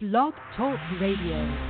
Blog 0.00 0.32
Talk 0.56 0.80
Radio. 0.98 1.69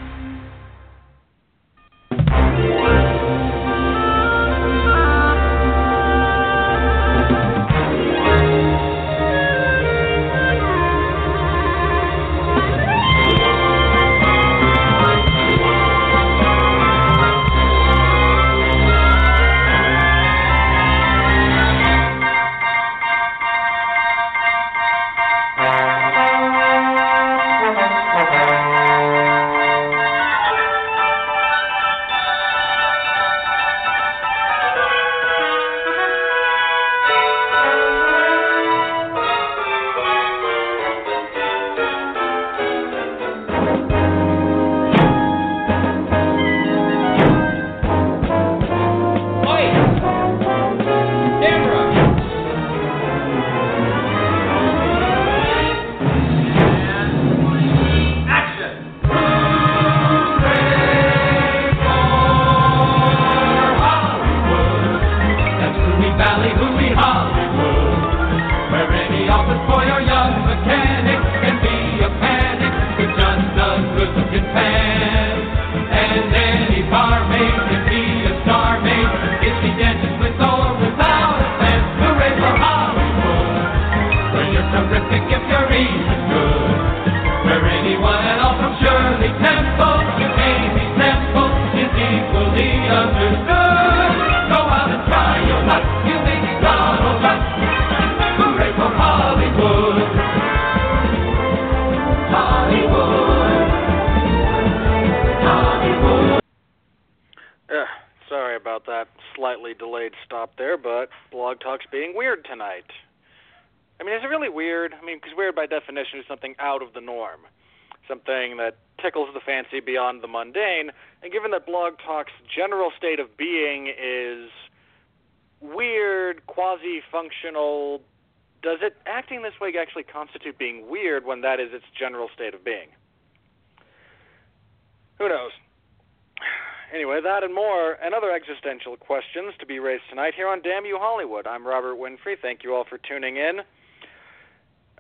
That 137.40 137.46
and 137.46 137.54
more, 137.54 137.92
and 138.04 138.12
other 138.12 138.32
existential 138.32 138.98
questions 138.98 139.54
to 139.60 139.66
be 139.66 139.78
raised 139.78 140.02
tonight 140.10 140.34
here 140.36 140.46
on 140.46 140.60
Damn 140.60 140.84
You 140.84 140.98
Hollywood. 141.00 141.46
I'm 141.46 141.66
Robert 141.66 141.96
Winfree. 141.96 142.36
Thank 142.40 142.62
you 142.62 142.74
all 142.74 142.84
for 142.84 142.98
tuning 142.98 143.38
in. 143.38 143.60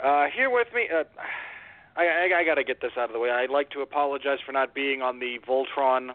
Uh, 0.02 0.24
here 0.34 0.48
with 0.48 0.68
me, 0.74 0.88
uh, 0.88 1.04
I, 1.96 2.06
I, 2.06 2.38
I 2.38 2.44
got 2.44 2.54
to 2.54 2.64
get 2.64 2.80
this 2.80 2.92
out 2.96 3.10
of 3.10 3.12
the 3.12 3.18
way. 3.18 3.28
I'd 3.28 3.50
like 3.50 3.68
to 3.72 3.82
apologize 3.82 4.38
for 4.46 4.52
not 4.52 4.74
being 4.74 5.02
on 5.02 5.18
the 5.18 5.38
Voltron 5.46 6.14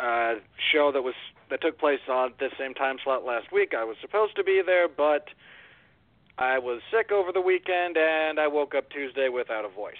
uh, 0.00 0.34
show 0.72 0.90
that 0.90 1.02
was 1.02 1.14
that 1.48 1.60
took 1.60 1.78
place 1.78 2.00
on 2.10 2.32
this 2.40 2.50
same 2.58 2.74
time 2.74 2.96
slot 3.04 3.24
last 3.24 3.52
week. 3.52 3.72
I 3.72 3.84
was 3.84 3.96
supposed 4.00 4.34
to 4.34 4.42
be 4.42 4.62
there, 4.66 4.88
but 4.88 5.28
I 6.38 6.58
was 6.58 6.80
sick 6.90 7.12
over 7.12 7.30
the 7.30 7.40
weekend, 7.40 7.96
and 7.96 8.40
I 8.40 8.48
woke 8.48 8.74
up 8.74 8.90
Tuesday 8.90 9.28
without 9.28 9.64
a 9.64 9.68
voice. 9.68 9.94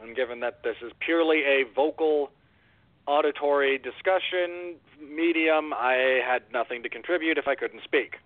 And 0.00 0.14
given 0.14 0.38
that 0.40 0.62
this 0.62 0.76
is 0.80 0.92
purely 1.00 1.40
a 1.40 1.64
vocal 1.74 2.30
auditory 3.06 3.78
discussion 3.78 4.76
medium, 5.00 5.72
I 5.72 6.20
had 6.24 6.42
nothing 6.52 6.82
to 6.82 6.88
contribute 6.88 7.38
if 7.38 7.48
I 7.48 7.54
couldn't 7.54 7.82
speak. 7.84 8.16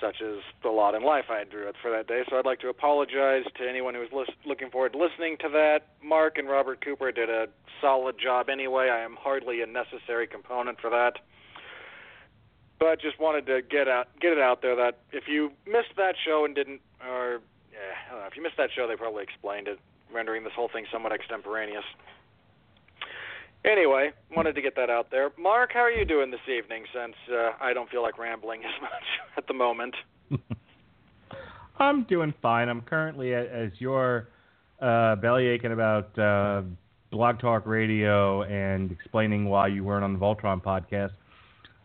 Such 0.00 0.20
is 0.20 0.40
the 0.62 0.68
lot 0.68 0.94
in 0.94 1.02
life 1.02 1.26
I 1.30 1.44
drew 1.44 1.68
it 1.68 1.76
for 1.80 1.90
that 1.90 2.06
day. 2.06 2.22
So 2.28 2.38
I'd 2.38 2.44
like 2.44 2.60
to 2.60 2.68
apologize 2.68 3.44
to 3.56 3.68
anyone 3.68 3.94
who 3.94 4.00
was 4.00 4.10
lis- 4.12 4.36
looking 4.44 4.70
forward 4.70 4.92
to 4.92 4.98
listening 4.98 5.38
to 5.40 5.48
that. 5.50 5.88
Mark 6.02 6.36
and 6.36 6.48
Robert 6.48 6.84
Cooper 6.84 7.12
did 7.12 7.30
a 7.30 7.46
solid 7.80 8.16
job 8.22 8.50
anyway. 8.50 8.90
I 8.90 9.00
am 9.00 9.16
hardly 9.18 9.62
a 9.62 9.66
necessary 9.66 10.26
component 10.26 10.80
for 10.80 10.90
that. 10.90 11.14
But 12.78 13.00
just 13.00 13.18
wanted 13.18 13.46
to 13.46 13.62
get 13.62 13.88
out 13.88 14.08
get 14.20 14.32
it 14.32 14.38
out 14.38 14.60
there 14.60 14.76
that 14.76 14.98
if 15.12 15.28
you 15.28 15.52
missed 15.66 15.96
that 15.96 16.14
show 16.22 16.44
and 16.44 16.54
didn't 16.54 16.82
or 17.00 17.40
I 17.72 18.10
don't 18.10 18.20
know, 18.20 18.26
if 18.26 18.36
you 18.36 18.42
missed 18.42 18.58
that 18.58 18.68
show 18.76 18.86
they 18.86 18.96
probably 18.96 19.22
explained 19.22 19.66
it, 19.66 19.78
rendering 20.12 20.44
this 20.44 20.52
whole 20.54 20.68
thing 20.68 20.84
somewhat 20.92 21.12
extemporaneous. 21.12 21.84
Anyway, 23.66 24.10
wanted 24.34 24.54
to 24.54 24.62
get 24.62 24.76
that 24.76 24.90
out 24.90 25.10
there. 25.10 25.30
Mark, 25.38 25.70
how 25.74 25.80
are 25.80 25.90
you 25.90 26.04
doing 26.04 26.30
this 26.30 26.40
evening? 26.48 26.84
Since 26.94 27.14
uh, 27.32 27.50
I 27.60 27.72
don't 27.72 27.90
feel 27.90 28.02
like 28.02 28.18
rambling 28.18 28.60
as 28.64 28.80
much 28.80 29.02
at 29.36 29.46
the 29.48 29.54
moment. 29.54 29.94
I'm 31.78 32.04
doing 32.04 32.32
fine. 32.40 32.68
I'm 32.68 32.80
currently, 32.82 33.34
as 33.34 33.70
you're 33.78 34.28
uh, 34.80 35.16
belly 35.16 35.46
aching 35.48 35.72
about 35.72 36.16
uh, 36.18 36.62
Blog 37.10 37.40
Talk 37.40 37.66
Radio 37.66 38.42
and 38.44 38.90
explaining 38.92 39.46
why 39.46 39.66
you 39.68 39.84
weren't 39.84 40.04
on 40.04 40.12
the 40.12 40.18
Voltron 40.18 40.62
podcast, 40.62 41.12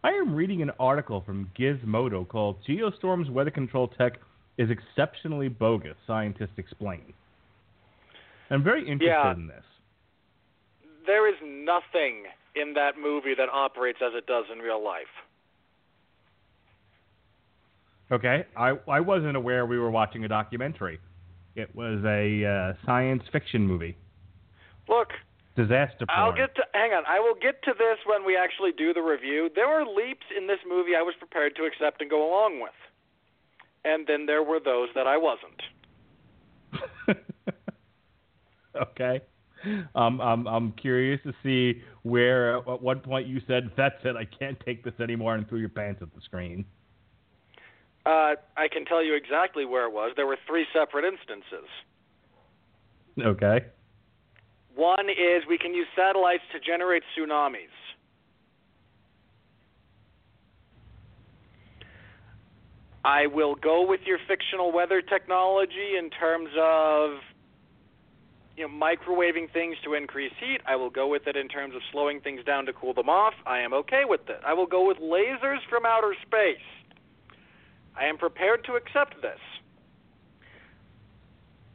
I 0.03 0.11
am 0.11 0.33
reading 0.35 0.61
an 0.61 0.71
article 0.79 1.21
from 1.25 1.49
Gizmodo 1.59 2.27
called 2.27 2.57
Geostorm's 2.67 3.29
Weather 3.29 3.51
Control 3.51 3.87
Tech 3.87 4.13
is 4.57 4.69
Exceptionally 4.69 5.47
Bogus, 5.47 5.95
Scientists 6.07 6.57
Explain. 6.57 7.13
I'm 8.49 8.63
very 8.63 8.81
interested 8.81 9.07
Yeah. 9.07 9.33
in 9.33 9.47
this. 9.47 9.63
There 11.05 11.27
is 11.27 11.35
nothing 11.43 12.23
in 12.55 12.73
that 12.73 12.93
movie 13.01 13.33
that 13.37 13.49
operates 13.51 13.99
as 14.05 14.13
it 14.15 14.25
does 14.25 14.45
in 14.51 14.59
real 14.59 14.83
life. 14.83 15.11
Okay, 18.11 18.45
I, 18.57 18.77
I 18.89 18.99
wasn't 18.99 19.37
aware 19.37 19.65
we 19.65 19.79
were 19.79 19.91
watching 19.91 20.25
a 20.25 20.27
documentary. 20.27 20.99
It 21.55 21.73
was 21.73 22.03
a 22.03 22.45
uh, 22.45 22.85
science 22.85 23.23
fiction 23.31 23.65
movie. 23.65 23.95
Look, 24.89 25.09
Disaster 25.55 26.05
porn. 26.05 26.19
I'll 26.19 26.35
get 26.35 26.55
to 26.55 26.63
hang 26.73 26.91
on. 26.91 27.03
I 27.07 27.19
will 27.19 27.35
get 27.35 27.61
to 27.63 27.73
this 27.77 27.97
when 28.05 28.25
we 28.25 28.37
actually 28.37 28.71
do 28.71 28.93
the 28.93 29.01
review. 29.01 29.49
There 29.53 29.67
were 29.67 29.85
leaps 29.85 30.25
in 30.35 30.47
this 30.47 30.59
movie 30.67 30.95
I 30.97 31.01
was 31.01 31.13
prepared 31.19 31.55
to 31.57 31.63
accept 31.63 32.01
and 32.01 32.09
go 32.09 32.27
along 32.27 32.61
with. 32.61 32.71
And 33.83 34.07
then 34.07 34.25
there 34.27 34.43
were 34.43 34.59
those 34.63 34.89
that 34.95 35.07
I 35.07 35.17
wasn't. 35.17 35.61
okay. 38.75 39.21
Um, 39.95 40.19
I'm 40.21 40.47
I'm 40.47 40.71
curious 40.73 41.19
to 41.23 41.33
see 41.43 41.81
where 42.03 42.57
at 42.57 42.81
what 42.81 43.03
point 43.03 43.27
you 43.27 43.41
said 43.47 43.69
that's 43.77 44.03
it. 44.03 44.15
I 44.15 44.25
can't 44.25 44.59
take 44.65 44.83
this 44.83 44.93
anymore 44.99 45.35
and 45.35 45.47
threw 45.47 45.59
your 45.59 45.69
pants 45.69 46.01
at 46.01 46.13
the 46.13 46.21
screen. 46.21 46.65
Uh, 48.05 48.35
I 48.57 48.67
can 48.71 48.85
tell 48.85 49.03
you 49.03 49.13
exactly 49.15 49.65
where 49.65 49.85
it 49.85 49.93
was. 49.93 50.13
There 50.15 50.25
were 50.25 50.37
three 50.47 50.65
separate 50.73 51.05
instances. 51.05 51.69
Okay. 53.19 53.65
One 54.75 55.09
is 55.09 55.43
we 55.47 55.57
can 55.57 55.73
use 55.73 55.87
satellites 55.95 56.43
to 56.53 56.59
generate 56.59 57.03
tsunamis. 57.15 57.69
I 63.03 63.27
will 63.27 63.55
go 63.55 63.85
with 63.85 64.01
your 64.05 64.19
fictional 64.27 64.71
weather 64.71 65.01
technology 65.01 65.97
in 65.97 66.09
terms 66.11 66.49
of 66.57 67.19
you 68.57 68.67
know 68.67 68.73
microwaving 68.73 69.51
things 69.51 69.75
to 69.83 69.93
increase 69.93 70.31
heat. 70.39 70.59
I 70.65 70.75
will 70.75 70.89
go 70.89 71.07
with 71.07 71.27
it 71.27 71.35
in 71.35 71.47
terms 71.47 71.75
of 71.75 71.81
slowing 71.91 72.19
things 72.21 72.43
down 72.45 72.65
to 72.65 72.73
cool 72.73 72.93
them 72.93 73.09
off. 73.09 73.33
I 73.45 73.59
am 73.59 73.73
okay 73.73 74.03
with 74.05 74.21
it. 74.29 74.41
I 74.45 74.53
will 74.53 74.67
go 74.67 74.87
with 74.87 74.97
lasers 74.97 75.59
from 75.69 75.85
outer 75.85 76.13
space. 76.25 76.57
I 77.99 78.05
am 78.05 78.17
prepared 78.17 78.63
to 78.65 78.73
accept 78.73 79.21
this. 79.21 79.39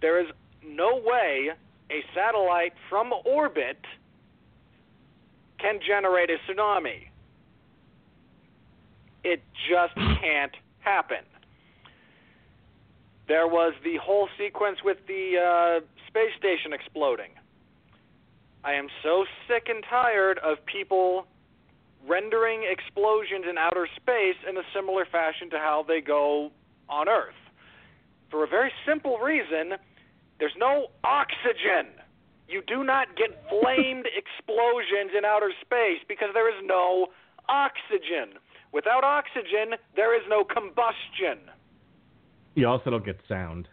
There 0.00 0.20
is 0.20 0.26
no 0.64 1.00
way 1.02 1.50
a 1.90 2.02
satellite 2.14 2.73
from 2.88 3.12
orbit 3.25 3.78
can 5.58 5.78
generate 5.87 6.31
a 6.31 6.37
tsunami. 6.46 7.08
It 9.25 9.43
just 9.69 9.94
can't 10.20 10.52
happen. 10.81 11.25
There 13.28 13.49
was 13.49 13.75
the 13.82 13.96
whole 13.96 14.28
sequence 14.38 14.78
with 14.84 14.99
the 15.08 15.81
uh, 15.82 15.87
space 16.16 16.32
station 16.38 16.72
exploding. 16.72 17.30
I 18.64 18.72
am 18.72 18.88
so 19.02 19.26
sick 19.46 19.66
and 19.68 19.84
tired 19.84 20.38
of 20.38 20.64
people 20.64 21.26
rendering 22.08 22.64
explosions 22.64 23.44
in 23.48 23.58
outer 23.58 23.86
space 23.96 24.36
in 24.48 24.56
a 24.56 24.62
similar 24.74 25.04
fashion 25.04 25.50
to 25.50 25.58
how 25.58 25.84
they 25.86 26.00
go 26.00 26.50
on 26.88 27.08
Earth. 27.08 27.36
For 28.30 28.44
a 28.44 28.46
very 28.46 28.72
simple 28.86 29.18
reason 29.18 29.74
there's 30.38 30.56
no 30.56 30.86
oxygen. 31.04 31.92
You 32.48 32.62
do 32.66 32.82
not 32.82 33.08
get 33.16 33.36
flamed 33.50 34.06
explosions 34.16 35.12
in 35.16 35.26
outer 35.26 35.52
space 35.60 36.00
because 36.08 36.30
there 36.32 36.48
is 36.48 36.64
no 36.64 37.08
oxygen. 37.48 38.40
Without 38.72 39.04
oxygen, 39.04 39.76
there 39.94 40.16
is 40.16 40.22
no 40.30 40.44
combustion. 40.44 41.50
You 42.54 42.68
also 42.68 42.90
don't 42.90 43.04
get 43.04 43.20
sound. 43.28 43.68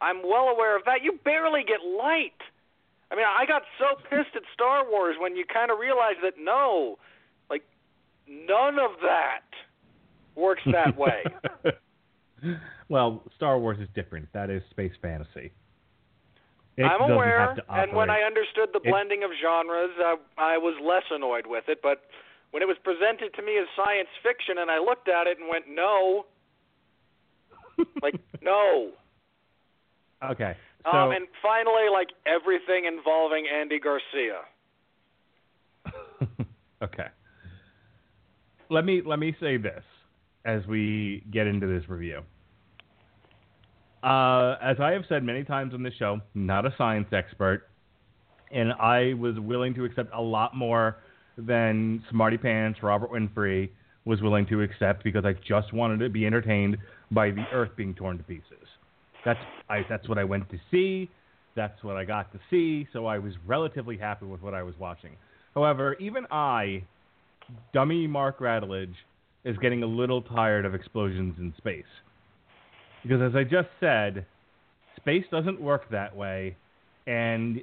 I'm 0.00 0.22
well 0.22 0.48
aware 0.48 0.76
of 0.76 0.84
that. 0.86 1.02
You 1.02 1.18
barely 1.24 1.62
get 1.62 1.80
light. 1.84 2.38
I 3.12 3.16
mean, 3.16 3.26
I 3.26 3.44
got 3.46 3.62
so 3.78 3.96
pissed 4.08 4.34
at 4.36 4.42
Star 4.54 4.88
Wars 4.88 5.16
when 5.18 5.36
you 5.36 5.44
kind 5.44 5.70
of 5.70 5.78
realize 5.78 6.16
that 6.22 6.34
no, 6.38 6.98
like 7.50 7.62
none 8.28 8.78
of 8.78 8.92
that 9.02 9.44
works 10.36 10.62
that 10.72 10.96
way. 10.96 11.24
well, 12.88 13.22
Star 13.36 13.58
Wars 13.58 13.78
is 13.80 13.88
different. 13.94 14.28
That 14.32 14.48
is 14.48 14.62
space 14.70 14.92
fantasy. 15.02 15.52
It 16.76 16.84
I'm 16.84 17.10
aware, 17.10 17.56
and 17.68 17.92
when. 17.92 18.08
I 18.10 18.22
understood 18.22 18.70
the 18.72 18.80
It- 18.82 18.90
blending 18.90 19.22
of 19.24 19.30
genres, 19.42 19.90
uh, 19.98 20.16
I 20.38 20.56
was 20.56 20.78
less 20.80 21.04
annoyed 21.10 21.46
with 21.46 21.64
it. 21.68 21.80
But 21.82 22.04
when 22.52 22.62
it 22.62 22.66
was 22.66 22.78
presented 22.82 23.34
to 23.34 23.42
me 23.42 23.58
as 23.58 23.66
science 23.76 24.08
fiction, 24.22 24.56
and 24.56 24.70
I 24.70 24.78
looked 24.78 25.08
at 25.08 25.26
it 25.26 25.38
and 25.38 25.48
went, 25.48 25.68
"No, 25.68 26.26
like 28.00 28.14
no." 28.40 28.92
Okay. 30.22 30.56
So 30.84 30.90
um, 30.90 31.12
and 31.12 31.26
finally, 31.42 31.88
like 31.92 32.08
everything 32.26 32.86
involving 32.86 33.46
Andy 33.46 33.78
Garcia. 33.78 34.40
okay. 36.82 37.08
Let 38.68 38.84
me 38.84 39.02
let 39.04 39.18
me 39.18 39.34
say 39.40 39.56
this 39.56 39.82
as 40.44 40.66
we 40.66 41.24
get 41.30 41.46
into 41.46 41.66
this 41.66 41.88
review. 41.88 42.22
Uh, 44.02 44.56
as 44.62 44.78
I 44.80 44.92
have 44.92 45.02
said 45.08 45.22
many 45.22 45.44
times 45.44 45.74
on 45.74 45.82
this 45.82 45.92
show, 45.98 46.20
not 46.34 46.64
a 46.64 46.74
science 46.78 47.08
expert, 47.12 47.68
and 48.50 48.72
I 48.72 49.14
was 49.14 49.38
willing 49.38 49.74
to 49.74 49.84
accept 49.84 50.10
a 50.14 50.20
lot 50.20 50.56
more 50.56 50.96
than 51.36 52.02
Smarty 52.10 52.38
Pants 52.38 52.78
Robert 52.82 53.10
Winfree 53.10 53.68
was 54.06 54.22
willing 54.22 54.46
to 54.46 54.62
accept 54.62 55.04
because 55.04 55.24
I 55.24 55.34
just 55.46 55.72
wanted 55.74 56.00
to 56.00 56.08
be 56.08 56.24
entertained 56.24 56.78
by 57.10 57.30
the 57.30 57.44
Earth 57.52 57.70
being 57.76 57.94
torn 57.94 58.16
to 58.16 58.24
pieces. 58.24 58.66
That's 59.24 59.38
I, 59.68 59.84
that's 59.88 60.08
what 60.08 60.18
I 60.18 60.24
went 60.24 60.48
to 60.50 60.58
see. 60.70 61.10
That's 61.56 61.82
what 61.82 61.96
I 61.96 62.04
got 62.04 62.32
to 62.32 62.38
see. 62.50 62.86
So 62.92 63.06
I 63.06 63.18
was 63.18 63.34
relatively 63.46 63.96
happy 63.96 64.26
with 64.26 64.40
what 64.42 64.54
I 64.54 64.62
was 64.62 64.74
watching. 64.78 65.16
However, 65.54 65.94
even 65.94 66.26
I, 66.30 66.84
dummy 67.74 68.06
Mark 68.06 68.38
Radulich, 68.38 68.94
is 69.44 69.56
getting 69.58 69.82
a 69.82 69.86
little 69.86 70.22
tired 70.22 70.64
of 70.64 70.74
explosions 70.74 71.34
in 71.38 71.52
space. 71.56 71.84
Because 73.02 73.20
as 73.22 73.34
I 73.34 73.42
just 73.42 73.68
said, 73.80 74.26
space 74.96 75.24
doesn't 75.30 75.60
work 75.60 75.90
that 75.90 76.14
way, 76.14 76.56
and 77.06 77.60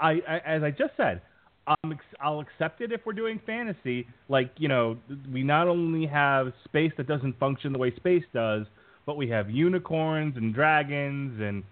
I, 0.00 0.20
I 0.26 0.38
as 0.46 0.62
I 0.62 0.70
just 0.70 0.96
said, 0.96 1.20
I'm, 1.66 1.92
ex- 1.92 2.04
I'll 2.20 2.40
accept 2.40 2.80
it 2.80 2.90
if 2.90 3.02
we're 3.04 3.12
doing 3.12 3.40
fantasy. 3.44 4.06
Like 4.28 4.50
you 4.56 4.68
know, 4.68 4.96
we 5.32 5.42
not 5.42 5.68
only 5.68 6.06
have 6.06 6.52
space 6.64 6.92
that 6.96 7.06
doesn't 7.06 7.38
function 7.38 7.72
the 7.72 7.78
way 7.78 7.94
space 7.96 8.24
does, 8.32 8.66
but 9.10 9.16
we 9.16 9.28
have 9.28 9.50
unicorns 9.50 10.36
and 10.36 10.54
dragons 10.54 11.40
and 11.40 11.64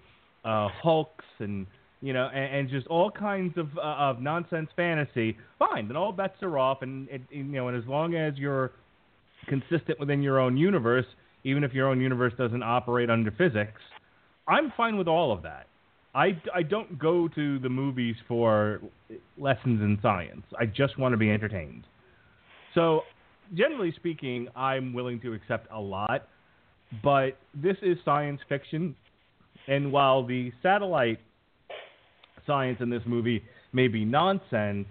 uh, 0.45 0.67
hulks 0.83 1.25
and 1.39 1.69
you 2.01 2.13
know, 2.13 2.29
and, 2.35 2.57
and 2.57 2.69
just 2.69 2.89
all 2.89 3.13
kinds 3.13 3.57
of 3.57 3.69
uh, 3.79 3.81
of 3.81 4.21
nonsense 4.21 4.69
fantasy. 4.75 5.37
Fine, 5.57 5.87
then 5.87 5.97
all 5.97 6.11
bets 6.11 6.35
are 6.43 6.59
off, 6.59 6.83
and 6.83 7.09
it, 7.09 7.23
you 7.31 7.45
know, 7.45 7.69
and 7.69 7.81
as 7.81 7.89
long 7.89 8.17
as 8.17 8.35
you're 8.37 8.73
consistent 9.47 10.01
within 10.01 10.21
your 10.21 10.41
own 10.41 10.57
universe, 10.57 11.07
even 11.45 11.63
if 11.63 11.73
your 11.73 11.87
own 11.87 12.01
universe 12.01 12.33
doesn't 12.37 12.65
operate 12.65 13.09
under 13.09 13.31
physics, 13.31 13.81
I'm 14.49 14.73
fine 14.77 14.99
with 14.99 15.07
all 15.07 15.31
of 15.31 15.43
that. 15.45 15.69
I, 16.17 16.43
I 16.53 16.65
don't 16.65 16.99
go 16.99 17.29
to 17.29 17.61
the 17.61 17.69
movies 17.69 18.17
for 18.27 18.81
lessons 19.37 19.81
in 19.81 19.97
science. 20.03 20.43
I 20.59 20.67
just 20.67 20.99
want 20.99 21.13
to 21.13 21.17
be 21.17 21.31
entertained. 21.31 21.85
So, 22.75 23.03
generally 23.55 23.93
speaking, 23.95 24.49
I'm 24.57 24.93
willing 24.93 25.21
to 25.21 25.35
accept 25.35 25.69
a 25.71 25.79
lot, 25.79 26.27
but 27.03 27.39
this 27.55 27.77
is 27.83 27.99
science 28.05 28.41
fiction. 28.49 28.95
And 29.67 29.93
while 29.93 30.27
the 30.27 30.53
satellite 30.63 31.21
science 32.47 32.79
in 32.81 32.91
this 32.91 33.03
movie 33.07 33.43
may 33.73 33.89
be 33.89 34.05
nonsense, 34.05 34.87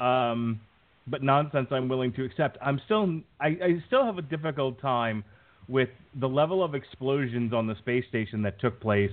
um, 0.00 0.60
but 1.06 1.22
nonsense 1.22 1.68
I'm 1.70 1.88
willing 1.88 2.12
to 2.14 2.24
accept, 2.24 2.58
I'm 2.60 2.80
still 2.84 3.20
I, 3.40 3.46
I 3.46 3.82
still 3.86 4.04
have 4.04 4.18
a 4.18 4.22
difficult 4.22 4.80
time 4.80 5.24
with 5.68 5.88
the 6.20 6.28
level 6.28 6.62
of 6.62 6.74
explosions 6.74 7.52
on 7.52 7.66
the 7.66 7.74
space 7.76 8.04
station 8.08 8.42
that 8.42 8.60
took 8.60 8.80
place 8.80 9.10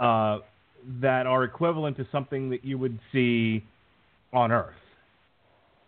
uh, 0.00 0.38
that 1.00 1.26
are 1.26 1.44
equivalent 1.44 1.96
to 1.98 2.06
something 2.10 2.50
that 2.50 2.64
you 2.64 2.78
would 2.78 2.98
see 3.12 3.64
on 4.32 4.52
Earth 4.52 4.74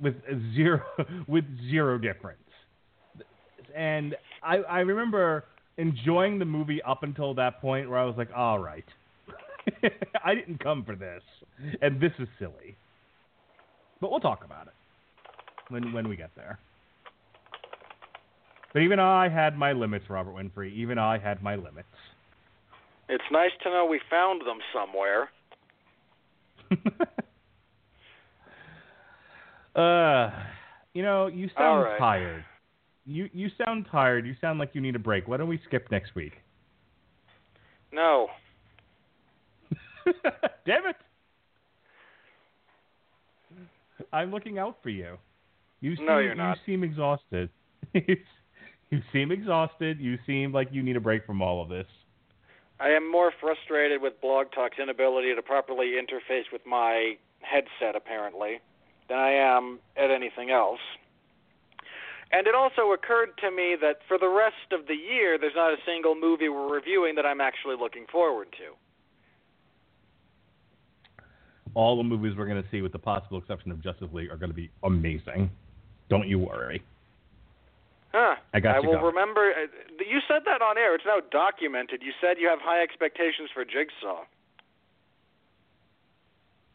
with 0.00 0.14
zero 0.54 0.82
with 1.28 1.44
zero 1.70 1.98
difference. 1.98 2.40
And 3.78 4.16
I, 4.42 4.56
I 4.56 4.80
remember 4.80 5.44
enjoying 5.76 6.40
the 6.40 6.44
movie 6.44 6.82
up 6.82 7.04
until 7.04 7.32
that 7.34 7.60
point 7.60 7.88
where 7.88 8.00
I 8.00 8.04
was 8.04 8.16
like, 8.18 8.30
all 8.36 8.58
right, 8.58 8.84
I 10.24 10.34
didn't 10.34 10.58
come 10.58 10.84
for 10.84 10.96
this, 10.96 11.22
and 11.80 12.00
this 12.00 12.10
is 12.18 12.26
silly. 12.40 12.76
But 14.00 14.10
we'll 14.10 14.18
talk 14.18 14.44
about 14.44 14.66
it 14.66 14.72
when 15.68 15.92
when 15.92 16.08
we 16.08 16.16
get 16.16 16.30
there. 16.34 16.58
But 18.72 18.82
even 18.82 18.98
I 18.98 19.28
had 19.28 19.56
my 19.56 19.72
limits, 19.72 20.06
Robert 20.10 20.34
Winfree. 20.34 20.74
Even 20.74 20.98
I 20.98 21.18
had 21.18 21.40
my 21.40 21.54
limits. 21.54 21.86
It's 23.08 23.24
nice 23.30 23.52
to 23.62 23.70
know 23.70 23.86
we 23.86 24.00
found 24.10 24.42
them 24.42 24.58
somewhere. 24.74 25.30
uh, 29.76 30.30
you 30.94 31.02
know, 31.02 31.28
you 31.28 31.48
sound 31.56 31.84
right. 31.84 31.98
tired. 31.98 32.44
You 33.08 33.28
you 33.32 33.48
sound 33.64 33.86
tired. 33.90 34.26
You 34.26 34.36
sound 34.40 34.58
like 34.58 34.70
you 34.74 34.80
need 34.80 34.94
a 34.94 35.00
break. 35.00 35.26
Why 35.26 35.38
don't 35.38 35.48
we 35.48 35.60
skip 35.66 35.90
next 35.90 36.14
week? 36.14 36.34
No, 37.90 38.28
Damn 40.66 40.86
it! 40.86 40.96
I'm 44.12 44.30
looking 44.30 44.58
out 44.58 44.78
for 44.82 44.90
you. 44.90 45.16
You 45.80 45.96
seem, 45.96 46.06
No, 46.06 46.18
you're 46.18 46.34
not. 46.34 46.58
You 46.66 46.74
seem 46.74 46.84
exhausted. 46.84 47.50
you 47.94 49.02
seem 49.12 49.32
exhausted. 49.32 50.00
You 50.00 50.18
seem 50.26 50.52
like 50.52 50.68
you 50.72 50.82
need 50.82 50.96
a 50.96 51.00
break 51.00 51.26
from 51.26 51.42
all 51.42 51.62
of 51.62 51.68
this. 51.68 51.86
I 52.80 52.90
am 52.90 53.10
more 53.10 53.32
frustrated 53.40 54.00
with 54.00 54.20
Blog 54.20 54.46
Talk's 54.54 54.78
inability 54.80 55.34
to 55.34 55.42
properly 55.42 55.94
interface 56.00 56.44
with 56.52 56.62
my 56.64 57.16
headset, 57.40 57.96
apparently, 57.96 58.60
than 59.08 59.18
I 59.18 59.30
am 59.32 59.80
at 59.96 60.10
anything 60.10 60.50
else. 60.50 60.78
And 62.30 62.46
it 62.46 62.54
also 62.54 62.92
occurred 62.92 63.30
to 63.38 63.50
me 63.50 63.74
that 63.80 64.00
for 64.06 64.18
the 64.18 64.28
rest 64.28 64.72
of 64.72 64.86
the 64.86 64.94
year, 64.94 65.38
there's 65.38 65.54
not 65.56 65.72
a 65.72 65.76
single 65.86 66.14
movie 66.14 66.48
we're 66.48 66.72
reviewing 66.72 67.14
that 67.14 67.24
I'm 67.24 67.40
actually 67.40 67.76
looking 67.80 68.06
forward 68.12 68.48
to. 68.58 68.74
All 71.74 71.96
the 71.96 72.02
movies 72.02 72.34
we're 72.36 72.46
going 72.46 72.62
to 72.62 72.68
see, 72.70 72.82
with 72.82 72.92
the 72.92 72.98
possible 72.98 73.38
exception 73.38 73.70
of 73.70 73.82
Justice 73.82 74.08
League, 74.12 74.30
are 74.30 74.36
going 74.36 74.50
to 74.50 74.56
be 74.56 74.70
amazing. 74.82 75.50
Don't 76.10 76.28
you 76.28 76.38
worry. 76.38 76.82
Huh. 78.12 78.36
I 78.54 78.60
got 78.60 78.76
I 78.76 78.80
will 78.80 78.98
remember. 79.00 79.50
uh, 79.52 79.66
You 79.98 80.20
said 80.26 80.42
that 80.46 80.62
on 80.62 80.76
air. 80.78 80.94
It's 80.94 81.04
now 81.06 81.20
documented. 81.30 82.02
You 82.02 82.12
said 82.20 82.36
you 82.38 82.48
have 82.48 82.58
high 82.60 82.82
expectations 82.82 83.50
for 83.52 83.64
Jigsaw. 83.64 84.24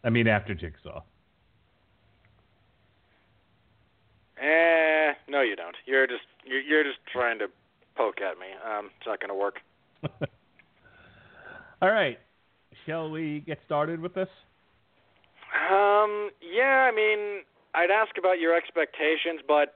I 0.04 0.10
mean, 0.10 0.28
after 0.28 0.54
Jigsaw. 0.54 1.02
Eh, 4.42 5.14
no, 5.30 5.42
you 5.42 5.56
don't. 5.56 5.76
You're 5.86 6.08
just 6.08 6.24
you're, 6.46 6.62
you're 6.62 6.84
just 6.84 7.00
trying 7.12 7.40
to 7.40 7.48
poke 7.96 8.22
at 8.22 8.40
me. 8.40 8.48
Um, 8.66 8.90
it's 8.98 9.08
not 9.08 9.20
going 9.20 9.30
to 9.30 9.36
work. 9.36 9.60
All 11.82 11.92
right. 11.92 12.18
Shall 12.86 13.10
we 13.10 13.42
get 13.46 13.60
started 13.66 14.00
with 14.00 14.14
this? 14.14 14.30
Um, 15.70 16.32
yeah, 16.42 16.90
I 16.90 16.92
mean, 16.92 17.44
I'd 17.76 17.92
ask 17.92 18.18
about 18.18 18.40
your 18.40 18.56
expectations, 18.56 19.42
but 19.48 19.76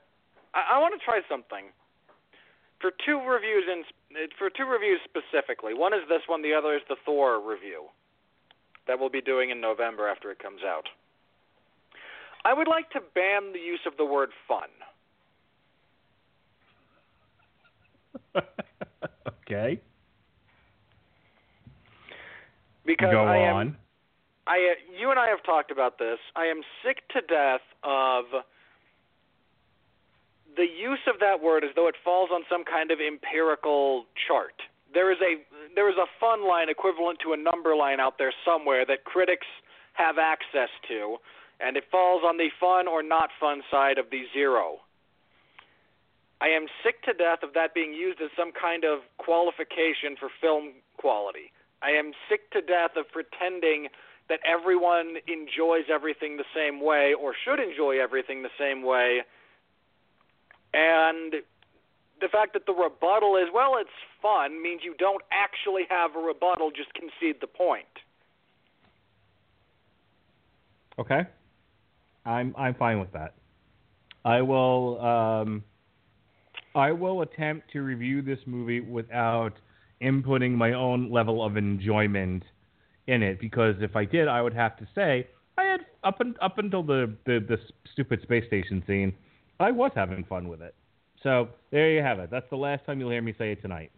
I, 0.54 0.76
I 0.76 0.80
want 0.80 1.00
to 1.00 1.06
try 1.06 1.22
something. 1.30 1.70
for 2.82 2.92
two 3.06 3.20
reviews 3.22 3.66
in 3.72 3.84
for 4.38 4.50
two 4.50 4.66
reviews 4.66 5.00
specifically. 5.06 5.74
One 5.74 5.94
is 5.94 6.02
this 6.10 6.22
one, 6.28 6.42
the 6.42 6.54
other 6.54 6.76
is 6.76 6.82
the 6.90 6.96
Thor 7.06 7.40
review 7.40 7.86
that 8.88 9.00
we'll 9.00 9.10
be 9.10 9.22
doing 9.22 9.50
in 9.50 9.62
November 9.62 10.08
after 10.08 10.32
it 10.32 10.40
comes 10.40 10.62
out. 10.66 10.88
I 12.46 12.54
would 12.54 12.68
like 12.68 12.90
to 12.92 13.02
ban 13.14 13.54
the 13.54 13.60
use 13.60 13.82
of 13.86 13.98
the 13.98 14.06
word 14.06 14.30
fun. 14.48 14.70
okay. 19.44 19.82
Because 22.86 23.12
Go 23.12 23.26
I 23.26 23.38
am 23.38 23.56
on. 23.56 23.78
I 24.48 24.72
uh, 24.72 24.98
you 24.98 25.12
and 25.12 25.20
I 25.20 25.28
have 25.28 25.44
talked 25.44 25.72
about 25.72 26.00
this. 26.00 26.20
I 26.36 26.46
am 26.46 26.62
sick 26.84 27.08
to 27.10 27.22
death 27.22 27.62
of 27.84 28.26
the 30.56 30.64
use 30.66 31.04
of 31.08 31.20
that 31.20 31.44
word 31.44 31.64
as 31.64 31.72
though 31.76 31.88
it 31.88 31.96
falls 32.04 32.30
on 32.34 32.44
some 32.50 32.64
kind 32.64 32.90
of 32.92 33.00
empirical 33.00 34.06
chart. 34.28 34.56
There 34.94 35.12
is 35.12 35.20
a 35.22 35.44
there 35.76 35.90
is 35.90 35.98
a 35.98 36.08
fun 36.20 36.48
line 36.48 36.70
equivalent 36.70 37.20
to 37.24 37.34
a 37.34 37.38
number 37.38 37.76
line 37.76 38.00
out 38.00 38.18
there 38.18 38.34
somewhere 38.46 38.86
that 38.86 39.04
critics 39.04 39.48
have 39.94 40.18
access 40.18 40.70
to, 40.88 41.18
and 41.60 41.78
it 41.78 41.86
falls 41.90 42.24
on 42.26 42.38
the 42.38 42.50
fun 42.60 42.88
or 42.88 43.02
not 43.02 43.30
fun 43.40 43.62
side 43.70 43.98
of 43.98 44.10
the 44.12 44.24
zero. 44.34 44.80
I 46.40 46.50
am 46.50 46.68
sick 46.84 47.02
to 47.04 47.14
death 47.14 47.42
of 47.42 47.54
that 47.56 47.74
being 47.74 47.94
used 47.94 48.22
as 48.22 48.30
some 48.38 48.52
kind 48.52 48.84
of 48.84 49.00
qualification 49.18 50.16
for 50.20 50.30
film 50.40 50.74
quality. 50.98 51.52
I 51.82 51.92
am 51.92 52.14
sick 52.30 52.52
to 52.52 52.62
death 52.62 52.92
of 52.96 53.10
pretending 53.10 53.88
that 54.30 54.40
everyone 54.46 55.18
enjoys 55.28 55.86
everything 55.90 56.38
the 56.38 56.46
same 56.54 56.82
way 56.82 57.14
or 57.14 57.34
should 57.34 57.60
enjoy 57.60 58.02
everything 58.02 58.44
the 58.44 58.54
same 58.60 58.84
way. 58.84 59.22
And 60.74 61.42
the 62.20 62.28
fact 62.28 62.54
that 62.54 62.66
the 62.66 62.74
rebuttal 62.74 63.38
is, 63.38 63.48
well, 63.54 63.78
it's 63.80 63.90
fun, 64.22 64.62
means 64.62 64.82
you 64.84 64.96
don't 65.00 65.24
actually 65.32 65.84
have 65.90 66.16
a 66.16 66.20
rebuttal, 66.20 66.72
just 66.72 66.94
concede 66.94 67.42
the 67.42 67.48
point. 67.48 67.86
Okay. 71.00 71.26
I'm 72.28 72.54
I'm 72.58 72.76
fine 72.76 73.00
with 73.00 73.12
that. 73.14 73.34
I 74.26 74.42
will 74.42 75.00
um, 75.02 75.64
I 76.76 76.92
will 76.92 77.22
attempt 77.22 77.72
to 77.72 77.82
review 77.82 78.22
this 78.22 78.40
movie 78.46 78.82
without 78.82 79.54
inputting 80.02 80.52
my 80.52 80.74
own 80.74 81.10
level 81.10 81.44
of 81.44 81.58
enjoyment 81.58 82.44
in 83.08 83.24
it 83.24 83.40
because 83.40 83.76
if 83.80 83.96
I 83.96 84.06
did, 84.06 84.28
I 84.28 84.42
would 84.42 84.54
have 84.54 84.78
to 84.78 84.88
say 84.94 85.28
I 85.58 85.64
had 85.64 85.86
up 86.04 86.20
and 86.20 86.36
up 86.42 86.58
until 86.58 86.84
the, 86.84 87.16
the 87.26 87.40
the 87.40 87.58
stupid 87.94 88.22
space 88.22 88.46
station 88.48 88.84
scene, 88.86 89.14
I 89.60 89.72
was 89.72 89.92
having 89.96 90.26
fun 90.26 90.50
with 90.50 90.62
it. 90.62 90.76
So 91.24 91.48
there 91.72 91.92
you 91.92 92.02
have 92.02 92.20
it. 92.20 92.30
That's 92.30 92.50
the 92.50 92.58
last 92.58 92.86
time 92.86 93.00
you'll 93.00 93.10
hear 93.12 93.22
me 93.22 93.34
say 93.38 93.54
it 93.54 93.62
tonight. 93.62 93.92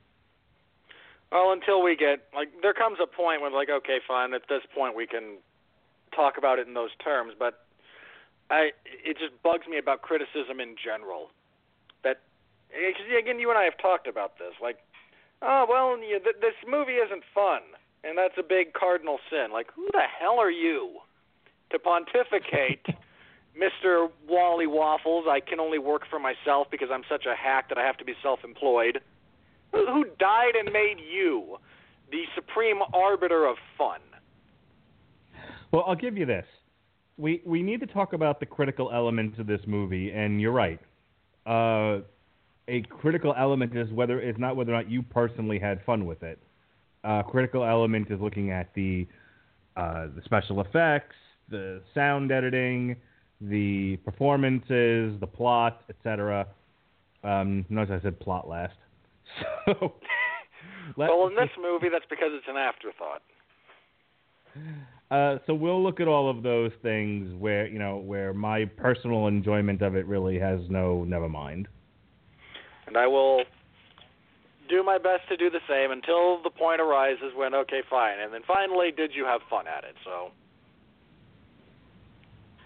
Well, 1.31 1.51
until 1.51 1.81
we 1.83 1.95
get 1.95 2.27
like 2.35 2.49
there 2.61 2.73
comes 2.73 2.99
a 3.01 3.07
point 3.07 3.41
when 3.41 3.53
like 3.53 3.69
okay, 3.69 3.97
fine, 4.07 4.35
at 4.35 4.43
this 4.47 4.61
point 4.75 4.95
we 4.95 5.07
can 5.07 5.37
talk 6.15 6.37
about 6.37 6.59
it 6.59 6.67
in 6.67 6.75
those 6.75 6.91
terms, 7.03 7.33
but 7.37 7.65
I 8.49 8.71
it 8.85 9.17
just 9.17 9.41
bugs 9.43 9.67
me 9.67 9.77
about 9.77 10.01
criticism 10.01 10.59
in 10.59 10.75
general. 10.83 11.29
That 12.03 12.21
eh, 12.73 12.91
cause 12.91 13.05
again, 13.17 13.39
you 13.39 13.49
and 13.49 13.57
I 13.57 13.63
have 13.63 13.77
talked 13.77 14.07
about 14.07 14.37
this. 14.37 14.53
Like, 14.61 14.77
oh 15.41 15.65
well, 15.69 15.97
you, 15.97 16.19
th- 16.19 16.41
this 16.41 16.57
movie 16.67 16.97
isn't 16.97 17.23
fun, 17.33 17.61
and 18.03 18.17
that's 18.17 18.37
a 18.37 18.43
big 18.43 18.73
cardinal 18.73 19.19
sin. 19.29 19.51
Like, 19.51 19.71
who 19.73 19.87
the 19.91 20.01
hell 20.19 20.39
are 20.39 20.51
you 20.51 20.99
to 21.71 21.79
pontificate? 21.79 22.85
Mr. 23.59 24.09
Wally 24.27 24.67
Waffles, 24.67 25.25
I 25.27 25.41
can 25.41 25.59
only 25.59 25.79
work 25.79 26.03
for 26.09 26.19
myself 26.19 26.67
because 26.71 26.89
I'm 26.91 27.03
such 27.09 27.25
a 27.25 27.35
hack 27.35 27.67
that 27.69 27.77
I 27.77 27.85
have 27.85 27.97
to 27.97 28.05
be 28.05 28.13
self-employed. 28.23 29.01
Who 29.73 29.85
who 29.85 30.05
died 30.17 30.55
and 30.57 30.71
made 30.71 30.97
you 30.99 31.57
the 32.11 32.23
supreme 32.35 32.79
arbiter 32.93 33.45
of 33.45 33.57
fun? 33.77 33.99
Well, 35.71 35.83
I'll 35.85 35.95
give 35.95 36.17
you 36.17 36.25
this. 36.25 36.45
We 37.19 37.41
we 37.45 37.61
need 37.61 37.81
to 37.81 37.87
talk 37.87 38.13
about 38.13 38.39
the 38.39 38.45
critical 38.45 38.91
elements 38.93 39.39
of 39.39 39.45
this 39.45 39.59
movie, 39.67 40.11
and 40.11 40.39
you're 40.39 40.53
right. 40.53 40.79
Uh, 41.45 41.99
a 42.69 42.81
critical 42.89 43.33
element 43.37 43.75
is 43.75 43.91
whether 43.91 44.21
is 44.21 44.35
not 44.37 44.55
whether 44.55 44.71
or 44.71 44.75
not 44.75 44.89
you 44.89 45.03
personally 45.03 45.59
had 45.59 45.83
fun 45.85 46.05
with 46.05 46.23
it. 46.23 46.39
Uh, 47.03 47.23
critical 47.23 47.63
element 47.65 48.09
is 48.09 48.21
looking 48.21 48.51
at 48.51 48.73
the 48.73 49.05
uh, 49.75 50.07
the 50.15 50.21
special 50.23 50.61
effects, 50.61 51.15
the 51.49 51.81
sound 51.93 52.31
editing, 52.31 52.95
the 53.41 53.97
performances, 53.97 55.19
the 55.19 55.27
plot, 55.27 55.81
etc. 55.89 56.47
Um, 57.23 57.65
notice 57.69 57.99
I 57.99 58.03
said 58.03 58.19
plot 58.19 58.47
last. 58.47 58.75
So, 59.65 59.93
Well, 60.97 61.27
in 61.27 61.35
this 61.35 61.51
movie, 61.61 61.87
that's 61.91 62.05
because 62.09 62.29
it's 62.33 62.47
an 62.47 62.57
afterthought. 62.57 63.21
Uh, 65.11 65.37
so 65.47 65.55
we'll 65.55 65.81
look 65.81 65.99
at 65.99 66.07
all 66.07 66.29
of 66.29 66.43
those 66.43 66.71
things 66.83 67.33
where 67.39 67.65
you 67.67 67.79
know 67.79 67.97
where 67.97 68.33
my 68.33 68.65
personal 68.65 69.27
enjoyment 69.27 69.81
of 69.81 69.95
it 69.95 70.05
really 70.05 70.37
has 70.37 70.59
no 70.69 71.03
never 71.03 71.27
mind. 71.27 71.67
And 72.85 72.95
I 72.95 73.07
will 73.07 73.43
do 74.69 74.83
my 74.83 74.97
best 74.97 75.27
to 75.29 75.37
do 75.37 75.49
the 75.49 75.59
same 75.67 75.91
until 75.91 76.41
the 76.43 76.49
point 76.51 76.79
arises 76.79 77.33
when, 77.35 77.53
okay, 77.55 77.81
fine. 77.89 78.19
And 78.19 78.31
then 78.33 78.41
finally, 78.47 78.91
did 78.95 79.11
you 79.15 79.25
have 79.25 79.41
fun 79.49 79.65
at 79.67 79.83
it? 79.83 79.95
So, 80.05 80.29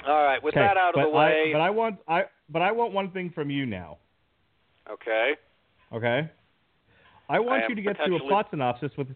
all 0.06 0.24
right, 0.24 0.44
with 0.44 0.54
Okay, 0.54 0.62
that 0.66 0.78
out 0.78 0.98
of 0.98 1.02
the 1.04 1.10
way, 1.10 1.50
I, 1.50 1.54
but 1.54 1.62
I 1.62 1.70
want 1.70 1.96
I 2.08 2.24
but 2.50 2.62
I 2.62 2.72
want 2.72 2.94
one 2.94 3.12
thing 3.12 3.32
from 3.34 3.50
you 3.50 3.66
now. 3.66 3.98
okay. 4.92 5.34
Okay. 5.94 6.30
I 7.30 7.40
want 7.40 7.64
am 7.64 7.70
you 7.70 7.76
to 7.76 7.82
get 7.82 7.96
through 8.06 8.18
a 8.18 8.28
plot 8.28 8.48
synopsis 8.50 8.92
with. 8.98 9.08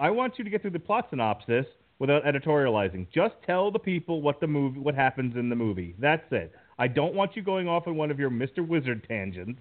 I 0.00 0.10
want 0.10 0.34
you 0.38 0.44
to 0.44 0.50
get 0.50 0.62
through 0.62 0.70
the 0.72 0.80
plot 0.80 1.06
synopsis 1.10 1.66
without 2.00 2.24
editorializing. 2.24 3.06
Just 3.14 3.34
tell 3.46 3.70
the 3.70 3.78
people 3.78 4.20
what 4.22 4.40
the 4.40 4.46
movie, 4.48 4.80
what 4.80 4.96
happens 4.96 5.36
in 5.36 5.48
the 5.48 5.54
movie. 5.54 5.94
That's 6.00 6.24
it. 6.32 6.52
I 6.78 6.88
don't 6.88 7.14
want 7.14 7.36
you 7.36 7.42
going 7.42 7.68
off 7.68 7.86
on 7.86 7.94
one 7.94 8.10
of 8.10 8.18
your 8.18 8.30
Mr. 8.30 8.66
Wizard 8.66 9.06
tangents. 9.06 9.60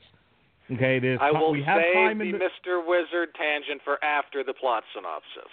Okay, 0.72 1.00
there's 1.00 1.20
I 1.22 1.32
will 1.32 1.52
we 1.52 1.62
have 1.64 1.82
save 1.82 1.94
time 1.94 2.20
the 2.20 2.32
the, 2.32 2.38
Mr. 2.38 2.86
Wizard 2.86 3.30
tangent 3.36 3.82
for 3.84 4.04
after 4.04 4.44
the 4.44 4.54
plot 4.54 4.84
synopsis. 4.96 5.52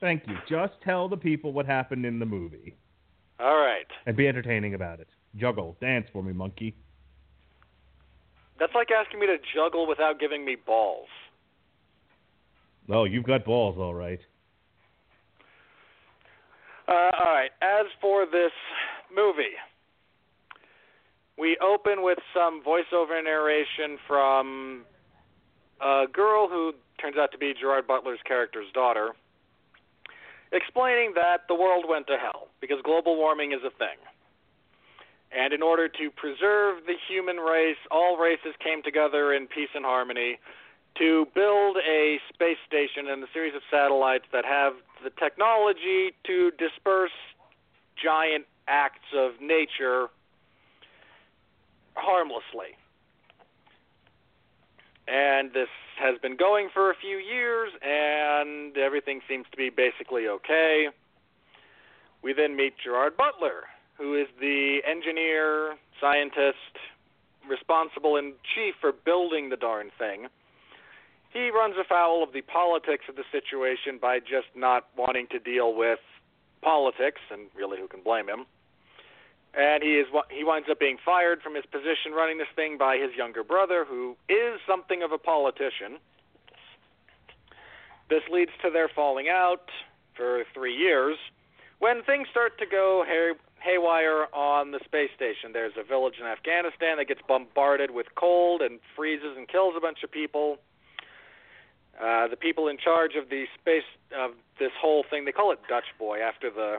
Thank 0.00 0.22
you. 0.28 0.36
Just 0.48 0.74
tell 0.84 1.08
the 1.08 1.16
people 1.16 1.52
what 1.52 1.66
happened 1.66 2.06
in 2.06 2.20
the 2.20 2.26
movie 2.26 2.76
All 3.40 3.56
right. 3.56 3.86
and 4.06 4.16
be 4.16 4.28
entertaining 4.28 4.74
about 4.74 5.00
it. 5.00 5.08
Juggle, 5.36 5.76
dance 5.80 6.06
for 6.12 6.22
me, 6.22 6.32
monkey. 6.32 6.76
That's 8.60 8.74
like 8.74 8.88
asking 8.90 9.18
me 9.18 9.26
to 9.26 9.38
juggle 9.54 9.88
without 9.88 10.20
giving 10.20 10.44
me 10.44 10.56
balls. 10.64 11.08
Oh, 12.88 13.04
you've 13.04 13.24
got 13.24 13.44
balls, 13.44 13.76
all 13.78 13.94
right. 13.94 14.20
Uh, 16.88 17.10
all 17.20 17.32
right. 17.32 17.50
As 17.60 17.86
for 18.00 18.24
this 18.24 18.52
movie, 19.14 19.56
we 21.38 21.58
open 21.58 22.02
with 22.02 22.18
some 22.34 22.62
voiceover 22.62 23.22
narration 23.22 23.98
from 24.06 24.84
a 25.82 26.06
girl 26.10 26.48
who 26.48 26.72
turns 26.98 27.16
out 27.18 27.30
to 27.32 27.38
be 27.38 27.52
Gerard 27.60 27.86
Butler's 27.86 28.20
character's 28.26 28.72
daughter, 28.72 29.10
explaining 30.50 31.12
that 31.14 31.42
the 31.46 31.54
world 31.54 31.84
went 31.86 32.06
to 32.06 32.16
hell 32.16 32.48
because 32.60 32.78
global 32.82 33.16
warming 33.16 33.52
is 33.52 33.60
a 33.66 33.70
thing. 33.76 33.98
And 35.30 35.52
in 35.52 35.60
order 35.60 35.88
to 35.88 36.10
preserve 36.16 36.86
the 36.86 36.94
human 37.06 37.36
race, 37.36 37.76
all 37.90 38.16
races 38.16 38.54
came 38.64 38.82
together 38.82 39.34
in 39.34 39.46
peace 39.46 39.68
and 39.74 39.84
harmony 39.84 40.38
to 40.96 41.26
build 41.34 41.76
a 41.86 42.16
space 42.38 42.58
station 42.68 43.08
and 43.10 43.22
a 43.24 43.26
series 43.32 43.52
of 43.56 43.62
satellites 43.68 44.26
that 44.32 44.44
have 44.44 44.74
the 45.02 45.10
technology 45.10 46.14
to 46.24 46.52
disperse 46.52 47.10
giant 48.00 48.46
acts 48.68 49.10
of 49.12 49.32
nature 49.40 50.06
harmlessly. 51.96 52.78
And 55.08 55.52
this 55.52 55.68
has 55.98 56.16
been 56.20 56.36
going 56.36 56.68
for 56.72 56.92
a 56.92 56.94
few 56.94 57.16
years, 57.16 57.72
and 57.82 58.76
everything 58.76 59.20
seems 59.28 59.46
to 59.50 59.56
be 59.56 59.70
basically 59.70 60.28
okay. 60.28 60.88
We 62.22 62.34
then 62.34 62.54
meet 62.54 62.74
Gerard 62.78 63.16
Butler, 63.16 63.64
who 63.96 64.14
is 64.14 64.28
the 64.38 64.78
engineer, 64.86 65.74
scientist, 66.00 66.78
responsible 67.48 68.16
in 68.16 68.34
chief 68.54 68.76
for 68.80 68.92
building 68.92 69.48
the 69.48 69.56
darn 69.56 69.90
thing. 69.98 70.28
He 71.30 71.50
runs 71.50 71.76
afoul 71.78 72.22
of 72.22 72.32
the 72.32 72.42
politics 72.42 73.04
of 73.08 73.16
the 73.16 73.24
situation 73.30 73.98
by 74.00 74.18
just 74.20 74.48
not 74.54 74.86
wanting 74.96 75.26
to 75.28 75.38
deal 75.38 75.74
with 75.74 76.00
politics, 76.62 77.20
and 77.30 77.48
really, 77.54 77.78
who 77.78 77.86
can 77.86 78.02
blame 78.02 78.28
him? 78.28 78.46
And 79.54 79.82
he 79.82 79.98
is 79.98 80.06
he 80.30 80.44
winds 80.44 80.68
up 80.70 80.78
being 80.78 80.98
fired 81.04 81.42
from 81.42 81.54
his 81.54 81.64
position 81.66 82.12
running 82.12 82.38
this 82.38 82.48
thing 82.54 82.78
by 82.78 82.96
his 82.96 83.14
younger 83.16 83.42
brother, 83.42 83.84
who 83.84 84.16
is 84.28 84.60
something 84.66 85.02
of 85.02 85.12
a 85.12 85.18
politician. 85.18 85.98
This 88.10 88.22
leads 88.30 88.52
to 88.62 88.70
their 88.70 88.88
falling 88.88 89.28
out 89.28 89.70
for 90.14 90.44
three 90.54 90.74
years. 90.74 91.18
When 91.78 92.02
things 92.02 92.26
start 92.30 92.58
to 92.58 92.66
go 92.66 93.04
hair, 93.06 93.34
haywire 93.60 94.26
on 94.32 94.70
the 94.70 94.80
space 94.84 95.10
station. 95.14 95.52
There's 95.52 95.72
a 95.78 95.82
village 95.82 96.14
in 96.20 96.26
Afghanistan 96.26 96.98
that 96.98 97.08
gets 97.08 97.20
bombarded 97.26 97.90
with 97.90 98.06
cold 98.14 98.62
and 98.62 98.80
freezes 98.96 99.36
and 99.36 99.48
kills 99.48 99.74
a 99.76 99.80
bunch 99.80 100.02
of 100.02 100.10
people. 100.10 100.58
Uh, 102.00 102.28
the 102.28 102.36
people 102.36 102.68
in 102.68 102.78
charge 102.78 103.16
of 103.16 103.28
the 103.28 103.44
space 103.60 103.82
of 104.16 104.32
this 104.58 104.70
whole 104.80 105.04
thing, 105.08 105.24
they 105.24 105.32
call 105.32 105.52
it 105.52 105.58
Dutch 105.68 105.86
Boy 105.98 106.20
after 106.20 106.50
the 106.50 106.78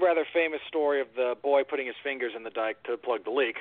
rather 0.00 0.24
famous 0.32 0.60
story 0.68 1.00
of 1.00 1.08
the 1.16 1.34
boy 1.42 1.62
putting 1.64 1.86
his 1.86 1.96
fingers 2.02 2.32
in 2.36 2.44
the 2.44 2.50
dike 2.50 2.82
to 2.84 2.96
plug 2.96 3.24
the 3.24 3.30
leak. 3.30 3.56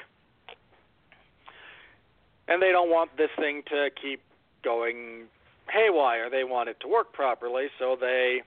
And 2.48 2.62
they 2.62 2.72
don't 2.72 2.90
want 2.90 3.18
this 3.18 3.32
thing 3.38 3.64
to 3.70 3.90
keep 4.00 4.22
going 4.64 5.24
haywire. 5.70 6.30
They 6.30 6.44
want 6.44 6.70
it 6.70 6.80
to 6.82 6.88
work 6.88 7.14
properly, 7.14 7.68
so 7.80 7.98
they 8.00 8.44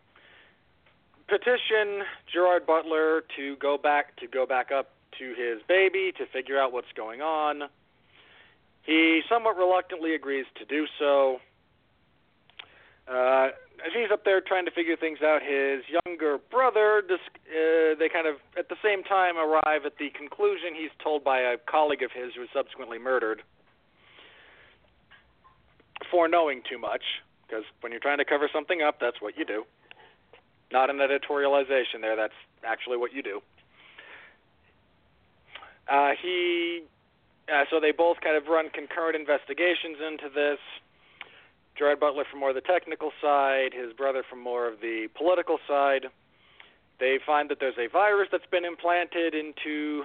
petition 1.26 2.04
Gerard 2.32 2.66
Butler 2.66 3.24
to 3.36 3.56
go 3.56 3.76
back 3.76 4.16
to 4.16 4.26
go 4.26 4.46
back 4.46 4.70
up 4.70 4.90
to 5.18 5.34
his 5.34 5.60
baby 5.66 6.12
to 6.18 6.26
figure 6.26 6.60
out 6.60 6.72
what's 6.72 6.92
going 6.94 7.20
on. 7.20 7.64
He 8.88 9.20
somewhat 9.28 9.58
reluctantly 9.58 10.14
agrees 10.14 10.46
to 10.56 10.64
do 10.64 10.86
so. 10.98 11.40
Uh, 13.06 13.48
as 13.84 13.92
he's 13.92 14.10
up 14.10 14.24
there 14.24 14.40
trying 14.40 14.64
to 14.64 14.70
figure 14.70 14.96
things 14.96 15.18
out, 15.22 15.42
his 15.42 15.84
younger 16.06 16.38
brother, 16.50 17.02
uh, 17.04 17.94
they 17.98 18.08
kind 18.08 18.26
of 18.26 18.36
at 18.58 18.70
the 18.70 18.76
same 18.82 19.04
time 19.04 19.36
arrive 19.36 19.84
at 19.84 19.98
the 19.98 20.08
conclusion 20.16 20.72
he's 20.74 20.90
told 21.04 21.22
by 21.22 21.38
a 21.38 21.58
colleague 21.68 22.02
of 22.02 22.12
his 22.12 22.32
who 22.34 22.40
was 22.40 22.48
subsequently 22.54 22.98
murdered 22.98 23.42
for 26.10 26.26
knowing 26.26 26.62
too 26.64 26.78
much. 26.78 27.02
Because 27.46 27.64
when 27.82 27.92
you're 27.92 28.00
trying 28.00 28.18
to 28.18 28.24
cover 28.24 28.48
something 28.50 28.80
up, 28.80 29.00
that's 29.00 29.20
what 29.20 29.36
you 29.36 29.44
do. 29.44 29.64
Not 30.72 30.88
an 30.88 30.96
editorialization 30.96 32.00
there. 32.00 32.16
That's 32.16 32.32
actually 32.64 32.96
what 32.96 33.12
you 33.12 33.22
do. 33.22 33.42
Uh, 35.86 36.12
he, 36.22 36.84
uh, 37.52 37.64
so 37.70 37.80
they 37.80 37.92
both 37.92 38.20
kind 38.20 38.36
of 38.36 38.46
run 38.46 38.70
concurrent 38.70 39.16
investigations 39.16 39.98
into 40.06 40.28
this. 40.28 40.58
Gerard 41.76 42.00
Butler 42.00 42.24
from 42.28 42.40
more 42.40 42.50
of 42.50 42.56
the 42.56 42.60
technical 42.60 43.12
side, 43.22 43.72
his 43.72 43.92
brother 43.92 44.24
from 44.28 44.40
more 44.40 44.66
of 44.66 44.80
the 44.80 45.08
political 45.16 45.58
side. 45.66 46.06
They 46.98 47.18
find 47.24 47.48
that 47.50 47.60
there's 47.60 47.78
a 47.78 47.88
virus 47.88 48.28
that's 48.32 48.46
been 48.50 48.64
implanted 48.64 49.34
into 49.34 50.02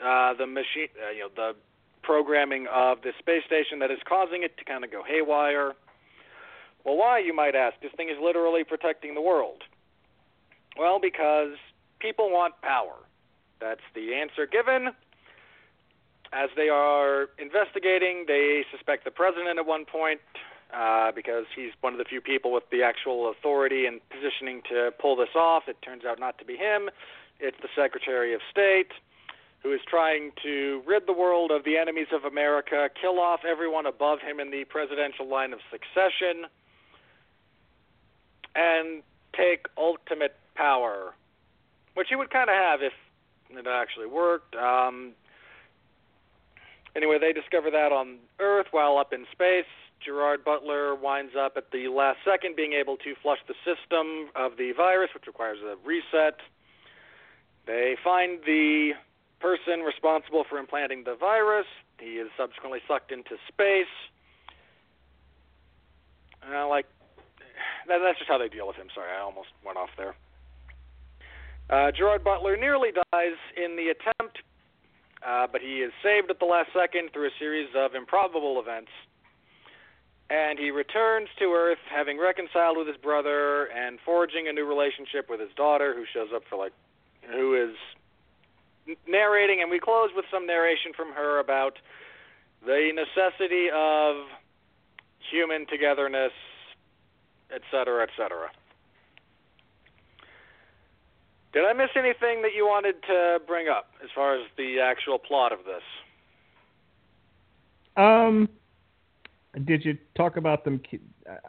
uh, 0.00 0.34
the 0.34 0.46
machine, 0.46 0.88
uh, 1.04 1.10
you 1.10 1.20
know, 1.20 1.30
the 1.34 1.56
programming 2.02 2.68
of 2.72 3.02
the 3.02 3.12
space 3.18 3.42
station 3.44 3.80
that 3.80 3.90
is 3.90 3.98
causing 4.08 4.44
it 4.44 4.56
to 4.58 4.64
kind 4.64 4.84
of 4.84 4.92
go 4.92 5.02
haywire. 5.02 5.74
Well, 6.84 6.96
why, 6.96 7.18
you 7.18 7.34
might 7.34 7.56
ask? 7.56 7.80
This 7.82 7.90
thing 7.96 8.08
is 8.08 8.16
literally 8.22 8.62
protecting 8.62 9.14
the 9.14 9.20
world. 9.20 9.64
Well, 10.78 11.00
because 11.00 11.56
people 11.98 12.30
want 12.30 12.54
power. 12.62 12.94
That's 13.60 13.80
the 13.94 14.14
answer 14.14 14.46
given. 14.46 14.90
As 16.32 16.50
they 16.56 16.68
are 16.68 17.28
investigating, 17.38 18.24
they 18.26 18.64
suspect 18.70 19.04
the 19.04 19.10
president 19.10 19.58
at 19.58 19.66
one 19.66 19.84
point 19.84 20.20
uh, 20.74 21.12
because 21.12 21.44
he's 21.54 21.70
one 21.80 21.92
of 21.92 21.98
the 21.98 22.04
few 22.04 22.20
people 22.20 22.52
with 22.52 22.64
the 22.70 22.82
actual 22.82 23.30
authority 23.30 23.86
and 23.86 24.00
positioning 24.10 24.62
to 24.68 24.92
pull 25.00 25.16
this 25.16 25.34
off. 25.34 25.64
It 25.68 25.80
turns 25.82 26.04
out 26.04 26.18
not 26.18 26.38
to 26.38 26.44
be 26.44 26.56
him. 26.56 26.90
It's 27.38 27.56
the 27.62 27.68
Secretary 27.74 28.34
of 28.34 28.40
State 28.50 28.92
who 29.62 29.72
is 29.72 29.80
trying 29.88 30.30
to 30.44 30.80
rid 30.86 31.06
the 31.06 31.12
world 31.12 31.50
of 31.50 31.64
the 31.64 31.76
enemies 31.76 32.06
of 32.12 32.24
America, 32.24 32.88
kill 33.00 33.18
off 33.18 33.40
everyone 33.44 33.84
above 33.84 34.20
him 34.20 34.38
in 34.38 34.50
the 34.50 34.64
presidential 34.64 35.26
line 35.26 35.52
of 35.52 35.58
succession, 35.70 36.46
and 38.54 39.02
take 39.36 39.66
ultimate 39.76 40.36
power, 40.54 41.14
which 41.94 42.06
he 42.08 42.14
would 42.14 42.30
kind 42.30 42.48
of 42.48 42.54
have 42.54 42.80
if 42.80 42.92
it 43.50 43.66
actually 43.66 44.06
worked. 44.06 44.54
Um, 44.54 45.12
anyway, 46.96 47.18
they 47.20 47.32
discover 47.32 47.70
that 47.70 47.92
on 47.92 48.18
Earth 48.40 48.66
while 48.70 48.98
up 48.98 49.12
in 49.12 49.26
space. 49.30 49.68
Gerard 50.04 50.44
Butler 50.44 50.94
winds 50.94 51.32
up 51.38 51.56
at 51.56 51.70
the 51.70 51.88
last 51.88 52.18
second 52.24 52.56
being 52.56 52.72
able 52.72 52.96
to 52.98 53.14
flush 53.22 53.38
the 53.48 53.54
system 53.64 54.28
of 54.34 54.56
the 54.58 54.72
virus, 54.72 55.10
which 55.14 55.26
requires 55.26 55.58
a 55.60 55.76
reset. 55.86 56.40
They 57.66 57.96
find 58.02 58.40
the 58.44 58.92
person 59.40 59.80
responsible 59.80 60.44
for 60.48 60.58
implanting 60.58 61.04
the 61.04 61.16
virus. 61.16 61.66
He 61.98 62.18
is 62.18 62.28
subsequently 62.36 62.80
sucked 62.86 63.10
into 63.10 63.36
space. 63.48 63.92
Uh, 66.46 66.68
like 66.68 66.86
that, 67.88 67.98
that's 67.98 68.18
just 68.18 68.28
how 68.28 68.38
they 68.38 68.48
deal 68.48 68.66
with 68.66 68.76
him. 68.76 68.88
Sorry, 68.94 69.10
I 69.10 69.20
almost 69.20 69.48
went 69.64 69.78
off 69.78 69.90
there. 69.96 70.14
Uh, 71.68 71.90
Gerard 71.90 72.22
Butler 72.22 72.56
nearly 72.56 72.90
dies 72.92 73.38
in 73.56 73.74
the 73.74 73.88
attempt, 73.88 74.35
uh, 75.26 75.46
but 75.50 75.60
he 75.60 75.82
is 75.82 75.92
saved 76.02 76.30
at 76.30 76.38
the 76.38 76.44
last 76.46 76.70
second 76.72 77.10
through 77.12 77.26
a 77.26 77.36
series 77.38 77.68
of 77.74 77.94
improbable 77.94 78.60
events. 78.60 78.90
And 80.30 80.58
he 80.58 80.70
returns 80.70 81.28
to 81.38 81.52
Earth, 81.52 81.78
having 81.90 82.18
reconciled 82.18 82.78
with 82.78 82.86
his 82.86 82.96
brother 82.96 83.66
and 83.66 83.98
forging 84.04 84.48
a 84.48 84.52
new 84.52 84.64
relationship 84.64 85.30
with 85.30 85.40
his 85.40 85.50
daughter, 85.56 85.94
who 85.94 86.04
shows 86.12 86.30
up 86.34 86.42
for 86.48 86.56
like, 86.56 86.72
who 87.30 87.54
is 87.54 87.76
narrating, 89.08 89.62
and 89.62 89.70
we 89.70 89.78
close 89.78 90.10
with 90.14 90.24
some 90.30 90.46
narration 90.46 90.92
from 90.96 91.12
her 91.12 91.38
about 91.38 91.78
the 92.64 92.90
necessity 92.94 93.66
of 93.72 94.26
human 95.30 95.66
togetherness, 95.66 96.32
etc., 97.54 98.02
etc. 98.04 98.50
Did 101.56 101.64
I 101.64 101.72
miss 101.72 101.88
anything 101.96 102.42
that 102.42 102.50
you 102.54 102.66
wanted 102.66 102.96
to 103.04 103.38
bring 103.46 103.66
up 103.66 103.86
as 104.04 104.10
far 104.14 104.34
as 104.34 104.42
the 104.58 104.78
actual 104.78 105.18
plot 105.18 105.52
of 105.52 105.60
this? 105.60 105.80
Um, 107.96 108.46
did 109.64 109.82
you 109.82 109.96
talk 110.14 110.36
about 110.36 110.66
them? 110.66 110.82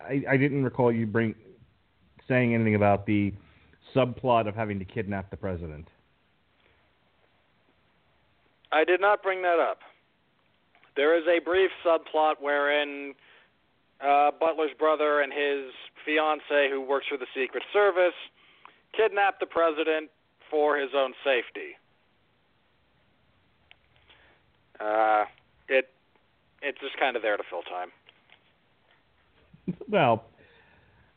I, 0.02 0.24
I 0.30 0.38
didn't 0.38 0.64
recall 0.64 0.94
you 0.94 1.06
bring 1.06 1.36
saying 2.26 2.56
anything 2.56 2.76
about 2.76 3.06
the 3.06 3.34
subplot 3.94 4.48
of 4.48 4.56
having 4.56 4.80
to 4.80 4.86
kidnap 4.86 5.30
the 5.30 5.36
president. 5.36 5.90
I 8.72 8.86
did 8.86 9.02
not 9.02 9.22
bring 9.22 9.42
that 9.42 9.60
up. 9.60 9.80
There 10.96 11.18
is 11.18 11.26
a 11.28 11.44
brief 11.44 11.70
subplot 11.86 12.36
wherein 12.40 13.14
uh, 14.00 14.32
Butler's 14.40 14.72
brother 14.80 15.20
and 15.20 15.34
his 15.34 15.74
fiance, 16.06 16.70
who 16.72 16.80
works 16.80 17.08
for 17.10 17.18
the 17.18 17.28
Secret 17.36 17.64
Service, 17.74 18.16
kidnap 18.98 19.40
the 19.40 19.46
president 19.46 20.10
for 20.50 20.78
his 20.78 20.90
own 20.96 21.14
safety. 21.24 21.78
Uh, 24.80 25.26
it 25.70 25.90
it's 26.62 26.80
just 26.80 26.98
kind 27.00 27.16
of 27.16 27.22
there 27.22 27.38
to 27.38 27.44
fill 27.50 27.62
time. 27.64 27.92
Well, 29.90 30.26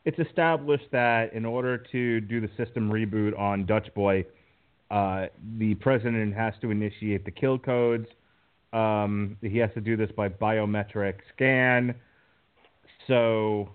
it's 0.05 0.19
established 0.19 0.89
that 0.91 1.33
in 1.33 1.45
order 1.45 1.77
to 1.77 2.21
do 2.21 2.41
the 2.41 2.49
system 2.57 2.89
reboot 2.91 3.37
on 3.37 3.65
Dutch 3.65 3.93
Boy, 3.93 4.25
uh, 4.89 5.27
the 5.57 5.75
president 5.75 6.35
has 6.35 6.53
to 6.61 6.71
initiate 6.71 7.23
the 7.23 7.31
kill 7.31 7.57
codes. 7.57 8.07
Um, 8.73 9.37
he 9.41 9.57
has 9.59 9.69
to 9.73 9.81
do 9.81 9.95
this 9.95 10.09
by 10.15 10.29
biometric 10.29 11.15
scan. 11.33 11.95
So 13.07 13.69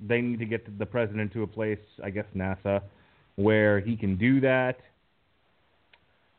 they 0.00 0.20
need 0.20 0.38
to 0.38 0.46
get 0.46 0.78
the 0.78 0.86
president 0.86 1.32
to 1.32 1.42
a 1.42 1.46
place, 1.46 1.78
I 2.02 2.10
guess 2.10 2.26
NASA, 2.34 2.82
where 3.42 3.80
he 3.80 3.96
can 3.96 4.16
do 4.16 4.40
that. 4.40 4.78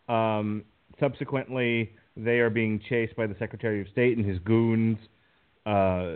Um, 0.07 0.63
subsequently, 0.99 1.91
they 2.17 2.39
are 2.39 2.49
being 2.49 2.81
chased 2.89 3.15
by 3.15 3.27
the 3.27 3.35
Secretary 3.39 3.81
of 3.81 3.87
State 3.89 4.17
and 4.17 4.25
his 4.25 4.39
goons, 4.39 4.97
uh, 5.65 6.15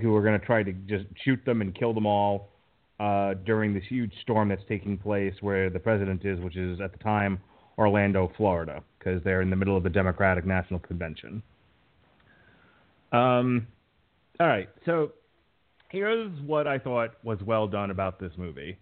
who 0.00 0.14
are 0.14 0.22
going 0.22 0.38
to 0.38 0.44
try 0.44 0.62
to 0.62 0.72
just 0.72 1.04
shoot 1.24 1.44
them 1.44 1.60
and 1.60 1.74
kill 1.74 1.92
them 1.94 2.06
all 2.06 2.50
uh, 2.98 3.34
during 3.46 3.72
this 3.72 3.84
huge 3.88 4.12
storm 4.22 4.48
that's 4.48 4.62
taking 4.68 4.96
place 4.98 5.34
where 5.40 5.70
the 5.70 5.78
president 5.78 6.24
is, 6.24 6.38
which 6.40 6.56
is 6.56 6.80
at 6.80 6.92
the 6.92 6.98
time 6.98 7.40
Orlando, 7.78 8.30
Florida, 8.36 8.82
because 8.98 9.22
they're 9.24 9.40
in 9.40 9.50
the 9.50 9.56
middle 9.56 9.76
of 9.76 9.82
the 9.82 9.90
Democratic 9.90 10.44
National 10.44 10.80
Convention. 10.80 11.42
Um, 13.12 13.66
all 14.38 14.46
right, 14.46 14.68
so 14.84 15.12
here's 15.88 16.30
what 16.42 16.66
I 16.66 16.78
thought 16.78 17.14
was 17.24 17.38
well 17.42 17.66
done 17.66 17.90
about 17.90 18.20
this 18.20 18.32
movie. 18.36 18.78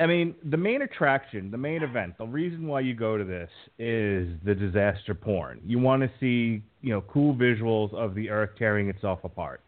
I 0.00 0.06
mean, 0.06 0.34
the 0.44 0.56
main 0.56 0.82
attraction, 0.82 1.50
the 1.50 1.58
main 1.58 1.82
event, 1.82 2.18
the 2.18 2.26
reason 2.26 2.66
why 2.66 2.80
you 2.80 2.94
go 2.94 3.16
to 3.16 3.24
this 3.24 3.50
is 3.78 4.28
the 4.44 4.54
disaster 4.54 5.14
porn. 5.14 5.60
You 5.64 5.78
want 5.78 6.02
to 6.02 6.10
see, 6.18 6.62
you 6.82 6.92
know, 6.92 7.00
cool 7.02 7.34
visuals 7.34 7.94
of 7.94 8.14
the 8.14 8.28
earth 8.28 8.50
tearing 8.58 8.88
itself 8.88 9.20
apart. 9.22 9.60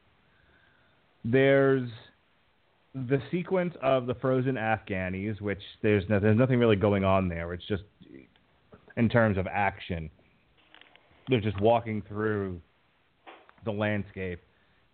There's 1.24 1.88
the 2.94 3.20
sequence 3.30 3.74
of 3.82 4.06
the 4.06 4.14
frozen 4.14 4.54
Afghanis, 4.54 5.40
which 5.40 5.60
there's 5.82 6.02
no, 6.08 6.18
there's 6.18 6.38
nothing 6.38 6.58
really 6.58 6.76
going 6.76 7.04
on 7.04 7.28
there. 7.28 7.52
It's 7.52 7.66
just 7.68 7.84
in 8.96 9.08
terms 9.08 9.38
of 9.38 9.46
action. 9.46 10.10
They're 11.28 11.40
just 11.40 11.60
walking 11.60 12.02
through 12.08 12.60
the 13.64 13.70
landscape, 13.70 14.40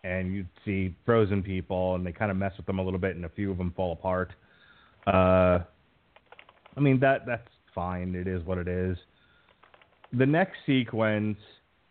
and 0.04 0.34
you 0.34 0.44
see 0.64 0.94
frozen 1.06 1.42
people, 1.42 1.94
and 1.94 2.04
they 2.04 2.12
kind 2.12 2.30
of 2.30 2.36
mess 2.36 2.52
with 2.56 2.66
them 2.66 2.78
a 2.80 2.82
little 2.82 2.98
bit, 2.98 3.16
and 3.16 3.24
a 3.24 3.30
few 3.30 3.50
of 3.50 3.58
them 3.58 3.72
fall 3.76 3.92
apart. 3.92 4.32
Uh, 5.06 5.60
I 6.76 6.80
mean 6.80 7.00
that 7.00 7.26
that's 7.26 7.48
fine. 7.74 8.14
It 8.14 8.26
is 8.26 8.44
what 8.44 8.58
it 8.58 8.68
is. 8.68 8.96
The 10.12 10.26
next 10.26 10.58
sequence 10.66 11.38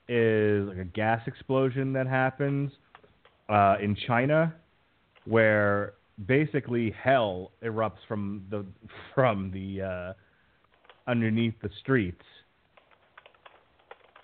is 0.08 0.68
like 0.68 0.78
a 0.78 0.86
gas 0.86 1.22
explosion 1.28 1.94
that 1.94 2.08
happens 2.08 2.72
uh, 3.50 3.76
in 3.82 3.96
China, 4.08 4.54
where 5.26 5.94
basically 6.28 6.92
hell 6.92 7.52
erupts 7.64 8.04
from 8.08 8.46
the 8.50 8.66
from 9.14 9.52
the 9.52 9.82
uh, 9.82 10.14
underneath 11.10 11.56
the 11.62 11.70
streets, 11.80 12.24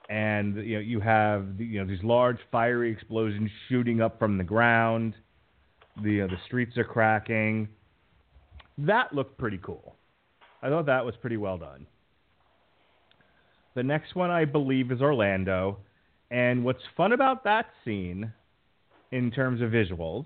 and 0.10 0.56
you 0.58 0.76
know 0.76 0.82
you 0.82 1.00
have 1.00 1.60
you 1.60 1.80
know 1.80 1.88
these 1.88 2.04
large 2.04 2.38
fiery 2.52 2.92
explosions 2.92 3.50
shooting 3.68 4.02
up 4.02 4.20
from 4.20 4.38
the 4.38 4.44
ground. 4.44 5.14
The 6.04 6.22
uh, 6.24 6.28
the 6.28 6.38
streets 6.46 6.78
are 6.78 6.84
cracking. 6.84 7.68
That 8.78 9.14
looked 9.14 9.38
pretty 9.38 9.60
cool. 9.62 9.96
I 10.62 10.70
thought 10.70 10.86
that 10.86 11.06
was 11.06 11.16
pretty 11.22 11.38
well 11.38 11.58
done. 11.58 11.86
The 13.76 13.84
next 13.84 14.16
one 14.16 14.32
I 14.32 14.46
believe 14.46 14.92
is 14.92 15.02
Orlando, 15.02 15.78
and 16.32 16.64
what's 16.66 16.82
fun 16.96 17.12
about 17.12 17.44
that 17.44 17.68
scene, 17.86 18.32
in 19.12 19.32
terms 19.32 19.62
of 19.62 19.70
visuals, 19.70 20.26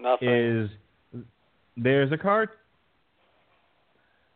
Nothing. 0.00 0.28
is 0.28 0.70
there's 1.76 2.12
a 2.12 2.16
car 2.18 2.50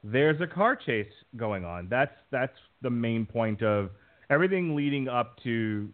there's 0.04 0.40
a 0.40 0.46
car 0.46 0.74
chase 0.76 1.12
going 1.36 1.64
on. 1.64 1.88
That's 1.88 2.14
that's 2.30 2.56
the 2.82 2.90
main 2.90 3.26
point 3.26 3.62
of 3.62 3.90
everything 4.30 4.74
leading 4.74 5.08
up 5.08 5.36
to 5.44 5.88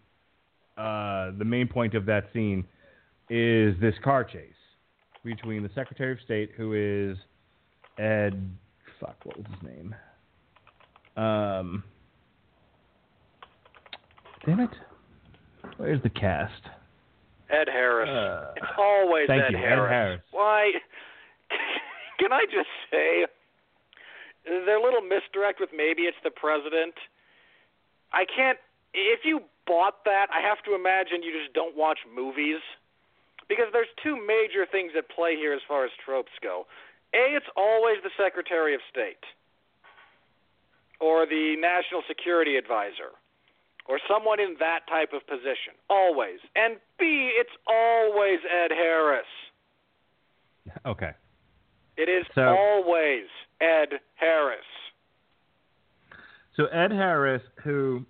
uh, 0.79 1.33
the 1.37 1.45
main 1.45 1.69
point 1.69 1.95
of 1.95 2.07
that 2.07 2.29
scene 2.33 2.65
is 3.29 3.75
this 3.81 3.95
car 4.03 4.25
chase 4.25 4.55
between 5.35 5.63
the 5.63 5.71
Secretary 5.75 6.13
of 6.13 6.19
State, 6.25 6.51
who 6.57 6.75
is 6.75 7.17
Ed. 7.99 8.51
Fuck, 9.01 9.17
what 9.25 9.37
was 9.37 9.47
his 9.47 9.71
name? 9.71 9.95
Um, 11.17 11.85
damn 14.45 14.61
it! 14.61 14.71
Where's 15.77 16.03
the 16.03 16.11
cast? 16.11 16.63
Ed 17.51 17.69
Harris. 17.69 18.09
Uh, 18.09 18.53
it's 18.57 18.67
always 18.79 19.27
thank 19.27 19.45
Ed 19.45 19.53
you, 19.53 19.59
Ed 19.59 19.63
Harris. 19.63 19.91
Harris. 19.91 20.21
Why? 20.33 20.73
Can 22.19 22.33
I 22.33 22.45
just 22.45 22.69
say 22.91 23.27
their 24.45 24.81
little 24.81 25.01
misdirect 25.01 25.61
with 25.61 25.71
maybe 25.77 26.03
it's 26.03 26.19
the 26.25 26.31
president? 26.31 26.95
I 28.13 28.25
can't. 28.25 28.59
If 28.95 29.21
you 29.25 29.41
bought 29.67 30.05
that, 30.05 30.27
I 30.35 30.41
have 30.41 30.59
to 30.65 30.75
imagine 30.75 31.23
you 31.23 31.33
just 31.33 31.55
don't 31.55 31.77
watch 31.77 31.99
movies 32.13 32.61
because 33.49 33.67
there's 33.73 33.89
two 34.03 34.17
major 34.27 34.67
things 34.71 34.93
at 34.97 35.09
play 35.11 35.37
here 35.37 35.53
as 35.53 35.61
far 35.67 35.85
as 35.85 35.91
tropes 36.05 36.33
go. 36.43 36.67
A, 37.15 37.35
it's 37.37 37.49
always 37.57 37.97
the 38.03 38.11
Secretary 38.23 38.75
of 38.75 38.81
State 38.91 39.25
or 41.01 41.27
the 41.27 41.57
National 41.59 42.03
Security 42.07 42.57
Advisor 42.57 43.17
or 43.89 43.99
someone 44.07 44.39
in 44.41 44.57
that 44.61 44.81
type 44.89 45.13
of 45.15 45.27
position. 45.27 45.73
Always. 45.89 46.39
And 46.55 46.77
B, 46.99 47.33
it's 47.39 47.51
always 47.67 48.39
Ed 48.45 48.71
Harris. 48.73 49.27
Okay. 50.85 51.13
It 51.97 52.11
is 52.11 52.27
So- 52.35 52.43
always 52.55 53.25
Ed 53.61 54.01
Harris. 54.17 54.59
So 56.57 56.67
Ed 56.67 56.93
Harris, 56.93 57.43
who, 57.65 58.05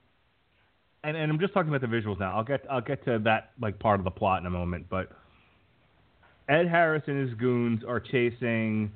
and, 1.05 1.17
and 1.17 1.31
I'm 1.31 1.39
just 1.39 1.55
talking 1.55 1.73
about 1.73 1.89
the 1.89 1.95
visuals 1.97 2.19
now. 2.19 2.37
I'll 2.37 2.43
get 2.45 2.67
I'll 2.69 2.81
get 2.81 3.05
to 3.05 3.19
that 3.21 3.51
like 3.61 3.79
part 3.79 4.01
of 4.01 4.05
the 4.05 4.11
plot 4.11 4.41
in 4.41 4.47
a 4.47 4.51
moment. 4.51 4.87
But 4.91 5.13
Ed 6.49 6.67
Harris 6.69 7.03
and 7.07 7.29
his 7.29 7.39
goons 7.39 7.83
are 7.87 8.01
chasing 8.01 8.91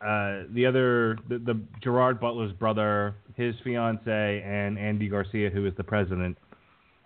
uh, 0.00 0.44
the 0.52 0.66
other 0.66 1.18
the, 1.28 1.38
the 1.38 1.60
Gerard 1.82 2.18
Butler's 2.18 2.52
brother, 2.52 3.14
his 3.36 3.54
fiance, 3.62 4.42
and 4.44 4.78
Andy 4.78 5.08
Garcia, 5.08 5.50
who 5.50 5.66
is 5.66 5.72
the 5.76 5.84
president. 5.84 6.36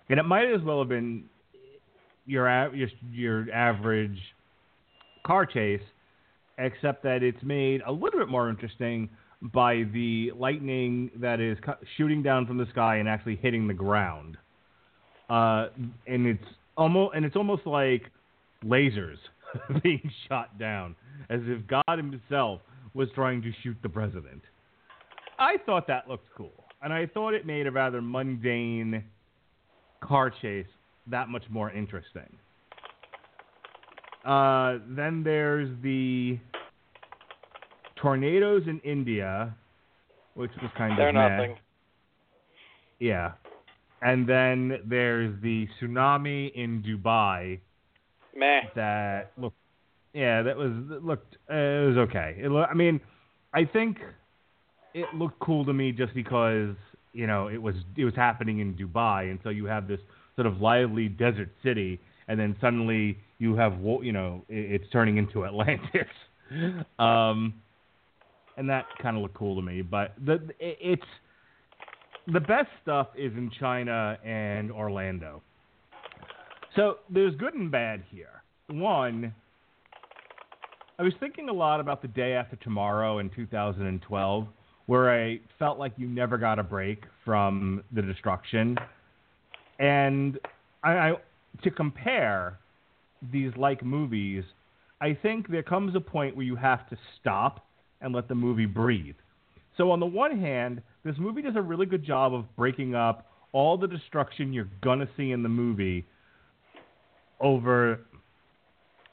And 0.08 0.18
it 0.18 0.22
might 0.22 0.50
as 0.50 0.62
well 0.62 0.78
have 0.78 0.88
been 0.88 1.24
your 2.26 2.74
your 2.74 2.88
your 3.12 3.52
average 3.52 4.18
car 5.26 5.44
chase, 5.44 5.82
except 6.58 7.02
that 7.02 7.22
it's 7.22 7.42
made 7.42 7.82
a 7.86 7.92
little 7.92 8.18
bit 8.18 8.28
more 8.28 8.48
interesting 8.48 9.10
by 9.42 9.82
the 9.92 10.32
lightning 10.34 11.10
that 11.16 11.40
is 11.40 11.58
shooting 11.98 12.22
down 12.22 12.46
from 12.46 12.56
the 12.56 12.66
sky 12.70 12.96
and 12.96 13.08
actually 13.08 13.36
hitting 13.36 13.68
the 13.68 13.74
ground. 13.74 14.38
Uh, 15.28 15.66
and 16.06 16.26
it's 16.26 16.44
almost 16.78 17.14
and 17.14 17.24
it's 17.24 17.36
almost 17.36 17.66
like 17.66 18.10
lasers 18.64 19.18
being 19.82 20.10
shot 20.28 20.58
down, 20.58 20.94
as 21.30 21.40
if 21.44 21.66
God 21.66 21.84
Himself 21.88 22.60
was 22.94 23.08
trying 23.14 23.42
to 23.42 23.52
shoot 23.62 23.76
the 23.82 23.88
president. 23.88 24.42
I 25.38 25.56
thought 25.66 25.86
that 25.88 26.08
looked 26.08 26.28
cool, 26.36 26.64
and 26.82 26.92
I 26.92 27.06
thought 27.06 27.34
it 27.34 27.46
made 27.46 27.66
a 27.66 27.70
rather 27.70 28.00
mundane 28.00 29.04
car 30.02 30.30
chase 30.42 30.66
that 31.08 31.28
much 31.28 31.44
more 31.50 31.70
interesting. 31.70 32.36
Uh, 34.24 34.78
then 34.88 35.22
there's 35.22 35.70
the 35.82 36.38
tornadoes 37.96 38.62
in 38.66 38.80
India, 38.80 39.54
which 40.34 40.50
was 40.60 40.70
kind 40.76 40.98
They're 40.98 41.10
of 41.10 41.14
meh. 41.14 41.28
nothing. 41.28 41.56
Yeah. 42.98 43.32
And 44.02 44.28
then 44.28 44.80
there's 44.86 45.34
the 45.42 45.66
tsunami 45.80 46.52
in 46.54 46.82
Dubai 46.82 47.60
Meh. 48.38 48.60
that 48.74 49.32
looked 49.38 49.56
yeah, 50.12 50.42
that 50.42 50.56
was 50.56 50.72
that 50.88 51.04
looked 51.04 51.36
uh, 51.50 51.54
it 51.54 51.88
was 51.88 51.96
okay. 52.08 52.36
It 52.38 52.48
loo- 52.50 52.62
I 52.62 52.74
mean, 52.74 53.00
I 53.52 53.64
think 53.64 53.98
it 54.94 55.06
looked 55.14 55.38
cool 55.40 55.64
to 55.66 55.72
me 55.74 55.92
just 55.92 56.14
because, 56.14 56.74
you 57.12 57.26
know, 57.26 57.48
it 57.48 57.60
was 57.60 57.74
it 57.96 58.04
was 58.04 58.14
happening 58.14 58.60
in 58.60 58.74
Dubai 58.74 59.30
and 59.30 59.38
so 59.42 59.50
you 59.50 59.66
have 59.66 59.88
this 59.88 60.00
sort 60.34 60.46
of 60.46 60.58
lively 60.60 61.08
desert 61.08 61.50
city 61.62 62.00
and 62.28 62.38
then 62.40 62.56
suddenly 62.60 63.18
you 63.38 63.56
have 63.56 63.74
you 64.02 64.12
know, 64.12 64.42
it, 64.48 64.80
it's 64.80 64.90
turning 64.90 65.18
into 65.18 65.44
Atlantis. 65.50 66.08
um 66.98 67.54
and 68.56 68.70
that 68.70 68.86
kind 69.02 69.16
of 69.16 69.22
looked 69.22 69.34
cool 69.34 69.56
to 69.56 69.62
me, 69.62 69.82
but 69.82 70.14
the 70.24 70.34
it, 70.58 70.78
it's 70.80 71.02
the 72.32 72.40
best 72.40 72.68
stuff 72.82 73.08
is 73.16 73.32
in 73.34 73.50
China 73.60 74.18
and 74.24 74.72
Orlando. 74.72 75.42
So 76.76 76.98
there's 77.08 77.34
good 77.36 77.54
and 77.54 77.70
bad 77.70 78.02
here. 78.10 78.42
One, 78.68 79.34
I 80.98 81.02
was 81.02 81.14
thinking 81.18 81.48
a 81.48 81.52
lot 81.52 81.80
about 81.80 82.02
the 82.02 82.08
day 82.08 82.34
after 82.34 82.56
tomorrow 82.56 83.18
in 83.18 83.30
2012, 83.30 84.46
where 84.84 85.10
I 85.10 85.40
felt 85.58 85.78
like 85.78 85.92
you 85.96 86.06
never 86.06 86.36
got 86.36 86.58
a 86.58 86.62
break 86.62 87.04
from 87.24 87.82
the 87.92 88.02
destruction, 88.02 88.76
and 89.78 90.38
I, 90.84 90.90
I 90.90 91.12
to 91.64 91.70
compare 91.70 92.58
these 93.32 93.52
like 93.56 93.82
movies, 93.82 94.44
I 95.00 95.16
think 95.22 95.48
there 95.48 95.62
comes 95.62 95.96
a 95.96 96.00
point 96.00 96.36
where 96.36 96.44
you 96.44 96.56
have 96.56 96.88
to 96.90 96.98
stop 97.18 97.64
and 98.02 98.14
let 98.14 98.28
the 98.28 98.34
movie 98.34 98.66
breathe. 98.66 99.16
So 99.78 99.90
on 99.90 100.00
the 100.00 100.06
one 100.06 100.38
hand, 100.38 100.82
this 101.04 101.16
movie 101.18 101.40
does 101.40 101.56
a 101.56 101.62
really 101.62 101.86
good 101.86 102.04
job 102.04 102.34
of 102.34 102.44
breaking 102.54 102.94
up 102.94 103.26
all 103.52 103.78
the 103.78 103.88
destruction 103.88 104.52
you're 104.52 104.68
gonna 104.82 105.08
see 105.16 105.30
in 105.32 105.42
the 105.42 105.48
movie 105.48 106.04
over 107.40 108.00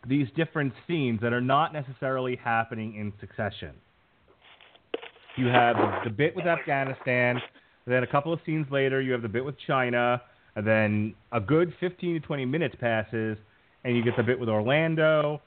these 0.07 0.27
different 0.35 0.73
scenes 0.87 1.19
that 1.21 1.33
are 1.33 1.41
not 1.41 1.73
necessarily 1.73 2.35
happening 2.35 2.95
in 2.95 3.13
succession. 3.19 3.71
You 5.37 5.47
have 5.47 5.75
the 6.03 6.09
bit 6.09 6.35
with 6.35 6.45
Afghanistan, 6.45 7.41
then 7.87 8.03
a 8.03 8.07
couple 8.07 8.31
of 8.31 8.39
scenes 8.45 8.67
later, 8.69 9.01
you 9.01 9.11
have 9.13 9.21
the 9.21 9.29
bit 9.29 9.43
with 9.43 9.55
China, 9.65 10.21
and 10.55 10.65
then 10.65 11.15
a 11.31 11.39
good 11.39 11.73
15 11.79 12.21
to 12.21 12.27
20 12.27 12.45
minutes 12.45 12.75
passes, 12.79 13.37
and 13.83 13.95
you 13.95 14.03
get 14.03 14.15
the 14.15 14.23
bit 14.23 14.39
with 14.39 14.49
Orlando. 14.49 15.41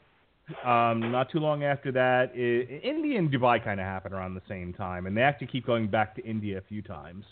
Um, 0.65 1.11
not 1.11 1.31
too 1.31 1.41
long 1.41 1.65
after 1.65 1.91
that, 1.93 2.31
i 2.35 2.87
India 2.87 3.19
and 3.19 3.33
Dubai 3.33 3.63
kind 3.63 3.81
of 3.81 3.87
happen 3.87 4.13
around 4.13 4.35
the 4.35 4.47
same 4.49 4.73
time, 4.73 5.07
and 5.07 5.17
they 5.17 5.23
actually 5.23 5.49
keep 5.49 5.67
going 5.67 5.89
back 5.89 6.15
to 6.17 6.25
India 6.25 6.59
a 6.59 6.63
few 6.63 6.83
times. 6.83 7.25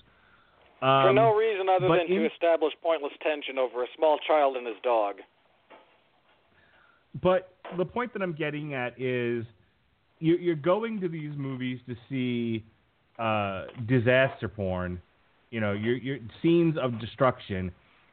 Um, 0.82 1.06
For 1.06 1.12
no 1.12 1.34
reason 1.34 1.68
other 1.68 1.88
than 1.88 2.08
to 2.08 2.26
establish 2.26 2.72
pointless 2.82 3.12
tension 3.22 3.56
over 3.58 3.84
a 3.84 3.86
small 3.96 4.18
child 4.26 4.56
and 4.56 4.66
his 4.66 4.76
dog. 4.82 5.16
But 7.22 7.54
the 7.76 7.84
point 7.84 8.12
that 8.12 8.22
I'm 8.22 8.34
getting 8.34 8.74
at 8.74 9.00
is 9.00 9.44
you, 10.18 10.36
you're 10.36 10.54
going 10.54 11.00
to 11.00 11.08
these 11.08 11.32
movies 11.36 11.80
to 11.88 11.94
see 12.08 12.64
uh, 13.18 13.66
disaster 13.86 14.48
porn, 14.48 15.00
you 15.50 15.60
know, 15.60 15.72
your 15.72 15.96
your 15.96 16.18
scenes 16.42 16.76
of 16.80 16.98
destruction, 17.00 17.70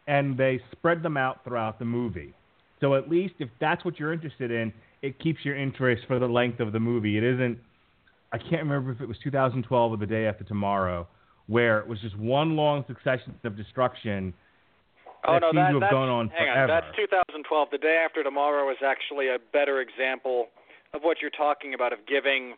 and 0.08 0.38
they 0.38 0.60
spread 0.72 1.02
them 1.02 1.18
out 1.18 1.44
throughout 1.44 1.80
the 1.80 1.86
movie. 1.86 2.34
So 2.80 2.96
at 2.96 3.10
least 3.10 3.36
if 3.40 3.50
that's 3.60 3.86
what 3.86 4.00
you're 4.00 4.14
interested 4.14 4.52
in, 4.52 4.74
it 5.02 5.20
keeps 5.20 5.40
your 5.44 5.56
interest 5.56 6.04
for 6.08 6.20
the 6.20 6.28
length 6.28 6.60
of 6.60 6.72
the 6.72 6.80
movie. 6.80 7.18
It 7.18 7.24
isn't. 7.24 7.58
I 8.34 8.38
can't 8.38 8.64
remember 8.64 8.92
if 8.92 9.02
it 9.02 9.08
was 9.08 9.18
2012 9.24 9.92
or 9.92 9.98
the 9.98 10.06
day 10.06 10.26
after 10.26 10.44
tomorrow, 10.44 11.08
where 11.48 11.80
it 11.80 11.88
was 11.88 12.00
just 12.00 12.18
one 12.18 12.56
long 12.56 12.86
succession 12.88 13.36
of 13.44 13.58
destruction. 13.58 14.34
Oh 15.28 15.34
that 15.34 15.42
no, 15.54 15.80
that, 15.80 15.92
gone 15.92 16.10
on 16.10 16.30
hang 16.30 16.48
forever. 16.48 16.74
on. 16.74 16.82
That's 16.82 16.96
2012. 16.98 17.70
The 17.72 17.78
day 17.78 18.02
after 18.04 18.24
tomorrow 18.24 18.70
is 18.72 18.78
actually 18.84 19.28
a 19.28 19.38
better 19.54 19.80
example 19.82 20.48
of 20.94 21.02
what 21.04 21.22
you're 21.22 21.30
talking 21.32 21.74
about 21.74 21.94
of 21.94 22.00
giving 22.08 22.56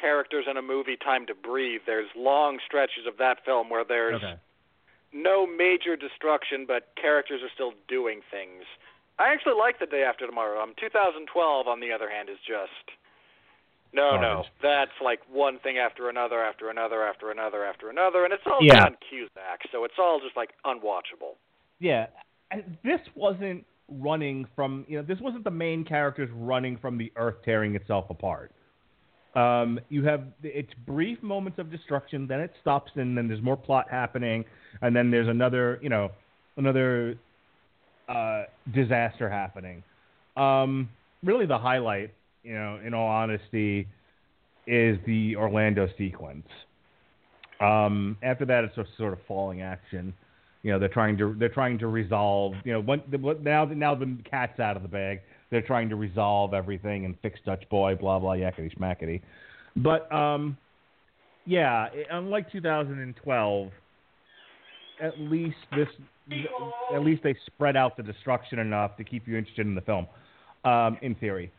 characters 0.00 0.44
in 0.48 0.56
a 0.56 0.62
movie 0.62 0.96
Time 0.96 1.26
to 1.26 1.34
Breathe, 1.34 1.80
there's 1.86 2.08
long 2.14 2.58
stretches 2.64 3.06
of 3.06 3.16
that 3.18 3.44
film 3.44 3.68
where 3.70 3.84
there's 3.84 4.22
Okay. 4.22 4.36
no 5.12 5.46
major 5.46 5.96
destruction, 5.96 6.66
but 6.66 6.88
characters 7.00 7.42
are 7.42 7.48
still 7.54 7.72
doing 7.88 8.20
things. 8.30 8.64
I 9.18 9.32
actually 9.32 9.54
like 9.58 9.78
The 9.78 9.86
Day 9.86 10.02
After 10.04 10.26
Tomorrow. 10.26 10.60
Um, 10.62 10.74
2012, 10.78 11.66
on 11.66 11.80
the 11.80 11.92
other 11.92 12.10
hand, 12.10 12.28
is 12.28 12.36
just 12.46 12.90
no, 13.92 14.20
no. 14.20 14.44
That's 14.60 14.92
like 15.00 15.20
one 15.32 15.58
thing 15.58 15.78
after 15.78 16.10
another, 16.10 16.42
after 16.44 16.68
another, 16.68 17.02
after 17.02 17.30
another, 17.30 17.64
after 17.64 17.88
another, 17.88 18.24
and 18.24 18.32
it's 18.34 18.42
all 18.46 18.58
Yeah. 18.60 18.80
John 18.80 18.96
Cusack, 19.08 19.64
so 19.72 19.84
it's 19.84 19.98
all 19.98 20.20
just 20.20 20.36
like 20.36 20.50
unwatchable. 20.66 21.36
Yeah, 21.78 22.06
this 22.84 23.00
wasn't 23.14 23.64
running 23.88 24.46
from 24.56 24.84
you 24.88 24.98
know 24.98 25.04
this 25.06 25.18
wasn't 25.20 25.44
the 25.44 25.50
main 25.50 25.84
characters 25.84 26.28
running 26.34 26.76
from 26.78 26.98
the 26.98 27.12
earth 27.16 27.36
tearing 27.44 27.74
itself 27.74 28.06
apart. 28.10 28.52
Um, 29.34 29.78
you 29.90 30.02
have 30.04 30.24
it's 30.42 30.72
brief 30.86 31.22
moments 31.22 31.58
of 31.58 31.70
destruction, 31.70 32.26
then 32.26 32.40
it 32.40 32.52
stops, 32.62 32.90
and 32.94 33.16
then 33.16 33.28
there's 33.28 33.42
more 33.42 33.56
plot 33.56 33.86
happening, 33.90 34.44
and 34.80 34.96
then 34.96 35.10
there's 35.10 35.28
another 35.28 35.78
you 35.82 35.90
know 35.90 36.10
another 36.56 37.16
uh, 38.08 38.44
disaster 38.74 39.28
happening. 39.28 39.82
Um, 40.36 40.88
really, 41.22 41.46
the 41.46 41.58
highlight, 41.58 42.12
you 42.42 42.54
know, 42.54 42.80
in 42.84 42.94
all 42.94 43.08
honesty, 43.08 43.86
is 44.66 44.98
the 45.06 45.36
Orlando 45.36 45.88
sequence. 45.98 46.46
Um, 47.60 48.16
after 48.22 48.44
that, 48.46 48.64
it's 48.64 48.74
sort 48.96 49.12
of 49.12 49.18
falling 49.26 49.62
action 49.62 50.14
you 50.66 50.72
know 50.72 50.80
they're 50.80 50.88
trying 50.88 51.16
to 51.16 51.32
they're 51.38 51.48
trying 51.48 51.78
to 51.78 51.86
resolve 51.86 52.54
you 52.64 52.72
know 52.72 52.80
when, 52.80 53.00
the, 53.08 53.18
now 53.40 53.64
now 53.66 53.94
the 53.94 54.18
cat's 54.28 54.58
out 54.58 54.76
of 54.76 54.82
the 54.82 54.88
bag. 54.88 55.20
They're 55.48 55.62
trying 55.62 55.88
to 55.90 55.94
resolve 55.94 56.54
everything 56.54 57.04
and 57.04 57.14
fix 57.22 57.38
Dutch 57.46 57.62
boy 57.70 57.94
blah 57.94 58.18
blah 58.18 58.32
yakety 58.32 58.76
schmackety. 58.76 59.22
But 59.76 60.12
um 60.12 60.58
yeah 61.44 61.86
unlike 62.10 62.50
2012 62.50 63.70
at 65.00 65.20
least 65.20 65.54
this 65.76 65.86
at 66.92 67.02
least 67.04 67.22
they 67.22 67.36
spread 67.46 67.76
out 67.76 67.96
the 67.96 68.02
destruction 68.02 68.58
enough 68.58 68.96
to 68.96 69.04
keep 69.04 69.28
you 69.28 69.36
interested 69.38 69.68
in 69.68 69.76
the 69.76 69.82
film 69.82 70.08
um 70.64 70.98
in 71.00 71.14
theory. 71.14 71.52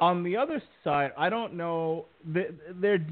On 0.00 0.22
the 0.22 0.38
other 0.38 0.62
side 0.82 1.10
I 1.18 1.28
don't 1.28 1.52
know 1.52 2.06
they- 2.26 2.48
they're 2.80 3.06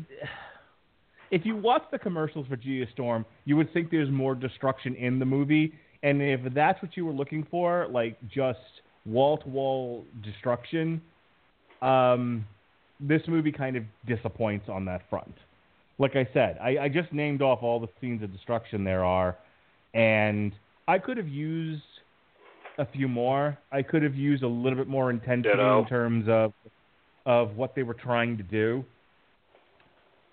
if 1.32 1.46
you 1.46 1.56
watch 1.56 1.82
the 1.90 1.98
commercials 1.98 2.46
for 2.46 2.58
Geostorm, 2.58 3.24
you 3.46 3.56
would 3.56 3.72
think 3.72 3.90
there's 3.90 4.10
more 4.10 4.34
destruction 4.34 4.94
in 4.94 5.18
the 5.18 5.24
movie. 5.24 5.72
And 6.02 6.20
if 6.20 6.40
that's 6.54 6.80
what 6.82 6.94
you 6.96 7.06
were 7.06 7.12
looking 7.12 7.46
for, 7.50 7.88
like 7.90 8.18
just 8.28 8.58
wall 9.06 9.38
to 9.38 9.48
wall 9.48 10.04
destruction, 10.22 11.00
um, 11.80 12.44
this 13.00 13.22
movie 13.26 13.50
kind 13.50 13.76
of 13.76 13.84
disappoints 14.06 14.68
on 14.68 14.84
that 14.84 15.08
front. 15.08 15.34
Like 15.98 16.16
I 16.16 16.28
said, 16.34 16.58
I, 16.60 16.78
I 16.82 16.88
just 16.88 17.12
named 17.12 17.40
off 17.40 17.62
all 17.62 17.80
the 17.80 17.88
scenes 18.00 18.22
of 18.22 18.30
destruction 18.30 18.84
there 18.84 19.04
are, 19.04 19.36
and 19.94 20.52
I 20.86 20.98
could 20.98 21.16
have 21.16 21.28
used 21.28 21.82
a 22.78 22.86
few 22.86 23.08
more. 23.08 23.56
I 23.70 23.82
could 23.82 24.02
have 24.02 24.14
used 24.14 24.42
a 24.42 24.48
little 24.48 24.78
bit 24.78 24.88
more 24.88 25.10
intensity 25.10 25.50
Ditto. 25.50 25.80
in 25.80 25.88
terms 25.88 26.26
of 26.28 26.52
of 27.24 27.56
what 27.56 27.74
they 27.74 27.84
were 27.84 27.94
trying 27.94 28.36
to 28.36 28.42
do 28.42 28.84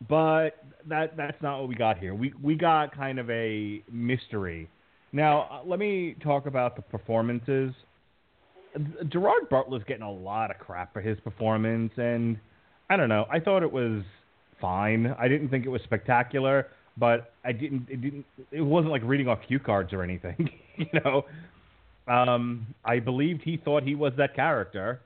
but 0.08 0.52
that 0.88 1.18
that's 1.18 1.42
not 1.42 1.60
what 1.60 1.70
we 1.70 1.76
got 1.76 1.98
here. 1.98 2.14
We 2.14 2.34
we 2.42 2.56
got 2.56 2.96
kind 2.96 3.20
of 3.20 3.30
a 3.30 3.84
mystery. 3.92 4.70
Now 5.12 5.42
uh, 5.52 5.62
let 5.66 5.80
me 5.80 6.16
talk 6.24 6.46
about 6.46 6.76
the 6.76 6.82
performances. 6.82 7.74
Gerard 9.10 9.50
Butler's 9.50 9.84
getting 9.88 10.04
a 10.04 10.12
lot 10.12 10.52
of 10.52 10.60
crap 10.60 10.94
for 10.94 11.02
his 11.02 11.20
performance, 11.22 11.92
and 11.98 12.38
I 12.90 12.98
don't 12.98 13.10
know. 13.10 13.26
I 13.32 13.40
thought 13.40 13.64
it 13.64 13.72
was 13.72 14.04
fine. 14.62 15.14
I 15.18 15.28
didn't 15.28 15.50
think 15.50 15.66
it 15.66 15.70
was 15.70 15.82
spectacular, 15.84 16.68
but 16.98 17.34
I 17.44 17.52
didn't. 17.52 17.88
It 17.90 18.02
didn't. 18.02 18.26
It 18.52 18.62
wasn't 18.62 18.92
like 18.92 19.02
reading 19.04 19.28
off 19.28 19.40
cue 19.48 19.60
cards 19.60 19.92
or 19.92 20.04
anything. 20.04 20.50
you 20.78 20.88
know. 21.04 21.26
Um, 22.08 22.74
I 22.84 23.00
believed 23.00 23.42
he 23.44 23.58
thought 23.58 23.84
he 23.84 23.94
was 23.94 24.14
that 24.18 24.36
character. 24.36 25.02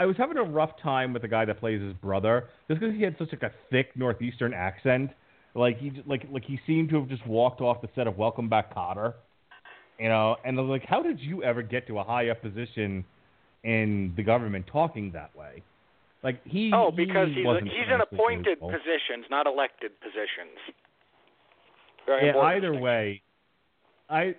I 0.00 0.06
was 0.06 0.16
having 0.16 0.38
a 0.38 0.42
rough 0.42 0.70
time 0.82 1.12
with 1.12 1.20
the 1.20 1.28
guy 1.28 1.44
that 1.44 1.60
plays 1.60 1.82
his 1.82 1.92
brother, 1.92 2.48
just 2.68 2.80
because 2.80 2.96
he 2.96 3.02
had 3.02 3.16
such 3.18 3.28
like 3.32 3.42
a 3.42 3.52
thick 3.70 3.94
northeastern 3.94 4.54
accent. 4.54 5.10
Like 5.54 5.78
he 5.78 5.92
like 6.06 6.26
like 6.32 6.44
he 6.44 6.58
seemed 6.66 6.88
to 6.88 7.00
have 7.00 7.08
just 7.08 7.26
walked 7.26 7.60
off 7.60 7.82
the 7.82 7.88
set 7.94 8.06
of 8.06 8.16
Welcome 8.16 8.48
Back, 8.48 8.74
Kotter. 8.74 9.12
You 9.98 10.08
know, 10.08 10.36
and 10.42 10.58
I 10.58 10.62
was 10.62 10.70
like, 10.70 10.88
how 10.88 11.02
did 11.02 11.20
you 11.20 11.44
ever 11.44 11.60
get 11.60 11.86
to 11.88 11.98
a 11.98 12.02
high 12.02 12.30
up 12.30 12.40
position 12.40 13.04
in 13.62 14.14
the 14.16 14.22
government 14.22 14.66
talking 14.72 15.12
that 15.12 15.36
way? 15.36 15.62
Like 16.24 16.40
he 16.46 16.72
Oh, 16.74 16.90
because 16.90 17.28
he 17.28 17.42
he's 17.42 17.62
he's 17.64 17.92
in 17.92 18.00
appointed 18.00 18.58
positions, 18.58 19.26
not 19.30 19.46
elected 19.46 19.90
positions. 20.00 20.56
Very 22.06 22.28
Yeah, 22.28 22.38
either 22.38 22.74
way, 22.74 23.20
I 24.08 24.34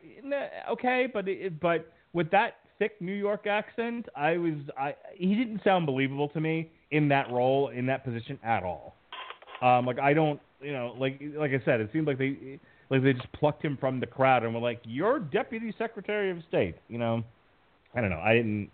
okay, 0.72 1.08
but 1.14 1.28
it, 1.28 1.60
but 1.60 1.94
with 2.14 2.32
that 2.32 2.56
thick 2.82 3.00
New 3.00 3.14
York 3.14 3.46
accent, 3.46 4.08
I 4.16 4.38
was 4.38 4.56
I 4.76 4.96
he 5.14 5.36
didn't 5.36 5.62
sound 5.64 5.86
believable 5.86 6.28
to 6.30 6.42
me 6.42 6.72
in 6.90 7.08
that 7.10 7.32
role 7.32 7.70
in 7.70 7.86
that 7.86 8.04
position 8.04 8.40
at 8.44 8.64
all. 8.64 8.96
Um, 9.62 9.86
like 9.86 10.00
I 10.00 10.14
don't, 10.14 10.40
you 10.62 10.74
know, 10.74 10.96
like 10.98 11.22
like 11.36 11.52
I 11.52 11.64
said, 11.64 11.80
it 11.80 11.92
seemed 11.94 12.08
like 12.08 12.18
they 12.18 12.60
like 12.90 13.04
they 13.04 13.14
just 13.14 13.32
plucked 13.34 13.64
him 13.64 13.78
from 13.80 14.00
the 14.00 14.08
crowd 14.08 14.44
and 14.44 14.52
were 14.56 14.60
like, 14.60 14.82
"You're 14.84 15.20
Deputy 15.20 15.72
Secretary 15.78 16.32
of 16.32 16.40
State," 16.50 16.76
you 16.90 16.98
know. 16.98 17.24
I 17.94 18.02
don't 18.02 18.10
know. 18.10 18.20
I 18.20 18.34
didn't 18.34 18.72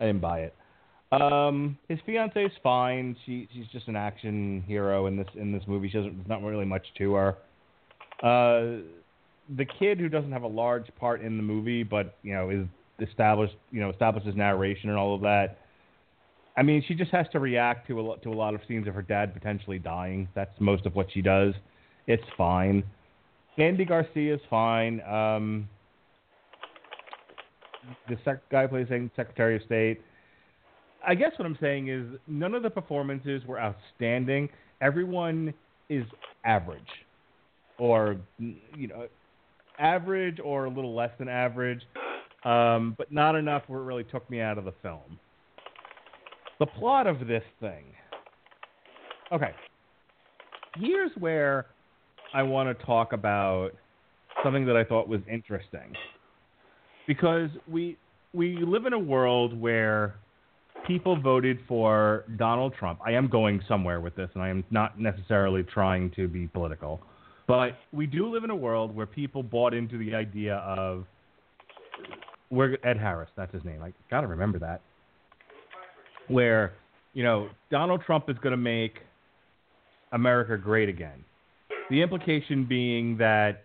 I 0.00 0.06
didn't 0.06 0.20
buy 0.20 0.40
it. 0.40 0.54
Um, 1.12 1.78
his 1.88 1.98
is 2.08 2.50
fine. 2.60 3.16
She 3.24 3.48
she's 3.54 3.66
just 3.72 3.86
an 3.86 3.94
action 3.94 4.64
hero 4.66 5.06
in 5.06 5.16
this 5.16 5.28
in 5.36 5.52
this 5.52 5.62
movie. 5.68 5.88
She 5.88 5.96
doesn't. 5.98 6.16
There's 6.16 6.28
not 6.28 6.42
really 6.42 6.64
much 6.64 6.86
to 6.98 7.14
her. 7.14 7.36
Uh, 8.20 8.82
the 9.56 9.64
kid 9.78 9.98
who 10.00 10.08
doesn't 10.08 10.32
have 10.32 10.42
a 10.42 10.48
large 10.48 10.88
part 10.98 11.22
in 11.22 11.36
the 11.36 11.42
movie, 11.42 11.84
but 11.84 12.16
you 12.22 12.34
know 12.34 12.50
is 12.50 12.66
established, 13.00 13.54
you 13.70 13.80
know, 13.80 13.90
establishes 13.90 14.34
narration 14.34 14.90
and 14.90 14.98
all 14.98 15.14
of 15.14 15.20
that. 15.22 15.58
I 16.56 16.62
mean, 16.62 16.82
she 16.86 16.94
just 16.94 17.12
has 17.12 17.26
to 17.32 17.38
react 17.38 17.86
to 17.86 18.00
a 18.00 18.02
lot 18.02 18.22
to 18.22 18.30
a 18.30 18.34
lot 18.34 18.54
of 18.54 18.60
scenes 18.66 18.88
of 18.88 18.94
her 18.94 19.02
dad 19.02 19.32
potentially 19.32 19.78
dying. 19.78 20.28
That's 20.34 20.50
most 20.58 20.86
of 20.86 20.94
what 20.94 21.06
she 21.12 21.22
does. 21.22 21.54
It's 22.06 22.24
fine. 22.36 22.82
Andy 23.58 23.84
Garcia 23.84 24.34
is 24.34 24.40
fine. 24.50 25.00
Um, 25.02 25.68
the 28.08 28.16
sec- 28.24 28.48
guy 28.50 28.66
plays 28.66 28.88
Secretary 29.16 29.56
of 29.56 29.62
State. 29.62 30.00
I 31.06 31.14
guess 31.14 31.32
what 31.36 31.46
I'm 31.46 31.58
saying 31.60 31.88
is 31.88 32.06
none 32.26 32.54
of 32.54 32.62
the 32.62 32.70
performances 32.70 33.42
were 33.46 33.60
outstanding. 33.60 34.48
Everyone 34.80 35.54
is 35.88 36.04
average, 36.44 36.80
or 37.78 38.16
you 38.38 38.88
know, 38.88 39.06
average 39.78 40.38
or 40.42 40.66
a 40.66 40.70
little 40.70 40.94
less 40.94 41.10
than 41.18 41.28
average, 41.28 41.82
um, 42.44 42.94
but 42.96 43.10
not 43.12 43.34
enough 43.34 43.62
where 43.66 43.80
it 43.80 43.84
really 43.84 44.04
took 44.04 44.28
me 44.30 44.40
out 44.40 44.58
of 44.58 44.64
the 44.64 44.74
film. 44.82 45.18
The 46.58 46.66
plot 46.66 47.06
of 47.06 47.26
this 47.26 47.44
thing. 47.60 47.84
Okay, 49.30 49.52
here's 50.76 51.12
where 51.18 51.66
I 52.32 52.42
want 52.42 52.76
to 52.76 52.84
talk 52.84 53.12
about 53.12 53.70
something 54.42 54.64
that 54.66 54.76
I 54.76 54.84
thought 54.84 55.08
was 55.08 55.20
interesting, 55.30 55.94
because 57.06 57.50
we 57.70 57.96
we 58.32 58.56
live 58.56 58.86
in 58.86 58.92
a 58.92 58.98
world 58.98 59.58
where 59.58 60.14
people 60.86 61.20
voted 61.20 61.58
for 61.66 62.24
Donald 62.38 62.72
Trump. 62.78 63.00
I 63.04 63.12
am 63.12 63.28
going 63.28 63.60
somewhere 63.68 64.00
with 64.00 64.16
this, 64.16 64.30
and 64.34 64.42
I 64.42 64.48
am 64.48 64.64
not 64.70 64.98
necessarily 64.98 65.62
trying 65.62 66.10
to 66.16 66.28
be 66.28 66.46
political. 66.46 67.00
But 67.46 67.78
we 67.92 68.06
do 68.06 68.32
live 68.32 68.44
in 68.44 68.50
a 68.50 68.56
world 68.56 68.94
where 68.94 69.06
people 69.06 69.42
bought 69.42 69.74
into 69.74 69.98
the 69.98 70.14
idea 70.14 70.56
of 70.56 71.04
where 72.48 72.78
Ed 72.86 72.98
Harris, 72.98 73.30
that's 73.36 73.52
his 73.52 73.64
name. 73.64 73.82
I 73.82 73.92
got 74.10 74.22
to 74.22 74.26
remember 74.26 74.58
that. 74.60 74.80
Where, 76.28 76.74
you 77.14 77.22
know, 77.22 77.48
Donald 77.70 78.02
Trump 78.04 78.28
is 78.28 78.36
going 78.38 78.52
to 78.52 78.56
make 78.56 78.98
America 80.12 80.56
great 80.56 80.88
again. 80.88 81.24
The 81.90 82.02
implication 82.02 82.66
being 82.66 83.16
that 83.18 83.64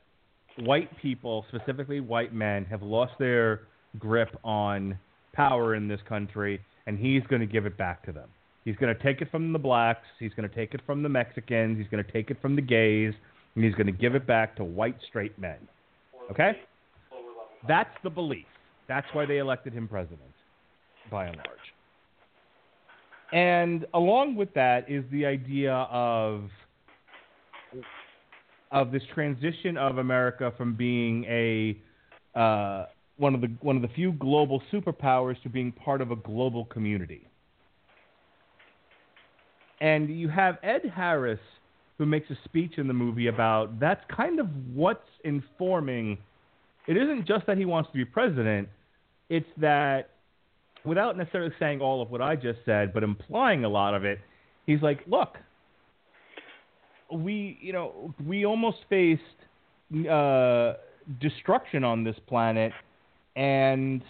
white 0.60 0.89
people, 1.02 1.46
specifically 1.50 2.00
white 2.00 2.34
men, 2.34 2.65
have 2.65 2.82
lost 2.82 3.13
their 3.19 3.62
grip 4.00 4.36
on 4.43 4.98
power 5.34 5.76
in 5.76 5.88
this 5.88 6.00
country, 6.08 6.62
and 6.86 6.98
he's 6.98 7.24
going 7.30 7.41
to 7.41 7.48
give 7.48 7.65
it 7.65 7.78
back 7.78 8.06
to 8.06 8.12
them. 8.12 8.30
He's 8.65 8.76
going 8.78 8.96
to 8.96 9.04
take 9.04 9.22
it 9.22 9.30
from 9.30 9.52
the 9.52 9.60
blacks, 9.60 10.06
he's 10.19 10.34
going 10.34 10.48
to 10.48 10.56
take 10.56 10.74
it 10.74 10.82
from 10.86 11.04
the 11.04 11.10
Mexicans, 11.10 11.78
he's 11.78 11.88
going 11.89 12.04
to 12.04 12.12
take 12.12 12.32
it 12.32 12.38
from 12.41 12.56
the 12.56 12.62
gays, 12.62 13.13
and 13.56 13.63
he's 13.63 13.76
going 13.76 13.88
to 13.88 13.93
give 13.93 14.15
it 14.15 14.26
back 14.26 14.56
to 14.56 14.63
white 14.63 14.96
straight 15.08 15.38
men. 15.38 15.58
Okay? 16.32 16.54
That's 17.67 17.93
the 18.04 18.10
belief. 18.10 18.46
That's 18.88 19.08
why 19.13 19.26
they 19.26 19.38
elected 19.38 19.74
him 19.74 19.88
president, 19.88 20.22
by 21.10 21.26
and 21.26 21.38
large. 21.38 21.48
And 23.32 23.86
along 23.93 24.36
with 24.36 24.54
that 24.54 24.89
is 24.89 25.04
the 25.12 25.26
idea 25.26 25.74
of 25.74 26.50
of 28.72 28.91
this 28.91 29.04
transition 29.13 29.78
of 29.78 30.00
America 30.00 30.52
from 30.58 30.76
being 30.76 31.24
a 31.26 31.78
uh, 32.38 32.86
one 33.17 33.36
of 33.36 33.41
the 33.41 33.48
one 33.62 33.76
of 33.76 33.82
the 33.82 33.88
few 33.89 34.13
global 34.13 34.62
superpowers 34.72 35.41
to 35.43 35.50
being 35.50 35.72
part 35.72 36.02
of 36.02 36.12
a 36.12 36.15
global 36.15 36.65
community. 36.65 37.28
And 39.82 40.10
you 40.10 40.30
have 40.30 40.58
Ed 40.63 40.91
Harris 40.96 41.39
who 41.98 42.06
makes 42.06 42.30
a 42.32 42.38
speech 42.46 42.78
in 42.78 42.88
the 42.88 42.93
movie 42.93 43.28
about 43.28 43.80
that's 43.80 44.04
kind 44.15 44.39
of 44.39 44.48
what's 44.74 45.08
informing. 45.24 46.17
It 46.88 46.98
isn't 46.98 47.28
just 47.28 47.46
that 47.48 47.58
he 47.58 47.65
wants 47.65 47.89
to 47.91 47.98
be 47.98 48.06
president, 48.06 48.67
it's 49.30 49.48
that 49.58 50.10
without 50.86 51.17
necessarily 51.17 51.54
saying 51.60 51.80
all 51.80 52.02
of 52.02 52.10
what 52.10 52.22
I 52.22 52.36
just 52.36 52.60
said, 52.65 52.93
but 52.93 53.04
implying 53.04 53.63
a 53.63 53.69
lot 53.69 53.93
of 53.93 54.04
it, 54.04 54.19
he's 54.65 54.82
like, 54.82 55.00
look, 55.08 55.38
we, 57.12 57.58
you 57.62 57.74
know, 57.74 58.13
we 58.26 58.46
almost 58.46 58.78
faced 58.89 59.22
uh, 60.10 60.74
destruction 61.22 61.84
on 61.84 62.04
this 62.04 62.15
planet, 62.28 62.74
and 63.36 64.04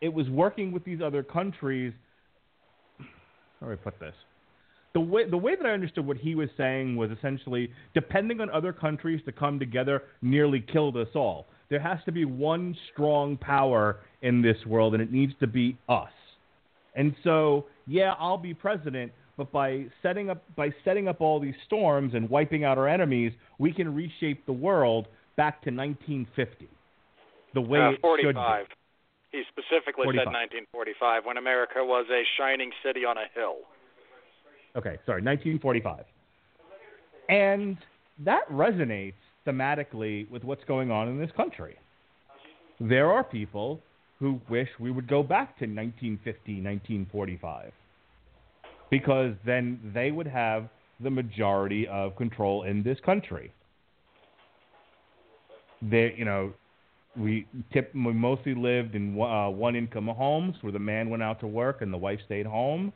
it 0.00 0.12
was 0.12 0.28
working 0.28 0.70
with 0.70 0.84
these 0.84 1.00
other 1.00 1.22
countries. 1.22 1.92
How 3.60 3.66
do 3.66 3.72
I 3.72 3.76
put 3.76 3.98
this? 3.98 4.14
The 4.94 5.00
way 5.00 5.28
the 5.28 5.36
way 5.36 5.56
that 5.56 5.66
I 5.66 5.70
understood 5.70 6.06
what 6.06 6.16
he 6.16 6.34
was 6.34 6.48
saying 6.56 6.96
was 6.96 7.10
essentially 7.10 7.70
depending 7.94 8.40
on 8.40 8.48
other 8.50 8.72
countries 8.72 9.20
to 9.26 9.32
come 9.32 9.58
together 9.58 10.04
nearly 10.22 10.60
killed 10.60 10.96
us 10.96 11.08
all. 11.14 11.46
There 11.68 11.80
has 11.80 11.98
to 12.04 12.12
be 12.12 12.24
one 12.24 12.76
strong 12.92 13.36
power 13.36 13.98
in 14.22 14.40
this 14.40 14.56
world, 14.66 14.94
and 14.94 15.02
it 15.02 15.10
needs 15.12 15.32
to 15.40 15.48
be 15.48 15.76
us. 15.88 16.12
And 16.94 17.14
so, 17.24 17.66
yeah, 17.86 18.14
I'll 18.18 18.38
be 18.38 18.54
president, 18.54 19.10
but 19.36 19.50
by 19.50 19.86
setting 20.02 20.30
up 20.30 20.44
by 20.54 20.70
setting 20.84 21.08
up 21.08 21.20
all 21.20 21.40
these 21.40 21.56
storms 21.66 22.14
and 22.14 22.30
wiping 22.30 22.64
out 22.64 22.78
our 22.78 22.88
enemies, 22.88 23.32
we 23.58 23.72
can 23.72 23.92
reshape 23.94 24.46
the 24.46 24.52
world 24.52 25.08
back 25.36 25.62
to 25.62 25.70
1950. 25.70 26.68
The 27.54 27.60
way 27.60 27.80
uh, 27.80 27.90
it 27.90 28.00
45. 28.00 28.60
should 28.60 28.68
be. 28.68 29.38
He 29.38 29.42
specifically 29.50 30.04
45. 30.04 30.22
said 30.22 30.62
1945 30.70 31.26
when 31.26 31.36
America 31.36 31.82
was 31.82 32.06
a 32.10 32.22
shining 32.38 32.70
city 32.84 33.04
on 33.04 33.18
a 33.18 33.26
hill. 33.34 33.66
Okay, 34.76 34.98
sorry, 35.06 35.22
1945. 35.22 36.04
And 37.28 37.76
that 38.18 38.48
resonates 38.50 39.14
thematically 39.46 40.28
with 40.30 40.42
what's 40.44 40.64
going 40.64 40.90
on 40.90 41.08
in 41.08 41.18
this 41.18 41.30
country. 41.36 41.76
There 42.80 43.12
are 43.12 43.22
people 43.22 43.80
who 44.18 44.40
wish 44.48 44.68
we 44.80 44.90
would 44.90 45.08
go 45.08 45.22
back 45.22 45.58
to 45.58 45.64
1950, 45.64 46.54
1945, 46.54 47.72
because 48.90 49.34
then 49.46 49.78
they 49.94 50.10
would 50.10 50.26
have 50.26 50.68
the 51.00 51.10
majority 51.10 51.86
of 51.86 52.16
control 52.16 52.64
in 52.64 52.82
this 52.82 52.98
country. 53.04 53.52
They, 55.82 56.14
you 56.16 56.24
know, 56.24 56.52
we 57.16 57.46
tip, 57.72 57.92
we 57.94 58.12
mostly 58.12 58.54
lived 58.54 58.94
in 58.94 59.20
uh, 59.20 59.50
one 59.50 59.76
income 59.76 60.08
homes 60.08 60.56
where 60.62 60.72
the 60.72 60.78
man 60.78 61.10
went 61.10 61.22
out 61.22 61.38
to 61.40 61.46
work 61.46 61.82
and 61.82 61.92
the 61.92 61.98
wife 61.98 62.18
stayed 62.24 62.46
home. 62.46 62.92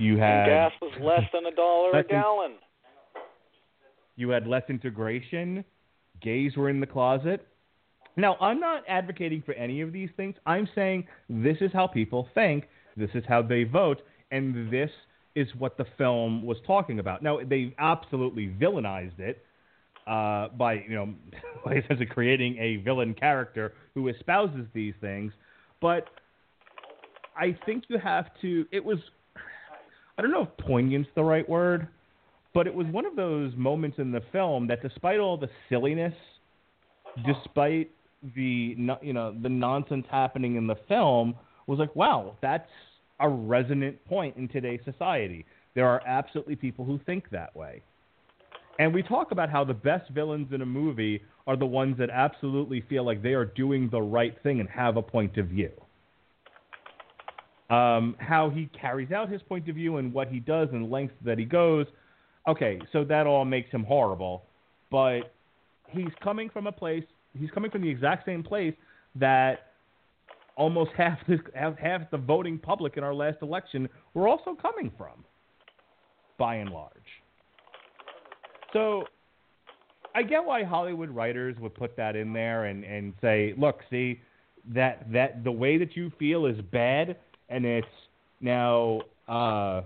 You 0.00 0.16
had 0.16 0.38
and 0.38 0.46
gas 0.48 0.72
was 0.80 0.92
less 1.02 1.28
than 1.32 1.44
a 1.44 1.54
dollar 1.54 1.98
a 1.98 2.02
gallon. 2.02 2.52
You 4.16 4.30
had 4.30 4.46
less 4.46 4.62
integration. 4.68 5.64
Gays 6.22 6.56
were 6.56 6.70
in 6.70 6.80
the 6.80 6.86
closet. 6.86 7.46
Now, 8.16 8.36
I'm 8.40 8.60
not 8.60 8.82
advocating 8.88 9.42
for 9.44 9.52
any 9.54 9.82
of 9.82 9.92
these 9.92 10.08
things. 10.16 10.34
I'm 10.46 10.68
saying 10.74 11.06
this 11.28 11.58
is 11.60 11.70
how 11.72 11.86
people 11.86 12.28
think, 12.34 12.64
this 12.96 13.10
is 13.14 13.24
how 13.28 13.42
they 13.42 13.64
vote, 13.64 14.02
and 14.30 14.72
this 14.72 14.90
is 15.34 15.48
what 15.58 15.76
the 15.76 15.86
film 15.96 16.44
was 16.44 16.56
talking 16.66 16.98
about. 16.98 17.22
Now, 17.22 17.38
they 17.46 17.74
absolutely 17.78 18.48
villainized 18.60 19.18
it 19.18 19.44
uh, 20.06 20.48
by, 20.48 20.74
you 20.88 20.94
know, 20.94 21.14
by 21.64 21.74
essentially 21.74 22.06
creating 22.06 22.56
a 22.58 22.76
villain 22.76 23.14
character 23.14 23.74
who 23.94 24.08
espouses 24.08 24.66
these 24.74 24.94
things. 25.00 25.32
But 25.80 26.08
I 27.36 27.56
think 27.64 27.84
you 27.88 27.98
have 27.98 28.26
to. 28.40 28.66
It 28.72 28.84
was. 28.84 28.98
I 30.20 30.22
don't 30.22 30.32
know 30.32 30.42
if 30.42 30.66
poignant's 30.66 31.08
the 31.14 31.24
right 31.24 31.48
word, 31.48 31.88
but 32.52 32.66
it 32.66 32.74
was 32.74 32.86
one 32.88 33.06
of 33.06 33.16
those 33.16 33.54
moments 33.56 33.98
in 33.98 34.12
the 34.12 34.20
film 34.32 34.66
that, 34.66 34.82
despite 34.82 35.18
all 35.18 35.38
the 35.38 35.48
silliness, 35.70 36.12
despite 37.24 37.90
the 38.34 38.76
you 39.00 39.14
know 39.14 39.34
the 39.42 39.48
nonsense 39.48 40.04
happening 40.10 40.56
in 40.56 40.66
the 40.66 40.74
film, 40.88 41.34
was 41.66 41.78
like, 41.78 41.96
wow, 41.96 42.36
that's 42.42 42.68
a 43.20 43.28
resonant 43.30 44.04
point 44.04 44.36
in 44.36 44.46
today's 44.46 44.80
society. 44.84 45.46
There 45.74 45.88
are 45.88 46.02
absolutely 46.06 46.54
people 46.54 46.84
who 46.84 47.00
think 47.06 47.30
that 47.30 47.56
way. 47.56 47.82
And 48.78 48.92
we 48.92 49.02
talk 49.02 49.30
about 49.30 49.48
how 49.48 49.64
the 49.64 49.72
best 49.72 50.10
villains 50.10 50.52
in 50.52 50.60
a 50.60 50.66
movie 50.66 51.22
are 51.46 51.56
the 51.56 51.64
ones 51.64 51.96
that 51.96 52.10
absolutely 52.10 52.82
feel 52.90 53.06
like 53.06 53.22
they 53.22 53.32
are 53.32 53.46
doing 53.46 53.88
the 53.88 54.02
right 54.02 54.36
thing 54.42 54.60
and 54.60 54.68
have 54.68 54.98
a 54.98 55.02
point 55.02 55.38
of 55.38 55.46
view. 55.46 55.70
Um, 57.70 58.16
how 58.18 58.50
he 58.50 58.68
carries 58.78 59.12
out 59.12 59.28
his 59.28 59.40
point 59.42 59.68
of 59.68 59.76
view 59.76 59.98
and 59.98 60.12
what 60.12 60.28
he 60.28 60.40
does 60.40 60.68
and 60.72 60.90
lengths 60.90 61.14
that 61.24 61.38
he 61.38 61.44
goes. 61.44 61.86
Okay, 62.48 62.80
so 62.92 63.04
that 63.04 63.26
all 63.26 63.44
makes 63.44 63.70
him 63.70 63.84
horrible, 63.84 64.42
but 64.90 65.32
he's 65.88 66.12
coming 66.22 66.50
from 66.50 66.66
a 66.66 66.72
place. 66.72 67.04
He's 67.38 67.50
coming 67.50 67.70
from 67.70 67.82
the 67.82 67.88
exact 67.88 68.26
same 68.26 68.42
place 68.42 68.74
that 69.14 69.70
almost 70.56 70.90
half 70.96 71.18
the 71.28 71.38
half 71.54 72.10
the 72.10 72.18
voting 72.18 72.58
public 72.58 72.96
in 72.96 73.04
our 73.04 73.14
last 73.14 73.38
election 73.42 73.88
were 74.14 74.26
also 74.26 74.56
coming 74.60 74.90
from, 74.98 75.24
by 76.38 76.56
and 76.56 76.70
large. 76.70 76.90
So 78.72 79.04
I 80.14 80.22
get 80.22 80.44
why 80.44 80.64
Hollywood 80.64 81.10
writers 81.10 81.56
would 81.60 81.74
put 81.74 81.96
that 81.96 82.16
in 82.16 82.32
there 82.32 82.66
and, 82.66 82.84
and 82.84 83.14
say, 83.20 83.54
look, 83.56 83.80
see, 83.90 84.20
that 84.74 85.10
that 85.12 85.44
the 85.44 85.52
way 85.52 85.78
that 85.78 85.96
you 85.96 86.12
feel 86.18 86.46
is 86.46 86.56
bad 86.70 87.16
and 87.50 87.64
it's 87.64 87.86
now 88.40 89.00
uh, 89.28 89.82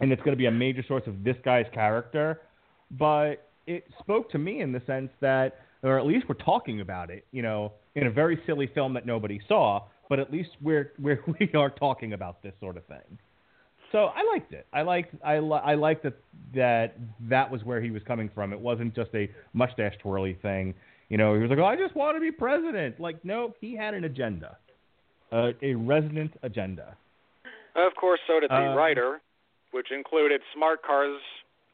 and 0.00 0.12
it's 0.12 0.22
going 0.22 0.32
to 0.32 0.38
be 0.38 0.46
a 0.46 0.50
major 0.50 0.84
source 0.86 1.04
of 1.06 1.22
this 1.24 1.36
guy's 1.44 1.66
character. 1.72 2.40
But 2.90 3.46
it 3.66 3.84
spoke 4.00 4.30
to 4.30 4.38
me 4.38 4.60
in 4.60 4.72
the 4.72 4.82
sense 4.86 5.10
that, 5.20 5.58
or 5.82 5.98
at 5.98 6.06
least 6.06 6.26
we're 6.28 6.34
talking 6.34 6.80
about 6.80 7.10
it, 7.10 7.24
you 7.30 7.42
know, 7.42 7.72
in 7.94 8.06
a 8.06 8.10
very 8.10 8.40
silly 8.46 8.68
film 8.74 8.94
that 8.94 9.06
nobody 9.06 9.40
saw, 9.46 9.84
but 10.08 10.18
at 10.18 10.32
least 10.32 10.50
we're, 10.60 10.92
we're 10.98 11.22
we 11.38 11.50
are 11.54 11.70
talking 11.70 12.12
about 12.12 12.42
this 12.42 12.54
sort 12.60 12.76
of 12.76 12.84
thing. 12.86 13.18
So 13.92 14.06
I 14.14 14.22
liked 14.32 14.52
it. 14.52 14.66
I 14.72 14.82
liked 14.82 15.14
I, 15.24 15.40
li- 15.40 15.60
I 15.64 15.74
liked 15.74 16.04
that 16.04 16.14
that 16.54 16.96
that 17.28 17.50
was 17.50 17.64
where 17.64 17.80
he 17.80 17.90
was 17.90 18.02
coming 18.06 18.30
from. 18.32 18.52
It 18.52 18.60
wasn't 18.60 18.94
just 18.94 19.10
a 19.14 19.28
mustache 19.52 19.94
twirly 20.00 20.38
thing. 20.42 20.74
You 21.08 21.18
know, 21.18 21.34
he 21.34 21.40
was 21.40 21.50
like, 21.50 21.58
oh, 21.58 21.64
I 21.64 21.74
just 21.74 21.96
want 21.96 22.16
to 22.16 22.20
be 22.20 22.30
president. 22.30 23.00
Like, 23.00 23.24
no, 23.24 23.52
he 23.60 23.74
had 23.74 23.94
an 23.94 24.04
agenda, 24.04 24.58
uh, 25.32 25.52
a 25.62 25.74
resonant 25.74 26.32
agenda. 26.42 26.96
Of 27.76 27.94
course, 27.94 28.20
so 28.26 28.40
did 28.40 28.50
the 28.50 28.54
Uh, 28.72 28.74
writer, 28.74 29.20
which 29.70 29.90
included 29.90 30.40
smart 30.54 30.82
cars. 30.82 31.20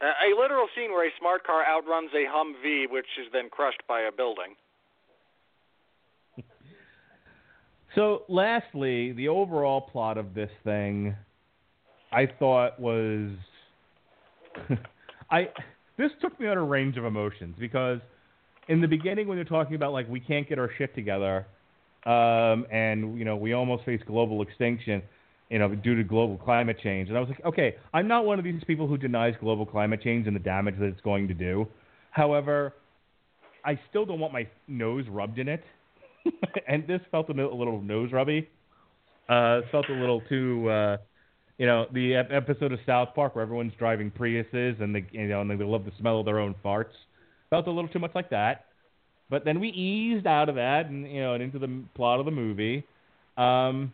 A 0.01 0.05
a 0.05 0.39
literal 0.39 0.67
scene 0.75 0.91
where 0.91 1.07
a 1.07 1.11
smart 1.19 1.43
car 1.43 1.65
outruns 1.65 2.11
a 2.13 2.25
Humvee, 2.25 2.89
which 2.89 3.07
is 3.19 3.31
then 3.31 3.49
crushed 3.49 3.81
by 3.87 4.01
a 4.01 4.11
building. 4.11 4.55
So, 7.95 8.23
lastly, 8.27 9.13
the 9.13 9.27
overall 9.29 9.81
plot 9.81 10.19
of 10.19 10.35
this 10.35 10.51
thing, 10.63 11.15
I 12.11 12.27
thought 12.27 12.79
was, 12.79 13.31
I 15.31 15.49
this 15.97 16.11
took 16.21 16.39
me 16.39 16.45
on 16.47 16.57
a 16.57 16.63
range 16.63 16.97
of 16.97 17.05
emotions 17.05 17.55
because 17.59 17.99
in 18.67 18.81
the 18.81 18.87
beginning 18.87 19.27
when 19.27 19.35
they're 19.37 19.45
talking 19.45 19.75
about 19.75 19.93
like 19.93 20.07
we 20.07 20.19
can't 20.19 20.47
get 20.47 20.59
our 20.59 20.69
shit 20.77 20.93
together, 20.93 21.47
um, 22.05 22.65
and 22.71 23.17
you 23.17 23.25
know 23.25 23.35
we 23.35 23.53
almost 23.53 23.83
face 23.85 24.01
global 24.05 24.41
extinction, 24.41 25.01
you 25.49 25.59
know 25.59 25.73
due 25.75 25.95
to 25.95 26.03
global 26.03 26.37
climate 26.37 26.77
change, 26.81 27.09
and 27.09 27.17
I 27.17 27.21
was 27.21 27.29
like, 27.29 27.43
okay, 27.45 27.75
I'm 27.93 28.07
not 28.07 28.25
one 28.25 28.39
of 28.39 28.45
these 28.45 28.63
people 28.65 28.87
who 28.87 28.97
denies 28.97 29.33
global 29.39 29.65
climate 29.65 30.01
change 30.01 30.27
and 30.27 30.35
the 30.35 30.39
damage 30.39 30.75
that 30.79 30.85
it's 30.85 31.01
going 31.01 31.27
to 31.27 31.33
do. 31.33 31.67
However, 32.11 32.73
I 33.63 33.79
still 33.89 34.05
don't 34.05 34.19
want 34.19 34.33
my 34.33 34.47
nose 34.67 35.05
rubbed 35.09 35.39
in 35.39 35.47
it. 35.47 35.63
and 36.67 36.87
this 36.87 37.01
felt 37.11 37.29
a, 37.29 37.33
little 37.33 37.81
nose 37.81 38.11
rubby. 38.11 38.47
Uh, 39.29 39.61
felt 39.71 39.89
a 39.89 39.93
little 39.93 40.21
too, 40.29 40.69
uh, 40.69 40.97
you 41.57 41.65
know, 41.65 41.85
the 41.93 42.15
episode 42.15 42.71
of 42.71 42.79
South 42.85 43.09
Park 43.13 43.35
where 43.35 43.43
everyone's 43.43 43.73
driving 43.77 44.09
Priuses 44.09 44.81
and 44.81 44.95
they, 44.95 45.05
you 45.11 45.27
know, 45.27 45.41
and 45.41 45.51
they 45.51 45.55
love 45.55 45.83
the 45.83 45.91
smell 45.99 46.19
of 46.19 46.25
their 46.25 46.39
own 46.39 46.55
farts. 46.63 46.93
Felt 47.49 47.67
a 47.67 47.71
little 47.71 47.89
too 47.89 47.99
much 47.99 48.11
like 48.15 48.29
that. 48.29 48.66
But 49.29 49.43
then 49.45 49.59
we 49.59 49.69
eased 49.69 50.25
out 50.25 50.49
of 50.49 50.55
that 50.55 50.87
and 50.87 51.09
you 51.11 51.21
know 51.21 51.33
and 51.33 51.43
into 51.43 51.59
the 51.59 51.83
plot 51.95 52.19
of 52.19 52.25
the 52.25 52.31
movie. 52.31 52.85
Um, 53.37 53.93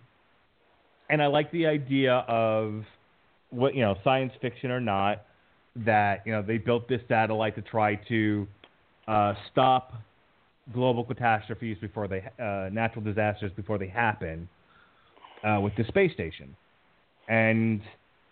and 1.09 1.21
I 1.21 1.27
like 1.27 1.51
the 1.51 1.67
idea 1.67 2.25
of 2.27 2.83
what 3.53 3.75
you 3.75 3.81
know, 3.81 3.95
science 4.03 4.33
fiction 4.41 4.71
or 4.71 4.79
not, 4.79 5.25
that 5.75 6.21
you 6.25 6.31
know 6.31 6.41
they 6.41 6.57
built 6.57 6.87
this 6.87 7.01
satellite 7.07 7.55
to 7.55 7.61
try 7.61 7.95
to 8.07 8.47
uh, 9.07 9.33
stop 9.51 9.93
global 10.73 11.03
catastrophes 11.03 11.77
before 11.81 12.07
they 12.07 12.23
uh, 12.39 12.69
natural 12.71 13.03
disasters 13.03 13.51
before 13.55 13.77
they 13.77 13.87
happen 13.87 14.47
uh, 15.43 15.59
with 15.59 15.75
the 15.75 15.83
space 15.85 16.13
station, 16.13 16.55
and 17.27 17.81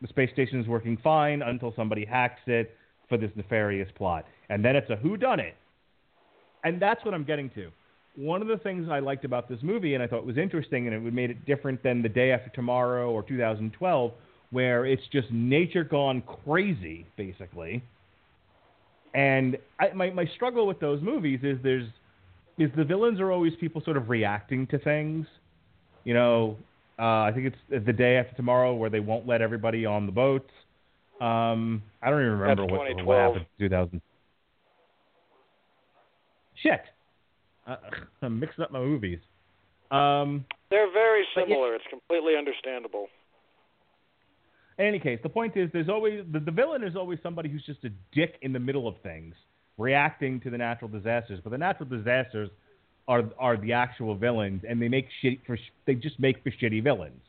the 0.01 0.07
space 0.07 0.31
station 0.31 0.59
is 0.59 0.67
working 0.67 0.97
fine 1.03 1.41
until 1.41 1.73
somebody 1.75 2.05
hacks 2.05 2.41
it 2.47 2.75
for 3.09 3.17
this 3.17 3.31
nefarious 3.35 3.89
plot, 3.95 4.25
and 4.49 4.63
then 4.63 4.75
it's 4.75 4.89
a 4.89 4.95
who 4.95 5.17
done 5.17 5.39
it, 5.39 5.55
and 6.63 6.81
that's 6.81 7.03
what 7.05 7.13
I'm 7.13 7.23
getting 7.23 7.49
to. 7.51 7.69
One 8.15 8.41
of 8.41 8.47
the 8.47 8.57
things 8.57 8.89
I 8.89 8.99
liked 8.99 9.23
about 9.23 9.47
this 9.47 9.59
movie, 9.61 9.93
and 9.93 10.03
I 10.03 10.07
thought 10.07 10.25
was 10.25 10.37
interesting, 10.37 10.87
and 10.87 10.95
it 10.95 11.13
made 11.13 11.29
it 11.29 11.45
different 11.45 11.81
than 11.81 12.01
The 12.01 12.09
Day 12.09 12.31
After 12.31 12.49
Tomorrow 12.49 13.09
or 13.09 13.23
2012, 13.23 14.11
where 14.51 14.85
it's 14.85 15.03
just 15.11 15.31
nature 15.31 15.83
gone 15.83 16.21
crazy, 16.45 17.05
basically. 17.15 17.81
And 19.13 19.57
I, 19.79 19.91
my 19.93 20.09
my 20.09 20.25
struggle 20.35 20.67
with 20.67 20.79
those 20.79 21.01
movies 21.01 21.39
is 21.43 21.57
there's 21.63 21.87
is 22.57 22.69
the 22.75 22.83
villains 22.83 23.19
are 23.19 23.31
always 23.31 23.53
people 23.59 23.81
sort 23.83 23.97
of 23.97 24.09
reacting 24.09 24.67
to 24.67 24.79
things. 24.79 25.25
You 26.03 26.13
know, 26.13 26.57
uh, 26.99 27.23
I 27.23 27.31
think 27.33 27.47
it's 27.47 27.85
the 27.85 27.93
day 27.93 28.17
after 28.17 28.35
tomorrow 28.35 28.73
where 28.73 28.89
they 28.89 28.99
won't 28.99 29.27
let 29.27 29.41
everybody 29.41 29.85
on 29.85 30.05
the 30.05 30.11
boats. 30.11 30.51
Um, 31.19 31.83
I 32.01 32.09
don't 32.09 32.21
even 32.21 32.39
remember 32.39 32.65
what, 32.65 33.05
what 33.05 33.17
happened 33.17 33.45
in 33.59 33.69
2000. 33.69 34.01
Shit, 36.63 36.81
uh, 37.67 37.75
I'm 38.21 38.39
mixing 38.39 38.63
up 38.63 38.71
my 38.71 38.79
movies. 38.79 39.19
Um, 39.91 40.45
They're 40.69 40.91
very 40.91 41.25
But 41.35 41.41
yeah- 41.41 41.55
similar. 41.55 41.75
It's 41.75 41.85
completely 41.89 42.35
understandable. 42.37 43.07
in 44.77 44.85
any 44.85 44.99
case, 44.99 45.19
the 45.21 45.29
point 45.29 45.57
is, 45.57 45.69
there's 45.73 45.89
always 45.89 46.23
the, 46.31 46.39
the 46.39 46.51
villain 46.51 46.83
is 46.83 46.95
always 46.95 47.19
somebody 47.21 47.49
who's 47.49 47.65
just 47.65 47.83
a 47.83 47.89
dick 48.13 48.37
in 48.41 48.53
the 48.53 48.59
middle 48.59 48.87
of 48.87 48.95
things, 49.03 49.35
reacting 49.77 50.39
to 50.41 50.49
the 50.49 50.57
natural 50.57 50.89
disasters. 50.89 51.39
But 51.43 51.49
the 51.51 51.57
natural 51.57 51.89
disasters 51.89 52.49
are 53.07 53.23
are 53.37 53.57
the 53.57 53.73
actual 53.73 54.15
villains, 54.15 54.63
and 54.67 54.81
they 54.81 54.87
make 54.87 55.07
shit 55.21 55.39
for 55.45 55.57
they 55.85 55.95
just 55.95 56.19
make 56.19 56.41
for 56.43 56.51
shitty 56.51 56.83
villains. 56.83 57.21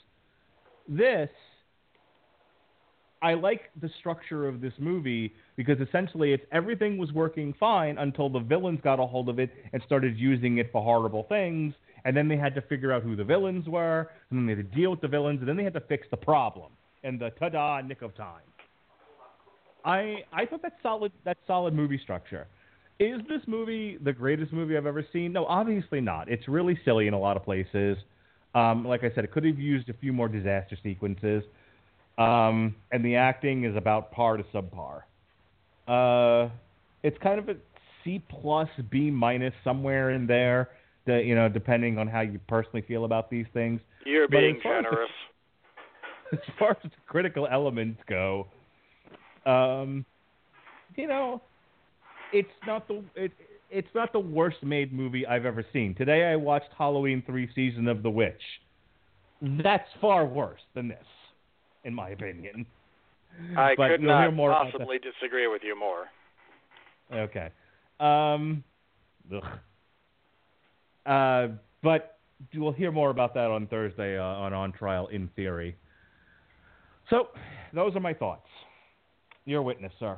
This, 0.89 1.29
I 3.23 3.35
like 3.35 3.71
the 3.81 3.89
structure 4.01 4.49
of 4.49 4.61
this 4.61 4.73
movie 4.79 5.33
because 5.57 5.79
essentially 5.81 6.33
it's 6.33 6.43
everything 6.51 6.99
was 6.99 7.13
working 7.13 7.55
fine 7.59 7.97
until 7.99 8.29
the 8.29 8.41
villains 8.41 8.81
got 8.83 8.99
a 8.99 9.07
hold 9.07 9.29
of 9.29 9.39
it 9.39 9.51
and 9.73 9.81
started 9.87 10.19
using 10.19 10.59
it 10.59 10.71
for 10.73 10.83
horrible 10.83 11.25
things. 11.29 11.73
And 12.05 12.17
then 12.17 12.27
they 12.27 12.37
had 12.37 12.53
to 12.57 12.63
figure 12.63 12.93
out 12.93 13.05
who 13.05 13.15
the 13.15 13.23
villains 13.23 13.69
were, 13.69 14.11
and 14.31 14.39
then 14.39 14.47
they 14.47 14.57
had 14.57 14.73
to 14.73 14.77
deal 14.77 14.91
with 14.91 15.01
the 15.01 15.09
villains, 15.09 15.39
and 15.39 15.49
then 15.49 15.57
they 15.57 15.63
had 15.63 15.75
to 15.75 15.81
fix 15.83 16.05
the 16.11 16.17
problem 16.17 16.73
in 17.05 17.17
the 17.17 17.31
ta-da 17.39 17.81
nick 17.81 18.03
of 18.03 18.13
time. 18.17 18.43
I 19.85 20.25
I 20.33 20.45
thought 20.47 20.63
that's 20.63 20.83
solid. 20.83 21.13
That's 21.25 21.39
solid 21.47 21.75
movie 21.75 21.99
structure. 22.03 22.49
Is 22.99 23.21
this 23.29 23.41
movie 23.47 23.99
the 24.03 24.13
greatest 24.13 24.53
movie 24.53 24.77
I've 24.77 24.87
ever 24.87 25.05
seen? 25.13 25.33
No, 25.33 25.45
obviously 25.47 26.01
not. 26.01 26.29
It's 26.29 26.47
really 26.49 26.79
silly 26.85 27.07
in 27.07 27.15
a 27.15 27.19
lot 27.19 27.37
of 27.37 27.45
places. 27.45 27.97
Um, 28.55 28.85
like 28.85 29.03
I 29.03 29.13
said, 29.15 29.25
it 29.25 29.33
could 29.33 29.45
have 29.45 29.59
used 29.59 29.89
a 29.89 29.95
few 29.95 30.13
more 30.13 30.29
disaster 30.29 30.77
sequences. 30.83 31.43
Um, 32.23 32.75
and 32.91 33.05
the 33.05 33.17
acting 33.17 33.65
is 33.65 33.77
about 33.77 34.13
par 34.13 34.37
to 34.37 34.45
subpar. 34.45 35.03
Uh, 35.89 36.51
it's 37.03 37.19
kind 37.23 37.39
of 37.39 37.49
a 37.49 37.57
C 38.05 38.23
plus, 38.29 38.69
B 38.91 39.11
minus, 39.11 39.55
somewhere 39.65 40.11
in 40.11 40.27
there. 40.27 40.71
The, 41.07 41.21
you 41.21 41.35
know, 41.35 41.49
depending 41.49 41.99
on 41.99 42.07
how 42.07 42.21
you 42.21 42.39
personally 42.47 42.83
feel 42.87 43.05
about 43.05 43.29
these 43.29 43.47
things 43.53 43.81
You're 44.07 44.29
But 44.29 44.39
being 44.39 44.57
as 44.57 44.63
far 44.63 44.79
as 44.79 44.85
generous. 44.85 45.11
as 46.33 46.39
far 46.59 46.71
as 46.71 46.77
the 46.85 46.91
critical 47.09 47.49
elements 47.51 48.01
go, 48.09 48.47
um, 49.45 50.05
you 50.95 51.09
know, 51.09 51.43
it's 52.33 52.49
not 52.67 52.87
the 52.87 53.03
it, 53.17 53.33
it's 53.71 53.89
not 53.95 54.13
the 54.13 54.21
worst 54.21 54.63
made 54.63 54.93
movie 54.93 55.27
I've 55.27 55.47
ever 55.47 55.65
seen. 55.73 55.95
Today 55.95 56.25
I 56.25 56.37
watched 56.37 56.69
Halloween 56.77 57.23
three 57.27 57.49
season 57.55 57.89
of 57.89 58.03
The 58.03 58.11
Witch. 58.11 58.43
That's 59.41 59.89
far 60.01 60.25
worse 60.25 60.61
than 60.75 60.89
this, 60.89 61.05
in 61.85 61.95
my 61.95 62.11
opinion. 62.11 62.67
I 63.57 63.75
but 63.77 63.89
could 63.89 64.03
not 64.03 64.35
possibly 64.37 64.99
disagree 64.99 65.47
with 65.47 65.63
you 65.65 65.79
more. 65.79 66.07
Okay. 67.13 67.51
Um. 68.01 68.65
Uh, 71.07 71.49
but 71.83 72.19
we'll 72.55 72.73
hear 72.73 72.93
more 72.93 73.11
about 73.11 73.35
that 73.35 73.51
on 73.51 73.67
Thursday 73.67 74.19
uh, 74.19 74.23
on 74.23 74.53
On 74.53 74.73
Trial 74.73 75.07
in 75.09 75.29
Theory. 75.35 75.77
So, 77.11 77.29
those 77.75 77.95
are 77.97 78.01
my 78.01 78.15
thoughts. 78.15 78.47
You're 79.45 79.61
a 79.61 79.63
witness, 79.63 79.93
sir. 79.99 80.17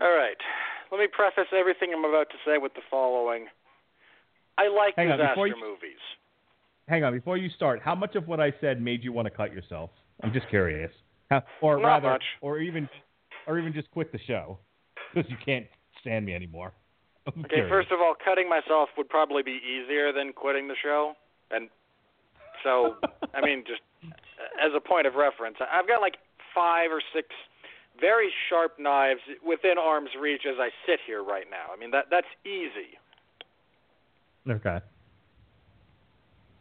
All 0.00 0.10
right. 0.14 0.36
Let 0.90 0.98
me 0.98 1.06
preface 1.10 1.50
everything 1.58 1.90
I'm 1.96 2.04
about 2.04 2.28
to 2.30 2.36
say 2.44 2.58
with 2.58 2.74
the 2.74 2.82
following. 2.90 3.46
I 4.58 4.68
like 4.68 4.94
Hang 4.96 5.08
disaster 5.08 5.28
before 5.28 5.48
you- 5.48 5.56
movies. 5.60 6.00
Hang 6.88 7.02
on, 7.04 7.12
before 7.14 7.36
you 7.36 7.48
start, 7.50 7.80
how 7.82 7.94
much 7.94 8.14
of 8.14 8.28
what 8.28 8.40
I 8.40 8.52
said 8.60 8.80
made 8.82 9.02
you 9.02 9.12
want 9.12 9.26
to 9.26 9.30
cut 9.30 9.52
yourself? 9.52 9.90
I'm 10.22 10.32
just 10.32 10.48
curious. 10.48 10.90
How, 11.30 11.42
or 11.62 11.78
Not 11.78 11.86
rather, 11.88 12.10
much. 12.10 12.24
or 12.42 12.58
even, 12.58 12.88
or 13.46 13.58
even 13.58 13.72
just 13.72 13.90
quit 13.90 14.12
the 14.12 14.18
show 14.26 14.58
because 15.14 15.30
you 15.30 15.36
can't 15.44 15.66
stand 16.00 16.26
me 16.26 16.34
anymore. 16.34 16.72
I'm 17.26 17.40
Okay, 17.40 17.54
curious. 17.56 17.70
first 17.70 17.90
of 17.90 18.00
all, 18.00 18.14
cutting 18.22 18.48
myself 18.50 18.90
would 18.98 19.08
probably 19.08 19.42
be 19.42 19.58
easier 19.64 20.12
than 20.12 20.32
quitting 20.34 20.68
the 20.68 20.76
show. 20.82 21.14
And 21.50 21.68
so, 22.62 22.96
I 23.34 23.40
mean, 23.40 23.64
just 23.66 23.80
as 24.62 24.72
a 24.76 24.80
point 24.80 25.06
of 25.06 25.14
reference, 25.14 25.56
I've 25.60 25.88
got 25.88 26.02
like 26.02 26.16
five 26.54 26.90
or 26.92 27.00
six 27.14 27.28
very 27.98 28.28
sharp 28.50 28.72
knives 28.78 29.20
within 29.46 29.78
arm's 29.80 30.10
reach 30.20 30.42
as 30.46 30.56
I 30.58 30.68
sit 30.86 31.00
here 31.06 31.22
right 31.24 31.46
now. 31.50 31.72
I 31.74 31.78
mean, 31.78 31.92
that 31.92 32.06
that's 32.10 32.26
easy. 32.44 32.98
okay. 34.50 34.80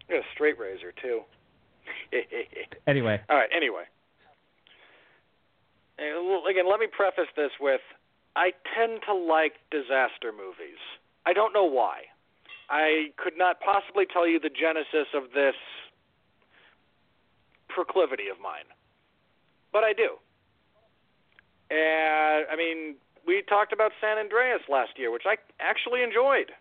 Got 0.09 0.19
a 0.19 0.27
straight 0.33 0.59
razor 0.59 0.93
too. 1.01 1.21
Anyway, 2.87 3.19
All 3.29 3.37
right. 3.37 3.49
Anyway, 3.55 3.83
Uh, 5.99 6.49
again, 6.49 6.69
let 6.69 6.79
me 6.79 6.87
preface 6.87 7.31
this 7.35 7.51
with: 7.59 7.81
I 8.35 8.51
tend 8.75 9.01
to 9.07 9.13
like 9.13 9.53
disaster 9.71 10.31
movies. 10.31 10.79
I 11.25 11.33
don't 11.33 11.53
know 11.53 11.65
why. 11.65 12.03
I 12.69 13.11
could 13.17 13.37
not 13.37 13.59
possibly 13.59 14.05
tell 14.05 14.27
you 14.27 14.39
the 14.39 14.49
genesis 14.49 15.07
of 15.13 15.31
this 15.33 15.55
proclivity 17.69 18.27
of 18.29 18.39
mine, 18.39 18.65
but 19.71 19.83
I 19.83 19.93
do. 19.93 20.17
And 21.69 22.45
I 22.51 22.55
mean, 22.55 22.95
we 23.25 23.41
talked 23.47 23.73
about 23.73 23.91
San 24.01 24.17
Andreas 24.17 24.61
last 24.69 24.91
year, 24.97 25.11
which 25.11 25.23
I 25.25 25.37
actually 25.59 26.03
enjoyed. 26.03 26.51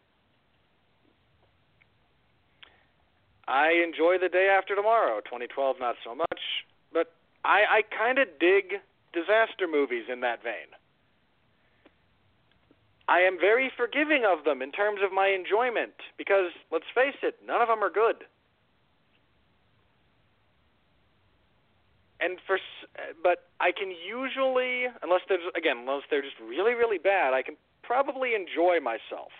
I 3.52 3.84
enjoy 3.84 4.16
the 4.16 4.30
day 4.30 4.48
after 4.48 4.74
tomorrow. 4.74 5.20
2012, 5.20 5.76
not 5.78 5.96
so 6.02 6.14
much, 6.14 6.40
but 6.90 7.12
I, 7.44 7.68
I 7.68 7.82
kind 7.84 8.16
of 8.16 8.26
dig 8.40 8.80
disaster 9.12 9.68
movies 9.70 10.04
in 10.10 10.20
that 10.20 10.42
vein. 10.42 10.72
I 13.06 13.20
am 13.28 13.36
very 13.38 13.70
forgiving 13.76 14.24
of 14.24 14.44
them 14.44 14.62
in 14.62 14.72
terms 14.72 15.00
of 15.04 15.12
my 15.12 15.28
enjoyment 15.28 15.92
because, 16.16 16.48
let's 16.72 16.88
face 16.94 17.20
it, 17.22 17.36
none 17.46 17.60
of 17.60 17.68
them 17.68 17.84
are 17.84 17.90
good. 17.90 18.24
And 22.20 22.38
for, 22.46 22.56
but 23.22 23.50
I 23.60 23.72
can 23.76 23.90
usually, 23.90 24.86
unless 25.02 25.28
there's 25.28 25.44
again, 25.54 25.84
unless 25.84 26.08
they're 26.08 26.22
just 26.22 26.40
really, 26.40 26.72
really 26.72 26.96
bad, 26.96 27.34
I 27.34 27.42
can 27.42 27.56
probably 27.82 28.32
enjoy 28.32 28.80
myself. 28.80 29.34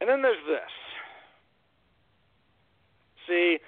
And 0.00 0.10
then 0.10 0.22
there's 0.22 0.42
this. 0.48 0.87
See, 3.28 3.58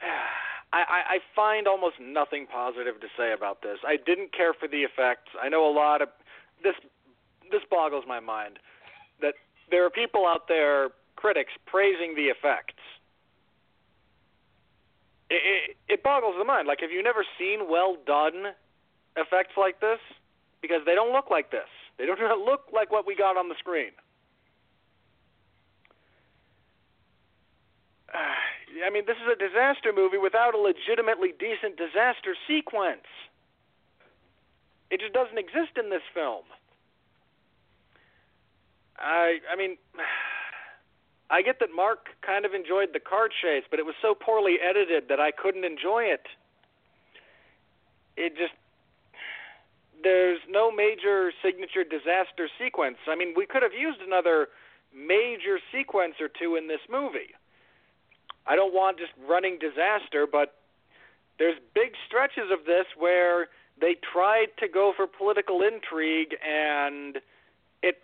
I, 0.72 1.18
I, 1.18 1.18
find 1.34 1.66
almost 1.66 1.96
nothing 2.00 2.46
positive 2.46 3.00
to 3.00 3.08
say 3.18 3.32
about 3.32 3.60
this. 3.60 3.78
I 3.84 3.96
didn't 3.96 4.32
care 4.32 4.54
for 4.54 4.68
the 4.68 4.82
effects. 4.82 5.30
I 5.40 5.48
know 5.48 5.68
a 5.68 5.74
lot 5.74 6.00
of 6.00 6.08
this. 6.62 6.74
This 7.50 7.62
boggles 7.68 8.04
my 8.06 8.20
mind 8.20 8.60
that 9.20 9.34
there 9.70 9.84
are 9.84 9.90
people 9.90 10.26
out 10.26 10.46
there, 10.46 10.90
critics, 11.16 11.50
praising 11.66 12.14
the 12.14 12.30
effects. 12.30 12.78
It, 15.28 15.42
it, 15.42 15.76
it 15.94 16.02
boggles 16.04 16.36
the 16.38 16.44
mind. 16.44 16.68
Like, 16.68 16.80
have 16.80 16.92
you 16.92 17.02
never 17.02 17.24
seen 17.36 17.68
well 17.68 17.96
done 18.06 18.54
effects 19.16 19.54
like 19.56 19.80
this? 19.80 19.98
Because 20.62 20.82
they 20.86 20.94
don't 20.94 21.12
look 21.12 21.30
like 21.30 21.50
this. 21.50 21.68
They 21.98 22.06
don't 22.06 22.20
look 22.44 22.70
like 22.72 22.92
what 22.92 23.06
we 23.06 23.16
got 23.16 23.36
on 23.36 23.48
the 23.48 23.56
screen. 23.58 23.90
Ah, 28.12 28.86
I 28.86 28.90
mean, 28.90 29.04
this 29.06 29.16
is 29.16 29.28
a 29.30 29.36
disaster 29.38 29.92
movie 29.94 30.18
without 30.18 30.54
a 30.54 30.58
legitimately 30.58 31.32
decent 31.38 31.76
disaster 31.76 32.34
sequence. 32.46 33.06
It 34.90 35.00
just 35.00 35.12
doesn't 35.12 35.38
exist 35.38 35.78
in 35.78 35.90
this 35.90 36.02
film. 36.12 36.44
I 38.98 39.38
I 39.50 39.56
mean, 39.56 39.76
I 41.30 41.42
get 41.42 41.60
that 41.60 41.70
Mark 41.74 42.10
kind 42.26 42.44
of 42.44 42.54
enjoyed 42.54 42.90
the 42.92 43.00
car 43.00 43.28
chase, 43.28 43.64
but 43.70 43.78
it 43.78 43.86
was 43.86 43.94
so 44.02 44.14
poorly 44.14 44.58
edited 44.58 45.08
that 45.08 45.20
I 45.20 45.30
couldn't 45.30 45.64
enjoy 45.64 46.04
it. 46.10 46.26
It 48.16 48.36
just 48.36 48.54
there's 50.02 50.40
no 50.48 50.72
major 50.72 51.32
signature 51.44 51.84
disaster 51.84 52.48
sequence. 52.58 52.96
I 53.06 53.16
mean, 53.16 53.34
we 53.36 53.46
could 53.46 53.62
have 53.62 53.74
used 53.74 54.00
another 54.00 54.48
major 54.94 55.60
sequence 55.70 56.14
or 56.20 56.28
two 56.28 56.56
in 56.56 56.68
this 56.68 56.80
movie. 56.90 57.36
I 58.46 58.56
don't 58.56 58.74
want 58.74 58.98
just 58.98 59.12
running 59.28 59.58
disaster, 59.58 60.26
but 60.30 60.54
there's 61.38 61.56
big 61.74 61.92
stretches 62.06 62.50
of 62.52 62.66
this 62.66 62.86
where 62.98 63.48
they 63.80 63.96
tried 64.12 64.48
to 64.58 64.68
go 64.68 64.92
for 64.94 65.06
political 65.06 65.62
intrigue 65.62 66.36
and 66.46 67.18
it 67.82 67.98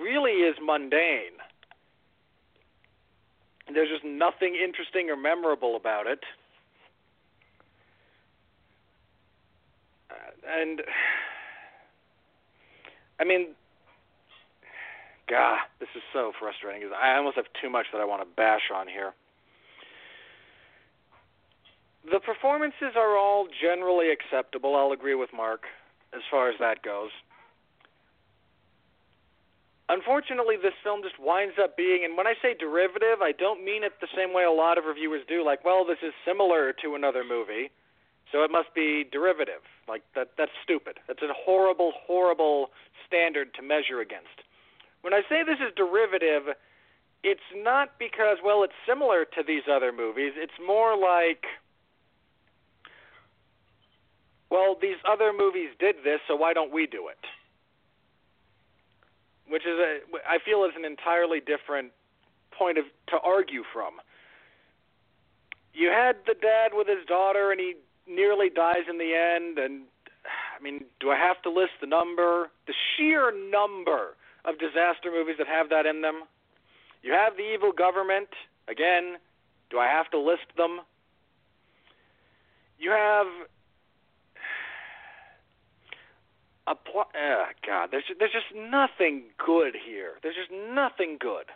really 0.00 0.42
is 0.42 0.56
mundane. 0.62 1.36
there's 3.74 3.90
just 3.90 4.04
nothing 4.04 4.54
interesting 4.54 5.10
or 5.10 5.16
memorable 5.16 5.76
about 5.76 6.06
it. 6.06 6.20
Uh, 10.10 10.14
and 10.60 10.82
I 13.20 13.24
mean, 13.24 13.48
God, 15.28 15.58
this 15.80 15.88
is 15.96 16.02
so 16.12 16.32
frustrating 16.38 16.88
I 16.94 17.16
almost 17.16 17.36
have 17.36 17.46
too 17.60 17.68
much 17.68 17.86
that 17.92 18.00
I 18.00 18.04
want 18.04 18.22
to 18.22 18.28
bash 18.36 18.70
on 18.74 18.88
here. 18.88 19.12
The 22.10 22.20
performances 22.20 22.94
are 22.94 23.16
all 23.16 23.48
generally 23.60 24.10
acceptable. 24.10 24.76
I'll 24.76 24.92
agree 24.92 25.16
with 25.16 25.30
Mark 25.34 25.64
as 26.14 26.22
far 26.30 26.48
as 26.48 26.54
that 26.60 26.82
goes. 26.82 27.10
Unfortunately, 29.88 30.56
this 30.56 30.74
film 30.82 31.02
just 31.02 31.18
winds 31.18 31.54
up 31.62 31.76
being, 31.76 32.04
and 32.04 32.16
when 32.16 32.26
I 32.26 32.34
say 32.42 32.54
derivative, 32.58 33.22
I 33.22 33.30
don't 33.30 33.64
mean 33.64 33.84
it 33.84 33.92
the 34.00 34.10
same 34.16 34.34
way 34.34 34.42
a 34.42 34.50
lot 34.50 34.78
of 34.78 34.84
reviewers 34.84 35.22
do. 35.28 35.44
Like, 35.44 35.64
well, 35.64 35.84
this 35.84 35.98
is 36.02 36.12
similar 36.26 36.72
to 36.82 36.94
another 36.96 37.22
movie, 37.22 37.70
so 38.32 38.42
it 38.42 38.50
must 38.50 38.74
be 38.74 39.04
derivative. 39.10 39.62
Like 39.88 40.02
that 40.14 40.30
that's 40.36 40.50
stupid. 40.62 40.98
That's 41.06 41.22
a 41.22 41.30
horrible, 41.32 41.92
horrible 42.06 42.70
standard 43.06 43.54
to 43.54 43.62
measure 43.62 44.00
against. 44.00 44.42
When 45.02 45.14
I 45.14 45.22
say 45.28 45.42
this 45.46 45.62
is 45.62 45.72
derivative, 45.76 46.54
it's 47.22 47.48
not 47.54 47.98
because 47.98 48.38
well, 48.44 48.64
it's 48.64 48.78
similar 48.86 49.24
to 49.24 49.42
these 49.46 49.70
other 49.70 49.92
movies. 49.92 50.32
It's 50.34 50.58
more 50.58 50.98
like 50.98 51.46
well, 54.50 54.76
these 54.80 54.96
other 55.08 55.32
movies 55.36 55.70
did 55.78 55.96
this, 56.04 56.20
so 56.28 56.36
why 56.36 56.52
don't 56.52 56.72
we 56.72 56.86
do 56.86 57.08
it? 57.08 57.18
Which 59.48 59.62
is 59.62 59.78
a 59.78 59.98
I 60.28 60.38
feel 60.44 60.64
is 60.64 60.72
an 60.76 60.84
entirely 60.84 61.40
different 61.40 61.92
point 62.50 62.78
of 62.78 62.84
to 63.08 63.18
argue 63.22 63.62
from. 63.72 64.00
You 65.72 65.88
had 65.88 66.16
the 66.26 66.34
dad 66.34 66.72
with 66.72 66.88
his 66.88 67.06
daughter 67.06 67.50
and 67.50 67.60
he 67.60 67.74
nearly 68.08 68.48
dies 68.48 68.88
in 68.88 68.98
the 68.98 69.14
end 69.14 69.58
and 69.58 69.82
I 70.26 70.62
mean, 70.62 70.84
do 71.00 71.10
I 71.10 71.16
have 71.16 71.40
to 71.42 71.50
list 71.50 71.78
the 71.80 71.86
number, 71.86 72.50
the 72.66 72.74
sheer 72.96 73.30
number 73.30 74.16
of 74.44 74.58
disaster 74.58 75.10
movies 75.12 75.36
that 75.38 75.46
have 75.46 75.68
that 75.70 75.86
in 75.86 76.00
them? 76.00 76.22
You 77.02 77.12
have 77.12 77.36
the 77.36 77.42
evil 77.42 77.72
government, 77.72 78.28
again, 78.68 79.16
do 79.70 79.78
I 79.78 79.86
have 79.86 80.10
to 80.10 80.18
list 80.18 80.48
them? 80.56 80.80
You 82.78 82.90
have 82.90 83.26
a 86.66 86.74
pl- 86.74 87.10
uh, 87.14 87.46
God, 87.66 87.88
there's 87.90 88.04
there's 88.18 88.32
just 88.32 88.54
nothing 88.54 89.24
good 89.38 89.74
here. 89.76 90.18
There's 90.22 90.34
just 90.34 90.50
nothing 90.50 91.16
good. 91.20 91.46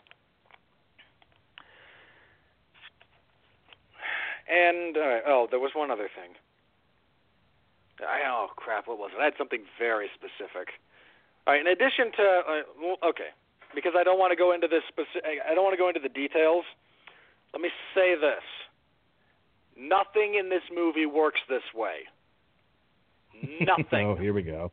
And 4.51 4.97
uh, 4.97 5.27
oh, 5.27 5.47
there 5.51 5.61
was 5.61 5.73
one 5.75 5.91
other 5.91 6.09
thing. 6.15 6.35
I 8.01 8.23
oh 8.27 8.49
crap, 8.57 8.89
what 8.89 8.99
was 8.99 9.11
it? 9.15 9.21
I 9.21 9.25
had 9.25 9.35
something 9.37 9.63
very 9.79 10.09
specific. 10.15 10.75
All 11.47 11.55
right, 11.55 11.61
in 11.61 11.67
addition 11.67 12.13
to 12.17 12.23
uh, 12.23 13.09
okay, 13.09 13.35
because 13.75 13.93
I 13.99 14.05
don't 14.05 14.19
want 14.19 14.33
to 14.33 14.37
go 14.37 14.53
into 14.53 14.69
this 14.69 14.83
specific, 14.89 15.43
I 15.49 15.55
don't 15.55 15.65
want 15.65 15.75
to 15.75 15.79
go 15.79 15.89
into 15.89 16.01
the 16.01 16.09
details. 16.09 16.65
Let 17.53 17.63
me 17.63 17.71
say 17.95 18.15
this: 18.15 18.47
nothing 19.77 20.35
in 20.39 20.51
this 20.51 20.63
movie 20.73 21.07
works 21.07 21.41
this 21.49 21.67
way. 21.75 22.07
Nothing. 23.61 24.07
oh, 24.07 24.15
here 24.17 24.35
we 24.35 24.43
go. 24.43 24.71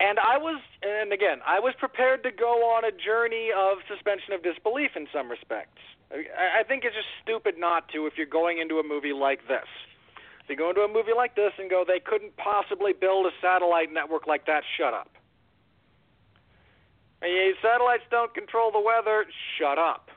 And 0.00 0.18
I 0.20 0.38
was, 0.38 0.60
and 0.82 1.12
again, 1.12 1.40
I 1.44 1.58
was 1.58 1.74
prepared 1.78 2.22
to 2.22 2.30
go 2.30 2.70
on 2.70 2.84
a 2.84 2.92
journey 2.92 3.50
of 3.50 3.78
suspension 3.90 4.32
of 4.32 4.42
disbelief 4.42 4.94
in 4.94 5.08
some 5.12 5.28
respects. 5.28 5.82
I, 6.10 6.62
think 6.62 6.84
it's 6.84 6.94
just 6.94 7.10
stupid 7.22 7.56
not 7.58 7.88
to 7.90 8.06
if 8.06 8.14
you're 8.16 8.30
going 8.30 8.58
into 8.58 8.78
a 8.78 8.86
movie 8.86 9.12
like 9.12 9.46
this. 9.48 9.66
If 10.42 10.48
you 10.48 10.56
go 10.56 10.70
into 10.70 10.80
a 10.82 10.88
movie 10.88 11.12
like 11.14 11.34
this 11.34 11.52
and 11.58 11.68
go, 11.68 11.84
they 11.86 12.00
couldn't 12.00 12.36
possibly 12.36 12.92
build 12.94 13.26
a 13.26 13.30
satellite 13.42 13.92
network 13.92 14.26
like 14.26 14.46
that, 14.46 14.62
shut 14.78 14.94
up. 14.94 15.10
And 17.20 17.54
satellites 17.60 18.04
don't 18.10 18.32
control 18.32 18.70
the 18.70 18.80
weather, 18.80 19.26
shut 19.58 19.78
up. 19.78 20.10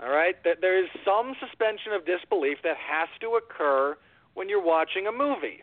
All 0.00 0.10
right? 0.10 0.34
There 0.44 0.82
is 0.82 0.90
some 1.04 1.34
suspension 1.40 1.92
of 1.92 2.04
disbelief 2.04 2.58
that 2.64 2.76
has 2.76 3.08
to 3.20 3.38
occur 3.38 3.96
when 4.34 4.48
you're 4.48 4.62
watching 4.62 5.06
a 5.06 5.12
movie. 5.12 5.62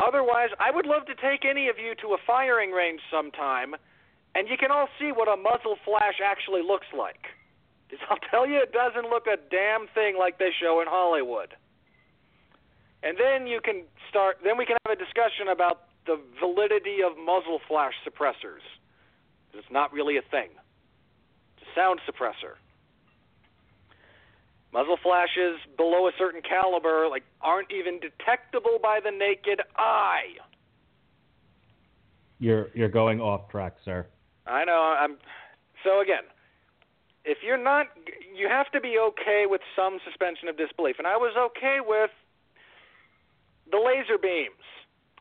Otherwise, 0.00 0.50
I 0.60 0.70
would 0.70 0.86
love 0.86 1.06
to 1.06 1.14
take 1.14 1.44
any 1.48 1.68
of 1.68 1.78
you 1.78 1.94
to 2.02 2.14
a 2.14 2.18
firing 2.26 2.70
range 2.70 3.00
sometime, 3.10 3.74
and 4.34 4.48
you 4.48 4.56
can 4.56 4.70
all 4.70 4.88
see 4.98 5.10
what 5.12 5.28
a 5.28 5.36
muzzle 5.36 5.76
flash 5.84 6.20
actually 6.22 6.62
looks 6.62 6.86
like. 6.96 7.32
I'll 8.10 8.20
tell 8.30 8.46
you, 8.46 8.60
it 8.60 8.72
doesn't 8.72 9.08
look 9.08 9.26
a 9.26 9.36
damn 9.50 9.86
thing 9.94 10.16
like 10.18 10.38
they 10.38 10.50
show 10.60 10.80
in 10.80 10.86
Hollywood. 10.88 11.54
And 13.02 13.16
then 13.16 13.46
you 13.46 13.60
can 13.60 13.84
start. 14.10 14.38
Then 14.42 14.58
we 14.58 14.66
can 14.66 14.76
have 14.84 14.98
a 14.98 14.98
discussion 14.98 15.48
about 15.52 15.84
the 16.06 16.18
validity 16.40 16.98
of 17.06 17.16
muzzle 17.16 17.60
flash 17.68 17.94
suppressors. 18.04 18.64
It's 19.54 19.70
not 19.70 19.92
really 19.92 20.16
a 20.16 20.22
thing. 20.22 20.50
It's 21.56 21.66
a 21.70 21.78
sound 21.78 22.00
suppressor 22.08 22.58
muzzle 24.76 24.98
flashes 25.02 25.58
below 25.76 26.06
a 26.06 26.12
certain 26.18 26.42
caliber 26.42 27.08
like 27.08 27.24
aren't 27.40 27.72
even 27.72 27.98
detectable 27.98 28.78
by 28.82 29.00
the 29.02 29.10
naked 29.10 29.62
eye. 29.76 30.36
You're 32.38 32.68
you're 32.74 32.90
going 32.90 33.20
off 33.20 33.48
track, 33.48 33.76
sir. 33.84 34.06
I 34.46 34.64
know. 34.64 34.94
I'm 34.98 35.16
so 35.82 36.00
again. 36.00 36.28
If 37.24 37.38
you're 37.42 37.58
not, 37.58 37.86
you 38.36 38.46
have 38.48 38.70
to 38.70 38.80
be 38.80 38.98
okay 38.98 39.46
with 39.48 39.60
some 39.74 39.98
suspension 40.04 40.46
of 40.46 40.56
disbelief, 40.56 40.96
and 40.98 41.08
I 41.08 41.16
was 41.16 41.34
okay 41.50 41.78
with 41.80 42.10
the 43.68 43.78
laser 43.78 44.16
beams. 44.16 44.62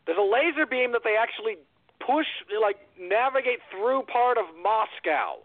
There's 0.05 0.19
a 0.19 0.21
laser 0.21 0.67
beam 0.67 0.91
that 0.91 1.01
they 1.03 1.15
actually 1.17 1.57
push, 1.97 2.27
like 2.61 2.77
navigate 2.99 3.57
through 3.71 4.03
part 4.03 4.37
of 4.37 4.45
Moscow. 4.61 5.41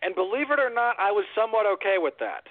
And 0.00 0.14
believe 0.14 0.50
it 0.50 0.58
or 0.58 0.70
not, 0.72 0.96
I 0.98 1.12
was 1.12 1.26
somewhat 1.36 1.66
okay 1.76 1.96
with 1.98 2.14
that. 2.20 2.48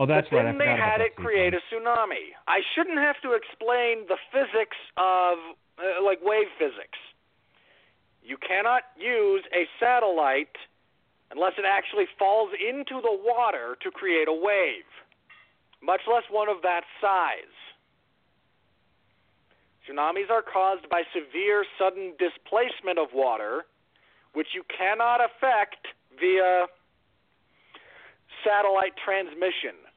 Oh, 0.00 0.06
that's 0.06 0.28
but 0.30 0.36
right. 0.36 0.44
then 0.44 0.56
they 0.56 0.64
had 0.64 1.02
it 1.02 1.14
create 1.14 1.52
a 1.52 1.60
tsunami. 1.68 2.32
I 2.48 2.60
shouldn't 2.74 2.96
have 2.96 3.20
to 3.20 3.36
explain 3.36 4.08
the 4.08 4.16
physics 4.32 4.80
of 4.96 5.36
uh, 5.76 6.02
like 6.02 6.20
wave 6.22 6.48
physics. 6.58 6.96
You 8.24 8.38
cannot 8.40 8.84
use 8.96 9.44
a 9.52 9.68
satellite 9.78 10.56
unless 11.30 11.52
it 11.58 11.66
actually 11.68 12.06
falls 12.18 12.48
into 12.56 13.02
the 13.02 13.12
water 13.12 13.76
to 13.82 13.90
create 13.90 14.26
a 14.26 14.32
wave, 14.32 14.88
much 15.82 16.00
less 16.10 16.24
one 16.30 16.48
of 16.48 16.62
that 16.62 16.84
size. 16.98 17.52
Tsunamis 19.84 20.30
are 20.30 20.42
caused 20.42 20.88
by 20.88 21.02
severe 21.12 21.66
sudden 21.76 22.16
displacement 22.16 22.98
of 22.98 23.08
water, 23.12 23.66
which 24.32 24.48
you 24.54 24.64
cannot 24.64 25.20
affect 25.20 25.92
via 26.18 26.64
satellite 28.40 28.96
transmission. 28.96 29.89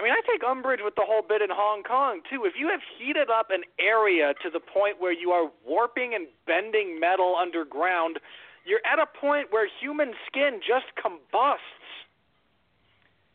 I 0.00 0.02
mean, 0.02 0.12
I 0.16 0.24
take 0.24 0.40
umbrage 0.42 0.80
with 0.82 0.94
the 0.94 1.04
whole 1.04 1.20
bit 1.20 1.42
in 1.42 1.50
Hong 1.52 1.82
Kong, 1.82 2.22
too. 2.24 2.46
If 2.46 2.54
you 2.56 2.68
have 2.68 2.80
heated 2.96 3.28
up 3.28 3.50
an 3.50 3.68
area 3.78 4.32
to 4.42 4.48
the 4.48 4.58
point 4.58 4.96
where 4.98 5.12
you 5.12 5.32
are 5.32 5.52
warping 5.60 6.14
and 6.14 6.26
bending 6.46 6.98
metal 6.98 7.36
underground, 7.36 8.18
you're 8.64 8.80
at 8.90 8.98
a 8.98 9.04
point 9.04 9.48
where 9.50 9.68
human 9.68 10.14
skin 10.26 10.60
just 10.66 10.88
combusts. 10.96 11.60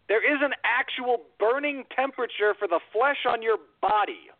There 0.09 0.25
is 0.25 0.41
an 0.41 0.53
actual 0.65 1.21
burning 1.37 1.83
temperature 1.95 2.55
for 2.57 2.67
the 2.67 2.79
flesh 2.91 3.29
on 3.29 3.43
your 3.43 3.57
body. 3.79 4.33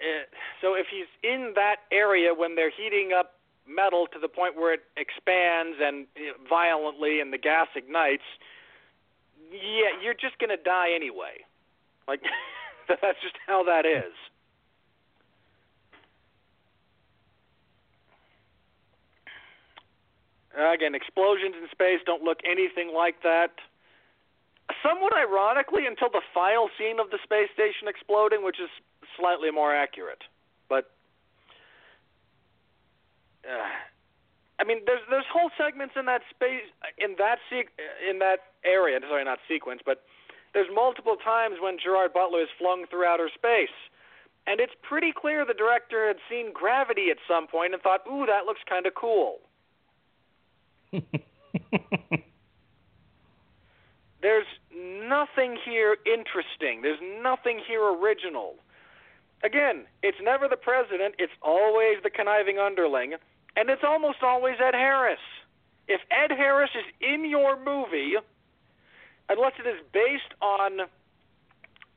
Eh, 0.00 0.24
so 0.62 0.72
if 0.72 0.86
he's 0.90 1.12
in 1.22 1.52
that 1.56 1.84
area 1.92 2.32
when 2.32 2.54
they're 2.54 2.72
heating 2.72 3.10
up 3.12 3.37
metal 3.68 4.06
to 4.12 4.18
the 4.18 4.28
point 4.28 4.56
where 4.56 4.74
it 4.74 4.80
expands 4.96 5.78
and 5.80 6.06
violently 6.48 7.20
and 7.20 7.32
the 7.32 7.38
gas 7.38 7.68
ignites, 7.76 8.24
yeah, 9.52 9.92
you're 10.02 10.14
just 10.14 10.38
going 10.38 10.50
to 10.50 10.62
die 10.62 10.92
anyway. 10.94 11.44
Like 12.06 12.22
that's 12.88 13.20
just 13.22 13.36
how 13.46 13.62
that 13.64 13.84
is. 13.86 14.12
Again, 20.56 20.94
explosions 20.94 21.54
in 21.54 21.68
space 21.70 22.00
don't 22.04 22.22
look 22.22 22.38
anything 22.44 22.92
like 22.92 23.22
that. 23.22 23.52
Somewhat 24.82 25.12
ironically, 25.16 25.86
until 25.86 26.10
the 26.10 26.20
final 26.34 26.68
scene 26.76 26.98
of 26.98 27.10
the 27.10 27.18
space 27.22 27.48
station 27.54 27.86
exploding, 27.86 28.42
which 28.42 28.58
is 28.58 28.68
slightly 29.16 29.50
more 29.50 29.74
accurate. 29.74 30.24
But 30.68 30.90
uh, 33.48 33.66
I 34.60 34.64
mean, 34.64 34.80
there's 34.86 35.00
there's 35.08 35.24
whole 35.32 35.50
segments 35.56 35.94
in 35.98 36.06
that 36.06 36.22
space 36.30 36.66
in 36.98 37.16
that 37.18 37.38
se- 37.48 37.72
in 38.08 38.18
that 38.18 38.52
area. 38.64 39.00
Sorry, 39.00 39.24
not 39.24 39.38
sequence, 39.48 39.80
but 39.84 40.04
there's 40.54 40.68
multiple 40.74 41.16
times 41.16 41.56
when 41.60 41.78
Gerard 41.82 42.12
Butler 42.12 42.42
is 42.42 42.48
flung 42.58 42.86
through 42.90 43.04
outer 43.04 43.30
space, 43.34 43.74
And 44.46 44.60
it's 44.60 44.72
pretty 44.82 45.12
clear 45.12 45.44
the 45.44 45.52
director 45.54 46.08
had 46.08 46.16
seen 46.28 46.52
Gravity 46.52 47.10
at 47.10 47.18
some 47.28 47.46
point 47.46 47.74
and 47.74 47.82
thought, 47.82 48.00
ooh, 48.10 48.24
that 48.26 48.46
looks 48.46 48.60
kind 48.68 48.86
of 48.86 48.94
cool. 48.94 49.40
There's 54.22 54.46
nothing 54.74 55.58
here 55.64 55.98
interesting. 56.06 56.82
There's 56.82 56.98
nothing 57.22 57.60
here 57.66 57.84
original. 57.84 58.54
Again, 59.44 59.84
it's 60.02 60.18
never 60.20 60.48
the 60.48 60.56
president, 60.56 61.14
it's 61.18 61.32
always 61.42 61.98
the 62.02 62.10
conniving 62.10 62.58
underling, 62.58 63.14
and 63.58 63.68
it's 63.70 63.82
almost 63.84 64.18
always 64.22 64.54
Ed 64.64 64.74
Harris. 64.74 65.18
If 65.88 66.00
Ed 66.12 66.30
Harris 66.30 66.70
is 66.76 66.84
in 67.00 67.28
your 67.28 67.58
movie, 67.58 68.14
unless 69.28 69.52
it 69.58 69.66
is 69.66 69.80
based 69.92 70.32
on 70.40 70.86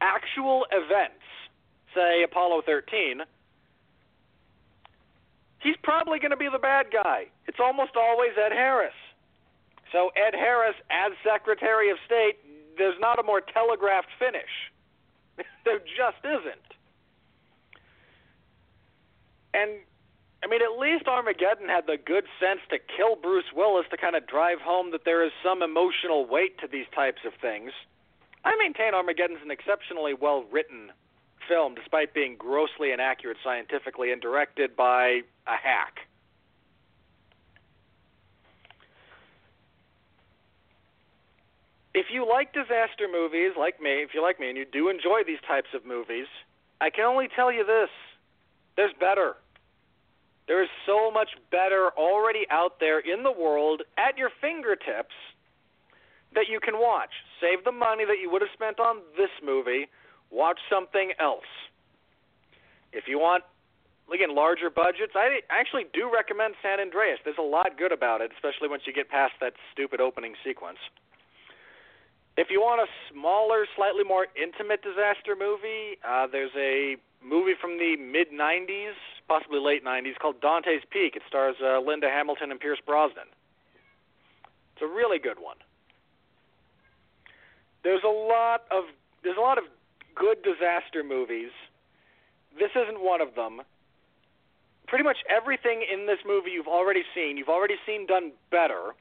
actual 0.01 0.65
events, 0.71 1.21
say 1.93 2.23
Apollo 2.23 2.63
13, 2.65 3.21
he's 5.59 5.75
probably 5.83 6.17
going 6.17 6.31
to 6.31 6.37
be 6.37 6.49
the 6.51 6.57
bad 6.57 6.87
guy. 6.91 7.27
It's 7.45 7.59
almost 7.59 7.91
always 7.95 8.31
Ed 8.43 8.53
Harris. 8.53 8.97
So 9.91 10.09
Ed 10.15 10.33
Harris 10.33 10.75
as 10.89 11.11
Secretary 11.23 11.91
of 11.91 11.97
State, 12.07 12.39
there's 12.75 12.99
not 12.99 13.19
a 13.19 13.23
more 13.23 13.41
telegraphed 13.41 14.09
finish. 14.17 14.71
there 15.65 15.77
just 15.77 16.25
isn't. 16.25 16.67
And 19.53 19.81
I 20.43 20.47
mean, 20.47 20.61
at 20.61 20.79
least 20.79 21.07
Armageddon 21.07 21.69
had 21.69 21.85
the 21.85 21.97
good 21.97 22.25
sense 22.39 22.61
to 22.69 22.77
kill 22.79 23.15
Bruce 23.15 23.53
Willis 23.55 23.85
to 23.91 23.97
kind 23.97 24.15
of 24.15 24.25
drive 24.25 24.59
home 24.59 24.91
that 24.91 25.05
there 25.05 25.23
is 25.23 25.31
some 25.43 25.61
emotional 25.61 26.25
weight 26.25 26.57
to 26.59 26.67
these 26.67 26.87
types 26.95 27.21
of 27.25 27.33
things. 27.39 27.71
I 28.43 28.55
maintain 28.57 28.95
Armageddon's 28.95 29.41
an 29.43 29.51
exceptionally 29.51 30.13
well 30.13 30.43
written 30.51 30.91
film, 31.47 31.75
despite 31.75 32.13
being 32.13 32.35
grossly 32.37 32.91
inaccurate 32.91 33.37
scientifically 33.43 34.11
and 34.11 34.21
directed 34.21 34.75
by 34.75 35.21
a 35.45 35.57
hack. 35.61 36.07
If 41.93 42.07
you 42.11 42.27
like 42.27 42.53
disaster 42.53 43.07
movies, 43.11 43.51
like 43.59 43.81
me, 43.81 44.01
if 44.01 44.13
you 44.13 44.21
like 44.21 44.39
me, 44.39 44.47
and 44.47 44.57
you 44.57 44.65
do 44.65 44.89
enjoy 44.89 45.21
these 45.27 45.41
types 45.45 45.69
of 45.75 45.85
movies, 45.85 46.27
I 46.79 46.89
can 46.89 47.03
only 47.03 47.27
tell 47.27 47.51
you 47.51 47.65
this 47.65 47.89
there's 48.75 48.93
better. 48.99 49.35
There 50.47 50.61
is 50.63 50.69
so 50.85 51.11
much 51.11 51.29
better 51.51 51.91
already 51.97 52.45
out 52.49 52.79
there 52.79 52.99
in 52.99 53.23
the 53.23 53.31
world 53.31 53.83
at 53.97 54.17
your 54.17 54.29
fingertips 54.41 55.15
that 56.33 56.47
you 56.49 56.59
can 56.59 56.79
watch. 56.79 57.11
Save 57.39 57.63
the 57.63 57.71
money 57.71 58.05
that 58.05 58.19
you 58.21 58.29
would 58.31 58.41
have 58.41 58.51
spent 58.53 58.79
on 58.79 58.97
this 59.17 59.31
movie, 59.43 59.87
watch 60.29 60.59
something 60.69 61.11
else. 61.19 61.47
If 62.93 63.07
you 63.07 63.19
want, 63.19 63.43
again, 64.13 64.35
larger 64.35 64.69
budgets, 64.69 65.13
I 65.15 65.39
actually 65.49 65.85
do 65.93 66.11
recommend 66.11 66.55
San 66.61 66.79
Andreas. 66.79 67.19
There's 67.23 67.39
a 67.39 67.41
lot 67.41 67.77
good 67.77 67.91
about 67.91 68.21
it, 68.21 68.31
especially 68.33 68.67
once 68.67 68.83
you 68.85 68.93
get 68.93 69.09
past 69.09 69.33
that 69.41 69.53
stupid 69.71 70.01
opening 70.01 70.35
sequence. 70.43 70.79
If 72.37 72.47
you 72.49 72.61
want 72.61 72.81
a 72.81 72.87
smaller, 73.11 73.67
slightly 73.75 74.03
more 74.03 74.27
intimate 74.41 74.81
disaster 74.81 75.35
movie, 75.37 75.99
uh, 76.07 76.27
there's 76.31 76.55
a 76.55 76.95
movie 77.23 77.53
from 77.59 77.77
the 77.77 77.95
mid 77.97 78.31
90s, 78.31 78.93
possibly 79.27 79.59
late 79.59 79.85
90s, 79.85 80.17
called 80.19 80.41
Dante's 80.41 80.83
Peak. 80.89 81.15
It 81.15 81.21
stars 81.27 81.55
uh, 81.63 81.79
Linda 81.79 82.09
Hamilton 82.09 82.51
and 82.51 82.59
Pierce 82.59 82.79
Brosnan. 82.85 83.29
It's 84.73 84.81
a 84.81 84.87
really 84.87 85.19
good 85.19 85.39
one. 85.39 85.57
There's 87.83 88.03
a 88.03 88.07
lot 88.07 88.63
of 88.71 88.85
there's 89.23 89.37
a 89.37 89.41
lot 89.41 89.57
of 89.57 89.65
good 90.15 90.43
disaster 90.43 91.03
movies. 91.03 91.51
This 92.57 92.71
isn't 92.75 93.01
one 93.01 93.21
of 93.21 93.35
them. 93.35 93.61
Pretty 94.87 95.03
much 95.03 95.17
everything 95.29 95.85
in 95.91 96.05
this 96.05 96.19
movie 96.25 96.51
you've 96.51 96.67
already 96.67 97.03
seen. 97.15 97.37
You've 97.37 97.49
already 97.49 97.75
seen 97.85 98.05
done 98.07 98.33
better. 98.49 98.93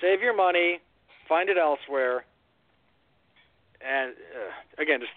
Save 0.00 0.22
your 0.22 0.34
money, 0.34 0.80
find 1.28 1.50
it 1.50 1.58
elsewhere. 1.58 2.24
And 3.80 4.12
uh, 4.12 4.82
again, 4.82 5.00
just 5.00 5.12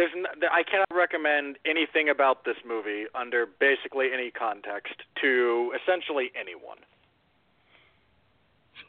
there's 0.00 0.12
n- 0.16 0.24
I 0.50 0.62
cannot 0.62 0.88
recommend 0.94 1.58
anything 1.66 2.08
about 2.08 2.46
this 2.46 2.56
movie 2.66 3.04
under 3.14 3.44
basically 3.44 4.06
any 4.14 4.30
context 4.30 4.94
to 5.20 5.74
essentially 5.76 6.32
anyone. 6.40 6.78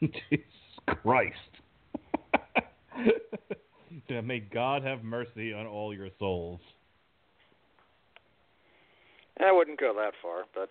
Jesus 0.00 0.46
Christ. 0.86 1.36
May 4.24 4.40
God 4.40 4.84
have 4.84 5.04
mercy 5.04 5.52
on 5.52 5.66
all 5.66 5.94
your 5.94 6.08
souls. 6.18 6.60
I 9.38 9.52
wouldn't 9.52 9.78
go 9.78 9.92
that 9.94 10.12
far, 10.22 10.44
but 10.54 10.70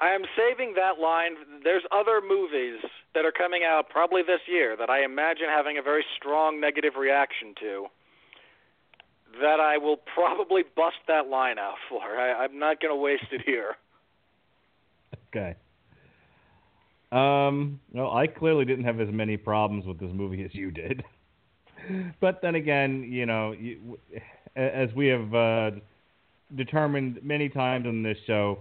I 0.00 0.08
am 0.08 0.22
saving 0.36 0.74
that 0.74 1.00
line. 1.00 1.36
There's 1.62 1.84
other 1.92 2.20
movies 2.20 2.80
that 3.14 3.24
are 3.24 3.32
coming 3.32 3.62
out 3.64 3.88
probably 3.90 4.22
this 4.22 4.40
year 4.48 4.76
that 4.76 4.90
I 4.90 5.04
imagine 5.04 5.46
having 5.48 5.78
a 5.78 5.82
very 5.82 6.04
strong 6.16 6.60
negative 6.60 6.94
reaction 6.98 7.54
to. 7.60 7.86
That 9.40 9.60
I 9.60 9.78
will 9.78 9.98
probably 10.14 10.62
bust 10.76 10.96
that 11.06 11.28
line 11.28 11.58
out 11.58 11.76
for. 11.88 12.02
I, 12.02 12.44
I'm 12.44 12.58
not 12.58 12.80
going 12.80 12.92
to 12.92 13.00
waste 13.00 13.26
it 13.30 13.42
here. 13.44 13.76
Okay. 15.28 15.54
Um, 17.10 17.80
well, 17.92 18.10
I 18.10 18.26
clearly 18.26 18.64
didn't 18.64 18.84
have 18.84 19.00
as 19.00 19.08
many 19.10 19.36
problems 19.36 19.86
with 19.86 19.98
this 19.98 20.10
movie 20.12 20.44
as 20.44 20.54
you 20.54 20.70
did. 20.70 21.04
but 22.20 22.40
then 22.42 22.54
again, 22.54 23.06
you 23.10 23.26
know, 23.26 23.52
you, 23.52 23.98
as 24.56 24.92
we 24.94 25.06
have 25.06 25.34
uh, 25.34 25.70
determined 26.56 27.20
many 27.22 27.48
times 27.48 27.86
on 27.86 28.02
this 28.02 28.18
show, 28.26 28.58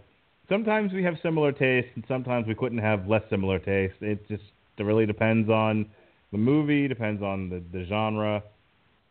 sometimes 0.47 0.93
we 0.93 1.03
have 1.03 1.15
similar 1.21 1.51
tastes, 1.51 1.91
and 1.95 2.03
sometimes 2.07 2.47
we 2.47 2.55
couldn't 2.55 2.78
have 2.78 3.07
less 3.07 3.23
similar 3.30 3.59
tastes. 3.59 3.97
It 4.01 4.28
just 4.28 4.43
really 4.80 5.05
depends 5.05 5.49
on 5.49 5.86
the 6.32 6.38
movie, 6.38 6.88
depends 6.88 7.21
on 7.21 7.49
the, 7.49 7.63
the 7.71 7.86
genre, 7.86 8.43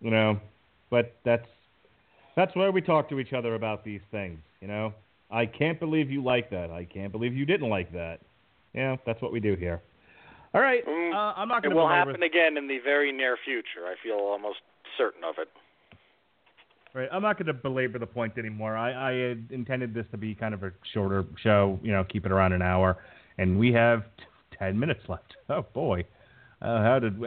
you 0.01 0.11
know. 0.11 0.41
But 0.91 1.17
that's 1.25 1.47
that's 2.37 2.55
where 2.55 2.71
we 2.71 2.81
talk 2.81 3.09
to 3.09 3.19
each 3.19 3.33
other 3.33 3.55
about 3.55 3.85
these 3.85 4.03
things, 4.11 4.39
you 4.61 4.69
know. 4.69 4.93
I 5.31 5.47
can't 5.47 5.81
believe 5.81 6.11
you 6.11 6.23
like 6.23 6.51
that. 6.51 6.71
I 6.71 6.85
can't 6.85 7.11
believe 7.11 7.35
you 7.35 7.47
didn't 7.47 7.69
like 7.69 7.93
that. 7.93 8.21
Yeah, 8.75 8.97
that's 9.05 9.21
what 9.21 9.33
we 9.33 9.41
do 9.41 9.57
here. 9.57 9.83
All 10.55 10.61
right, 10.61 10.87
Mm, 10.87 11.13
uh, 11.13 11.35
I'm 11.37 11.49
not 11.49 11.63
going 11.63 11.75
to 11.75 11.77
It 11.77 11.81
will 11.81 11.89
belabor 11.89 12.11
happen 12.13 12.23
again 12.23 12.57
in 12.57 12.69
the 12.69 12.79
very 12.79 13.11
near 13.11 13.37
future. 13.45 13.87
I 13.87 13.95
feel 14.03 14.17
almost 14.17 14.59
certain 14.97 15.25
of 15.25 15.35
it. 15.39 15.49
Right. 16.95 17.09
I'm 17.13 17.21
not 17.21 17.37
going 17.37 17.47
to 17.49 17.53
belabor 17.53 17.99
the 17.99 18.07
point 18.07 18.39
anymore. 18.39 18.75
I, 18.75 19.11
I 19.11 19.13
had 19.13 19.49
intended 19.51 19.93
this 19.93 20.07
to 20.13 20.17
be 20.17 20.35
kind 20.35 20.55
of 20.55 20.63
a 20.63 20.73
shorter 20.95 21.27
show, 21.43 21.79
you 21.83 21.93
know, 21.93 22.05
keep 22.05 22.25
it 22.25 22.33
around 22.33 22.55
an 22.55 22.63
hour, 22.63 22.97
and 23.37 23.59
we 23.59 23.71
have 23.73 24.05
t- 24.17 24.25
ten 24.59 24.79
minutes 24.79 25.03
left. 25.09 25.35
Oh 25.49 25.65
boy, 25.75 26.05
uh, 26.61 26.83
how 26.83 26.99
did 26.99 27.21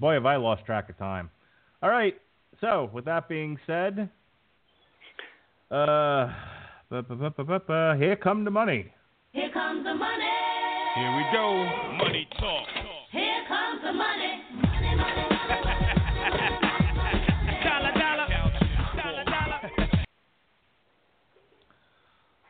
boy 0.00 0.14
have 0.14 0.26
I 0.26 0.36
lost 0.36 0.64
track 0.64 0.88
of 0.88 0.98
time? 0.98 1.30
All 1.82 1.90
right. 1.90 2.18
So 2.60 2.90
with 2.92 3.04
that 3.04 3.28
being 3.28 3.58
said, 3.66 4.10
uh, 5.70 6.28
bu- 6.90 7.02
bu- 7.02 7.30
bu- 7.66 7.98
here 7.98 8.16
come 8.16 8.44
the 8.44 8.50
money. 8.50 8.92
Here 9.32 9.50
comes 9.52 9.84
the 9.84 9.94
money. 9.94 10.34
Here 10.96 11.16
we 11.16 11.24
go. 11.32 11.64
Money 11.98 12.28
talk. 12.38 12.79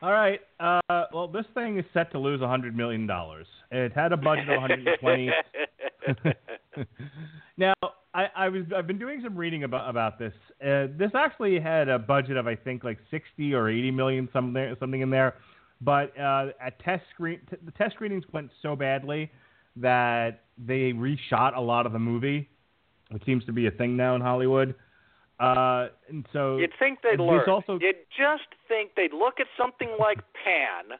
All 0.01 0.11
right. 0.11 0.39
Uh, 0.59 1.03
well, 1.13 1.27
this 1.27 1.45
thing 1.53 1.77
is 1.77 1.85
set 1.93 2.11
to 2.13 2.19
lose 2.19 2.41
a 2.41 2.47
hundred 2.47 2.75
million 2.75 3.05
dollars. 3.05 3.45
It 3.69 3.93
had 3.93 4.11
a 4.11 4.17
budget 4.17 4.49
of 4.49 4.61
120. 4.61 5.29
now, 7.57 7.73
I, 8.13 8.25
I 8.35 8.49
was 8.49 8.63
I've 8.75 8.87
been 8.87 8.97
doing 8.97 9.21
some 9.23 9.37
reading 9.37 9.63
about 9.63 9.89
about 9.89 10.17
this. 10.17 10.33
Uh, 10.59 10.87
this 10.97 11.11
actually 11.13 11.59
had 11.59 11.87
a 11.87 11.99
budget 11.99 12.35
of 12.35 12.47
I 12.47 12.55
think 12.55 12.83
like 12.83 12.97
60 13.11 13.53
or 13.53 13.69
80 13.69 13.91
million 13.91 14.29
something 14.33 14.75
something 14.79 15.01
in 15.01 15.11
there, 15.11 15.35
but 15.81 16.17
uh, 16.19 16.47
at 16.59 16.79
test 16.79 17.03
screen 17.13 17.39
t- 17.49 17.57
the 17.63 17.71
test 17.71 17.93
screenings 17.93 18.23
went 18.33 18.49
so 18.61 18.75
badly 18.75 19.31
that 19.75 20.41
they 20.57 20.93
reshot 20.93 21.55
a 21.55 21.61
lot 21.61 21.85
of 21.85 21.93
the 21.93 21.99
movie, 21.99 22.49
which 23.11 23.23
seems 23.25 23.45
to 23.45 23.51
be 23.51 23.67
a 23.67 23.71
thing 23.71 23.95
now 23.95 24.15
in 24.15 24.21
Hollywood. 24.21 24.73
Uh, 25.41 25.89
and 26.07 26.25
so 26.31 26.57
You'd 26.57 26.73
think 26.77 26.99
they'd 27.01 27.19
learn. 27.19 27.49
also 27.49 27.79
You'd 27.81 27.95
just 28.15 28.45
think 28.67 28.91
they'd 28.95 29.13
look 29.13 29.39
at 29.39 29.47
something 29.57 29.89
like 29.99 30.19
Pan 30.37 30.99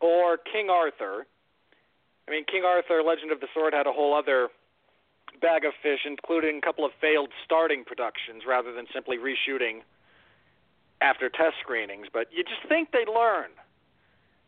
or 0.00 0.36
King 0.38 0.70
Arthur. 0.70 1.26
I 2.28 2.30
mean, 2.30 2.44
King 2.44 2.62
Arthur, 2.64 3.02
Legend 3.02 3.32
of 3.32 3.40
the 3.40 3.48
Sword, 3.52 3.74
had 3.74 3.86
a 3.88 3.92
whole 3.92 4.14
other 4.14 4.48
bag 5.42 5.64
of 5.64 5.72
fish, 5.82 6.00
including 6.06 6.58
a 6.58 6.60
couple 6.60 6.84
of 6.84 6.92
failed 7.00 7.30
starting 7.44 7.84
productions 7.84 8.44
rather 8.46 8.72
than 8.72 8.86
simply 8.94 9.16
reshooting 9.18 9.80
after 11.00 11.28
test 11.28 11.56
screenings. 11.60 12.06
But 12.12 12.28
you 12.32 12.44
just 12.44 12.62
think 12.68 12.92
they'd 12.92 13.08
learn. 13.08 13.50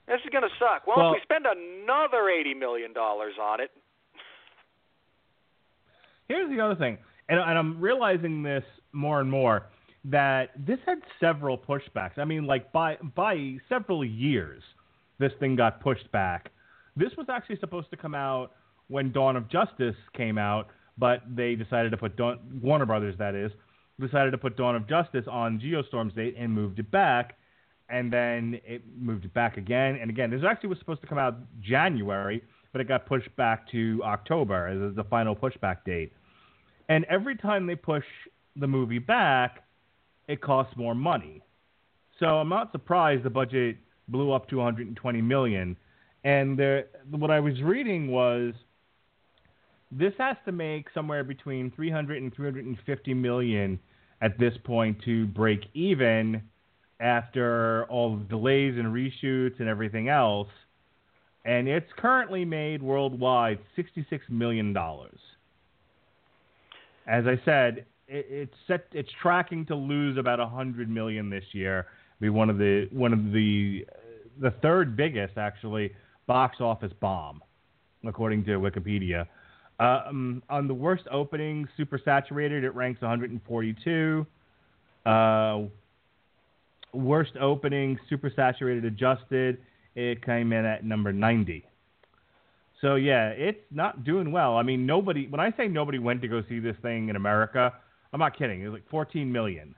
This 0.07 0.21
is 0.25 0.31
going 0.31 0.43
to 0.45 0.55
suck. 0.59 0.87
Well, 0.87 0.99
Well- 0.99 1.15
if 1.15 1.19
we 1.19 1.21
spend 1.23 1.47
another 1.47 2.31
$80 2.31 2.57
million 2.57 2.93
on 2.97 3.61
it, 3.61 3.71
Here's 6.29 6.49
the 6.49 6.61
other 6.61 6.77
thing, 6.77 6.97
and, 7.31 7.39
and 7.39 7.59
I'm 7.59 7.81
realizing 7.81 8.43
this 8.43 8.65
more 8.93 9.21
and 9.21 9.31
more. 9.31 9.67
that 10.05 10.51
this 10.67 10.79
had 10.87 10.99
several 11.19 11.59
pushbacks. 11.59 12.19
I 12.19 12.25
mean, 12.25 12.47
like 12.47 12.73
by 12.73 12.97
by 13.15 13.57
several 13.69 14.05
years, 14.05 14.63
this 15.19 15.33
thing 15.41 15.57
got 15.57 15.81
pushed 15.81 16.11
back. 16.13 16.51
This 16.97 17.11
was 17.17 17.27
actually 17.29 17.59
supposed 17.59 17.91
to 17.91 17.97
come 17.97 18.15
out 18.15 18.53
when 18.89 19.13
Dawn 19.13 19.37
of 19.37 19.49
Justice 19.49 19.95
came 20.17 20.39
out, 20.39 20.69
but 20.99 21.23
they 21.35 21.55
decided 21.55 21.91
to 21.91 21.97
put 21.97 22.17
Dawn, 22.17 22.39
Warner 22.63 22.87
Brothers, 22.87 23.15
that 23.19 23.35
is, 23.35 23.53
decided 24.01 24.31
to 24.33 24.39
put 24.39 24.57
Dawn 24.57 24.75
of 24.75 24.89
Justice 24.89 25.27
on 25.31 25.61
Geostorm's 25.61 26.15
date 26.15 26.35
and 26.39 26.53
moved 26.53 26.79
it 26.79 26.91
back. 26.91 27.37
And 27.89 28.13
then 28.13 28.61
it 28.65 28.83
moved 28.99 29.25
it 29.25 29.35
back 29.35 29.57
again 29.57 29.99
and 30.01 30.11
again. 30.11 30.31
This 30.31 30.43
actually 30.49 30.69
was 30.69 30.79
supposed 30.79 31.01
to 31.03 31.09
come 31.09 31.19
out 31.19 31.37
January, 31.61 32.43
but 32.73 32.81
it 32.81 32.87
got 32.87 33.05
pushed 33.05 33.35
back 33.37 33.69
to 33.73 34.01
October 34.05 34.69
as 34.69 34.95
the 34.95 35.05
final 35.05 35.35
pushback 35.35 35.85
date. 35.85 36.13
And 36.91 37.05
every 37.05 37.37
time 37.37 37.69
they 37.69 37.77
push 37.77 38.05
the 38.57 38.67
movie 38.67 38.99
back, 38.99 39.63
it 40.27 40.43
costs 40.43 40.77
more 40.77 40.95
money. 40.95 41.41
So 42.19 42.27
I'm 42.27 42.49
not 42.49 42.73
surprised 42.73 43.23
the 43.23 43.31
budget 43.31 43.77
blew 44.09 44.33
up 44.33 44.49
to 44.49 44.57
120 44.57 45.23
million. 45.23 45.77
And 46.25 46.59
there, 46.59 46.87
what 47.09 47.31
I 47.31 47.39
was 47.39 47.63
reading 47.63 48.11
was 48.11 48.55
this 49.93 50.13
has 50.19 50.37
to 50.47 50.53
make 50.53 50.89
somewhere 50.93 51.23
between 51.23 51.71
300 51.77 52.21
and 52.21 52.35
350 52.35 53.15
million 53.15 53.79
at 54.21 54.37
this 54.41 54.55
point 54.65 55.01
to 55.05 55.27
break 55.29 55.61
even 55.75 56.43
after 56.99 57.85
all 57.85 58.17
the 58.17 58.25
delays 58.25 58.75
and 58.77 58.87
reshoots 58.87 59.61
and 59.61 59.69
everything 59.69 60.09
else. 60.09 60.49
And 61.45 61.69
it's 61.69 61.91
currently 61.97 62.45
made 62.45 62.83
worldwide 62.83 63.61
66 63.77 64.25
million 64.29 64.73
dollars. 64.73 65.21
As 67.11 67.25
I 67.27 67.41
said, 67.45 67.87
it, 68.07 68.27
it's 68.31 68.55
set. 68.67 68.87
It's 68.93 69.11
tracking 69.21 69.67
to 69.67 69.75
lose 69.75 70.17
about 70.17 70.39
100 70.39 70.89
million 70.89 71.29
this 71.29 71.45
year. 71.53 71.87
Be 72.21 72.29
one 72.29 72.49
of 72.49 72.57
the 72.57 72.89
one 72.93 73.13
of 73.13 73.33
the 73.33 73.85
the 74.41 74.53
third 74.63 74.97
biggest 74.97 75.37
actually 75.37 75.93
box 76.27 76.59
office 76.61 76.93
bomb, 77.01 77.43
according 78.07 78.45
to 78.45 78.53
Wikipedia. 78.53 79.27
Um, 79.81 80.43
on 80.49 80.69
the 80.69 80.75
worst 80.75 81.05
opening, 81.11 81.67
super 81.77 82.01
saturated, 82.05 82.63
it 82.65 82.75
ranks 82.75 83.01
142. 83.01 84.27
Uh, 85.05 85.61
worst 86.93 87.33
opening, 87.41 87.99
super 88.09 88.31
saturated, 88.37 88.85
adjusted, 88.85 89.59
it 89.95 90.25
came 90.25 90.53
in 90.53 90.65
at 90.65 90.85
number 90.85 91.13
90. 91.13 91.65
So 92.81 92.95
yeah, 92.95 93.29
it's 93.29 93.61
not 93.71 94.05
doing 94.05 94.33
well. 94.33 94.57
I 94.57 94.63
mean, 94.63 94.87
nobody. 94.87 95.27
When 95.29 95.41
I 95.41 95.53
say 95.57 95.69
nobody 95.69 95.99
went 95.99 96.23
to 96.23 96.29
go 96.29 96.43
see 96.49 96.61
this 96.61 96.77
thing 96.83 97.09
in 97.09 97.17
America, 97.17 97.73
I'm 98.13 98.21
not 98.21 98.39
kidding. 98.39 98.61
It 98.63 98.69
was 98.69 98.75
like 98.75 98.89
14 98.91 99.31
million. 99.31 99.75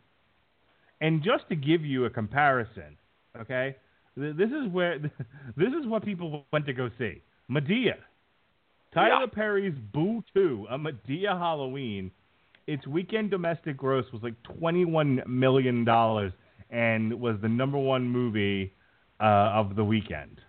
And 1.01 1.23
just 1.23 1.49
to 1.49 1.57
give 1.57 1.85
you 1.85 2.05
a 2.05 2.11
comparison, 2.11 2.97
okay, 3.41 3.77
this 4.17 4.51
is 4.51 4.71
where 4.71 4.99
this 5.57 5.69
is 5.69 5.87
what 5.87 6.05
people 6.05 6.45
went 6.53 6.67
to 6.67 6.73
go 6.73 6.91
see. 6.99 7.23
Madea. 7.51 7.97
Tyler 8.95 9.27
Perry's 9.27 9.75
Boo 9.95 10.23
2, 10.35 10.67
a 10.71 10.79
Madea 10.79 11.39
Halloween. 11.39 12.11
Its 12.67 12.87
weekend 12.87 13.31
domestic 13.31 13.77
gross 13.77 14.05
was 14.13 14.23
like 14.23 14.35
21 14.59 15.23
million 15.27 15.85
dollars 15.85 16.33
and 16.71 17.13
was 17.21 17.37
the 17.43 17.49
number 17.49 17.79
one 17.79 18.07
movie 18.07 18.73
uh, 19.21 19.53
of 19.55 19.77
the 19.77 19.85
weekend, 19.85 20.41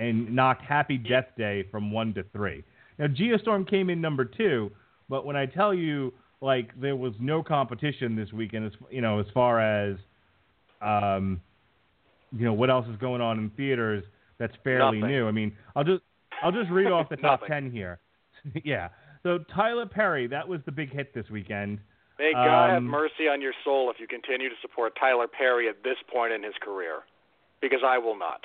and 0.00 0.34
knocked 0.34 0.62
Happy 0.62 0.96
Death 0.98 1.26
Day 1.36 1.64
from 1.70 1.92
one 1.92 2.12
to 2.14 2.24
three. 2.32 2.64
Now 2.98 3.06
Geostorm 3.06 3.68
came 3.68 3.90
in 3.90 4.00
number 4.00 4.24
two, 4.24 4.70
but 5.08 5.24
when 5.24 5.36
I 5.36 5.46
tell 5.46 5.72
you 5.72 6.12
like 6.40 6.70
there 6.80 6.96
was 6.96 7.12
no 7.20 7.42
competition 7.42 8.16
this 8.16 8.32
weekend, 8.32 8.66
as 8.66 8.72
you 8.90 9.00
know, 9.02 9.20
as 9.20 9.26
far 9.32 9.60
as 9.60 9.96
um, 10.82 11.40
you 12.36 12.44
know 12.44 12.52
what 12.54 12.70
else 12.70 12.86
is 12.88 12.96
going 12.96 13.20
on 13.20 13.38
in 13.38 13.50
theaters 13.50 14.02
that's 14.38 14.54
fairly 14.64 14.98
Nothing. 14.98 15.14
new. 15.14 15.28
I 15.28 15.32
mean, 15.32 15.52
I'll 15.76 15.84
just 15.84 16.02
I'll 16.42 16.52
just 16.52 16.70
read 16.70 16.86
off 16.90 17.08
the 17.10 17.16
top 17.28 17.46
ten 17.46 17.70
here. 17.70 18.00
yeah. 18.64 18.88
So 19.22 19.38
Tyler 19.54 19.84
Perry, 19.84 20.26
that 20.28 20.48
was 20.48 20.60
the 20.64 20.72
big 20.72 20.90
hit 20.90 21.12
this 21.12 21.28
weekend. 21.30 21.78
May 22.18 22.32
God 22.32 22.70
have 22.70 22.78
Um, 22.78 22.84
mercy 22.84 23.28
on 23.30 23.42
your 23.42 23.52
soul 23.64 23.90
if 23.90 24.00
you 24.00 24.06
continue 24.06 24.48
to 24.48 24.54
support 24.62 24.94
Tyler 24.98 25.26
Perry 25.26 25.68
at 25.68 25.82
this 25.84 25.96
point 26.10 26.32
in 26.32 26.42
his 26.42 26.54
career, 26.62 27.00
because 27.60 27.80
I 27.84 27.98
will 27.98 28.18
not. 28.18 28.40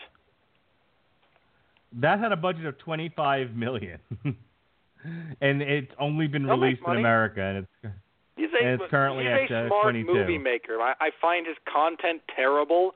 That 2.01 2.19
had 2.19 2.31
a 2.31 2.37
budget 2.37 2.65
of 2.65 2.77
25 2.79 3.55
million. 3.55 3.99
and 5.41 5.61
it's 5.61 5.91
only 5.99 6.27
been 6.27 6.45
make 6.45 6.59
released 6.59 6.81
in. 6.87 6.97
America 6.97 7.41
and 7.41 7.57
it's 7.59 7.95
He's 8.35 8.49
a, 8.61 8.63
And 8.63 8.81
it's 8.81 8.89
currently 8.89 9.23
he's 9.23 9.51
at, 9.51 9.51
a 9.51 9.65
uh, 9.65 9.67
smart 9.67 9.83
22. 9.95 10.13
movie 10.13 10.37
maker. 10.37 10.81
I, 10.81 10.93
I 10.99 11.09
find 11.21 11.47
his 11.47 11.55
content 11.71 12.21
terrible, 12.35 12.91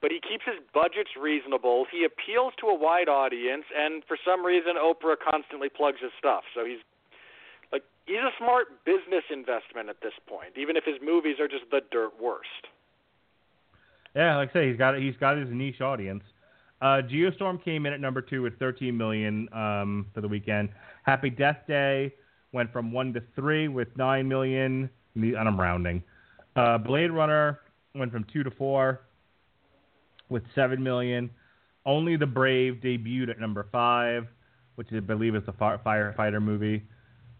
but 0.00 0.10
he 0.10 0.18
keeps 0.18 0.44
his 0.44 0.58
budgets 0.74 1.10
reasonable. 1.20 1.86
He 1.90 2.04
appeals 2.04 2.52
to 2.60 2.66
a 2.66 2.74
wide 2.74 3.08
audience, 3.08 3.64
and 3.76 4.02
for 4.06 4.18
some 4.26 4.44
reason, 4.44 4.74
Oprah 4.74 5.16
constantly 5.22 5.68
plugs 5.68 5.98
his 6.02 6.10
stuff. 6.18 6.42
So 6.54 6.64
he's 6.64 6.82
like 7.70 7.82
he's 8.06 8.26
a 8.26 8.34
smart 8.38 8.84
business 8.84 9.22
investment 9.30 9.88
at 9.88 10.02
this 10.02 10.14
point, 10.26 10.58
even 10.58 10.76
if 10.76 10.84
his 10.84 10.96
movies 11.00 11.38
are 11.38 11.48
just 11.48 11.70
the 11.70 11.80
dirt 11.92 12.12
worst. 12.20 12.66
Yeah, 14.14 14.36
like 14.36 14.50
I 14.50 14.52
say, 14.52 14.68
he's 14.68 14.78
got 14.78 14.98
he's 14.98 15.16
got 15.16 15.38
his 15.38 15.48
niche 15.50 15.80
audience. 15.80 16.24
Uh, 16.82 17.00
Geostorm 17.00 17.62
came 17.64 17.86
in 17.86 17.92
at 17.92 18.00
number 18.00 18.20
two 18.20 18.42
with 18.42 18.58
13 18.58 18.96
million 18.96 19.48
um, 19.52 20.06
for 20.12 20.20
the 20.20 20.26
weekend. 20.26 20.68
Happy 21.04 21.30
Death 21.30 21.58
Day 21.68 22.12
went 22.50 22.72
from 22.72 22.90
one 22.90 23.12
to 23.12 23.22
three 23.36 23.68
with 23.68 23.86
nine 23.96 24.26
million, 24.26 24.90
and 25.14 25.36
I'm 25.36 25.58
rounding. 25.58 26.02
Uh, 26.56 26.78
Blade 26.78 27.12
Runner 27.12 27.60
went 27.94 28.10
from 28.10 28.26
two 28.32 28.42
to 28.42 28.50
four 28.50 29.02
with 30.28 30.42
seven 30.56 30.82
million. 30.82 31.30
Only 31.86 32.16
the 32.16 32.26
Brave 32.26 32.80
debuted 32.82 33.30
at 33.30 33.38
number 33.38 33.66
five, 33.70 34.26
which 34.74 34.88
I 34.92 34.98
believe 34.98 35.36
is 35.36 35.42
the 35.46 35.52
fi- 35.52 35.78
firefighter 35.86 36.42
movie. 36.42 36.82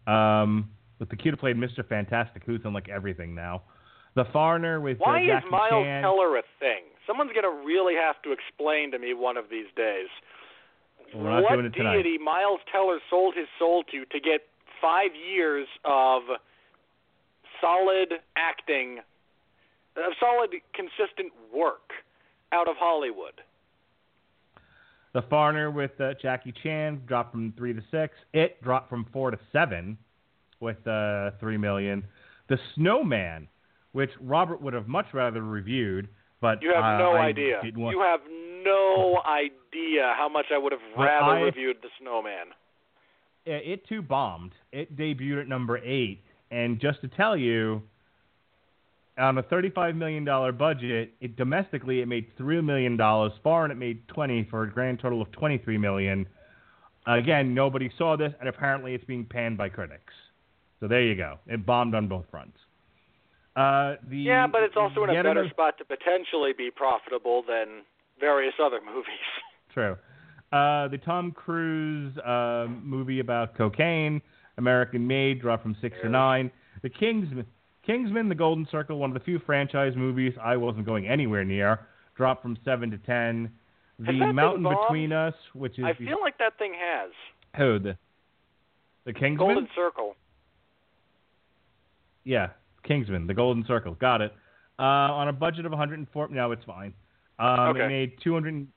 Um, 0.07 0.69
with 0.99 1.09
the 1.09 1.17
kid 1.17 1.31
who 1.31 1.37
played 1.37 1.57
Mr. 1.57 1.85
Fantastic, 1.87 2.43
who's 2.45 2.61
in 2.63 2.71
like 2.71 2.87
everything 2.87 3.35
now. 3.35 3.63
The 4.15 4.25
Foreigner 4.31 4.79
with 4.79 4.97
uh, 5.01 5.05
Why 5.05 5.21
is 5.23 5.27
Jackie 5.27 5.49
Miles 5.49 5.83
Chan. 5.83 6.01
Teller 6.01 6.37
a 6.37 6.43
thing? 6.59 6.83
Someone's 7.05 7.31
gonna 7.33 7.63
really 7.65 7.95
have 7.95 8.21
to 8.23 8.31
explain 8.31 8.91
to 8.91 8.99
me 8.99 9.13
one 9.13 9.37
of 9.37 9.45
these 9.49 9.67
days. 9.75 10.07
What 11.13 11.59
it 11.59 11.73
tonight. 11.73 11.97
deity 11.97 12.17
Miles 12.17 12.61
Teller 12.71 12.99
sold 13.09 13.35
his 13.35 13.47
soul 13.59 13.83
to 13.91 14.05
to 14.05 14.19
get 14.19 14.47
five 14.81 15.11
years 15.15 15.67
of 15.85 16.23
solid 17.61 18.13
acting, 18.35 18.99
of 19.95 20.13
solid, 20.19 20.51
consistent 20.73 21.31
work 21.53 21.91
out 22.51 22.67
of 22.67 22.75
Hollywood? 22.77 23.41
The 25.13 25.21
Foreigner 25.23 25.69
with 25.69 25.91
uh, 26.01 26.13
Jackie 26.21 26.53
Chan 26.63 27.03
dropped 27.05 27.31
from 27.31 27.53
three 27.55 27.73
to 27.73 27.81
six. 27.91 28.15
It 28.33 28.61
dropped 28.63 28.89
from 28.89 29.05
four 29.13 29.29
to 29.31 29.39
seven 29.51 29.97
with 30.59 30.85
uh, 30.87 31.31
three 31.39 31.57
million. 31.57 32.03
The 32.49 32.57
Snowman, 32.75 33.47
which 33.91 34.09
Robert 34.19 34.61
would 34.61 34.73
have 34.73 34.87
much 34.87 35.05
rather 35.13 35.43
reviewed, 35.43 36.09
but 36.43 36.61
You 36.61 36.73
have 36.75 36.83
uh, 36.83 36.97
no 36.97 37.13
I 37.13 37.27
idea. 37.27 37.61
want- 37.75 37.95
You 37.95 38.01
have 38.01 38.19
no 38.65 39.21
idea 39.25 40.13
how 40.17 40.27
much 40.29 40.47
I 40.53 40.57
would 40.57 40.73
have 40.73 40.81
rather 40.97 41.37
I- 41.37 41.41
reviewed 41.41 41.77
The 41.81 41.87
Snowman. 41.99 42.47
Yeah, 43.45 43.55
it 43.55 43.87
too 43.87 44.01
bombed. 44.01 44.51
It 44.71 44.95
debuted 44.95 45.41
at 45.41 45.47
number 45.47 45.77
eight, 45.77 46.21
and 46.51 46.79
just 46.79 47.01
to 47.01 47.07
tell 47.07 47.35
you, 47.35 47.81
on 49.17 49.37
a 49.37 49.43
thirty-five 49.43 49.95
million 49.95 50.23
dollar 50.25 50.51
budget, 50.51 51.13
it 51.21 51.35
domestically 51.35 52.01
it 52.01 52.07
made 52.07 52.25
three 52.37 52.61
million 52.61 52.95
dollars. 52.97 53.31
Foreign 53.43 53.69
it 53.71 53.75
made 53.75 54.07
twenty 54.07 54.43
for 54.49 54.63
a 54.63 54.69
grand 54.71 54.99
total 54.99 55.21
of 55.21 55.31
twenty-three 55.33 55.77
million. 55.77 56.25
Again, 57.05 57.53
nobody 57.53 57.89
saw 57.97 58.15
this, 58.15 58.33
and 58.39 58.47
apparently 58.47 58.93
it's 58.95 59.03
being 59.03 59.25
panned 59.25 59.57
by 59.57 59.67
critics. 59.69 60.13
So 60.79 60.87
there 60.87 61.01
you 61.01 61.15
go. 61.15 61.37
It 61.47 61.65
bombed 61.65 61.95
on 61.95 62.07
both 62.07 62.25
fronts. 62.31 62.57
Uh, 63.55 63.95
the 64.09 64.17
Yeah, 64.17 64.47
but 64.47 64.63
it's 64.63 64.75
also 64.75 65.03
in 65.03 65.09
a 65.09 65.13
better 65.13 65.29
another- 65.29 65.49
spot 65.49 65.77
to 65.77 65.85
potentially 65.85 66.53
be 66.57 66.71
profitable 66.71 67.43
than 67.47 67.83
various 68.19 68.53
other 68.63 68.79
movies. 68.85 69.27
True. 69.73 69.97
Uh, 70.51 70.87
the 70.87 70.99
Tom 71.03 71.31
Cruise 71.31 72.15
uh, 72.19 72.67
movie 72.81 73.19
about 73.19 73.55
cocaine, 73.57 74.21
American 74.57 75.05
Made, 75.07 75.41
dropped 75.41 75.63
from 75.63 75.75
six 75.81 75.95
to 76.03 76.09
nine. 76.09 76.51
The 76.83 76.89
Kingsman, 76.89 77.45
Kingsman, 77.85 78.29
The 78.29 78.35
Golden 78.35 78.67
Circle, 78.71 78.97
one 78.99 79.09
of 79.09 79.13
the 79.15 79.19
few 79.23 79.39
franchise 79.39 79.93
movies 79.95 80.33
I 80.41 80.57
wasn't 80.57 80.85
going 80.85 81.07
anywhere 81.07 81.43
near, 81.43 81.79
dropped 82.15 82.41
from 82.43 82.57
seven 82.63 82.91
to 82.91 82.97
ten. 82.99 83.51
The 83.99 84.11
Mountain? 84.11 84.63
Between 84.63 85.11
Us, 85.13 85.33
which 85.53 85.77
is 85.79 85.85
I 85.85 85.93
the, 85.93 86.05
feel 86.07 86.19
like 86.21 86.37
that 86.39 86.57
thing 86.57 86.73
has. 86.79 87.11
who 87.57 87.79
the 87.79 87.97
the 89.05 89.13
Kingsman. 89.13 89.37
Golden 89.37 89.67
Circle. 89.75 90.15
Yeah, 92.23 92.49
Kingsman, 92.83 93.27
The 93.27 93.33
Golden 93.33 93.65
Circle. 93.65 93.95
Got 93.95 94.21
it. 94.21 94.33
Uh, 94.79 94.81
on 94.81 95.27
a 95.27 95.33
budget 95.33 95.65
of 95.65 95.71
104. 95.71 96.29
No, 96.29 96.51
it's 96.51 96.63
fine. 96.65 96.93
Um, 97.39 97.59
Okay. 97.69 97.85
It 97.85 97.87
made 97.87 98.11
200, 98.23 98.67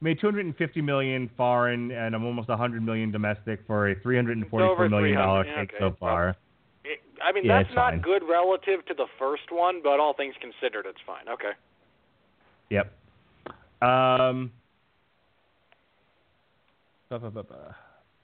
made 0.00 0.20
250 0.20 0.80
million 0.82 1.30
foreign 1.36 1.90
and 1.90 2.14
almost 2.14 2.48
100 2.48 2.82
million 2.82 3.10
domestic 3.10 3.60
for 3.66 3.88
a 3.90 3.94
344 4.00 4.60
It's 4.62 4.70
over 4.70 4.88
million 4.88 5.16
dollar 5.18 5.44
300, 5.44 5.60
take 5.66 5.74
okay, 5.74 5.78
so 5.80 5.96
far. 5.98 6.36
It, 6.84 7.00
I 7.22 7.32
mean, 7.32 7.44
Yeah, 7.44 7.62
that's 7.62 7.74
not 7.74 7.92
fine. 7.92 8.00
good 8.02 8.22
relative 8.28 8.84
to 8.86 8.94
the 8.94 9.06
first 9.18 9.50
one, 9.50 9.80
but 9.82 10.00
all 10.00 10.14
things 10.14 10.34
considered, 10.40 10.86
it's 10.88 11.00
fine. 11.06 11.28
Okay. 11.28 11.52
Yep. 12.70 12.92
Um. 13.80 14.52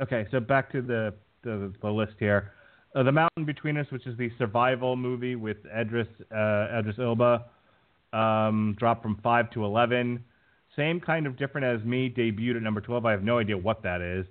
Okay, 0.00 0.26
so 0.30 0.40
back 0.40 0.70
to 0.72 0.82
the 0.82 1.14
the, 1.42 1.72
the 1.80 1.88
list 1.90 2.14
here. 2.18 2.52
Uh, 2.94 3.02
the 3.02 3.12
Mountain 3.12 3.44
Between 3.44 3.76
Us, 3.76 3.86
which 3.90 4.06
is 4.06 4.16
the 4.16 4.30
survival 4.38 4.94
movie 4.94 5.34
with 5.34 5.56
Idris 5.66 6.06
uh, 6.30 6.78
Idris 6.78 6.96
Elba, 6.98 7.46
um, 8.12 8.76
dropped 8.78 9.02
from 9.02 9.18
five 9.22 9.50
to 9.50 9.64
eleven. 9.64 10.22
Same 10.76 11.00
kind 11.00 11.26
of 11.26 11.36
different 11.36 11.66
as 11.66 11.84
me 11.84 12.08
debuted 12.08 12.56
at 12.56 12.62
number 12.62 12.80
twelve. 12.80 13.04
I 13.04 13.10
have 13.10 13.24
no 13.24 13.38
idea 13.38 13.58
what 13.58 13.82
that 13.82 14.00
is. 14.00 14.26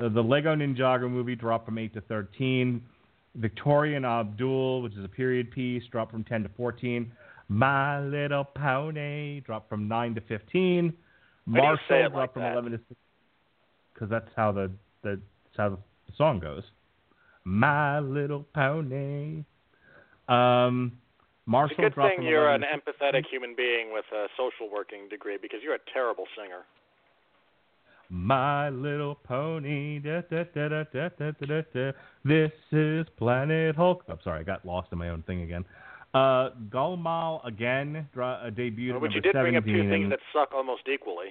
Uh, 0.00 0.08
the 0.08 0.22
Lego 0.22 0.54
Ninjago 0.54 1.10
movie 1.10 1.34
dropped 1.34 1.66
from 1.66 1.76
eight 1.76 1.92
to 1.94 2.00
thirteen. 2.02 2.82
Victoria 3.34 3.96
and 3.96 4.06
Abdul, 4.06 4.82
which 4.82 4.94
is 4.94 5.04
a 5.04 5.08
period 5.08 5.50
piece, 5.50 5.82
dropped 5.92 6.12
from 6.12 6.24
ten 6.24 6.42
to 6.44 6.48
fourteen. 6.56 7.12
My 7.48 8.00
Little 8.00 8.44
Pony 8.44 9.40
dropped 9.40 9.68
from 9.68 9.86
nine 9.86 10.14
to 10.14 10.22
fifteen. 10.22 10.94
Marshall 11.44 11.78
it 11.90 12.02
like 12.04 12.12
dropped 12.12 12.32
from 12.34 12.42
that? 12.42 12.52
eleven 12.52 12.72
to. 12.72 12.80
Because 13.92 14.08
that's 14.08 14.30
how 14.34 14.52
the, 14.52 14.70
the 15.02 15.20
that's 15.44 15.56
how 15.56 15.68
the 15.70 15.78
song 16.16 16.40
goes. 16.40 16.62
My 17.48 17.98
Little 18.00 18.44
Pony. 18.54 19.42
Um, 20.28 20.92
Marshall 21.46 21.86
it's 21.86 21.96
a 21.96 22.00
good 22.00 22.16
thing 22.18 22.26
you're 22.26 22.50
an 22.50 22.60
empathetic 22.60 23.24
human 23.30 23.54
being 23.56 23.90
with 23.90 24.04
a 24.12 24.26
social 24.36 24.70
working 24.70 25.08
degree 25.08 25.38
because 25.40 25.60
you're 25.62 25.74
a 25.74 25.90
terrible 25.94 26.24
singer. 26.36 26.66
My 28.10 28.68
Little 28.68 29.14
Pony. 29.14 29.98
Da, 29.98 30.20
da, 30.30 30.44
da, 30.54 31.92
this 32.22 32.52
is 32.70 33.06
Planet 33.16 33.76
Hulk. 33.76 34.04
I'm 34.08 34.18
sorry, 34.22 34.40
I 34.40 34.42
got 34.42 34.66
lost 34.66 34.88
in 34.92 34.98
my 34.98 35.08
own 35.08 35.22
thing 35.22 35.40
again. 35.40 35.64
Uh, 36.12 36.50
again 37.44 38.08
dra- 38.12 38.42
uh, 38.44 38.50
debuted. 38.50 38.92
Well, 38.92 39.00
but 39.00 39.12
you 39.12 39.22
did 39.22 39.32
17. 39.32 39.40
bring 39.42 39.56
up 39.56 39.64
two 39.64 39.88
things 39.90 40.10
that 40.10 40.18
suck 40.34 40.52
almost 40.54 40.82
equally. 40.86 41.28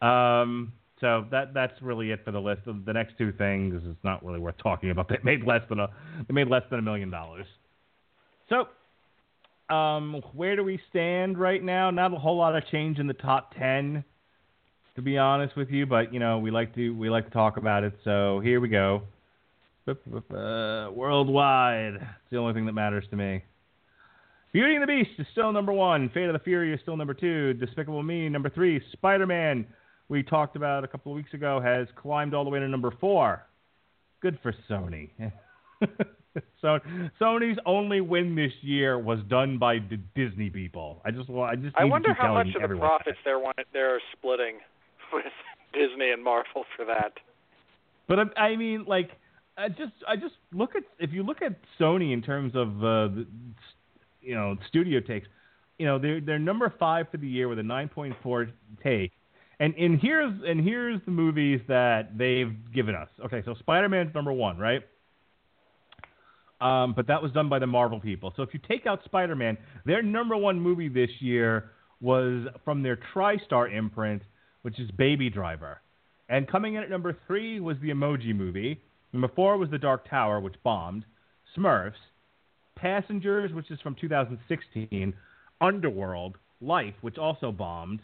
Um, 0.00 0.72
so 1.00 1.24
that 1.30 1.54
that's 1.54 1.72
really 1.80 2.10
it 2.10 2.20
for 2.24 2.30
the 2.30 2.40
list. 2.40 2.62
The, 2.66 2.92
next 2.92 3.16
two 3.16 3.32
things 3.32 3.82
is 3.82 3.96
not 4.04 4.24
really 4.24 4.38
worth 4.38 4.56
talking 4.62 4.90
about. 4.90 5.08
They 5.10 5.18
made 5.22 5.44
less 5.46 5.62
than 5.68 5.80
a 5.80 5.88
they 6.28 6.34
made 6.34 6.48
less 6.48 6.62
than 6.70 6.78
a 6.78 6.82
million 6.82 7.10
dollars. 7.10 7.46
So, 8.48 9.74
um, 9.74 10.22
where 10.34 10.56
do 10.56 10.64
we 10.64 10.80
stand 10.90 11.38
right 11.38 11.62
now? 11.62 11.90
Not 11.90 12.12
a 12.12 12.16
whole 12.16 12.36
lot 12.36 12.54
of 12.56 12.66
change 12.70 12.98
in 12.98 13.06
the 13.06 13.14
top 13.14 13.54
ten, 13.58 14.04
to 14.96 15.02
be 15.02 15.16
honest 15.16 15.56
with 15.56 15.70
you. 15.70 15.86
But 15.86 16.12
you 16.12 16.20
know, 16.20 16.38
we 16.38 16.50
like 16.50 16.74
to 16.74 16.90
we 16.90 17.08
like 17.08 17.24
to 17.24 17.30
talk 17.30 17.56
about 17.56 17.84
it. 17.84 17.94
So 18.04 18.40
here 18.40 18.60
we 18.60 18.68
go. 18.68 19.02
Uh, 19.88 20.90
worldwide, 20.92 21.94
it's 21.94 22.30
the 22.30 22.36
only 22.36 22.52
thing 22.52 22.66
that 22.66 22.72
matters 22.72 23.04
to 23.10 23.16
me. 23.16 23.42
Beauty 24.52 24.74
and 24.74 24.82
the 24.82 24.86
Beast 24.86 25.10
is 25.18 25.26
still 25.32 25.52
number 25.52 25.72
one. 25.72 26.10
Fate 26.10 26.24
of 26.24 26.32
the 26.32 26.40
Fury 26.40 26.74
is 26.74 26.80
still 26.82 26.96
number 26.96 27.14
two. 27.14 27.54
Despicable 27.54 28.02
Me 28.02 28.28
number 28.28 28.50
three. 28.50 28.82
Spider 28.92 29.26
Man, 29.26 29.64
we 30.10 30.24
talked 30.24 30.56
about 30.56 30.84
a 30.84 30.88
couple 30.88 31.12
of 31.12 31.16
weeks 31.16 31.32
ago, 31.32 31.60
has 31.60 31.86
climbed 31.96 32.34
all 32.34 32.44
the 32.44 32.50
way 32.50 32.58
to 32.58 32.68
number 32.68 32.92
four. 33.00 33.46
Good 34.20 34.38
for 34.42 34.52
Sony. 34.68 35.08
so 36.60 36.78
Sony's 37.18 37.58
only 37.64 38.00
win 38.00 38.34
this 38.34 38.52
year 38.60 38.98
was 38.98 39.20
done 39.28 39.56
by 39.56 39.76
the 39.78 39.98
Disney 40.16 40.50
people. 40.50 41.00
I 41.04 41.12
just 41.12 41.30
I 41.30 41.54
just 41.54 41.76
I 41.76 41.84
wonder 41.84 42.12
how 42.12 42.34
much 42.34 42.48
of 42.60 42.68
the 42.68 42.76
profits 42.76 43.18
they're 43.24 43.38
want- 43.38 43.56
they're 43.72 44.00
splitting 44.12 44.56
with 45.12 45.24
Disney 45.72 46.10
and 46.10 46.22
Marvel 46.22 46.64
for 46.76 46.84
that. 46.84 47.12
But 48.08 48.18
I, 48.18 48.40
I 48.48 48.56
mean, 48.56 48.84
like, 48.86 49.10
I 49.56 49.68
just 49.68 49.92
I 50.06 50.16
just 50.16 50.34
look 50.52 50.74
at 50.74 50.82
if 50.98 51.12
you 51.12 51.22
look 51.22 51.40
at 51.40 51.54
Sony 51.78 52.12
in 52.12 52.20
terms 52.20 52.54
of 52.56 52.68
uh, 52.78 53.14
the, 53.14 53.26
you 54.20 54.34
know 54.34 54.56
studio 54.66 54.98
takes, 54.98 55.28
you 55.78 55.86
know 55.86 56.00
they're 56.00 56.20
they're 56.20 56.38
number 56.40 56.74
five 56.80 57.06
for 57.10 57.16
the 57.16 57.28
year 57.28 57.46
with 57.46 57.60
a 57.60 57.62
9.4 57.62 58.50
take, 58.82 59.12
and 59.60 59.74
and 59.74 60.00
here's 60.00 60.32
and 60.44 60.60
here's 60.60 61.00
the 61.04 61.10
movies 61.10 61.60
that 61.68 62.16
they've 62.16 62.56
given 62.74 62.94
us. 62.94 63.08
Okay, 63.26 63.42
so 63.44 63.54
Spider-Man's 63.60 64.14
number 64.14 64.32
one, 64.32 64.58
right? 64.58 64.82
Um, 66.60 66.94
but 66.94 67.06
that 67.06 67.22
was 67.22 67.30
done 67.32 67.48
by 67.48 67.58
the 67.58 67.66
Marvel 67.66 68.00
people. 68.00 68.32
So 68.36 68.42
if 68.42 68.50
you 68.52 68.60
take 68.66 68.86
out 68.86 69.00
Spider-Man, 69.04 69.56
their 69.86 70.02
number 70.02 70.36
one 70.36 70.60
movie 70.60 70.88
this 70.88 71.10
year 71.20 71.70
was 72.00 72.46
from 72.64 72.82
their 72.82 72.98
TriStar 73.14 73.74
imprint, 73.74 74.22
which 74.62 74.78
is 74.80 74.90
Baby 74.90 75.30
Driver. 75.30 75.80
And 76.28 76.48
coming 76.48 76.74
in 76.74 76.82
at 76.82 76.90
number 76.90 77.16
three 77.26 77.60
was 77.60 77.76
the 77.82 77.90
Emoji 77.90 78.34
Movie. 78.34 78.80
Number 79.12 79.28
four 79.34 79.56
was 79.58 79.70
The 79.70 79.78
Dark 79.78 80.08
Tower, 80.08 80.40
which 80.40 80.54
bombed. 80.62 81.04
Smurfs. 81.56 81.92
Passengers, 82.76 83.52
which 83.52 83.70
is 83.70 83.80
from 83.80 83.96
2016. 84.00 85.14
Underworld. 85.60 86.36
Life, 86.60 86.94
which 87.00 87.18
also 87.18 87.52
bombed. 87.52 88.00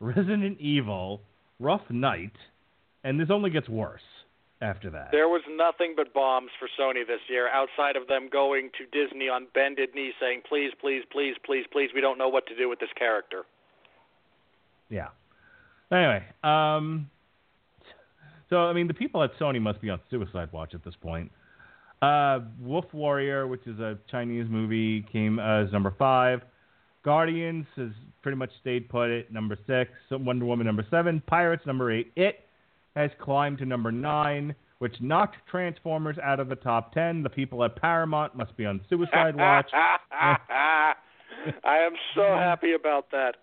Resident 0.00 0.60
Evil. 0.60 1.20
Rough 1.60 1.88
Night. 1.90 2.32
And 3.04 3.20
this 3.20 3.28
only 3.30 3.50
gets 3.50 3.68
worse 3.68 4.02
after 4.60 4.90
that. 4.90 5.08
There 5.12 5.28
was 5.28 5.42
nothing 5.48 5.94
but 5.96 6.12
bombs 6.12 6.50
for 6.58 6.68
Sony 6.78 7.06
this 7.06 7.20
year, 7.28 7.48
outside 7.48 7.96
of 7.96 8.08
them 8.08 8.28
going 8.30 8.70
to 8.78 8.84
Disney 8.86 9.28
on 9.28 9.46
bended 9.54 9.94
knee 9.94 10.12
saying, 10.20 10.42
"Please, 10.48 10.72
please, 10.80 11.02
please, 11.10 11.34
please, 11.44 11.66
please, 11.72 11.90
we 11.94 12.00
don't 12.00 12.18
know 12.18 12.28
what 12.28 12.46
to 12.46 12.56
do 12.56 12.68
with 12.68 12.78
this 12.78 12.92
character." 12.94 13.44
Yeah. 14.88 15.08
Anyway, 15.90 16.24
um, 16.44 17.10
so 18.48 18.58
I 18.58 18.72
mean, 18.72 18.86
the 18.86 18.94
people 18.94 19.22
at 19.22 19.34
Sony 19.38 19.60
must 19.60 19.80
be 19.80 19.90
on 19.90 20.00
suicide 20.10 20.52
watch 20.52 20.74
at 20.74 20.84
this 20.84 20.94
point. 21.00 21.30
Uh, 22.02 22.40
Wolf 22.60 22.86
Warrior, 22.92 23.46
which 23.46 23.66
is 23.66 23.78
a 23.78 23.98
Chinese 24.10 24.46
movie, 24.48 25.02
came 25.12 25.38
uh, 25.38 25.64
as 25.64 25.72
number 25.72 25.94
five. 25.98 26.42
Guardians 27.02 27.66
has 27.76 27.90
pretty 28.22 28.36
much 28.36 28.50
stayed 28.60 28.88
put 28.88 29.10
at 29.10 29.32
number 29.32 29.56
six. 29.66 29.90
Wonder 30.10 30.44
Woman 30.44 30.66
number 30.66 30.86
seven. 30.90 31.22
Pirates 31.26 31.64
number 31.66 31.90
eight. 31.90 32.12
It 32.16 32.40
has 32.94 33.10
climbed 33.20 33.58
to 33.58 33.64
number 33.64 33.90
nine, 33.90 34.54
which 34.78 34.94
knocked 35.00 35.36
Transformers 35.50 36.16
out 36.22 36.40
of 36.40 36.48
the 36.48 36.56
top 36.56 36.92
ten. 36.92 37.22
The 37.22 37.30
people 37.30 37.64
at 37.64 37.76
Paramount 37.76 38.36
must 38.36 38.56
be 38.56 38.66
on 38.66 38.80
suicide 38.88 39.36
watch. 39.36 39.70
I 39.72 40.94
am 41.64 41.92
so 42.14 42.22
happy 42.22 42.72
about 42.74 43.10
that. 43.12 43.36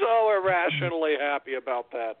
So 0.00 0.30
irrationally 0.36 1.14
happy 1.20 1.54
about 1.54 1.86
that. 1.92 2.16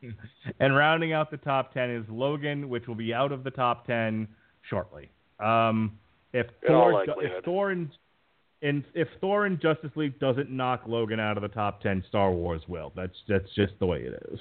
and 0.60 0.76
rounding 0.76 1.12
out 1.12 1.30
the 1.30 1.36
top 1.36 1.72
10 1.74 1.90
is 1.90 2.04
Logan, 2.08 2.68
which 2.68 2.86
will 2.86 2.94
be 2.94 3.12
out 3.12 3.32
of 3.32 3.44
the 3.44 3.50
top 3.50 3.86
10 3.86 4.28
shortly. 4.68 5.08
Um, 5.38 5.98
if 6.32 6.46
Thor, 6.66 7.04
if 7.04 7.44
Thor 7.44 7.70
and 7.70 7.90
and 8.62 8.84
if 8.94 9.08
Thor 9.20 9.46
and 9.46 9.60
Justice 9.60 9.90
League 9.96 10.18
doesn't 10.18 10.50
knock 10.50 10.82
Logan 10.86 11.18
out 11.20 11.36
of 11.36 11.42
the 11.42 11.48
top 11.48 11.80
10, 11.82 12.04
Star 12.08 12.30
Wars 12.30 12.62
will. 12.68 12.92
That's 12.94 13.16
that's 13.28 13.48
just 13.54 13.72
the 13.78 13.86
way 13.86 14.00
it 14.02 14.22
is. 14.32 14.38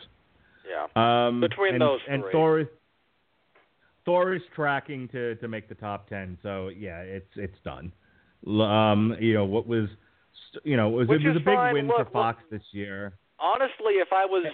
Yeah. 0.70 1.28
Um, 1.28 1.42
Between 1.42 1.74
and, 1.74 1.82
those 1.82 2.00
and 2.10 2.24
three. 2.24 2.32
Thor 2.32 2.60
is 2.60 2.68
Thor 4.06 4.34
is 4.34 4.42
tracking 4.56 5.08
to, 5.10 5.36
to 5.36 5.48
make 5.48 5.70
the 5.70 5.76
top 5.76 6.10
10, 6.10 6.38
so 6.42 6.70
yeah, 6.70 7.00
it's 7.00 7.30
it's 7.36 7.58
done. 7.64 7.92
Um, 8.48 9.16
you 9.20 9.34
know 9.34 9.46
what 9.46 9.68
was, 9.68 9.88
you 10.64 10.78
know, 10.78 10.88
it 10.90 10.94
was, 10.94 11.08
Which 11.10 11.22
it 11.24 11.28
was 11.28 11.36
a 11.38 11.40
big 11.40 11.56
fine. 11.56 11.74
win 11.74 11.88
Look, 11.88 11.98
for 11.98 12.04
look- 12.04 12.14
Fox 12.14 12.44
this 12.50 12.62
year. 12.72 13.14
Honestly, 13.40 13.94
if 13.96 14.10
I 14.12 14.26
was 14.26 14.46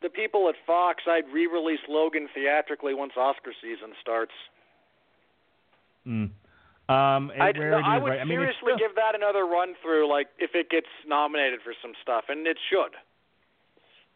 the 0.00 0.08
people 0.08 0.48
at 0.48 0.54
Fox, 0.66 1.02
I'd 1.06 1.28
re-release 1.32 1.80
Logan 1.88 2.26
theatrically 2.34 2.94
once 2.94 3.12
Oscar 3.18 3.52
season 3.60 3.92
starts. 4.00 4.32
Mm. 6.06 6.30
Um, 6.90 7.28
where 7.28 7.70
no, 7.70 7.76
I 7.78 7.98
would 7.98 8.10
right- 8.10 8.20
I 8.20 8.24
mean, 8.24 8.38
seriously 8.38 8.72
give 8.78 8.96
that 8.96 9.14
another 9.14 9.44
run 9.46 9.74
through, 9.82 10.08
like 10.10 10.28
if 10.38 10.54
it 10.54 10.70
gets 10.70 10.88
nominated 11.06 11.60
for 11.62 11.72
some 11.80 11.92
stuff, 12.02 12.24
and 12.28 12.46
it 12.46 12.56
should. 12.68 12.96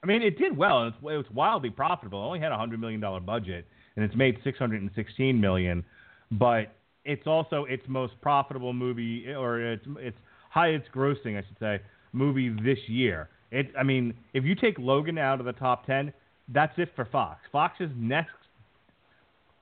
I 0.02 0.06
mean, 0.06 0.22
it 0.22 0.36
did 0.36 0.56
well. 0.56 0.82
and 0.82 0.88
It's, 0.92 1.02
it 1.02 1.16
was 1.16 1.30
wildly 1.32 1.70
profitable. 1.70 2.22
It 2.22 2.26
only 2.26 2.40
had 2.40 2.52
a 2.52 2.56
hundred 2.58 2.80
million 2.80 3.00
dollar 3.00 3.20
budget, 3.20 3.66
and 3.96 4.04
it's 4.04 4.16
made 4.16 4.38
six 4.42 4.58
hundred 4.58 4.82
and 4.82 4.90
sixteen 4.96 5.40
million. 5.40 5.84
But 6.32 6.74
it's 7.04 7.26
also 7.26 7.64
its 7.64 7.84
most 7.86 8.20
profitable 8.20 8.72
movie, 8.72 9.32
or 9.32 9.60
its 9.60 9.86
its 9.98 10.16
highest 10.50 10.90
grossing, 10.92 11.38
I 11.38 11.46
should 11.46 11.58
say, 11.60 11.80
movie 12.12 12.48
this 12.48 12.78
year. 12.88 13.28
It. 13.52 13.72
I 13.78 13.82
mean, 13.84 14.14
if 14.32 14.44
you 14.44 14.54
take 14.56 14.78
Logan 14.78 15.16
out 15.16 15.38
of 15.38 15.46
the 15.46 15.52
top 15.52 15.86
ten, 15.86 16.12
that's 16.48 16.76
it 16.76 16.90
for 16.96 17.04
Fox. 17.04 17.40
Fox's 17.52 17.90
next. 17.96 18.32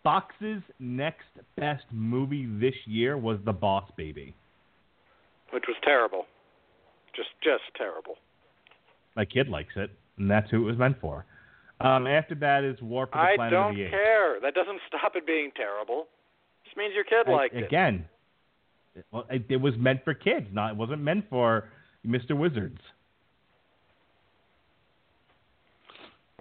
Fox's 0.02 0.62
next 0.78 1.26
best 1.56 1.84
movie 1.92 2.46
this 2.60 2.74
year 2.86 3.16
was 3.16 3.38
The 3.44 3.52
Boss 3.52 3.88
Baby. 3.96 4.34
which 5.52 5.64
was 5.68 5.76
terrible. 5.84 6.26
Just 7.14 7.28
just 7.42 7.62
terrible. 7.76 8.16
My 9.14 9.24
kid 9.26 9.48
likes 9.48 9.74
it, 9.76 9.90
and 10.18 10.30
that's 10.30 10.50
who 10.50 10.62
it 10.62 10.70
was 10.70 10.78
meant 10.78 10.98
for. 11.00 11.26
Um, 11.80 12.06
after 12.06 12.34
that 12.36 12.64
is 12.64 12.80
War 12.80 13.06
for 13.06 13.12
the 13.18 13.18
I 13.18 13.36
Planet 13.36 13.52
don't 13.52 13.70
of 13.70 13.76
the 13.76 13.82
Apes. 13.82 13.92
I 13.94 13.96
don't 13.96 14.04
care. 14.04 14.40
That 14.40 14.54
doesn't 14.54 14.80
stop 14.88 15.12
it 15.14 15.26
being 15.26 15.50
terrible. 15.54 16.06
Just 16.64 16.76
means 16.76 16.94
your 16.94 17.04
kid 17.04 17.28
I- 17.28 17.32
liked 17.32 17.54
it. 17.54 17.64
again, 17.64 18.06
well, 19.10 19.26
it, 19.30 19.44
it 19.50 19.56
was 19.58 19.74
meant 19.76 20.04
for 20.04 20.14
kids. 20.14 20.46
Not 20.52 20.70
it 20.72 20.76
wasn't 20.76 21.02
meant 21.02 21.26
for 21.28 21.68
Mr. 22.06 22.36
Wizards. 22.36 22.78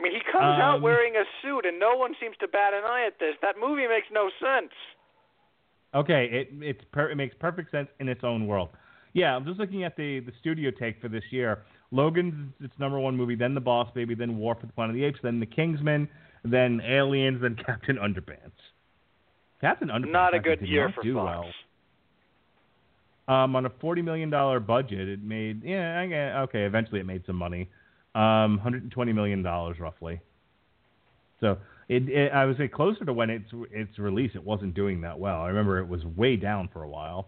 I 0.01 0.03
mean, 0.03 0.13
he 0.13 0.21
comes 0.31 0.59
out 0.59 0.77
Um, 0.77 0.81
wearing 0.81 1.15
a 1.15 1.23
suit, 1.43 1.65
and 1.67 1.79
no 1.79 1.95
one 1.95 2.15
seems 2.19 2.35
to 2.37 2.47
bat 2.47 2.73
an 2.73 2.83
eye 2.83 3.05
at 3.05 3.19
this. 3.19 3.35
That 3.43 3.55
movie 3.59 3.87
makes 3.87 4.07
no 4.11 4.31
sense. 4.41 4.71
Okay, 5.93 6.25
it 6.31 6.49
it's 6.61 6.83
per, 6.91 7.11
it 7.11 7.15
makes 7.15 7.35
perfect 7.39 7.69
sense 7.69 7.87
in 7.99 8.07
its 8.09 8.23
own 8.23 8.47
world. 8.47 8.69
Yeah, 9.13 9.35
I'm 9.35 9.45
just 9.45 9.59
looking 9.59 9.83
at 9.83 9.95
the 9.95 10.21
the 10.21 10.31
studio 10.39 10.71
take 10.71 10.99
for 11.01 11.07
this 11.07 11.23
year. 11.29 11.63
Logan's 11.91 12.51
its 12.61 12.73
number 12.79 12.97
one 12.97 13.15
movie, 13.15 13.35
then 13.35 13.53
The 13.53 13.61
Boss 13.61 13.91
Baby, 13.93 14.15
then 14.15 14.37
War 14.37 14.55
for 14.59 14.65
the 14.65 14.73
Planet 14.73 14.95
of 14.95 14.99
the 14.99 15.03
Apes, 15.05 15.19
then 15.21 15.39
The 15.41 15.45
Kingsman, 15.45 16.07
then 16.43 16.81
Aliens, 16.83 17.41
then 17.41 17.55
Captain 17.65 17.97
Underpants. 17.97 18.57
Captain 19.59 19.89
Underpants 19.89 20.11
Not 20.11 20.33
a 20.33 20.39
good 20.39 20.61
year 20.61 20.91
for 20.95 21.03
do 21.03 21.13
Fox. 21.15 21.53
well. 23.27 23.35
Um, 23.43 23.55
on 23.55 23.65
a 23.65 23.69
forty 23.81 24.01
million 24.01 24.29
dollar 24.31 24.59
budget, 24.59 25.07
it 25.07 25.21
made 25.21 25.63
yeah 25.63 26.41
okay. 26.43 26.63
Eventually, 26.63 26.99
it 27.01 27.05
made 27.05 27.23
some 27.27 27.35
money. 27.35 27.69
Um, 28.13 28.57
120 28.57 29.13
million 29.13 29.41
dollars 29.41 29.79
roughly. 29.79 30.19
So 31.39 31.57
it, 31.87 32.07
it 32.09 32.31
I 32.31 32.45
would 32.45 32.57
say 32.57 32.67
closer 32.67 33.05
to 33.05 33.13
when 33.13 33.29
it's 33.29 33.49
its 33.71 33.97
release, 33.99 34.31
it 34.35 34.43
wasn't 34.43 34.73
doing 34.73 35.01
that 35.01 35.17
well. 35.17 35.41
I 35.41 35.47
remember 35.47 35.79
it 35.79 35.87
was 35.87 36.03
way 36.05 36.35
down 36.35 36.69
for 36.71 36.83
a 36.83 36.89
while. 36.89 37.27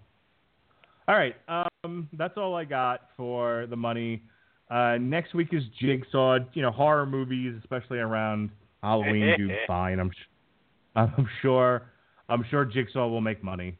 All 1.07 1.15
right, 1.15 1.35
um, 1.49 2.07
that's 2.13 2.37
all 2.37 2.55
I 2.55 2.63
got 2.63 3.09
for 3.17 3.65
the 3.69 3.75
money. 3.75 4.23
Uh, 4.69 4.97
next 4.99 5.33
week 5.33 5.49
is 5.51 5.63
Jigsaw. 5.79 6.39
You 6.53 6.61
know, 6.61 6.71
horror 6.71 7.05
movies, 7.05 7.55
especially 7.59 7.99
around 7.99 8.49
Halloween, 8.81 9.35
do 9.37 9.49
fine. 9.67 9.99
I'm, 9.99 10.11
sh- 10.11 10.95
I'm 10.95 11.27
sure. 11.41 11.83
I'm 12.29 12.45
sure 12.49 12.63
Jigsaw 12.63 13.07
will 13.07 13.21
make 13.21 13.43
money. 13.43 13.77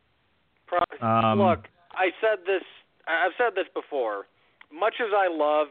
Um, 1.02 1.40
Look, 1.40 1.66
I 1.92 2.10
said 2.20 2.40
this. 2.46 2.64
I've 3.08 3.32
said 3.38 3.56
this 3.56 3.68
before. 3.74 4.26
Much 4.72 4.96
as 5.00 5.12
I 5.16 5.28
love 5.32 5.68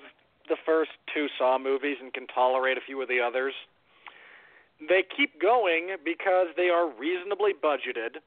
the 0.48 0.56
first 0.64 0.90
two 1.12 1.26
Saw 1.38 1.58
movies 1.58 1.96
and 2.00 2.12
can 2.12 2.26
tolerate 2.26 2.78
a 2.78 2.80
few 2.80 3.00
of 3.02 3.08
the 3.08 3.20
others, 3.20 3.54
they 4.88 5.04
keep 5.16 5.40
going 5.40 5.96
because 6.04 6.48
they 6.56 6.68
are 6.68 6.90
reasonably 6.90 7.52
budgeted 7.52 8.18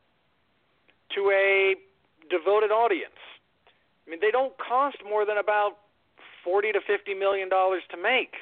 to 1.14 1.32
a 1.32 1.76
devoted 2.30 2.72
audience. 2.72 3.20
I 4.06 4.12
mean, 4.12 4.20
they 4.22 4.32
don't 4.32 4.54
cost 4.58 4.98
more 5.08 5.26
than 5.26 5.38
about 5.38 5.78
forty 6.44 6.72
to 6.72 6.80
fifty 6.86 7.14
million 7.14 7.50
dollars 7.50 7.84
to 7.92 7.98
make. 7.98 8.36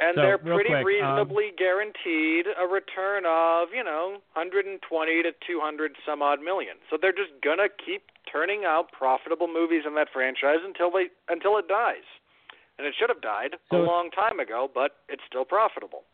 And 0.00 0.14
So, 0.14 0.22
they're 0.22 0.38
pretty 0.38 0.70
quick, 0.70 0.78
um, 0.78 0.84
reasonably 0.84 1.50
guaranteed 1.56 2.46
a 2.46 2.66
return 2.66 3.26
of, 3.26 3.68
you 3.74 3.82
know, 3.82 4.22
120 4.34 5.22
to 5.22 5.32
200 5.46 5.96
some 6.06 6.22
odd 6.22 6.40
million. 6.40 6.76
So 6.90 6.96
they're 7.00 7.12
just 7.12 7.34
going 7.42 7.58
to 7.58 7.68
keep 7.68 8.02
turning 8.30 8.64
out 8.64 8.92
profitable 8.92 9.48
movies 9.48 9.82
in 9.86 9.94
that 9.96 10.08
franchise 10.12 10.62
until 10.64 10.90
they 10.90 11.08
until 11.28 11.58
it 11.58 11.66
dies. 11.66 12.06
And 12.78 12.86
it 12.86 12.94
should 12.98 13.08
have 13.10 13.20
died 13.20 13.56
So 13.70 13.82
a 13.82 13.82
long 13.82 14.10
time 14.10 14.38
ago, 14.38 14.70
but 14.72 15.02
it's 15.08 15.22
still 15.26 15.44
profitable. 15.44 16.04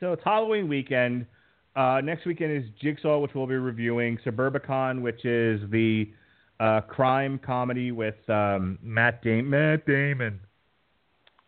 So 0.00 0.12
it's 0.12 0.22
Halloween 0.22 0.68
weekend. 0.68 1.26
Uh, 1.74 2.00
next 2.02 2.26
weekend 2.26 2.52
is 2.52 2.64
Jigsaw, 2.80 3.18
which 3.18 3.32
we'll 3.34 3.46
be 3.46 3.54
reviewing. 3.54 4.18
Suburbicon, 4.24 5.00
which 5.00 5.24
is 5.24 5.60
the 5.70 6.10
uh, 6.60 6.82
crime 6.82 7.38
comedy 7.38 7.92
with 7.92 8.16
um, 8.28 8.78
Matt, 8.82 9.22
Dam- 9.22 9.48
Matt 9.48 9.86
Damon. 9.86 10.40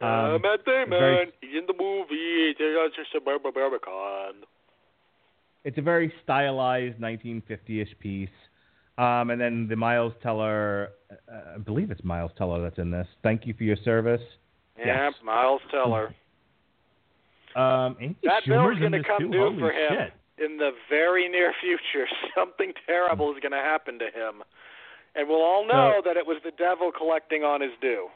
Uh, 0.01 0.07
Um, 0.37 0.43
Matt 0.43 0.65
Damon, 0.65 0.91
very- 0.91 1.33
in 1.43 1.67
the 1.67 1.75
movie. 1.79 2.55
It's 2.59 2.97
just 2.97 3.15
a 3.15 3.21
Suburbicon. 3.21 4.45
It's 5.65 5.77
a 5.79 5.83
very 5.83 6.13
stylized 6.23 6.99
1950ish 7.01 7.99
piece. 7.99 8.31
Um, 8.97 9.31
and 9.31 9.41
then 9.41 9.69
the 9.69 9.77
Miles 9.77 10.13
Teller, 10.23 10.91
uh, 11.31 11.55
I 11.55 11.59
believe 11.59 11.91
it's 11.91 12.03
Miles 12.03 12.33
Teller 12.37 12.61
that's 12.63 12.79
in 12.79 12.91
this. 12.91 13.07
Thank 13.23 13.47
you 13.47 13.55
for 13.55 13.63
your 13.65 13.77
service. 13.77 14.23
Yeah, 14.79 15.11
Yes. 15.11 15.15
Miles 15.23 15.63
Teller. 15.71 16.15
Um, 17.57 17.97
That 18.23 18.45
bill's 18.47 18.75
in 18.75 18.81
going 18.81 18.93
to 18.93 19.03
come 19.03 19.31
due 19.33 19.59
for 19.59 19.73
him 19.73 19.89
shit. 19.91 20.13
in 20.45 20.59
the 20.59 20.73
very 20.89 21.29
near 21.29 21.53
future. 21.61 22.07
Something 22.37 22.73
terrible 22.87 23.33
is 23.35 23.41
going 23.41 23.53
to 23.53 23.59
happen 23.59 23.99
to 23.99 24.05
him. 24.05 24.45
And 25.17 25.29
we'll 25.29 25.43
all 25.43 25.67
know 25.67 26.01
that 26.05 26.17
it 26.17 26.25
was 26.27 26.37
the 26.45 26.53
devil 26.53 26.93
collecting 26.93 27.43
on 27.43 27.61
his 27.61 27.73
due. 27.81 28.09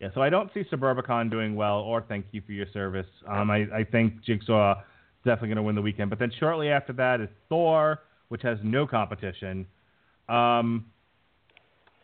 Yeah, 0.00 0.08
so 0.14 0.22
I 0.22 0.30
don't 0.30 0.50
see 0.54 0.64
Suburbicon 0.72 1.30
doing 1.30 1.54
well, 1.54 1.80
or 1.80 2.00
thank 2.08 2.26
you 2.32 2.40
for 2.46 2.52
your 2.52 2.66
service. 2.72 3.06
Um, 3.28 3.50
I, 3.50 3.66
I 3.74 3.84
think 3.84 4.24
Jigsaw 4.24 4.72
is 4.78 4.84
definitely 5.24 5.48
going 5.48 5.56
to 5.56 5.62
win 5.62 5.74
the 5.74 5.82
weekend. 5.82 6.08
But 6.08 6.18
then 6.18 6.32
shortly 6.40 6.70
after 6.70 6.94
that 6.94 7.20
is 7.20 7.28
Thor, 7.50 8.00
which 8.28 8.40
has 8.42 8.58
no 8.62 8.86
competition. 8.86 9.66
Um, 10.28 10.86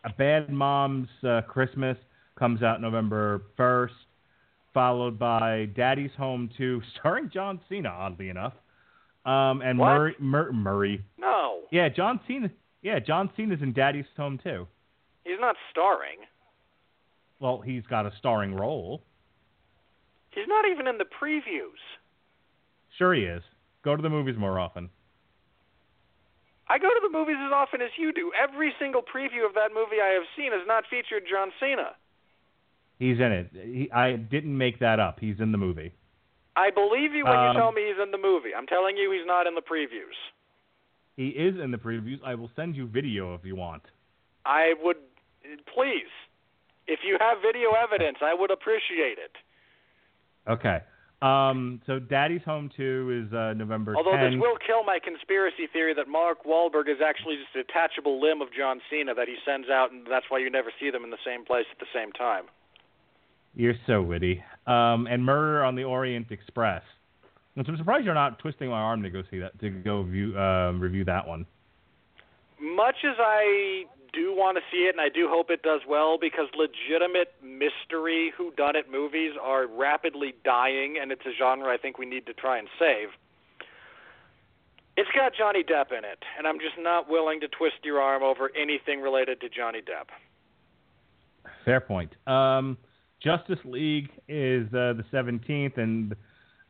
a 0.05 0.11
Bad 0.11 0.51
Mom's 0.51 1.09
uh, 1.27 1.41
Christmas 1.49 1.97
comes 2.39 2.63
out 2.63 2.83
November 2.83 3.43
1st, 3.59 3.91
followed 4.75 5.19
by 5.19 5.67
Daddy's 5.75 6.11
Home 6.19 6.51
2, 6.59 6.83
starring 6.99 7.31
John 7.33 7.61
Cena, 7.69 7.89
oddly 7.89 8.29
enough. 8.29 8.53
Um, 9.25 9.63
and 9.63 9.79
What? 9.79 9.95
Murray, 9.95 10.15
Mur- 10.21 10.53
Murray. 10.53 11.05
No, 11.19 11.61
Yeah, 11.73 11.89
John 11.89 12.21
Cena. 12.29 12.51
Yeah, 12.83 12.99
John 13.01 13.31
Cena's 13.37 13.63
in 13.63 13.73
Daddy's 13.73 14.05
Home 14.19 14.39
2. 14.45 14.67
he's 15.25 15.41
not 15.41 15.57
starring. 15.71 16.19
Well, 17.41 17.61
he's 17.61 17.83
got 17.89 18.07
a 18.07 18.13
starring 18.19 18.55
role. 18.55 19.03
He's 20.31 20.49
not 20.49 20.67
even 20.71 20.87
in 20.87 20.99
the 20.99 21.05
previews. 21.05 21.81
Sure 22.99 23.15
he 23.15 23.23
is. 23.23 23.43
Go 23.83 23.97
to 23.97 24.03
the 24.03 24.11
movies 24.11 24.37
more 24.39 24.59
often. 24.59 24.91
I 26.69 26.79
go 26.79 26.89
to 26.89 27.01
the 27.03 27.11
movies 27.17 27.37
as 27.45 27.53
often 27.55 27.81
as 27.81 27.91
you 27.97 28.13
do. 28.13 28.33
Every 28.37 28.73
single 28.81 29.03
preview 29.03 29.47
of 29.47 29.55
that 29.55 29.71
movie 29.73 30.01
I 30.03 30.09
have 30.15 30.25
seen 30.37 30.53
has 30.53 30.67
not 30.67 30.85
featured 30.91 31.23
John 31.31 31.53
Cena. 31.61 31.95
He's 32.99 33.19
in 33.19 33.33
it. 33.33 33.51
He, 33.53 33.91
I 33.93 34.17
didn't 34.17 34.57
make 34.57 34.81
that 34.81 34.99
up. 34.99 35.21
He's 35.21 35.37
in 35.39 35.53
the 35.53 35.59
movie. 35.59 35.93
I 36.57 36.71
believe 36.71 37.13
you 37.13 37.25
when 37.25 37.37
Um, 37.37 37.49
you 37.49 37.61
tell 37.61 37.71
me 37.73 37.87
he's 37.87 38.03
in 38.03 38.11
the 38.11 38.19
movie. 38.19 38.55
I'm 38.57 38.67
telling 38.67 38.97
you 38.97 39.13
he's 39.13 39.27
not 39.27 39.47
in 39.47 39.55
the 39.55 39.61
previews. 39.61 40.17
He 41.17 41.29
is 41.29 41.55
in 41.63 41.71
the 41.71 41.77
previews. 41.79 42.19
I 42.25 42.35
will 42.35 42.51
send 42.57 42.75
you 42.77 42.87
video 42.87 43.35
if 43.35 43.45
you 43.45 43.55
want. 43.57 43.83
I 44.45 44.75
would, 44.83 44.97
please, 45.73 46.11
if 46.87 47.01
you 47.05 47.17
have 47.21 47.39
video 47.43 47.71
evidence, 47.73 48.19
I 48.23 48.35
would 48.35 48.51
appreciate 48.51 49.19
it. 49.19 49.35
Okay. 50.49 50.79
Um, 51.23 51.81
so 51.87 51.99
Daddy's 51.99 52.43
Home 52.45 52.71
2 52.77 53.27
is 53.27 53.33
uh, 53.33 53.55
November 53.55 53.97
Although 53.97 54.13
10th. 54.13 54.33
this 54.33 54.41
will 54.41 54.59
kill 54.65 54.85
my 54.85 54.99
conspiracy 55.03 55.67
theory 55.73 55.95
that 55.95 56.09
Mark 56.09 56.45
Wahlberg 56.45 56.89
is 56.89 57.01
actually 57.05 57.37
just 57.37 57.57
a 57.57 57.65
detachable 57.65 58.21
limb 58.21 58.43
of 58.43 58.49
John 58.53 58.81
Cena 58.91 59.15
that 59.15 59.27
he 59.27 59.37
sends 59.45 59.69
out, 59.71 59.93
and 59.93 60.07
that's 60.09 60.27
why 60.29 60.39
you 60.39 60.51
never 60.51 60.71
see 60.79 60.91
them 60.91 61.05
in 61.05 61.11
the 61.11 61.23
same 61.25 61.45
place 61.45 61.65
at 61.73 61.79
the 61.79 61.89
same 61.95 62.13
time. 62.13 62.45
You're 63.55 63.81
so 63.87 64.03
witty. 64.03 64.45
Um, 64.67 65.07
and 65.07 65.25
Murder 65.25 65.65
on 65.65 65.75
the 65.75 65.85
Orient 65.85 66.31
Express. 66.31 66.83
I'm 67.57 67.77
surprised 67.79 68.05
you're 68.05 68.15
not 68.15 68.39
twisting 68.39 68.69
my 68.69 68.79
arm 68.79 69.03
to 69.03 69.09
go 69.09 69.23
see 69.31 69.39
that 69.39 69.59
to 69.61 69.71
go 69.71 70.03
view 70.03 70.39
um, 70.39 70.79
review 70.79 71.07
that 71.07 71.27
one. 71.27 71.47
Much 72.61 72.97
as 73.03 73.17
I 73.19 73.85
do 74.17 74.35
want 74.35 74.57
to 74.57 74.63
see 74.73 74.89
it, 74.89 74.95
and 74.97 75.01
I 75.01 75.11
do 75.11 75.29
hope 75.29 75.51
it 75.51 75.63
does 75.63 75.83
well, 75.87 76.17
because 76.19 76.47
legitimate 76.57 77.35
mystery 77.45 78.33
whodunit 78.39 78.91
movies 78.91 79.33
are 79.41 79.67
rapidly 79.67 80.35
dying, 80.45 80.97
and 81.01 81.13
it's 81.13 81.27
a 81.27 81.33
genre 81.39 81.73
I 81.73 81.77
think 81.77 81.99
we 81.99 82.07
need 82.07 82.27
to 82.27 82.33
try 82.33 82.59
and 82.59 82.67
save. 82.79 83.09
It's 84.97 85.11
got 85.15 85.33
Johnny 85.37 85.63
Depp 85.63 85.93
in 85.93 86.05
it, 86.05 86.25
and 86.39 86.47
I'm 86.47 86.59
just 86.59 86.77
not 86.79 87.11
willing 87.11 87.41
to 87.41 87.49
twist 87.49 87.85
your 87.85 88.01
arm 88.01 88.23
over 88.23 88.51
anything 88.57 89.03
related 89.03 89.43
to 89.43 89.51
Johnny 89.51 89.81
Depp. 89.81 90.09
Fair 91.67 91.81
point. 91.81 92.15
Um, 92.27 92.79
Justice 93.23 93.59
League 93.65 94.11
is 94.29 94.67
uh, 94.69 94.95
the 94.95 95.05
17th, 95.13 95.77
and 95.77 96.17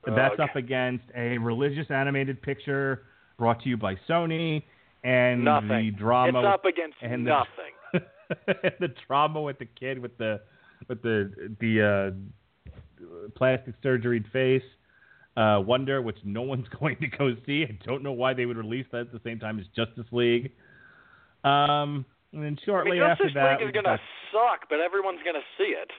that's 0.04 0.34
Ugh. 0.34 0.40
up 0.40 0.56
against 0.56 1.04
a 1.14 1.38
religious 1.38 1.86
animated 1.90 2.42
picture 2.42 3.04
brought 3.38 3.62
to 3.62 3.68
you 3.68 3.76
by 3.76 3.94
Sony 4.08 4.64
and 5.04 5.44
Nothing. 5.44 5.68
the 5.68 5.90
drama. 5.98 6.38
it's 6.40 6.46
up 6.46 6.64
against 6.64 6.96
and 7.02 7.26
the- 7.26 7.30
nothing. 7.30 8.06
the 8.80 8.88
drama 9.06 9.40
with 9.40 9.58
the 9.58 9.66
kid 9.66 9.98
with 9.98 10.16
the 10.18 10.40
with 10.88 11.00
the 11.02 11.54
the 11.60 12.14
uh, 12.14 13.28
plastic 13.36 13.74
surgery 13.82 14.24
face. 14.32 14.62
Uh, 15.36 15.60
Wonder, 15.60 16.00
which 16.00 16.16
no 16.24 16.42
one's 16.42 16.66
going 16.80 16.96
to 16.96 17.06
go 17.08 17.34
see. 17.44 17.64
I 17.68 17.78
don't 17.84 18.02
know 18.02 18.12
why 18.12 18.32
they 18.34 18.46
would 18.46 18.56
release 18.56 18.86
that 18.92 19.02
at 19.02 19.12
the 19.12 19.20
same 19.22 19.38
time 19.38 19.58
as 19.58 19.66
Justice 19.76 20.06
League. 20.10 20.50
Um, 21.44 22.06
and 22.32 22.42
then 22.42 22.58
I 22.60 22.64
shortly 22.64 22.92
mean, 22.92 23.02
after 23.02 23.24
Justice 23.24 23.34
that, 23.34 23.60
League 23.60 23.68
is 23.68 23.72
going 23.72 23.84
to 23.84 24.00
suck, 24.32 24.68
but 24.70 24.80
everyone's 24.80 25.20
going 25.22 25.36
to 25.36 25.46
see 25.58 25.74
it. 25.74 25.90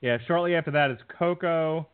Yeah, 0.00 0.18
shortly 0.26 0.54
after 0.54 0.70
that 0.72 0.90
is 0.90 0.98
Coco. 1.18 1.88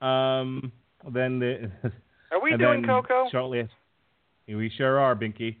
Um, 0.00 0.72
then 1.12 1.38
the 1.38 1.70
Are 2.32 2.40
we 2.42 2.56
doing 2.56 2.84
Coco? 2.84 3.28
Shortly, 3.30 3.68
we 4.56 4.70
sure 4.76 4.98
are, 4.98 5.14
Binky. 5.14 5.56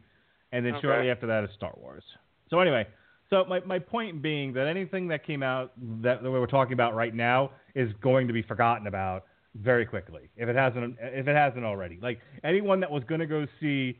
And 0.52 0.64
then 0.64 0.74
Okay. 0.74 0.82
shortly 0.82 1.10
after 1.10 1.26
that 1.26 1.44
is 1.44 1.50
Star 1.54 1.74
Wars. 1.76 2.04
So 2.48 2.60
anyway, 2.60 2.86
so 3.30 3.44
my 3.44 3.60
my 3.60 3.78
point 3.78 4.22
being 4.22 4.52
that 4.54 4.66
anything 4.66 5.08
that 5.08 5.24
came 5.26 5.42
out 5.42 5.72
that, 6.02 6.22
that 6.22 6.30
we're 6.30 6.46
talking 6.46 6.72
about 6.72 6.94
right 6.94 7.14
now 7.14 7.50
is 7.74 7.92
going 8.00 8.26
to 8.26 8.32
be 8.32 8.42
forgotten 8.42 8.86
about 8.86 9.24
very 9.54 9.84
quickly 9.84 10.30
if 10.36 10.48
it 10.48 10.56
hasn't 10.56 10.96
if 11.00 11.28
it 11.28 11.36
hasn't 11.36 11.64
already. 11.64 11.98
Like 12.00 12.20
anyone 12.44 12.80
that 12.80 12.90
was 12.90 13.04
going 13.04 13.20
to 13.20 13.26
go 13.26 13.46
see 13.60 13.98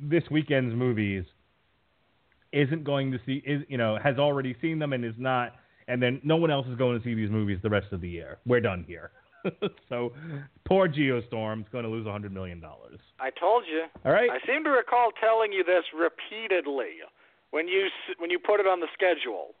this 0.00 0.22
weekend's 0.30 0.74
movies 0.74 1.24
isn't 2.52 2.84
going 2.84 3.12
to 3.12 3.18
see 3.26 3.42
is 3.44 3.62
you 3.68 3.76
know 3.76 3.98
has 4.02 4.18
already 4.18 4.56
seen 4.62 4.78
them 4.78 4.92
and 4.92 5.04
is 5.04 5.14
not 5.18 5.56
and 5.88 6.02
then 6.02 6.20
no 6.24 6.36
one 6.36 6.50
else 6.50 6.66
is 6.66 6.76
going 6.76 6.98
to 6.98 7.04
see 7.04 7.14
these 7.14 7.30
movies 7.30 7.58
the 7.62 7.70
rest 7.70 7.92
of 7.92 8.00
the 8.00 8.08
year. 8.08 8.38
We're 8.46 8.60
done 8.60 8.84
here. 8.88 9.10
so 9.88 10.12
poor 10.64 10.88
Geostorm's 10.88 11.66
going 11.70 11.84
to 11.84 11.90
lose 11.90 12.06
a 12.06 12.12
hundred 12.12 12.32
million 12.32 12.60
dollars. 12.60 12.98
I 13.20 13.30
told 13.30 13.64
you. 13.70 13.84
All 14.04 14.12
right. 14.12 14.30
I 14.30 14.44
seem 14.46 14.64
to 14.64 14.70
recall 14.70 15.10
telling 15.20 15.52
you 15.52 15.64
this 15.64 15.84
repeatedly 15.94 17.02
when 17.50 17.68
you 17.68 17.88
when 18.18 18.30
you 18.30 18.38
put 18.38 18.60
it 18.60 18.66
on 18.66 18.80
the 18.80 18.88
schedule. 18.94 19.54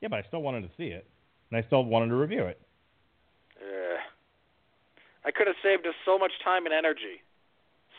Yeah, 0.00 0.08
but 0.08 0.20
I 0.20 0.22
still 0.28 0.42
wanted 0.42 0.62
to 0.62 0.70
see 0.76 0.88
it, 0.88 1.06
and 1.50 1.62
I 1.62 1.66
still 1.66 1.84
wanted 1.84 2.08
to 2.08 2.16
review 2.16 2.44
it. 2.44 2.60
Ugh. 3.60 4.00
I 5.24 5.30
could 5.30 5.46
have 5.46 5.56
saved 5.62 5.86
us 5.86 5.94
so 6.06 6.18
much 6.18 6.32
time 6.42 6.64
and 6.64 6.74
energy. 6.74 7.20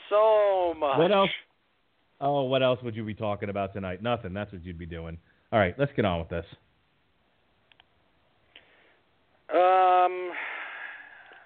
So 0.10 0.74
much. 0.78 0.98
What 0.98 1.12
else? 1.12 1.30
Oh, 2.20 2.44
what 2.44 2.62
else 2.62 2.80
would 2.84 2.96
you 2.96 3.04
be 3.04 3.14
talking 3.14 3.50
about 3.50 3.74
tonight? 3.74 4.02
Nothing. 4.02 4.34
That's 4.34 4.52
what 4.52 4.64
you'd 4.64 4.78
be 4.78 4.86
doing. 4.86 5.18
All 5.52 5.60
right, 5.60 5.76
let's 5.78 5.92
get 5.96 6.06
on 6.06 6.20
with 6.20 6.30
this. 6.30 6.46
Um. 9.54 10.32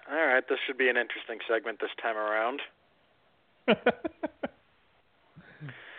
All 0.08 0.24
right, 0.24 0.44
this 0.48 0.58
should 0.66 0.78
be 0.78 0.88
an 0.88 0.96
interesting 0.96 1.38
segment 1.48 1.80
this 1.80 1.90
time 2.00 2.16
around. 2.16 2.62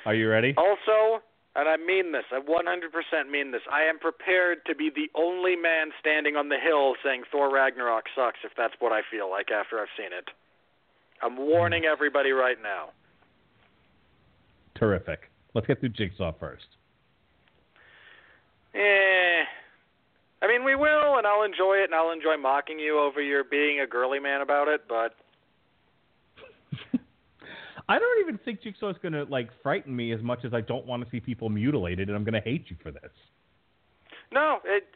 Are 0.05 0.15
you 0.15 0.29
ready? 0.29 0.53
Also, 0.55 1.21
and 1.57 1.67
I 1.67 1.75
mean 1.75 2.13
this, 2.13 2.23
I 2.31 2.39
100% 2.39 3.29
mean 3.29 3.51
this. 3.51 3.61
I 3.69 3.83
am 3.83 3.99
prepared 3.99 4.59
to 4.67 4.75
be 4.75 4.89
the 4.89 5.09
only 5.19 5.57
man 5.57 5.89
standing 5.99 6.37
on 6.37 6.47
the 6.47 6.55
hill 6.55 6.95
saying 7.03 7.23
Thor 7.29 7.51
Ragnarok 7.53 8.05
sucks 8.15 8.39
if 8.45 8.51
that's 8.55 8.75
what 8.79 8.93
I 8.93 9.01
feel 9.11 9.29
like 9.29 9.51
after 9.51 9.79
I've 9.79 9.91
seen 9.97 10.13
it. 10.17 10.29
I'm 11.21 11.35
warning 11.35 11.83
everybody 11.83 12.31
right 12.31 12.57
now. 12.61 12.91
Terrific. 14.75 15.29
Let's 15.53 15.67
get 15.67 15.79
through 15.79 15.89
Jigsaw 15.89 16.31
first. 16.39 16.67
Eh. 18.75 19.43
I 20.41 20.47
mean, 20.47 20.63
we 20.63 20.75
will, 20.75 21.17
and 21.17 21.25
I'll 21.25 21.43
enjoy 21.43 21.77
it, 21.77 21.85
and 21.85 21.95
I'll 21.95 22.11
enjoy 22.11 22.37
mocking 22.37 22.79
you 22.79 22.99
over 22.99 23.21
your 23.21 23.43
being 23.43 23.79
a 23.79 23.87
girly 23.87 24.19
man 24.19 24.41
about 24.41 24.67
it, 24.67 24.81
but 24.87 25.15
I 27.89 27.97
don't 27.97 28.19
even 28.21 28.37
think 28.45 28.61
Jigsaw 28.61 28.89
is 28.89 28.97
going 29.01 29.13
to 29.13 29.23
like 29.23 29.49
frighten 29.63 29.95
me 29.95 30.11
as 30.11 30.21
much 30.21 30.45
as 30.45 30.53
I 30.53 30.61
don't 30.61 30.85
want 30.85 31.03
to 31.03 31.09
see 31.09 31.19
people 31.19 31.49
mutilated, 31.49 32.09
and 32.09 32.15
I'm 32.15 32.23
going 32.23 32.35
to 32.35 32.41
hate 32.41 32.65
you 32.69 32.75
for 32.83 32.91
this. 32.91 33.11
no, 34.31 34.59
it. 34.65 34.87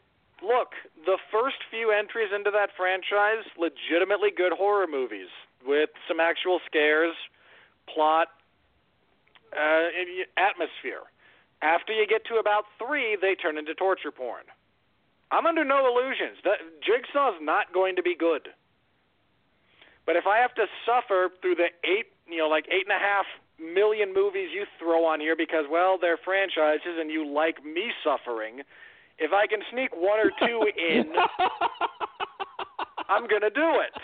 Look, 0.42 0.74
the 1.06 1.18
first 1.30 1.54
few 1.70 1.92
entries 1.92 2.30
into 2.34 2.50
that 2.50 2.70
franchise, 2.76 3.46
legitimately 3.56 4.30
good 4.36 4.50
horror 4.50 4.88
movies 4.90 5.28
with 5.64 5.90
some 6.08 6.18
actual 6.18 6.58
scares, 6.66 7.14
plot, 7.86 8.26
uh, 9.54 9.86
atmosphere. 10.36 11.06
After 11.62 11.92
you 11.92 12.08
get 12.08 12.26
to 12.26 12.42
about 12.42 12.64
three, 12.76 13.16
they 13.20 13.36
turn 13.36 13.56
into 13.56 13.72
torture 13.74 14.10
porn. 14.10 14.42
I'm 15.32 15.46
under 15.46 15.64
no 15.64 15.88
illusions. 15.88 16.36
That 16.44 16.60
Jigsaw's 16.84 17.40
not 17.40 17.72
going 17.72 17.96
to 17.96 18.02
be 18.02 18.14
good. 18.14 18.48
But 20.04 20.16
if 20.16 20.26
I 20.26 20.38
have 20.38 20.54
to 20.56 20.66
suffer 20.84 21.30
through 21.40 21.54
the 21.56 21.72
eight, 21.88 22.12
you 22.28 22.36
know, 22.38 22.48
like 22.48 22.66
eight 22.68 22.84
and 22.84 22.92
a 22.92 23.00
half 23.00 23.24
million 23.58 24.12
movies 24.12 24.50
you 24.52 24.66
throw 24.78 25.06
on 25.06 25.20
here 25.20 25.34
because, 25.36 25.64
well, 25.70 25.96
they're 25.98 26.18
franchises 26.22 27.00
and 27.00 27.10
you 27.10 27.26
like 27.26 27.64
me 27.64 27.90
suffering, 28.04 28.60
if 29.18 29.32
I 29.32 29.46
can 29.46 29.60
sneak 29.72 29.90
one 29.94 30.18
or 30.18 30.30
two 30.46 30.66
in, 30.76 31.12
I'm 33.08 33.26
going 33.26 33.42
to 33.42 33.50
do 33.50 33.80
it. 33.80 33.94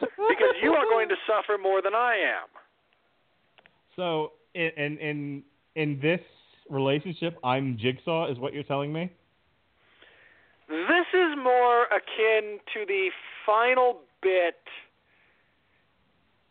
Because 0.00 0.54
you 0.62 0.72
are 0.72 0.84
going 0.84 1.08
to 1.08 1.16
suffer 1.26 1.58
more 1.62 1.80
than 1.80 1.94
I 1.94 2.16
am. 2.16 2.48
So, 3.94 4.32
in 4.54 4.70
in 4.76 4.98
in, 4.98 5.42
in 5.74 6.00
this 6.00 6.20
relationship, 6.68 7.38
I'm 7.42 7.78
Jigsaw, 7.80 8.30
is 8.30 8.38
what 8.38 8.52
you're 8.52 8.62
telling 8.62 8.92
me? 8.92 9.10
This 10.68 11.06
is 11.14 11.36
more 11.38 11.84
akin 11.84 12.58
to 12.74 12.84
the 12.86 13.10
final 13.44 14.00
bit. 14.20 14.58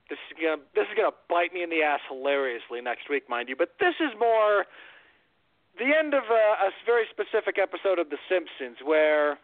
This 0.10 0.20
is 0.32 0.38
gonna 0.42 0.62
this 0.74 0.88
is 0.88 0.96
gonna 0.96 1.16
bite 1.28 1.54
me 1.54 1.64
in 1.64 1.70
the 1.70 1.84
ass 1.84 2.00
hilariously 2.08 2.80
next 2.80 3.10
week, 3.10 3.30
mind 3.30 3.50
you. 3.50 3.56
But 3.56 3.76
this 3.80 3.96
is 4.00 4.12
more 4.18 4.66
the 5.78 5.92
end 5.92 6.14
of 6.14 6.24
a, 6.32 6.68
a 6.68 6.72
very 6.86 7.06
specific 7.12 7.58
episode 7.60 8.00
of 8.00 8.10
The 8.10 8.18
Simpsons 8.30 8.78
where 8.84 9.38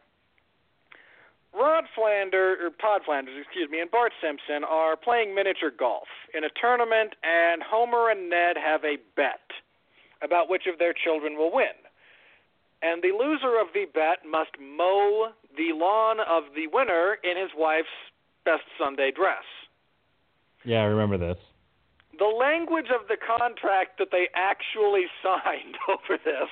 Rod 1.54 1.84
Flanders 1.94 2.60
or 2.62 2.68
er, 2.68 2.72
Todd 2.80 3.02
Flanders, 3.04 3.36
excuse 3.42 3.70
me, 3.70 3.82
and 3.82 3.92
Bart 3.92 4.14
Simpson 4.24 4.64
are 4.64 4.96
playing 4.96 5.36
miniature 5.36 5.72
golf 5.72 6.08
in 6.34 6.46
a 6.46 6.50
tournament, 6.50 7.16
and 7.24 7.62
Homer 7.62 8.10
and 8.10 8.30
Ned 8.30 8.56
have 8.56 8.86
a 8.86 8.96
bet 9.18 9.52
about 10.22 10.50
which 10.50 10.64
of 10.72 10.80
their 10.80 10.94
children 10.94 11.36
will 11.36 11.52
win 11.52 11.76
and 12.82 13.02
the 13.02 13.14
loser 13.18 13.60
of 13.60 13.68
the 13.74 13.86
bet 13.94 14.26
must 14.26 14.52
mow 14.60 15.30
the 15.56 15.74
lawn 15.74 16.20
of 16.20 16.44
the 16.56 16.68
winner 16.68 17.18
in 17.24 17.38
his 17.38 17.52
wife's 17.56 17.94
best 18.46 18.64
Sunday 18.80 19.12
dress. 19.12 19.46
Yeah, 20.66 20.82
I 20.82 20.86
remember 20.86 21.18
this. 21.18 21.38
The 22.18 22.26
language 22.26 22.90
of 22.94 23.08
the 23.08 23.18
contract 23.18 23.98
that 24.00 24.10
they 24.12 24.30
actually 24.36 25.06
signed 25.24 25.78
over 25.90 26.18
this 26.24 26.50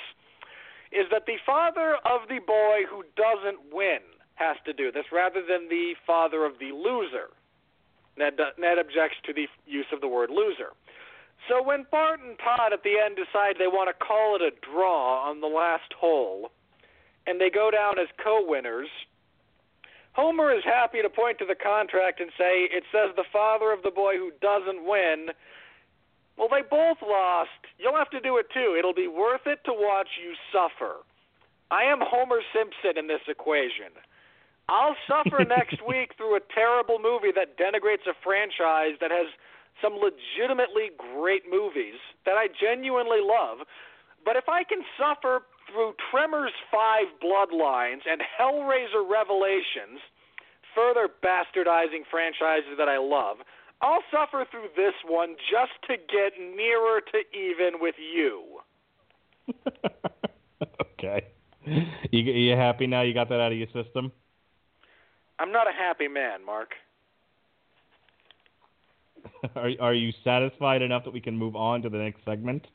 is 0.92 1.06
that 1.12 1.26
the 1.26 1.38
father 1.46 1.98
of 2.06 2.28
the 2.30 2.40
boy 2.40 2.90
who 2.90 3.04
doesn't 3.16 3.74
win 3.74 4.00
has 4.36 4.58
to 4.66 4.74
do 4.74 4.92
this 4.92 5.06
rather 5.12 5.42
than 5.42 5.70
the 5.70 5.94
father 6.08 6.46
of 6.46 6.54
the 6.60 6.72
loser. 6.72 7.30
Ned, 8.18 8.40
Ned 8.58 8.80
objects 8.80 9.18
to 9.26 9.34
the 9.34 9.48
use 9.68 9.86
of 9.94 10.02
the 10.02 10.08
word 10.08 10.30
loser. 10.30 10.74
So 11.48 11.64
when 11.64 11.86
Bart 11.90 12.20
and 12.20 12.38
Todd 12.38 12.74
at 12.74 12.84
the 12.84 13.00
end 13.04 13.16
decide 13.16 13.56
they 13.58 13.68
want 13.68 13.90
to 13.90 14.06
call 14.06 14.36
it 14.36 14.42
a 14.42 14.52
draw 14.60 15.30
on 15.30 15.42
the 15.42 15.48
last 15.48 15.94
hole, 15.98 16.52
and 17.26 17.40
they 17.40 17.50
go 17.50 17.72
down 17.72 17.98
as 18.00 18.08
co-winners, 18.24 18.90
Homer 20.14 20.52
is 20.52 20.64
happy 20.64 21.02
to 21.02 21.10
point 21.10 21.38
to 21.40 21.46
the 21.46 21.56
contract 21.56 22.20
and 22.20 22.32
say 22.38 22.68
it 22.68 22.84
says 22.92 23.16
the 23.16 23.30
father 23.32 23.72
of 23.72 23.84
the 23.84 23.92
boy 23.92 24.18
who 24.18 24.32
doesn't 24.42 24.86
win. 24.86 25.30
Well, 26.38 26.50
they 26.50 26.62
both 26.62 26.98
lost. 27.02 27.62
You'll 27.78 27.96
have 27.96 28.10
to 28.12 28.20
do 28.20 28.38
it 28.38 28.48
too. 28.54 28.76
It'll 28.78 28.94
be 28.94 29.08
worth 29.08 29.46
it 29.46 29.64
to 29.66 29.74
watch 29.74 30.20
you 30.22 30.34
suffer. 30.52 31.04
I 31.72 31.84
am 31.84 32.00
Homer 32.02 32.42
Simpson 32.52 32.98
in 32.98 33.08
this 33.08 33.22
equation. 33.28 33.94
I'll 34.68 34.96
suffer 35.08 35.46
next 35.48 35.86
week 35.86 36.16
through 36.18 36.36
a 36.36 36.42
terrible 36.54 37.00
movie 37.00 37.32
that 37.36 37.58
denigrates 37.58 38.08
a 38.10 38.18
franchise 38.24 38.98
that 39.02 39.12
has 39.12 39.28
some 39.82 39.98
legitimately 39.98 40.92
great 40.98 41.44
movies 41.50 41.96
that 42.26 42.38
I 42.38 42.48
genuinely 42.48 43.22
love. 43.22 43.66
But 44.26 44.36
if 44.36 44.50
I 44.50 44.64
can 44.64 44.84
suffer 45.00 45.44
through 45.72 45.94
Tremors 46.12 46.52
5 46.72 47.06
Bloodlines 47.24 48.04
and 48.10 48.22
Hellraiser 48.22 49.08
Revelations, 49.08 50.00
further 50.76 51.10
bastardizing 51.24 52.04
franchises 52.10 52.76
that 52.78 52.90
I 52.90 52.98
love, 52.98 53.38
I'll 53.82 54.04
suffer 54.12 54.46
through 54.52 54.70
this 54.76 54.94
one 55.08 55.36
just 55.50 55.72
to 55.88 55.96
get 55.96 56.34
nearer 56.38 57.00
to 57.00 57.20
even 57.38 57.80
with 57.80 57.96
you. 57.98 58.60
okay. 60.82 61.28
You 62.12 62.24
you 62.24 62.56
happy 62.56 62.88
now? 62.88 63.02
You 63.02 63.14
got 63.14 63.30
that 63.30 63.40
out 63.40 63.52
of 63.52 63.58
your 63.58 63.68
system? 63.68 64.12
I'm 65.40 65.52
not 65.52 65.68
a 65.68 65.72
happy 65.72 66.08
man, 66.08 66.46
Mark. 66.46 66.72
Are 69.56 69.70
are 69.80 69.94
you 69.94 70.12
satisfied 70.24 70.82
enough 70.82 71.04
that 71.06 71.14
we 71.14 71.22
can 71.22 71.38
move 71.38 71.56
on 71.56 71.82
to 71.84 71.90
the 71.90 71.98
next 71.98 72.26
segment? 72.26 72.66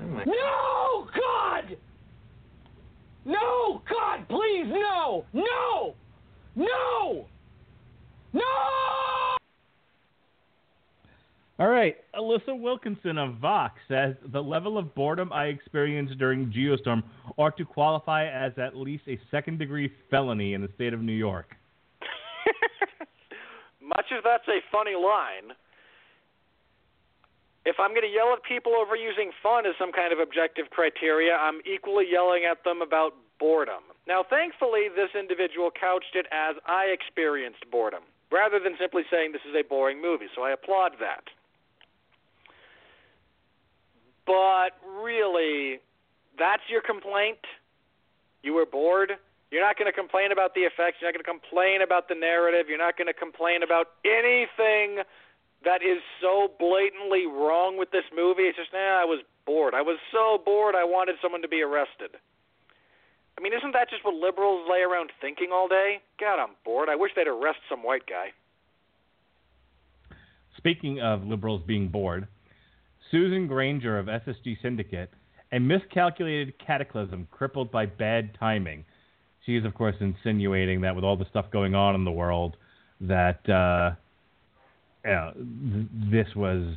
No, 0.00 1.08
God! 1.12 1.76
No, 3.24 3.82
God, 3.90 4.28
please, 4.28 4.66
no! 4.68 5.24
No! 5.32 5.94
No! 6.54 7.26
No! 8.32 8.42
All 11.60 11.68
right. 11.68 11.96
Alissa 12.14 12.58
Wilkinson 12.58 13.18
of 13.18 13.38
Vox 13.38 13.80
says 13.88 14.14
the 14.32 14.40
level 14.40 14.78
of 14.78 14.94
boredom 14.94 15.32
I 15.32 15.46
experienced 15.46 16.16
during 16.18 16.52
Geostorm 16.52 17.02
ought 17.36 17.56
to 17.56 17.64
qualify 17.64 18.26
as 18.28 18.52
at 18.58 18.76
least 18.76 19.02
a 19.08 19.18
second 19.30 19.58
degree 19.58 19.92
felony 20.10 20.54
in 20.54 20.62
the 20.62 20.68
state 20.76 20.92
of 20.92 21.00
New 21.00 21.12
York. 21.12 21.56
Much 23.88 24.12
as 24.12 24.20
that's 24.22 24.44
a 24.48 24.60
funny 24.70 24.92
line, 24.92 25.56
if 27.64 27.80
I'm 27.80 27.96
going 27.96 28.04
to 28.04 28.12
yell 28.12 28.36
at 28.36 28.44
people 28.44 28.76
over 28.76 28.94
using 28.94 29.32
fun 29.42 29.64
as 29.64 29.72
some 29.80 29.92
kind 29.92 30.12
of 30.12 30.20
objective 30.20 30.68
criteria, 30.68 31.32
I'm 31.32 31.64
equally 31.64 32.04
yelling 32.04 32.44
at 32.44 32.64
them 32.64 32.82
about 32.84 33.16
boredom. 33.40 33.80
Now, 34.06 34.24
thankfully, 34.28 34.92
this 34.92 35.10
individual 35.18 35.70
couched 35.72 36.12
it 36.14 36.26
as 36.32 36.56
I 36.66 36.92
experienced 36.92 37.64
boredom, 37.72 38.04
rather 38.30 38.60
than 38.60 38.76
simply 38.78 39.02
saying 39.10 39.32
this 39.32 39.44
is 39.48 39.56
a 39.56 39.64
boring 39.64 40.02
movie, 40.02 40.28
so 40.36 40.42
I 40.42 40.52
applaud 40.52 40.92
that. 41.00 41.24
But 44.26 44.76
really, 44.84 45.80
that's 46.38 46.62
your 46.68 46.82
complaint? 46.82 47.40
You 48.42 48.52
were 48.52 48.66
bored? 48.66 49.12
You're 49.50 49.64
not 49.64 49.78
going 49.78 49.88
to 49.88 49.96
complain 49.96 50.32
about 50.32 50.52
the 50.54 50.68
effects. 50.68 51.00
You're 51.00 51.08
not 51.08 51.16
going 51.16 51.24
to 51.24 51.32
complain 51.32 51.80
about 51.80 52.08
the 52.08 52.14
narrative. 52.14 52.68
You're 52.68 52.80
not 52.80 52.96
going 52.98 53.08
to 53.08 53.16
complain 53.16 53.62
about 53.62 53.96
anything 54.04 55.00
that 55.64 55.80
is 55.82 55.98
so 56.20 56.52
blatantly 56.58 57.26
wrong 57.26 57.78
with 57.78 57.90
this 57.90 58.04
movie. 58.14 58.44
It's 58.44 58.58
just, 58.58 58.72
nah, 58.72 59.00
I 59.00 59.08
was 59.08 59.24
bored. 59.46 59.74
I 59.74 59.82
was 59.82 59.98
so 60.12 60.38
bored 60.44 60.74
I 60.76 60.84
wanted 60.84 61.16
someone 61.22 61.42
to 61.42 61.48
be 61.48 61.62
arrested. 61.62 62.20
I 63.38 63.40
mean, 63.40 63.52
isn't 63.54 63.72
that 63.72 63.88
just 63.88 64.04
what 64.04 64.14
liberals 64.14 64.68
lay 64.68 64.80
around 64.80 65.10
thinking 65.20 65.50
all 65.52 65.68
day? 65.68 66.00
God, 66.20 66.42
I'm 66.42 66.54
bored. 66.64 66.88
I 66.90 66.96
wish 66.96 67.12
they'd 67.16 67.26
arrest 67.26 67.58
some 67.70 67.82
white 67.82 68.02
guy. 68.06 68.34
Speaking 70.56 71.00
of 71.00 71.24
liberals 71.24 71.62
being 71.66 71.88
bored, 71.88 72.26
Susan 73.10 73.46
Granger 73.46 73.98
of 73.98 74.06
SSG 74.06 74.60
Syndicate, 74.60 75.10
a 75.52 75.58
miscalculated 75.58 76.54
cataclysm 76.58 77.28
crippled 77.30 77.70
by 77.70 77.86
bad 77.86 78.36
timing. 78.38 78.84
She 79.48 79.56
is, 79.56 79.64
of 79.64 79.74
course, 79.74 79.96
insinuating 79.98 80.82
that 80.82 80.94
with 80.94 81.04
all 81.04 81.16
the 81.16 81.24
stuff 81.30 81.46
going 81.50 81.74
on 81.74 81.94
in 81.94 82.04
the 82.04 82.10
world, 82.10 82.58
that 83.00 83.48
uh, 83.48 83.96
you 85.02 85.10
th- 85.32 85.86
this 86.12 86.36
was 86.36 86.74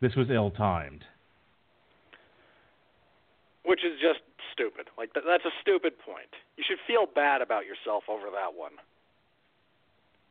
this 0.00 0.14
was 0.14 0.30
ill-timed. 0.30 1.02
which 3.64 3.82
is 3.82 3.98
just 3.98 4.20
stupid. 4.52 4.86
Like 4.96 5.12
th- 5.14 5.26
that's 5.26 5.44
a 5.44 5.54
stupid 5.60 5.98
point. 5.98 6.30
You 6.56 6.62
should 6.62 6.78
feel 6.86 7.10
bad 7.10 7.42
about 7.42 7.66
yourself 7.66 8.04
over 8.08 8.30
that 8.30 8.54
one. 8.54 8.78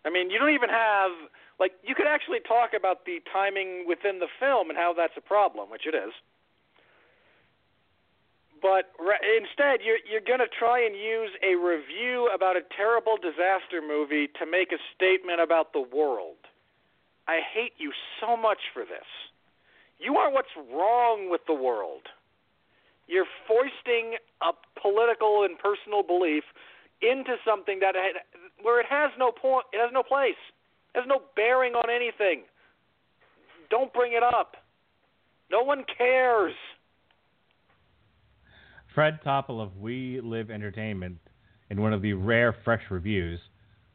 I 0.05 0.09
mean, 0.09 0.29
you 0.31 0.39
don't 0.39 0.55
even 0.55 0.69
have 0.69 1.11
like 1.59 1.73
you 1.83 1.95
could 1.95 2.07
actually 2.07 2.39
talk 2.39 2.71
about 2.71 3.03
the 3.03 3.19
timing 3.27 3.83
within 3.85 4.19
the 4.19 4.31
film 4.39 4.69
and 4.69 4.79
how 4.79 4.93
that's 4.95 5.17
a 5.17 5.21
problem, 5.21 5.69
which 5.69 5.83
it 5.85 5.95
is. 5.95 6.15
But 8.63 8.95
re- 8.97 9.19
instead, 9.37 9.83
you're 9.83 9.99
you're 10.07 10.23
going 10.23 10.39
to 10.39 10.47
try 10.47 10.79
and 10.79 10.95
use 10.95 11.35
a 11.43 11.59
review 11.59 12.31
about 12.33 12.55
a 12.55 12.63
terrible 12.75 13.17
disaster 13.19 13.83
movie 13.83 14.31
to 14.39 14.47
make 14.47 14.71
a 14.71 14.79
statement 14.95 15.41
about 15.43 15.73
the 15.73 15.83
world. 15.83 16.39
I 17.27 17.43
hate 17.43 17.75
you 17.77 17.91
so 18.23 18.35
much 18.35 18.71
for 18.73 18.83
this. 18.87 19.07
You 19.99 20.15
are 20.15 20.31
what's 20.31 20.55
wrong 20.71 21.29
with 21.29 21.41
the 21.45 21.53
world 21.53 22.07
you're 23.07 23.27
foisting 23.47 24.15
a 24.41 24.51
political 24.79 25.43
and 25.43 25.57
personal 25.59 26.03
belief 26.03 26.43
into 27.01 27.35
something 27.45 27.79
that 27.79 27.95
had, 27.95 28.23
where 28.61 28.79
it 28.79 28.85
has 28.89 29.11
no 29.17 29.31
point, 29.31 29.65
it 29.73 29.79
has 29.79 29.91
no 29.93 30.03
place, 30.03 30.39
it 30.95 30.99
has 30.99 31.07
no 31.07 31.21
bearing 31.35 31.73
on 31.73 31.89
anything. 31.89 32.43
Don't 33.69 33.93
bring 33.93 34.13
it 34.13 34.23
up. 34.23 34.55
No 35.51 35.63
one 35.63 35.83
cares. 35.97 36.53
Fred 38.93 39.19
Topel 39.25 39.61
of 39.61 39.77
We 39.77 40.19
Live 40.21 40.49
Entertainment, 40.51 41.17
in 41.69 41.81
one 41.81 41.93
of 41.93 42.01
the 42.01 42.13
rare 42.13 42.55
fresh 42.63 42.83
reviews, 42.89 43.39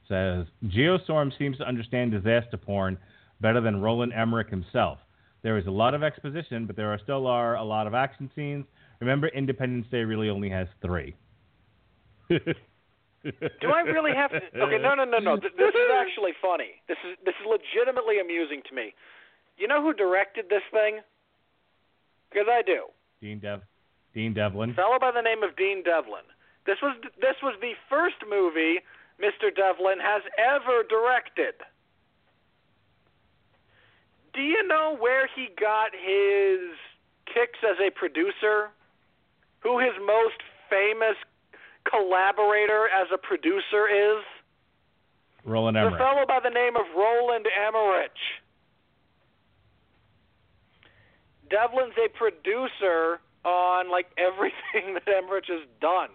says 0.08 0.46
Geostorm 0.66 1.36
seems 1.38 1.58
to 1.58 1.64
understand 1.68 2.10
disaster 2.10 2.56
porn 2.56 2.98
better 3.40 3.60
than 3.60 3.80
Roland 3.80 4.12
Emmerich 4.12 4.48
himself. 4.48 4.98
There 5.42 5.58
is 5.58 5.66
a 5.66 5.70
lot 5.70 5.94
of 5.94 6.02
exposition, 6.02 6.66
but 6.66 6.74
there 6.76 6.92
are 6.92 6.98
still 6.98 7.26
are 7.26 7.56
a 7.56 7.62
lot 7.62 7.86
of 7.86 7.94
action 7.94 8.30
scenes. 8.34 8.64
Remember, 9.00 9.28
Independence 9.28 9.86
Day 9.90 9.98
really 10.02 10.28
only 10.28 10.50
has 10.50 10.66
three. 10.82 11.14
Do 12.28 12.38
I 13.74 13.80
really 13.82 14.12
have 14.14 14.30
to? 14.30 14.40
Okay, 14.60 14.78
no, 14.78 14.94
no, 14.94 15.04
no, 15.04 15.18
no. 15.18 15.36
Th- 15.36 15.52
This 15.56 15.74
is 15.74 15.90
actually 15.94 16.32
funny. 16.42 16.82
This 16.88 16.98
is 17.08 17.16
this 17.24 17.34
is 17.40 17.46
legitimately 17.46 18.20
amusing 18.20 18.62
to 18.68 18.74
me. 18.74 18.94
You 19.56 19.68
know 19.68 19.82
who 19.82 19.92
directed 19.92 20.46
this 20.48 20.62
thing? 20.72 21.00
Because 22.30 22.46
I 22.50 22.62
do. 22.62 22.86
Dean 23.20 23.38
Dev, 23.38 23.62
Dean 24.14 24.35
Devlin. 24.35 24.70
A 24.70 24.74
fellow 24.74 24.98
by 25.01 25.10
the 25.10 25.22
name 25.22 25.43
of 25.43 25.56
Dean 25.56 25.82
Devlin. 25.82 26.24
This 26.66 26.78
was 26.82 26.97
this 27.20 27.36
was 27.43 27.55
the 27.60 27.72
first 27.89 28.16
movie 28.28 28.80
Mr. 29.20 29.55
Devlin 29.55 29.98
has 30.01 30.22
ever 30.39 30.82
directed. 30.89 31.55
Do 34.35 34.43
you 34.43 34.66
know 34.66 34.97
where 34.98 35.28
he 35.35 35.48
got 35.59 35.90
his 35.93 36.76
kicks 37.26 37.59
as 37.64 37.76
a 37.80 37.90
producer? 37.90 38.70
Who 39.60 39.80
his 39.80 39.94
most 40.05 40.39
famous 40.70 41.16
collaborator 41.85 42.86
as 42.89 43.09
a 43.12 43.18
producer 43.18 43.89
is? 43.89 44.22
Roland 45.44 45.76
Emmerich. 45.76 45.98
fellow 45.98 46.24
by 46.26 46.40
the 46.43 46.51
name 46.51 46.76
of 46.76 46.85
Roland 46.97 47.47
Emmerich. 47.66 48.12
Devlin's 51.51 51.94
a 51.97 52.09
producer 52.16 53.20
on 53.48 53.90
like 53.90 54.06
everything 54.18 54.94
that 54.94 55.08
Emmerich 55.08 55.46
has 55.48 55.66
done. 55.80 56.10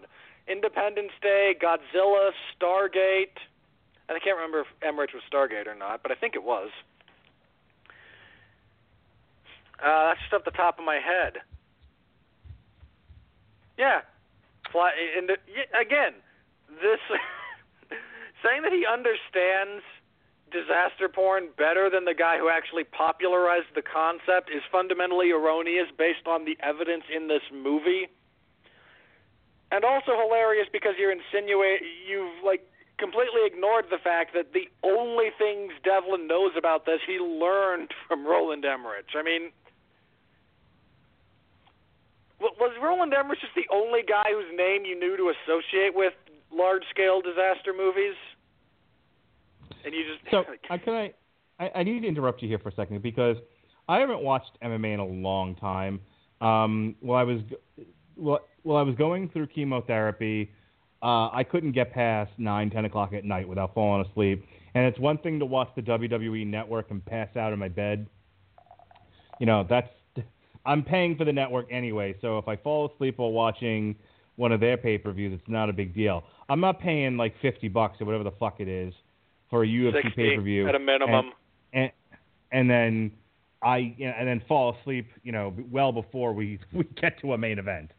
Independence 0.46 1.12
Day, 1.22 1.54
Godzilla, 1.60 2.30
Stargate. 2.54 3.40
And 4.08 4.16
I 4.16 4.20
can't 4.20 4.36
remember 4.36 4.60
if 4.60 4.66
Emmerich 4.82 5.10
was 5.14 5.22
Stargate 5.30 5.66
or 5.66 5.74
not, 5.74 6.02
but 6.02 6.12
I 6.12 6.14
think 6.14 6.34
it 6.34 6.44
was. 6.44 6.70
Uh, 9.82 10.08
that's 10.08 10.20
just 10.20 10.32
off 10.32 10.44
the 10.44 10.50
top 10.50 10.78
of 10.78 10.84
my 10.84 10.96
head. 10.96 11.38
Yeah, 13.78 14.02
fly. 14.70 14.92
And 15.16 15.28
the, 15.28 15.36
again, 15.78 16.14
this 16.80 17.00
saying 18.44 18.62
that 18.62 18.72
he 18.72 18.86
understands 18.86 19.82
disaster 20.54 21.10
porn 21.10 21.50
better 21.58 21.90
than 21.90 22.06
the 22.06 22.14
guy 22.14 22.38
who 22.38 22.48
actually 22.48 22.84
popularized 22.84 23.74
the 23.74 23.82
concept 23.82 24.48
is 24.54 24.62
fundamentally 24.70 25.34
erroneous 25.34 25.90
based 25.98 26.30
on 26.30 26.46
the 26.46 26.56
evidence 26.62 27.02
in 27.10 27.26
this 27.26 27.42
movie. 27.52 28.06
And 29.74 29.84
also 29.84 30.14
hilarious 30.14 30.68
because 30.70 30.94
you're 30.96 31.10
insinuate 31.10 31.82
you've 32.06 32.38
like 32.46 32.62
completely 32.96 33.42
ignored 33.44 33.86
the 33.90 33.98
fact 33.98 34.32
that 34.34 34.54
the 34.54 34.70
only 34.86 35.34
things 35.36 35.72
Devlin 35.82 36.28
knows 36.28 36.52
about 36.56 36.86
this 36.86 37.00
he 37.04 37.18
learned 37.18 37.90
from 38.06 38.24
Roland 38.24 38.64
Emmerich. 38.64 39.10
I 39.18 39.22
mean, 39.22 39.50
was 42.38 42.72
Roland 42.80 43.12
Emmerich 43.12 43.40
just 43.40 43.54
the 43.56 43.66
only 43.72 44.02
guy 44.06 44.30
whose 44.30 44.52
name 44.54 44.84
you 44.84 44.94
knew 44.94 45.16
to 45.16 45.32
associate 45.34 45.94
with 45.94 46.14
large-scale 46.52 47.22
disaster 47.22 47.74
movies? 47.76 48.14
And 49.84 49.94
you 49.94 50.02
just 50.04 50.30
So, 50.30 50.38
uh, 50.70 50.78
can 50.78 50.94
I, 50.94 51.14
I? 51.58 51.70
I 51.76 51.82
need 51.82 52.00
to 52.00 52.08
interrupt 52.08 52.42
you 52.42 52.48
here 52.48 52.58
for 52.58 52.70
a 52.70 52.74
second 52.74 53.02
because 53.02 53.36
I 53.88 53.98
haven't 53.98 54.22
watched 54.22 54.58
MMA 54.62 54.94
in 54.94 55.00
a 55.00 55.06
long 55.06 55.54
time. 55.56 56.00
Um, 56.40 56.96
while 57.00 57.18
I 57.20 57.24
was, 57.24 57.40
well, 58.16 58.40
while 58.62 58.78
I 58.78 58.82
was 58.82 58.94
going 58.96 59.28
through 59.30 59.48
chemotherapy, 59.48 60.50
uh, 61.02 61.28
I 61.32 61.44
couldn't 61.48 61.72
get 61.72 61.92
past 61.92 62.32
nine, 62.38 62.70
ten 62.70 62.84
o'clock 62.84 63.12
at 63.12 63.24
night 63.24 63.48
without 63.48 63.74
falling 63.74 64.06
asleep. 64.06 64.44
And 64.74 64.86
it's 64.86 64.98
one 64.98 65.18
thing 65.18 65.38
to 65.38 65.46
watch 65.46 65.68
the 65.76 65.82
WWE 65.82 66.46
Network 66.46 66.90
and 66.90 67.04
pass 67.04 67.36
out 67.36 67.52
in 67.52 67.58
my 67.58 67.68
bed. 67.68 68.06
You 69.38 69.46
know, 69.46 69.66
that's 69.68 69.88
I'm 70.66 70.82
paying 70.82 71.16
for 71.16 71.24
the 71.24 71.32
network 71.32 71.66
anyway. 71.70 72.16
So 72.20 72.38
if 72.38 72.48
I 72.48 72.56
fall 72.56 72.90
asleep 72.94 73.18
while 73.18 73.32
watching 73.32 73.96
one 74.36 74.50
of 74.50 74.60
their 74.60 74.76
pay-per-views, 74.76 75.38
it's 75.38 75.48
not 75.48 75.68
a 75.68 75.72
big 75.72 75.94
deal. 75.94 76.24
I'm 76.48 76.60
not 76.60 76.80
paying 76.80 77.16
like 77.16 77.34
fifty 77.42 77.68
bucks 77.68 78.00
or 78.00 78.06
whatever 78.06 78.24
the 78.24 78.32
fuck 78.32 78.60
it 78.60 78.68
is 78.68 78.94
for 79.54 79.62
a 79.62 79.68
UFC 79.68 80.02
60 80.02 80.10
pay-per-view 80.16 80.68
at 80.68 80.74
a 80.74 80.80
minimum. 80.80 81.30
and 81.72 81.92
and 82.50 82.68
then 82.68 83.12
I 83.62 83.94
you 83.96 84.06
know, 84.06 84.14
and 84.18 84.26
then 84.26 84.42
fall 84.48 84.74
asleep, 84.80 85.06
you 85.22 85.30
know, 85.30 85.54
well 85.70 85.92
before 85.92 86.32
we 86.32 86.58
we 86.72 86.82
get 87.00 87.20
to 87.20 87.34
a 87.34 87.38
main 87.38 87.60
event. 87.60 87.92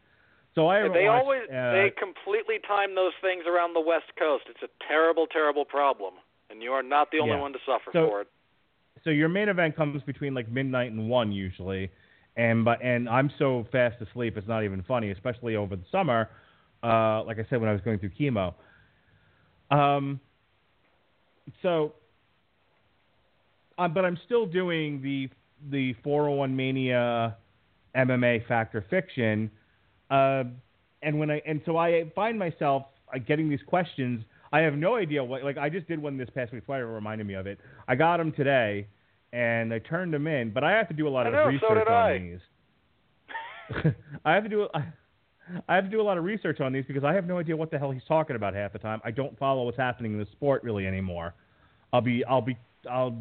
So 0.54 0.68
I 0.68 0.82
they 0.82 1.08
watched, 1.08 1.22
always 1.24 1.40
uh, 1.48 1.72
they 1.72 1.92
completely 1.98 2.56
time 2.68 2.94
those 2.94 3.12
things 3.22 3.44
around 3.48 3.72
the 3.72 3.80
West 3.80 4.12
Coast. 4.18 4.44
It's 4.50 4.62
a 4.62 4.68
terrible, 4.86 5.26
terrible 5.26 5.64
problem, 5.64 6.12
and 6.50 6.62
you 6.62 6.72
are 6.72 6.82
not 6.82 7.10
the 7.10 7.20
only 7.20 7.34
Yeah. 7.36 7.40
one 7.40 7.54
to 7.54 7.58
suffer 7.64 7.90
So- 7.94 8.06
for 8.06 8.20
it. 8.20 8.28
so 9.02 9.08
your 9.08 9.28
main 9.30 9.48
event 9.48 9.76
comes 9.76 10.02
between 10.02 10.34
like 10.34 10.48
midnight 10.50 10.92
and 10.92 11.08
one 11.08 11.32
usually, 11.32 11.90
and 12.36 12.66
but 12.66 12.82
and 12.82 13.08
I'm 13.08 13.30
so 13.38 13.66
fast 13.72 13.96
asleep 14.02 14.36
it's 14.36 14.46
not 14.48 14.62
even 14.62 14.82
funny, 14.82 15.10
especially 15.10 15.56
over 15.56 15.74
the 15.74 15.86
summer. 15.90 16.28
Uh, 16.82 17.22
like 17.24 17.38
I 17.38 17.46
said, 17.48 17.60
when 17.60 17.70
I 17.70 17.72
was 17.72 17.80
going 17.80 17.98
through 17.98 18.10
chemo. 18.10 18.52
Um. 19.70 20.20
So. 21.62 21.92
Uh, 23.78 23.88
but 23.88 24.06
I'm 24.06 24.18
still 24.24 24.46
doing 24.46 25.02
the 25.02 25.28
the 25.70 25.94
401 26.02 26.54
Mania 26.56 27.36
MMA 27.94 28.46
Fact 28.46 28.74
or 28.74 28.84
Fiction, 28.88 29.50
uh, 30.10 30.44
and 31.02 31.18
when 31.18 31.30
I 31.30 31.42
and 31.46 31.60
so 31.66 31.76
I 31.76 32.10
find 32.14 32.38
myself 32.38 32.84
uh, 33.14 33.18
getting 33.18 33.48
these 33.48 33.62
questions. 33.66 34.24
I 34.52 34.60
have 34.60 34.74
no 34.74 34.94
idea 34.96 35.22
what. 35.22 35.42
Like 35.44 35.58
I 35.58 35.68
just 35.68 35.88
did 35.88 36.00
one 36.00 36.16
this 36.16 36.28
past 36.34 36.52
week. 36.52 36.64
Twitter 36.64 36.86
reminded 36.86 37.26
me 37.26 37.34
of 37.34 37.46
it. 37.46 37.58
I 37.88 37.96
got 37.96 38.18
them 38.18 38.32
today, 38.32 38.86
and 39.32 39.72
I 39.72 39.78
turned 39.80 40.14
them 40.14 40.26
in. 40.26 40.50
But 40.52 40.64
I 40.64 40.72
have 40.72 40.88
to 40.88 40.94
do 40.94 41.08
a 41.08 41.10
lot 41.10 41.26
I 41.26 41.28
of 41.28 41.34
know, 41.34 41.44
so 41.44 41.48
research 41.48 41.86
did 41.86 41.88
on 41.88 41.94
I. 41.94 42.18
these. 42.18 43.94
I 44.24 44.34
have 44.34 44.44
to 44.44 44.48
do. 44.48 44.68
I, 44.72 44.84
I 45.68 45.74
have 45.74 45.84
to 45.84 45.90
do 45.90 46.00
a 46.00 46.02
lot 46.02 46.18
of 46.18 46.24
research 46.24 46.60
on 46.60 46.72
these 46.72 46.84
because 46.86 47.04
I 47.04 47.12
have 47.14 47.26
no 47.26 47.38
idea 47.38 47.56
what 47.56 47.70
the 47.70 47.78
hell 47.78 47.90
he's 47.90 48.02
talking 48.08 48.36
about 48.36 48.54
half 48.54 48.72
the 48.72 48.78
time. 48.78 49.00
I 49.04 49.10
don't 49.10 49.38
follow 49.38 49.64
what's 49.64 49.76
happening 49.76 50.12
in 50.12 50.18
the 50.18 50.26
sport 50.32 50.62
really 50.64 50.86
anymore. 50.86 51.34
I'll 51.92 52.00
be. 52.00 52.24
I'll 52.24 52.40
be. 52.40 52.56
I'll. 52.90 53.16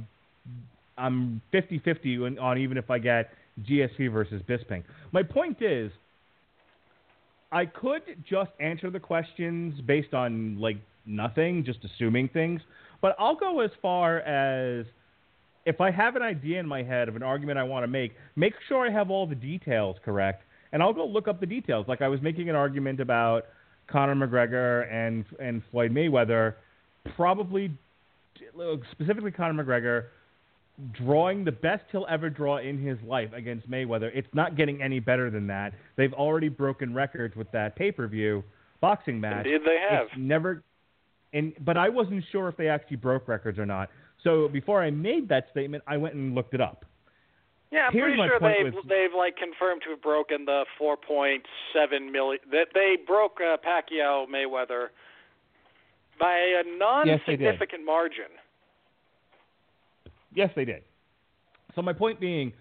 I'm 0.98 1.42
50-50 1.54 2.26
on- 2.26 2.40
on 2.40 2.58
even 2.58 2.78
if 2.78 2.90
I 2.90 3.00
get 3.00 3.32
GSP 3.64 4.12
versus 4.12 4.42
Bisping. 4.48 4.84
My 5.12 5.24
point 5.24 5.62
is, 5.62 5.92
I 7.52 7.66
could 7.66 8.02
just 8.28 8.52
answer 8.60 8.90
the 8.90 9.00
questions 9.00 9.80
based 9.82 10.14
on 10.14 10.58
like 10.60 10.78
nothing, 11.06 11.64
just 11.66 11.80
assuming 11.84 12.30
things. 12.30 12.62
But 13.02 13.16
I'll 13.20 13.36
go 13.36 13.60
as 13.60 13.72
far 13.82 14.20
as 14.20 14.86
if 15.66 15.82
I 15.82 15.92
have 15.92 16.16
an 16.16 16.22
idea 16.22 16.60
in 16.60 16.68
my 16.68 16.82
head 16.82 17.08
of 17.08 17.16
an 17.16 17.24
argument 17.24 17.60
I 17.60 17.64
want 17.64 17.84
to 17.84 17.88
make, 17.88 18.14
make 18.36 18.54
sure 18.68 18.88
I 18.88 18.92
have 18.92 19.10
all 19.10 19.28
the 19.28 19.36
details 19.36 19.98
correct, 20.04 20.44
and 20.76 20.84
I'll 20.84 20.92
go 20.92 21.06
look 21.06 21.30
up 21.30 21.40
the 21.40 21.46
details. 21.46 21.86
Like 21.88 22.02
I 22.02 22.10
was 22.10 22.22
making 22.22 22.50
an 22.50 22.56
argument 22.56 23.00
about 23.00 23.46
Conor 23.88 24.14
McGregor 24.14 24.92
and 24.94 25.24
and 25.40 25.64
Floyd 25.72 25.92
Mayweather, 25.92 26.56
probably 27.16 27.72
specifically 28.92 29.32
Conor 29.32 29.64
McGregor 29.64 30.08
drawing 30.92 31.46
the 31.46 31.52
best 31.54 31.84
he'll 31.94 32.06
ever 32.10 32.30
draw 32.30 32.58
in 32.58 32.78
his 32.78 32.98
life 33.08 33.30
against 33.34 33.72
Mayweather. 33.72 34.12
It's 34.14 34.28
not 34.34 34.58
getting 34.58 34.82
any 34.82 35.00
better 35.00 35.30
than 35.30 35.48
that. 35.48 35.72
They've 35.96 36.12
already 36.12 36.50
broken 36.50 36.94
records 36.94 37.38
with 37.38 37.50
that 37.54 37.78
pay-per-view 37.78 38.44
boxing 38.82 39.22
match. 39.22 39.46
Indeed, 39.46 39.62
they 39.66 39.78
have. 39.90 40.08
It's 40.08 40.16
never 40.18 40.62
and 41.32 41.54
but 41.62 41.78
I 41.78 41.88
wasn't 41.88 42.22
sure 42.34 42.50
if 42.50 42.58
they 42.58 42.68
actually 42.68 42.98
broke 42.98 43.30
records 43.30 43.58
or 43.58 43.66
not. 43.66 43.90
So 44.26 44.50
before 44.50 44.84
I 44.84 44.92
made 44.92 45.30
that 45.30 45.48
statement, 45.52 45.86
I 45.88 45.96
went 45.96 46.16
and 46.16 46.36
looked 46.36 46.54
it 46.54 46.60
up. 46.60 46.84
Yeah, 47.72 47.88
I'm 47.88 47.94
Here's 47.94 48.16
pretty 48.16 48.30
sure 48.30 48.40
they've 48.40 48.74
with- 48.74 48.88
they've 48.88 49.14
like 49.18 49.36
confirmed 49.38 49.82
to 49.84 49.90
have 49.92 50.02
broken 50.02 50.46
the 50.46 50.66
4.7 50.80 52.12
million. 52.12 52.40
That 52.52 52.68
they 52.74 52.96
broke 53.06 53.40
uh, 53.42 53.58
Pacquiao 53.58 54.26
Mayweather 54.28 54.88
by 56.20 56.34
a 56.38 56.64
Yes, 57.06 57.20
they 57.28 57.36
did. 57.36 57.44
non-significant 57.46 57.86
margin. 57.86 58.32
Yes, 60.34 60.50
they 60.56 60.66
did. 60.66 60.84
So 61.76 61.82
my 61.82 61.94
point 61.94 62.20
being, 62.20 62.54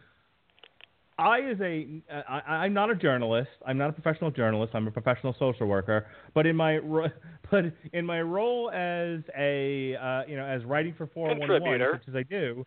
I 1.19 1.41
as 1.43 1.61
a 1.61 1.87
I, 2.11 2.65
I'm 2.65 2.75
not 2.75 2.91
a 2.91 2.95
journalist. 2.97 3.51
I'm 3.65 3.79
not 3.79 3.91
a 3.91 3.93
professional 3.93 4.31
journalist. 4.33 4.75
I'm 4.75 4.89
a 4.89 4.91
professional 4.91 5.35
social 5.39 5.67
worker. 5.67 6.07
But 6.35 6.47
in 6.47 6.57
my 6.57 6.81
but 7.51 7.65
in 7.93 8.05
my 8.05 8.21
role 8.23 8.71
as 8.71 9.21
a 9.39 9.95
uh, 9.97 10.23
you 10.27 10.37
know 10.37 10.45
as 10.45 10.65
writing 10.65 10.95
for 10.97 11.07
411, 11.07 11.63
Contributor. 11.63 12.01
such 12.05 12.09
as 12.09 12.17
I 12.17 12.23
do, 12.25 12.67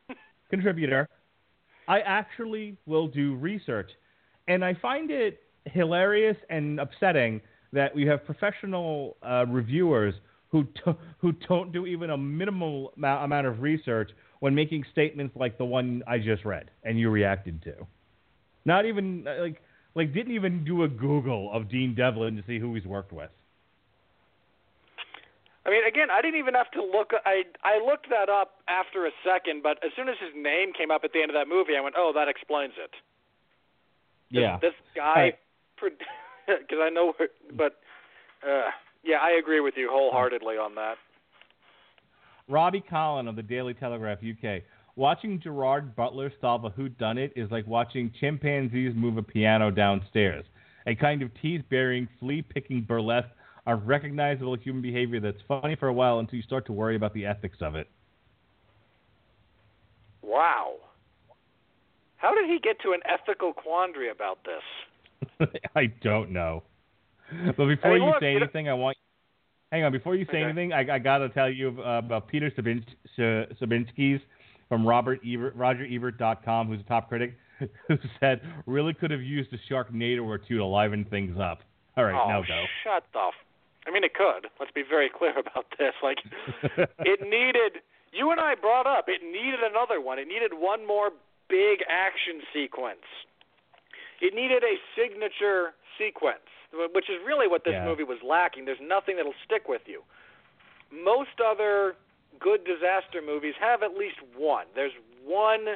contributor, 0.50 1.10
I 1.88 2.00
actually 2.02 2.78
will 2.86 3.08
do 3.08 3.36
research, 3.36 3.90
and 4.48 4.64
I 4.64 4.74
find 4.82 5.10
it 5.12 5.40
hilarious 5.66 6.38
and 6.50 6.80
upsetting 6.80 7.42
that 7.74 7.94
we 7.94 8.06
have 8.08 8.26
professional 8.26 9.18
uh, 9.24 9.46
reviewers 9.48 10.14
who 10.50 10.66
who 11.20 11.32
don't 11.48 11.72
do 11.72 11.86
even 11.86 12.10
a 12.12 12.18
minimal 12.18 12.94
amount 12.98 13.48
of 13.48 13.62
research 13.62 14.12
when 14.40 14.54
making 14.54 14.86
statements 14.92 15.36
like 15.36 15.58
the 15.58 15.66
one 15.66 16.04
I 16.08 16.20
just 16.20 16.46
read 16.46 16.72
and 16.84 17.00
you 17.00 17.10
reacted 17.10 17.62
to. 17.64 17.74
Not 18.66 18.86
even 18.86 19.28
uh, 19.28 19.42
like 19.42 19.62
like 19.96 20.14
didn't 20.14 20.34
even 20.34 20.64
do 20.64 20.84
a 20.84 20.88
Google 20.88 21.52
of 21.52 21.70
Dean 21.70 21.96
Devlin 21.96 22.36
to 22.36 22.44
see 22.48 22.60
who 22.60 22.74
he's 22.76 22.86
worked 22.86 23.12
with. 23.12 23.30
I 25.68 25.70
mean, 25.70 25.86
again, 25.86 26.08
I 26.10 26.22
didn't 26.22 26.40
even 26.40 26.54
have 26.54 26.72
to 26.72 26.82
look. 26.82 27.12
I 27.26 27.44
I 27.64 27.84
looked 27.86 28.10
that 28.10 28.30
up 28.30 28.64
after 28.70 29.06
a 29.06 29.12
second, 29.24 29.64
but 29.64 29.78
as 29.84 29.92
soon 29.96 30.08
as 30.08 30.16
his 30.20 30.32
name 30.34 30.72
came 30.72 30.92
up 30.92 31.02
at 31.04 31.12
the 31.12 31.22
end 31.22 31.30
of 31.30 31.36
that 31.36 31.50
movie, 31.50 31.76
I 31.78 31.82
went, 31.82 31.96
"Oh, 31.98 32.14
that 32.16 32.30
explains 32.30 32.74
it." 32.78 32.92
This, 34.32 34.42
Yeah. 34.42 34.58
this 34.62 34.74
guy, 34.96 35.14
Right. 35.16 35.40
because 36.48 36.80
I 36.82 36.90
know, 36.90 37.14
but 37.54 37.82
uh, 38.48 38.72
yeah, 39.04 39.18
I 39.22 39.32
agree 39.32 39.60
with 39.60 39.76
you 39.78 39.90
wholeheartedly 39.92 40.58
on 40.58 40.76
that. 40.76 40.98
Robbie 42.48 42.82
Collin 42.82 43.28
of 43.28 43.36
the 43.36 43.44
Daily 43.44 43.74
Telegraph 43.74 44.20
UK. 44.24 44.64
Watching 44.96 45.40
Gerard 45.40 45.96
Butler 45.96 46.32
solve 46.42 46.64
a 46.64 46.72
whodunit 46.72 47.32
is 47.36 47.52
like 47.52 47.68
watching 47.68 48.12
chimpanzees 48.20 48.96
move 48.96 49.18
a 49.18 49.24
piano 49.24 49.70
downstairs. 49.70 50.46
A 50.88 50.96
kind 50.96 51.22
of 51.22 51.30
teeth-bearing, 51.42 52.08
flea-picking 52.20 52.82
burlesque 52.84 53.28
of 53.68 53.88
recognizable 53.88 54.56
human 54.56 54.82
behavior 54.82 55.20
that's 55.20 55.38
funny 55.48 55.76
for 55.76 55.88
a 55.90 55.94
while 55.94 56.20
until 56.20 56.38
you 56.38 56.44
start 56.44 56.66
to 56.68 56.72
worry 56.74 56.96
about 56.96 57.14
the 57.14 57.26
ethics 57.26 57.58
of 57.62 57.76
it. 57.76 57.88
Wow. 60.24 60.76
How 62.16 62.34
did 62.34 62.50
he 62.50 62.60
get 62.60 62.80
to 62.82 62.94
an 62.94 63.02
ethical 63.06 63.54
quandary 63.54 64.10
about 64.10 64.40
this? 64.46 65.48
I 65.76 65.88
don't 66.02 66.32
know. 66.32 66.64
But 67.46 67.68
before 67.68 67.92
mean, 67.94 68.02
you 68.04 68.08
look, 68.08 68.20
say 68.22 68.32
you 68.34 68.40
know- 68.40 68.46
anything, 68.46 68.70
I 68.70 68.74
want. 68.74 68.98
Hang 69.72 69.84
on, 69.84 69.92
before 69.92 70.16
you 70.16 70.24
say 70.32 70.38
Okay. 70.38 70.44
anything, 70.44 70.72
I, 70.72 70.96
I 70.96 70.98
got 71.00 71.18
to 71.18 71.28
tell 71.28 71.50
you 71.50 71.78
uh, 71.86 71.98
about 72.00 72.30
Peter 72.30 72.50
Sobczynski's 73.20 74.22
from 74.70 74.88
Robert 74.88 75.20
Ebert, 75.28 75.58
RogerEbert.com, 75.58 76.68
who's 76.68 76.80
a 76.80 76.84
top 76.84 77.10
critic, 77.10 77.36
who 77.60 77.98
said 78.22 78.40
really 78.66 78.94
could 78.94 79.12
have 79.12 79.22
used 79.22 79.52
a 79.52 79.58
Sharknado 79.70 80.24
or 80.24 80.38
two 80.38 80.56
to 80.58 80.66
liven 80.66 81.04
things 81.10 81.38
up. 81.38 81.60
All 81.98 82.06
right, 82.06 82.16
oh, 82.16 82.30
now 82.30 82.42
go. 82.44 82.64
shut 82.86 83.04
the. 83.12 83.30
I 83.88 83.92
mean, 83.92 84.04
it 84.04 84.14
could. 84.14 84.48
Let's 84.60 84.72
be 84.72 84.84
very 84.88 85.10
clear 85.10 85.38
about 85.40 85.66
this. 85.80 85.94
Like, 86.04 86.20
it 87.00 87.22
needed. 87.22 87.82
You 88.12 88.32
and 88.32 88.40
I 88.40 88.56
brought 88.56 88.88
up 88.88 89.06
it 89.08 89.22
needed 89.24 89.60
another 89.64 90.02
one. 90.02 90.20
It 90.20 90.28
needed 90.28 90.52
one 90.56 90.86
more 90.86 91.12
big 91.50 91.80
action 91.88 92.42
sequence. 92.54 93.06
It 94.22 94.34
needed 94.34 94.64
a 94.64 94.76
signature 94.98 95.74
sequence, 95.98 96.44
which 96.94 97.10
is 97.10 97.18
really 97.26 97.48
what 97.48 97.64
this 97.64 97.74
Yeah. 97.74 97.86
movie 97.86 98.04
was 98.04 98.18
lacking. 98.24 98.66
There's 98.66 98.82
nothing 98.82 99.16
that'll 99.18 99.38
stick 99.46 99.68
with 99.70 99.84
you. 99.88 100.04
Most 100.92 101.40
other 101.44 101.96
good 102.40 102.64
disaster 102.66 103.22
movies 103.22 103.54
have 103.60 103.84
at 103.84 103.96
least 103.96 104.18
one. 104.36 104.66
There's 104.76 104.94
one 105.24 105.76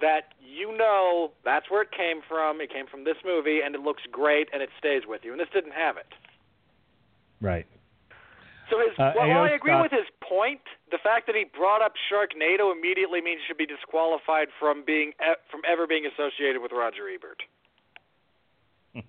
that 0.00 0.32
you 0.42 0.76
know 0.76 1.32
that's 1.44 1.70
where 1.70 1.82
it 1.82 1.90
came 1.92 2.20
from. 2.26 2.60
It 2.60 2.70
came 2.72 2.86
from 2.86 3.04
this 3.04 3.16
movie, 3.24 3.60
and 3.64 3.74
it 3.74 3.80
looks 3.80 4.02
great, 4.10 4.48
and 4.52 4.62
it 4.62 4.70
stays 4.78 5.02
with 5.06 5.24
you. 5.24 5.32
And 5.32 5.40
this 5.40 5.48
didn't 5.52 5.72
have 5.72 5.96
it. 5.96 6.06
Right. 7.40 7.66
So 8.70 8.78
his 8.80 8.98
Uh, 8.98 9.12
well. 9.16 9.42
I 9.42 9.50
agree 9.50 9.72
Scott- 9.72 9.82
with 9.82 9.92
his 9.92 10.08
point. 10.20 10.60
The 10.90 10.98
fact 10.98 11.26
that 11.26 11.36
he 11.36 11.44
brought 11.44 11.82
up 11.82 11.94
Sharknado 12.10 12.72
immediately 12.72 13.20
means 13.20 13.40
he 13.40 13.46
should 13.46 13.58
be 13.58 13.66
disqualified 13.66 14.48
from 14.58 14.84
being 14.84 15.12
from 15.50 15.62
ever 15.68 15.86
being 15.86 16.06
associated 16.06 16.60
with 16.62 16.72
Roger 16.72 17.08
Ebert. 17.08 17.42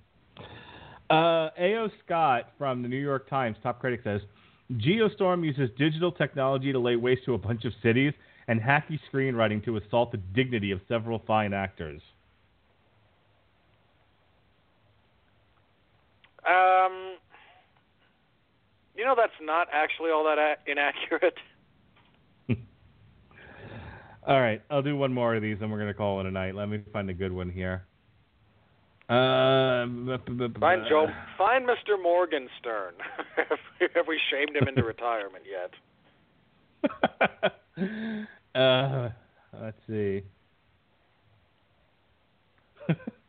Uh, 1.10 1.52
A.O. 1.58 1.88
Scott 2.04 2.52
from 2.58 2.82
the 2.82 2.88
New 2.90 3.00
York 3.00 3.30
Times, 3.30 3.56
top 3.64 3.80
critic, 3.80 4.02
says 4.04 4.20
Geostorm 4.74 5.46
uses 5.46 5.70
digital 5.78 6.12
technology 6.12 6.74
to 6.74 6.80
lay 6.80 6.98
waste 6.98 7.24
to 7.26 7.34
a 7.34 7.38
bunch 7.38 7.64
of 7.64 7.72
cities 7.82 8.14
and 8.50 8.60
hacky 8.60 9.00
screenwriting 9.12 9.64
to 9.66 9.78
assault 9.78 10.12
the 10.12 10.18
dignity 10.18 10.72
of 10.72 10.82
several 10.88 11.22
fine 11.26 11.54
actors. 11.54 12.02
Um, 16.46 17.17
you 18.98 19.06
know 19.06 19.14
that's 19.16 19.32
not 19.42 19.68
actually 19.72 20.12
all 20.12 20.24
that 20.26 20.38
a- 20.38 20.58
inaccurate. 20.70 21.38
All 24.28 24.42
right, 24.42 24.62
I'll 24.70 24.82
do 24.82 24.98
one 24.98 25.14
more 25.14 25.36
of 25.36 25.42
these, 25.42 25.58
and 25.62 25.72
we're 25.72 25.80
gonna 25.80 25.94
call 25.94 26.20
it 26.20 26.26
a 26.26 26.32
night. 26.32 26.54
Let 26.54 26.68
me 26.68 26.82
find 26.92 27.10
a 27.10 27.14
good 27.14 27.32
one 27.32 27.50
here. 27.50 27.86
Um, 29.10 30.20
Find 30.60 30.82
Joe. 30.90 31.08
Find 31.38 31.66
Mr. 31.66 32.02
Morgenstern. 32.02 32.94
Have 33.96 34.06
we 34.06 34.20
shamed 34.30 34.54
him 34.54 34.68
into 34.68 34.84
retirement 34.84 35.46
yet? 35.50 35.72
uh, 38.62 39.10
let's 39.62 39.78
see. 39.88 40.24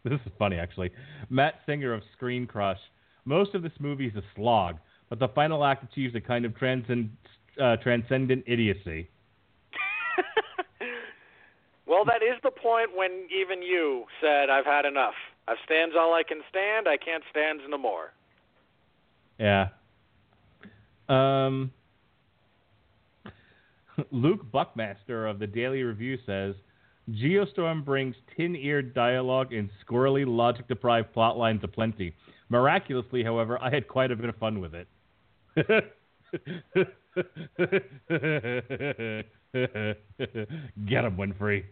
this 0.03 0.21
is 0.27 0.33
funny, 0.37 0.57
actually. 0.57 0.91
Matt 1.31 1.55
Singer 1.65 1.95
of 1.95 2.03
Screen 2.17 2.45
Crush. 2.45 2.81
Most 3.25 3.55
of 3.55 3.63
this 3.63 3.73
movie 3.79 4.07
is 4.07 4.17
a 4.17 4.23
slog, 4.35 4.79
but 5.09 5.19
the 5.19 5.29
final 5.29 5.65
act 5.65 5.85
achieves 5.85 6.15
a 6.15 6.21
kind 6.21 6.45
of 6.45 6.57
transcend, 6.57 7.11
uh, 7.61 7.77
transcendent 7.77 8.45
idiocy. 8.47 9.09
well, 11.87 12.05
that 12.05 12.23
is 12.23 12.39
the 12.43 12.51
point 12.51 12.91
when 12.95 13.27
even 13.35 13.63
you 13.63 14.05
said, 14.21 14.51
"I've 14.51 14.67
had 14.67 14.85
enough. 14.85 15.15
I've 15.47 15.59
stands 15.65 15.95
all 15.99 16.15
I 16.15 16.23
can 16.23 16.43
stand. 16.51 16.89
I 16.89 16.97
can't 16.97 17.25
stands 17.31 17.63
no 17.69 17.79
more." 17.79 18.13
Yeah. 19.39 19.69
Um, 21.09 21.73
Luke 24.11 24.51
Buckmaster 24.51 25.27
of 25.27 25.39
the 25.39 25.47
Daily 25.47 25.83
Review 25.83 26.19
says 26.27 26.55
Geostorm 27.11 27.85
brings 27.85 28.15
tin-eared 28.37 28.95
dialogue 28.95 29.53
and 29.53 29.71
squirrely, 29.85 30.25
logic-deprived 30.27 31.13
plot 31.13 31.39
lines 31.39 31.61
aplenty. 31.63 32.15
Miraculously, 32.51 33.25
however, 33.25 33.59
I 33.63 33.71
had 33.71 33.89
quite 33.89 34.11
a 34.11 34.17
bit 34.17 34.29
of 34.29 34.37
fun 34.37 34.61
with 34.61 34.75
it. 34.75 34.89
Get 40.87 41.05
him, 41.05 41.17
Winfree. 41.17 41.65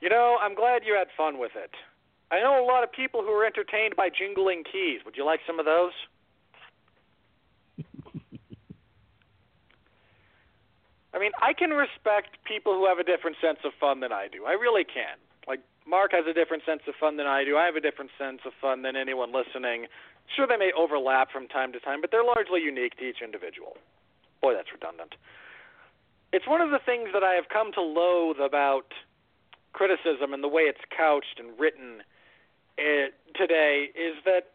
You 0.00 0.08
know, 0.08 0.36
I'm 0.42 0.54
glad 0.54 0.82
you 0.84 0.94
had 0.94 1.08
fun 1.16 1.38
with 1.38 1.52
it. 1.54 1.70
I 2.32 2.40
know 2.40 2.62
a 2.62 2.66
lot 2.66 2.82
of 2.82 2.90
people 2.90 3.22
who 3.22 3.28
are 3.28 3.44
entertained 3.44 3.94
by 3.94 4.08
jingling 4.08 4.64
keys. 4.64 5.00
Would 5.04 5.16
you 5.16 5.24
like 5.24 5.40
some 5.46 5.60
of 5.60 5.66
those? 5.66 5.92
I 11.14 11.18
mean, 11.18 11.32
I 11.40 11.52
can 11.52 11.70
respect 11.70 12.38
people 12.44 12.74
who 12.74 12.86
have 12.86 12.98
a 12.98 13.04
different 13.04 13.36
sense 13.40 13.58
of 13.64 13.72
fun 13.78 14.00
than 14.00 14.12
I 14.12 14.28
do. 14.32 14.44
I 14.46 14.52
really 14.52 14.82
can. 14.82 15.18
Like, 15.46 15.60
Mark 15.86 16.12
has 16.12 16.24
a 16.26 16.32
different 16.32 16.64
sense 16.64 16.82
of 16.88 16.94
fun 16.98 17.16
than 17.16 17.26
I 17.26 17.44
do. 17.44 17.56
I 17.56 17.66
have 17.66 17.76
a 17.76 17.80
different 17.80 18.10
sense 18.18 18.40
of 18.46 18.52
fun 18.60 18.82
than 18.82 18.96
anyone 18.96 19.30
listening. 19.30 19.86
Sure, 20.34 20.46
they 20.46 20.56
may 20.56 20.72
overlap 20.76 21.30
from 21.30 21.48
time 21.48 21.72
to 21.72 21.80
time, 21.80 22.00
but 22.00 22.10
they're 22.10 22.24
largely 22.24 22.60
unique 22.60 22.96
to 22.96 23.04
each 23.04 23.20
individual. 23.22 23.76
Boy, 24.40 24.54
that's 24.54 24.72
redundant. 24.72 25.14
It's 26.32 26.46
one 26.48 26.60
of 26.60 26.70
the 26.70 26.80
things 26.84 27.10
that 27.12 27.22
I 27.22 27.34
have 27.34 27.48
come 27.52 27.72
to 27.72 27.82
loathe 27.82 28.40
about 28.40 28.94
criticism 29.72 30.32
and 30.32 30.42
the 30.42 30.48
way 30.48 30.62
it's 30.62 30.80
couched 30.94 31.38
and 31.38 31.58
written 31.58 32.02
uh, 32.78 33.12
today 33.34 33.90
is 33.94 34.16
that 34.24 34.52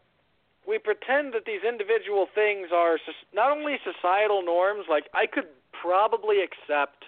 we 0.66 0.78
pretend 0.78 1.32
that 1.32 1.46
these 1.46 1.62
individual 1.66 2.26
things 2.34 2.68
are 2.74 2.98
not 3.32 3.50
only 3.50 3.78
societal 3.82 4.42
norms. 4.44 4.84
Like 4.90 5.08
I 5.14 5.26
could 5.26 5.46
probably 5.72 6.42
accept 6.42 7.04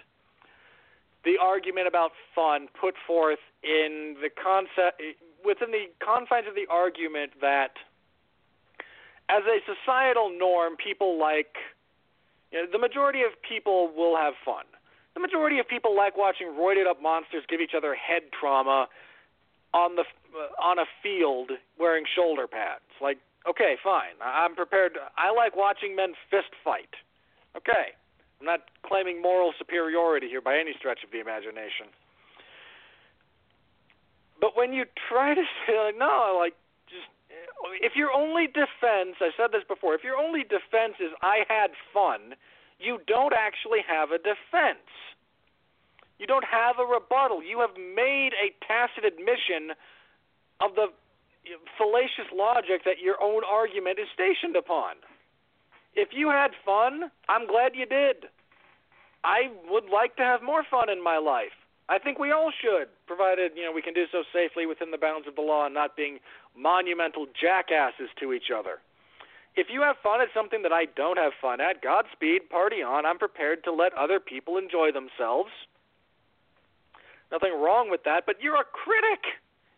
the 1.23 1.37
argument 1.37 1.87
about 1.87 2.11
fun 2.33 2.67
put 2.79 2.95
forth 3.05 3.39
in 3.63 4.15
the 4.21 4.29
concept 4.29 5.01
within 5.45 5.71
the 5.71 5.85
confines 6.03 6.47
of 6.47 6.55
the 6.55 6.65
argument 6.69 7.33
that 7.41 7.77
as 9.31 9.43
a 9.47 9.63
societal 9.63 10.29
norm 10.37 10.75
people 10.75 11.17
like 11.17 11.55
you 12.51 12.59
know, 12.59 12.67
the 12.69 12.77
majority 12.79 13.21
of 13.21 13.31
people 13.47 13.91
will 13.95 14.17
have 14.17 14.33
fun. 14.43 14.67
The 15.13 15.21
majority 15.21 15.59
of 15.59 15.67
people 15.67 15.95
like 15.95 16.17
watching 16.17 16.47
roided 16.47 16.87
up 16.87 17.01
monsters 17.01 17.43
give 17.47 17.61
each 17.61 17.71
other 17.75 17.95
head 17.95 18.23
trauma 18.37 18.87
on 19.73 19.95
the 19.95 20.03
uh, 20.35 20.51
on 20.61 20.79
a 20.79 20.85
field 21.01 21.51
wearing 21.79 22.03
shoulder 22.15 22.47
pads. 22.47 22.87
Like, 23.01 23.19
okay, 23.47 23.75
fine. 23.83 24.19
I'm 24.23 24.55
prepared. 24.55 24.97
I 25.17 25.31
like 25.31 25.55
watching 25.55 25.95
men 25.95 26.13
fist 26.29 26.51
fight. 26.63 26.91
Okay. 27.55 27.95
I'm 28.39 28.45
not 28.45 28.61
claiming 28.83 29.21
moral 29.21 29.53
superiority 29.57 30.27
here 30.27 30.41
by 30.41 30.57
any 30.57 30.73
stretch 30.77 31.03
of 31.03 31.11
the 31.11 31.19
imagination. 31.19 31.93
But 34.39 34.57
when 34.57 34.73
you 34.73 34.85
try 35.07 35.35
to 35.35 35.43
say 35.67 35.77
like, 35.77 35.97
no, 35.97 36.37
like 36.39 36.55
if 37.81 37.95
your 37.95 38.11
only 38.11 38.47
defense, 38.47 39.17
I 39.21 39.29
said 39.37 39.51
this 39.51 39.63
before, 39.67 39.93
if 39.95 40.03
your 40.03 40.17
only 40.17 40.41
defense 40.43 40.97
is 40.99 41.11
I 41.21 41.43
had 41.47 41.71
fun, 41.93 42.35
you 42.79 42.99
don't 43.07 43.33
actually 43.33 43.79
have 43.87 44.11
a 44.11 44.17
defense. 44.17 44.87
You 46.17 46.27
don't 46.27 46.45
have 46.45 46.77
a 46.77 46.85
rebuttal. 46.85 47.43
You 47.43 47.59
have 47.59 47.75
made 47.77 48.31
a 48.37 48.53
tacit 48.65 49.05
admission 49.05 49.73
of 50.61 50.75
the 50.75 50.87
fallacious 51.77 52.29
logic 52.33 52.85
that 52.85 53.01
your 53.01 53.21
own 53.21 53.41
argument 53.43 53.97
is 53.97 54.07
stationed 54.13 54.55
upon. 54.55 55.01
If 55.95 56.09
you 56.13 56.29
had 56.29 56.51
fun, 56.65 57.11
I'm 57.27 57.47
glad 57.47 57.73
you 57.75 57.85
did. 57.85 58.29
I 59.23 59.49
would 59.69 59.89
like 59.91 60.15
to 60.17 60.23
have 60.23 60.41
more 60.41 60.63
fun 60.69 60.89
in 60.89 61.03
my 61.03 61.17
life. 61.17 61.57
I 61.91 61.99
think 61.99 62.19
we 62.19 62.31
all 62.31 62.53
should, 62.55 62.87
provided 63.05 63.51
you 63.53 63.65
know 63.65 63.73
we 63.73 63.81
can 63.81 63.93
do 63.93 64.05
so 64.13 64.23
safely 64.31 64.65
within 64.65 64.91
the 64.91 64.97
bounds 64.97 65.27
of 65.27 65.35
the 65.35 65.41
law 65.41 65.65
and 65.65 65.75
not 65.75 65.97
being 65.97 66.19
monumental 66.55 67.27
jackasses 67.35 68.07
to 68.21 68.31
each 68.31 68.47
other. 68.47 68.79
If 69.57 69.67
you 69.69 69.81
have 69.81 69.97
fun 70.01 70.21
at 70.21 70.29
something 70.33 70.61
that 70.63 70.71
I 70.71 70.85
don't 70.85 71.17
have 71.17 71.33
fun 71.41 71.59
at, 71.59 71.81
Godspeed, 71.83 72.49
party 72.49 72.81
on. 72.81 73.05
I'm 73.05 73.19
prepared 73.19 73.65
to 73.65 73.73
let 73.73 73.93
other 73.93 74.21
people 74.21 74.55
enjoy 74.55 74.93
themselves. 74.93 75.51
Nothing 77.29 77.59
wrong 77.59 77.91
with 77.91 78.05
that, 78.05 78.23
but 78.25 78.37
you're 78.39 78.55
a 78.55 78.63
critic. 78.63 79.19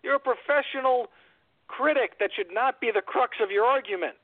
You're 0.03 0.17
a 0.17 0.19
professional 0.19 1.07
critic. 1.67 2.19
That 2.19 2.29
should 2.35 2.53
not 2.53 2.79
be 2.79 2.91
the 2.93 3.01
crux 3.01 3.37
of 3.41 3.49
your 3.49 3.65
argument. 3.65 4.21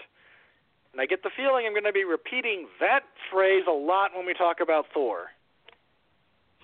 And 0.94 1.02
I 1.02 1.08
get 1.08 1.24
the 1.24 1.32
feeling 1.36 1.66
I'm 1.66 1.74
going 1.74 1.84
to 1.86 1.92
be 1.92 2.04
repeating 2.04 2.68
that 2.80 3.02
phrase 3.32 3.64
a 3.68 3.74
lot 3.74 4.12
when 4.16 4.28
we 4.28 4.36
talk 4.36 4.58
about 4.62 4.86
Thor. 4.94 5.32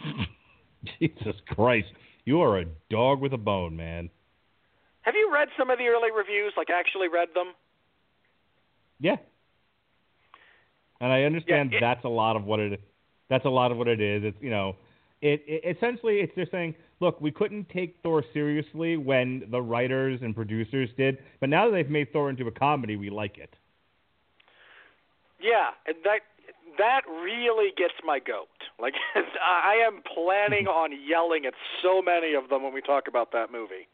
Jesus 0.99 1.35
Christ, 1.47 1.87
you 2.25 2.41
are 2.41 2.59
a 2.59 2.65
dog 2.89 3.19
with 3.21 3.33
a 3.33 3.37
bone, 3.37 3.75
man. 3.75 4.09
Have 5.01 5.15
you 5.15 5.29
read 5.31 5.49
some 5.57 5.69
of 5.69 5.77
the 5.77 5.85
early 5.85 6.09
reviews? 6.15 6.53
Like 6.57 6.67
actually 6.69 7.07
read 7.07 7.29
them? 7.35 7.47
Yeah. 8.99 9.17
And 11.01 11.11
I 11.11 11.23
understand 11.23 11.71
Yeah, 11.71 11.77
it- 11.77 11.81
that's 11.81 12.05
a 12.05 12.09
lot 12.09 12.35
of 12.35 12.45
what 12.45 12.59
it 12.59 12.81
that's 13.27 13.45
a 13.45 13.49
lot 13.49 13.71
of 13.71 13.77
what 13.77 13.87
it 13.87 13.99
is. 13.99 14.23
It's 14.23 14.37
you 14.41 14.49
know, 14.49 14.75
it, 15.21 15.43
it 15.47 15.77
essentially 15.77 16.17
it's 16.19 16.33
just 16.35 16.51
saying, 16.51 16.75
look, 16.99 17.19
we 17.21 17.31
couldn't 17.31 17.67
take 17.69 17.97
Thor 18.03 18.23
seriously 18.33 18.97
when 18.97 19.43
the 19.51 19.61
writers 19.61 20.19
and 20.21 20.35
producers 20.35 20.89
did, 20.97 21.17
but 21.39 21.49
now 21.49 21.65
that 21.65 21.71
they've 21.71 21.89
made 21.89 22.11
Thor 22.13 22.29
into 22.29 22.47
a 22.47 22.51
comedy, 22.51 22.95
we 22.95 23.09
like 23.09 23.37
it. 23.37 23.53
Yeah, 25.41 25.71
and 25.85 25.95
that 26.03 26.21
that 26.77 27.01
really 27.07 27.71
gets 27.77 27.93
my 28.03 28.19
goat. 28.19 28.47
Like 28.79 28.93
I 29.15 29.75
am 29.85 30.01
planning 30.13 30.67
on 30.67 30.91
yelling 31.07 31.45
at 31.45 31.53
so 31.81 32.01
many 32.01 32.33
of 32.33 32.49
them 32.49 32.63
when 32.63 32.73
we 32.73 32.81
talk 32.81 33.07
about 33.07 33.31
that 33.31 33.51
movie. 33.51 33.87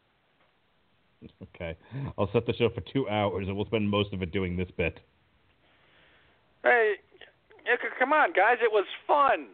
Okay. 1.44 1.78
I'll 2.18 2.32
set 2.34 2.46
the 2.48 2.54
show 2.54 2.70
for 2.70 2.82
two 2.82 3.08
hours 3.08 3.48
and 3.48 3.56
we'll 3.56 3.68
spend 3.68 3.90
most 3.90 4.14
of 4.14 4.22
it 4.22 4.32
doing 4.32 4.58
this 4.58 4.70
bit. 4.76 5.00
Hey, 6.64 6.96
come 7.98 8.14
on, 8.14 8.34
guys! 8.34 8.58
It 8.62 8.72
was 8.72 8.86
fun. 9.08 9.48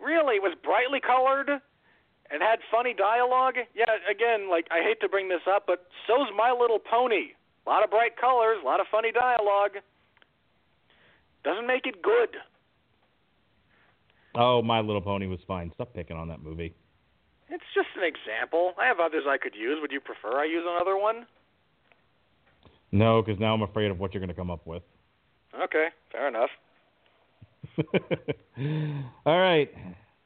Really, 0.00 0.36
it 0.36 0.42
was 0.42 0.56
brightly 0.62 1.00
colored 1.00 1.50
and 2.30 2.42
had 2.42 2.60
funny 2.70 2.94
dialogue. 2.94 3.56
Yeah, 3.74 3.92
again, 4.10 4.48
like 4.48 4.66
I 4.70 4.82
hate 4.82 5.00
to 5.00 5.08
bring 5.08 5.28
this 5.28 5.44
up, 5.48 5.64
but 5.66 5.86
so's 6.06 6.28
My 6.36 6.52
Little 6.52 6.78
Pony. 6.78 7.36
A 7.66 7.68
lot 7.68 7.84
of 7.84 7.90
bright 7.90 8.16
colors, 8.16 8.58
a 8.62 8.66
lot 8.66 8.80
of 8.80 8.86
funny 8.90 9.12
dialogue. 9.12 9.84
Doesn't 11.44 11.66
make 11.66 11.86
it 11.86 12.02
good. 12.02 12.36
Oh, 14.34 14.62
My 14.62 14.80
Little 14.80 15.00
Pony 15.00 15.26
was 15.26 15.40
fine. 15.46 15.70
Stop 15.74 15.94
picking 15.94 16.16
on 16.16 16.28
that 16.28 16.42
movie. 16.42 16.74
It's 17.48 17.64
just 17.74 17.88
an 17.96 18.04
example. 18.04 18.74
I 18.78 18.86
have 18.86 19.00
others 19.00 19.24
I 19.28 19.38
could 19.38 19.54
use. 19.54 19.78
Would 19.80 19.90
you 19.90 20.00
prefer 20.00 20.38
I 20.38 20.44
use 20.44 20.64
another 20.66 20.96
one? 20.96 21.26
No, 22.92 23.22
because 23.22 23.40
now 23.40 23.54
I'm 23.54 23.62
afraid 23.62 23.90
of 23.90 23.98
what 23.98 24.14
you're 24.14 24.20
going 24.20 24.28
to 24.28 24.34
come 24.34 24.50
up 24.50 24.66
with. 24.66 24.82
Okay, 25.60 25.88
fair 26.12 26.28
enough. 26.28 26.50
All 29.26 29.40
right. 29.40 29.72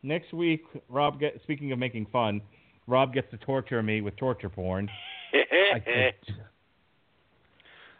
Next 0.02 0.32
week, 0.34 0.64
Rob. 0.88 1.18
Get, 1.18 1.40
speaking 1.42 1.72
of 1.72 1.78
making 1.78 2.06
fun, 2.12 2.42
Rob 2.86 3.14
gets 3.14 3.30
to 3.30 3.38
torture 3.38 3.82
me 3.82 4.02
with 4.02 4.16
torture 4.16 4.50
porn. 4.50 4.90
I, 5.34 5.82
I, 5.86 6.12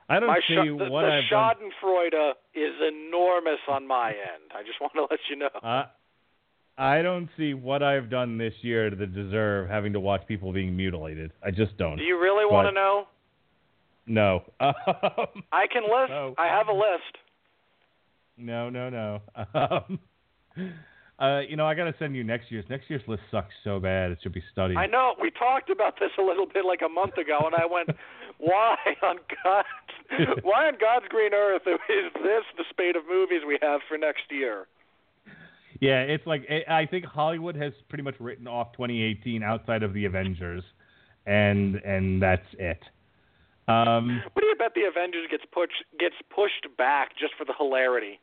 I 0.08 0.20
don't 0.20 0.28
my 0.28 0.40
see 0.46 0.54
sh- 0.54 0.78
the, 0.78 0.84
what 0.90 1.02
the 1.02 1.08
I've 1.08 1.30
done. 1.30 1.54
Schadenfreude 1.82 2.32
is 2.54 2.74
enormous 2.88 3.60
on 3.68 3.86
my 3.86 4.08
end. 4.10 4.52
I 4.54 4.62
just 4.62 4.78
want 4.80 4.92
to 4.94 5.02
let 5.10 5.20
you 5.30 5.36
know. 5.36 5.48
Uh, 5.62 5.86
I 6.76 7.02
don't 7.02 7.28
see 7.36 7.54
what 7.54 7.82
I've 7.82 8.10
done 8.10 8.36
this 8.36 8.54
year 8.62 8.90
to 8.90 9.06
deserve 9.06 9.68
having 9.68 9.92
to 9.92 10.00
watch 10.00 10.22
people 10.26 10.52
being 10.52 10.76
mutilated. 10.76 11.32
I 11.42 11.50
just 11.50 11.76
don't. 11.78 11.96
Do 11.98 12.02
you 12.02 12.18
really 12.18 12.44
want 12.44 12.68
to 12.68 12.72
know? 12.72 13.06
No. 14.06 14.42
Um, 14.60 14.74
I 15.52 15.66
can 15.72 15.84
list. 15.84 16.10
No. 16.10 16.34
I 16.36 16.48
have 16.48 16.68
a 16.68 16.72
list. 16.72 17.18
no, 18.36 18.70
no, 18.70 18.90
no. 18.90 19.20
Um, 19.54 19.98
uh, 21.18 21.40
you 21.48 21.56
know, 21.56 21.66
I 21.66 21.74
got 21.74 21.84
to 21.84 21.94
send 21.98 22.16
you 22.16 22.24
next 22.24 22.50
year's. 22.50 22.64
Next 22.68 22.90
year's 22.90 23.02
list 23.06 23.22
sucks 23.30 23.54
so 23.62 23.78
bad 23.78 24.10
it 24.10 24.18
should 24.22 24.32
be 24.32 24.42
studied. 24.50 24.76
I 24.76 24.86
know 24.86 25.14
we 25.20 25.30
talked 25.30 25.70
about 25.70 26.00
this 26.00 26.10
a 26.18 26.22
little 26.22 26.46
bit 26.46 26.64
like 26.64 26.80
a 26.84 26.88
month 26.88 27.16
ago, 27.18 27.38
and 27.44 27.54
I 27.54 27.66
went, 27.66 27.90
"Why 28.38 28.76
on 29.02 29.18
God's 29.44 30.38
why 30.42 30.66
on 30.66 30.74
God's 30.80 31.06
green 31.08 31.32
earth 31.32 31.62
is 31.66 32.12
this 32.14 32.44
the 32.56 32.64
spate 32.68 32.96
of 32.96 33.04
movies 33.08 33.42
we 33.46 33.58
have 33.62 33.80
for 33.88 33.96
next 33.96 34.24
year?" 34.30 34.66
Yeah, 35.80 36.00
it's 36.00 36.26
like 36.26 36.48
I 36.50 36.80
I 36.80 36.86
think 36.86 37.04
Hollywood 37.04 37.54
has 37.56 37.72
pretty 37.88 38.02
much 38.02 38.16
written 38.18 38.48
off 38.48 38.72
2018 38.72 39.42
outside 39.42 39.84
of 39.84 39.94
the 39.94 40.06
Avengers, 40.06 40.64
and 41.26 41.76
and 41.76 42.20
that's 42.20 42.46
it. 42.58 42.82
Um, 43.66 44.20
What 44.32 44.42
do 44.42 44.46
you 44.46 44.56
bet 44.56 44.72
the 44.74 44.82
Avengers 44.82 45.26
gets 45.30 45.44
pushed 45.52 45.84
gets 45.98 46.16
pushed 46.28 46.66
back 46.76 47.16
just 47.18 47.34
for 47.38 47.44
the 47.44 47.54
hilarity? 47.56 48.18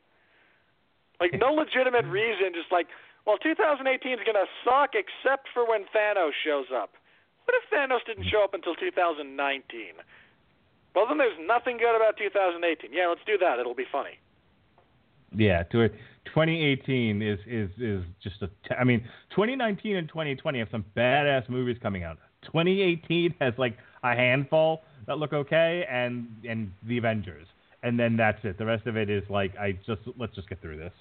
Like 1.20 1.32
no 1.38 1.52
legitimate 1.52 2.04
reason, 2.06 2.52
just 2.54 2.72
like, 2.72 2.86
well, 3.26 3.38
2018 3.38 4.12
is 4.12 4.18
gonna 4.26 4.46
suck 4.64 4.94
except 4.94 5.48
for 5.54 5.68
when 5.68 5.84
Thanos 5.94 6.32
shows 6.44 6.66
up. 6.74 6.94
What 7.44 7.54
if 7.58 7.64
Thanos 7.70 8.04
didn't 8.06 8.26
show 8.30 8.42
up 8.42 8.54
until 8.54 8.74
2019? 8.74 9.26
Well, 10.94 11.06
then 11.08 11.18
there's 11.18 11.38
nothing 11.40 11.78
good 11.78 11.96
about 11.96 12.16
2018. 12.18 12.92
Yeah, 12.92 13.06
let's 13.08 13.20
do 13.26 13.38
that. 13.38 13.58
It'll 13.58 13.74
be 13.74 13.86
funny. 13.90 14.18
yeah, 15.34 15.62
to 15.64 15.88
2018 16.26 17.22
is 17.22 17.38
is 17.46 17.70
is 17.78 18.04
just 18.22 18.42
a. 18.42 18.48
T- 18.68 18.74
I 18.78 18.84
mean, 18.84 19.00
2019 19.30 19.96
and 19.96 20.08
2020 20.08 20.58
have 20.58 20.68
some 20.70 20.84
badass 20.96 21.48
movies 21.48 21.78
coming 21.82 22.04
out. 22.04 22.18
2018 22.46 23.34
has 23.40 23.54
like 23.58 23.76
a 24.02 24.14
handful 24.14 24.82
that 25.06 25.18
look 25.18 25.32
okay, 25.32 25.84
and 25.90 26.28
and 26.48 26.72
the 26.86 26.98
Avengers, 26.98 27.46
and 27.82 27.98
then 27.98 28.16
that's 28.16 28.38
it. 28.44 28.58
The 28.58 28.64
rest 28.64 28.86
of 28.86 28.96
it 28.96 29.10
is 29.10 29.22
like 29.28 29.56
I 29.56 29.72
just 29.86 30.02
let's 30.18 30.34
just 30.34 30.48
get 30.48 30.60
through 30.60 30.78
this. 30.78 30.92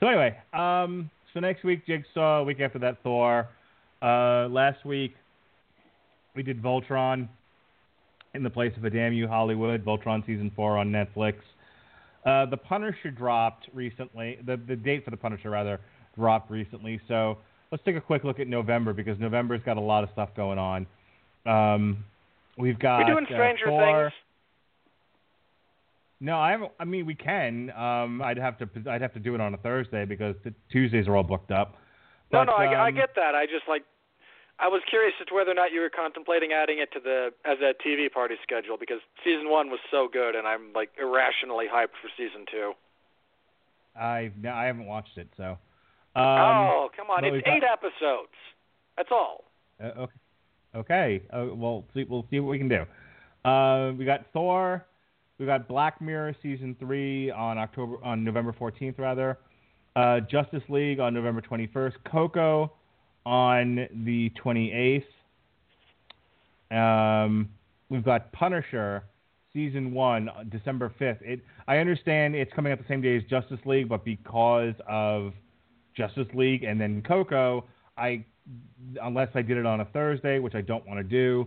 So 0.00 0.06
anyway, 0.06 0.36
um, 0.52 1.10
so 1.32 1.40
next 1.40 1.64
week 1.64 1.86
Jigsaw, 1.86 2.44
week 2.44 2.60
after 2.60 2.78
that 2.80 3.02
Thor. 3.02 3.48
Uh, 4.00 4.48
last 4.48 4.84
week 4.84 5.14
we 6.34 6.42
did 6.42 6.62
Voltron 6.62 7.28
in 8.34 8.42
the 8.42 8.50
place 8.50 8.72
of 8.76 8.84
a 8.84 8.90
damn 8.90 9.12
you 9.12 9.26
Hollywood. 9.26 9.84
Voltron 9.84 10.24
season 10.26 10.50
four 10.54 10.76
on 10.78 10.90
Netflix. 10.90 11.34
Uh, 12.24 12.46
the 12.46 12.56
Punisher 12.56 13.10
dropped 13.10 13.68
recently. 13.72 14.38
The 14.44 14.56
the 14.56 14.76
date 14.76 15.04
for 15.04 15.10
the 15.10 15.16
Punisher 15.16 15.50
rather 15.50 15.80
dropped 16.16 16.50
recently. 16.50 17.00
So 17.08 17.38
let's 17.70 17.84
take 17.84 17.96
a 17.96 18.00
quick 18.00 18.24
look 18.24 18.40
at 18.40 18.48
November 18.48 18.92
because 18.92 19.18
November's 19.18 19.62
got 19.64 19.76
a 19.76 19.80
lot 19.80 20.04
of 20.04 20.10
stuff 20.12 20.30
going 20.36 20.58
on. 20.58 20.86
Um, 21.46 22.04
we've 22.56 22.78
got 22.78 22.98
We're 22.98 23.14
doing 23.14 23.24
uh, 23.24 23.28
Stranger 23.28 23.66
Thor. 23.66 24.10
Things. 24.10 24.27
No, 26.20 26.36
I 26.38 26.50
haven't. 26.50 26.72
I 26.80 26.84
mean, 26.84 27.06
we 27.06 27.14
can. 27.14 27.70
Um, 27.70 28.20
I'd 28.22 28.38
have 28.38 28.58
to. 28.58 28.68
I'd 28.90 29.02
have 29.02 29.12
to 29.14 29.20
do 29.20 29.34
it 29.34 29.40
on 29.40 29.54
a 29.54 29.56
Thursday 29.58 30.04
because 30.04 30.34
the 30.42 30.52
Tuesdays 30.70 31.06
are 31.06 31.16
all 31.16 31.22
booked 31.22 31.52
up. 31.52 31.76
No, 32.32 32.40
But, 32.40 32.44
no, 32.44 32.52
I, 32.54 32.86
I 32.86 32.88
um, 32.88 32.94
get 32.94 33.10
that. 33.14 33.34
I 33.34 33.46
just 33.46 33.68
like, 33.68 33.84
I 34.58 34.66
was 34.68 34.82
curious 34.90 35.14
as 35.20 35.28
to 35.28 35.34
whether 35.34 35.52
or 35.52 35.54
not 35.54 35.72
you 35.72 35.80
were 35.80 35.90
contemplating 35.90 36.52
adding 36.52 36.78
it 36.80 36.90
to 36.92 37.00
the 37.00 37.30
as 37.44 37.58
a 37.60 37.72
TV 37.86 38.10
party 38.10 38.34
schedule 38.42 38.76
because 38.78 38.98
season 39.24 39.48
one 39.48 39.70
was 39.70 39.78
so 39.90 40.08
good, 40.12 40.34
and 40.34 40.46
I'm 40.46 40.72
like 40.74 40.90
irrationally 41.00 41.66
hyped 41.72 41.94
for 42.02 42.10
season 42.16 42.46
two. 42.50 42.72
I've 43.98 44.36
no, 44.36 44.50
I 44.50 44.66
haven't 44.66 44.86
watched 44.86 45.16
it, 45.18 45.28
so. 45.36 45.58
Um, 46.16 46.24
oh, 46.24 46.88
come 46.96 47.10
on! 47.10 47.24
It's 47.24 47.32
we've 47.32 47.44
got- 47.44 47.56
eight 47.56 47.62
episodes. 47.62 48.34
That's 48.96 49.10
all. 49.12 49.44
Uh, 49.80 50.02
okay. 50.02 50.12
Okay. 50.74 51.22
Uh, 51.32 51.46
well, 51.54 51.84
see, 51.94 52.04
we'll 52.04 52.26
see 52.30 52.40
what 52.40 52.50
we 52.50 52.58
can 52.58 52.68
do. 52.68 52.84
Uh, 53.48 53.92
we 53.92 54.04
got 54.04 54.26
Thor. 54.32 54.84
We 55.38 55.46
got 55.46 55.68
Black 55.68 56.00
Mirror 56.00 56.34
season 56.42 56.74
three 56.80 57.30
on 57.30 57.58
October 57.58 57.96
on 58.04 58.24
November 58.24 58.52
fourteenth, 58.52 58.98
rather. 58.98 59.38
Uh, 59.94 60.20
Justice 60.20 60.62
League 60.68 60.98
on 60.98 61.14
November 61.14 61.40
twenty 61.40 61.68
first. 61.68 61.96
Coco 62.10 62.72
on 63.24 63.86
the 64.04 64.30
twenty 64.30 64.72
eighth. 64.72 65.06
Um, 66.72 67.48
we've 67.88 68.04
got 68.04 68.32
Punisher 68.32 69.04
season 69.52 69.92
one 69.92 70.28
uh, 70.28 70.42
December 70.50 70.92
fifth. 70.98 71.22
It. 71.22 71.40
I 71.68 71.78
understand 71.78 72.34
it's 72.34 72.52
coming 72.52 72.72
out 72.72 72.78
the 72.78 72.84
same 72.88 73.00
day 73.00 73.16
as 73.16 73.22
Justice 73.30 73.60
League, 73.64 73.88
but 73.88 74.04
because 74.04 74.74
of 74.88 75.34
Justice 75.96 76.26
League 76.34 76.64
and 76.64 76.80
then 76.80 77.00
Coco, 77.02 77.64
I 77.96 78.24
unless 79.02 79.28
I 79.34 79.42
did 79.42 79.56
it 79.56 79.66
on 79.66 79.82
a 79.82 79.84
Thursday, 79.84 80.40
which 80.40 80.56
I 80.56 80.62
don't 80.62 80.86
want 80.86 80.98
to 80.98 81.04
do. 81.04 81.46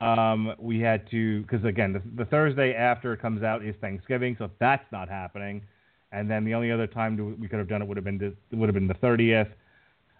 Um, 0.00 0.54
we 0.58 0.80
had 0.80 1.10
to 1.10 1.42
because 1.42 1.64
again, 1.64 1.92
the, 1.92 2.02
the 2.16 2.24
Thursday 2.26 2.74
after 2.74 3.12
it 3.14 3.20
comes 3.20 3.42
out 3.42 3.64
is 3.64 3.74
Thanksgiving, 3.80 4.36
so 4.38 4.50
that's 4.58 4.84
not 4.92 5.08
happening. 5.08 5.62
And 6.12 6.30
then 6.30 6.44
the 6.44 6.54
only 6.54 6.70
other 6.70 6.86
time 6.86 7.38
we 7.40 7.48
could 7.48 7.58
have 7.58 7.68
done 7.68 7.82
it 7.82 7.88
would 7.88 7.96
have 7.96 8.04
been 8.04 8.36
would 8.52 8.68
have 8.68 8.74
been 8.74 8.88
the 8.88 8.94
30th. 8.94 9.50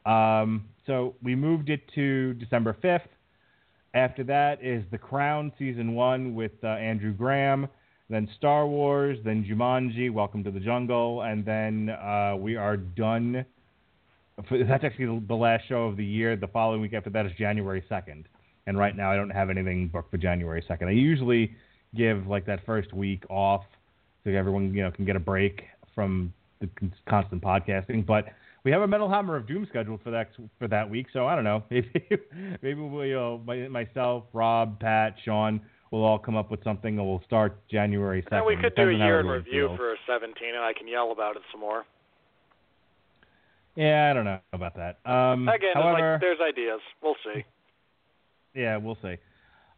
Um, 0.06 0.64
so 0.86 1.14
we 1.22 1.34
moved 1.34 1.68
it 1.68 1.82
to 1.94 2.34
December 2.34 2.76
5th. 2.82 3.08
After 3.94 4.24
that 4.24 4.62
is 4.62 4.84
The 4.90 4.98
Crown 4.98 5.52
season 5.58 5.94
one 5.94 6.34
with 6.34 6.52
uh, 6.62 6.68
Andrew 6.68 7.12
Graham, 7.12 7.66
then 8.08 8.28
Star 8.36 8.66
Wars, 8.66 9.18
then 9.24 9.44
Jumanji, 9.44 10.12
Welcome 10.12 10.44
to 10.44 10.50
the 10.50 10.60
Jungle, 10.60 11.22
and 11.22 11.44
then 11.44 11.90
uh, 11.90 12.36
we 12.38 12.56
are 12.56 12.76
done. 12.76 13.44
For, 14.48 14.62
that's 14.64 14.84
actually 14.84 15.24
the 15.26 15.34
last 15.34 15.66
show 15.68 15.84
of 15.86 15.96
the 15.96 16.04
year. 16.04 16.36
The 16.36 16.48
following 16.48 16.82
week 16.82 16.92
after 16.92 17.10
that 17.10 17.26
is 17.26 17.32
January 17.38 17.82
2nd. 17.90 18.24
And 18.66 18.78
right 18.78 18.96
now 18.96 19.10
I 19.10 19.16
don't 19.16 19.30
have 19.30 19.50
anything 19.50 19.88
booked 19.88 20.10
for 20.10 20.18
January 20.18 20.64
2nd. 20.68 20.88
I 20.88 20.92
usually 20.92 21.54
give 21.94 22.26
like 22.26 22.46
that 22.46 22.64
first 22.66 22.92
week 22.92 23.24
off 23.30 23.64
so 24.24 24.30
everyone 24.30 24.74
you 24.74 24.82
know 24.82 24.90
can 24.90 25.04
get 25.04 25.16
a 25.16 25.20
break 25.20 25.62
from 25.94 26.32
the 26.60 26.68
constant 27.08 27.42
podcasting. 27.42 28.04
But 28.04 28.26
we 28.64 28.72
have 28.72 28.82
a 28.82 28.88
Metal 28.88 29.08
Hammer 29.08 29.36
of 29.36 29.46
Doom 29.46 29.66
scheduled 29.68 30.02
for 30.02 30.10
that 30.10 30.30
for 30.58 30.68
that 30.68 30.88
week. 30.88 31.06
So 31.12 31.26
I 31.26 31.34
don't 31.34 31.44
know. 31.44 31.62
Maybe 31.70 31.90
maybe 32.62 32.80
we'll 32.80 33.38
my, 33.38 33.68
myself, 33.68 34.24
Rob, 34.32 34.80
Pat, 34.80 35.16
Sean 35.24 35.60
we'll 35.90 36.04
all 36.04 36.18
come 36.18 36.36
up 36.36 36.50
with 36.50 36.62
something, 36.64 36.98
and 36.98 37.06
we'll 37.06 37.22
start 37.24 37.58
January 37.68 38.22
2nd. 38.22 38.32
And 38.32 38.46
we 38.46 38.56
could 38.56 38.74
do 38.74 38.82
a 38.82 38.92
Depends 38.92 38.94
on 38.94 39.00
how 39.00 39.06
year 39.06 39.20
in 39.20 39.26
review 39.26 39.66
feels. 39.68 39.76
for 39.78 39.96
17, 40.06 40.48
and 40.54 40.58
I 40.58 40.72
can 40.72 40.88
yell 40.88 41.12
about 41.12 41.36
it 41.36 41.42
some 41.50 41.60
more. 41.60 41.84
Yeah, 43.74 44.10
I 44.10 44.14
don't 44.14 44.24
know 44.24 44.40
about 44.52 44.74
that. 44.76 44.98
Um, 45.04 45.48
Again, 45.48 45.70
however, 45.74 46.12
like 46.12 46.20
there's 46.20 46.38
ideas. 46.40 46.80
We'll 47.02 47.16
see. 47.22 47.44
Yeah, 48.56 48.78
we'll 48.78 48.98
see. 49.02 49.16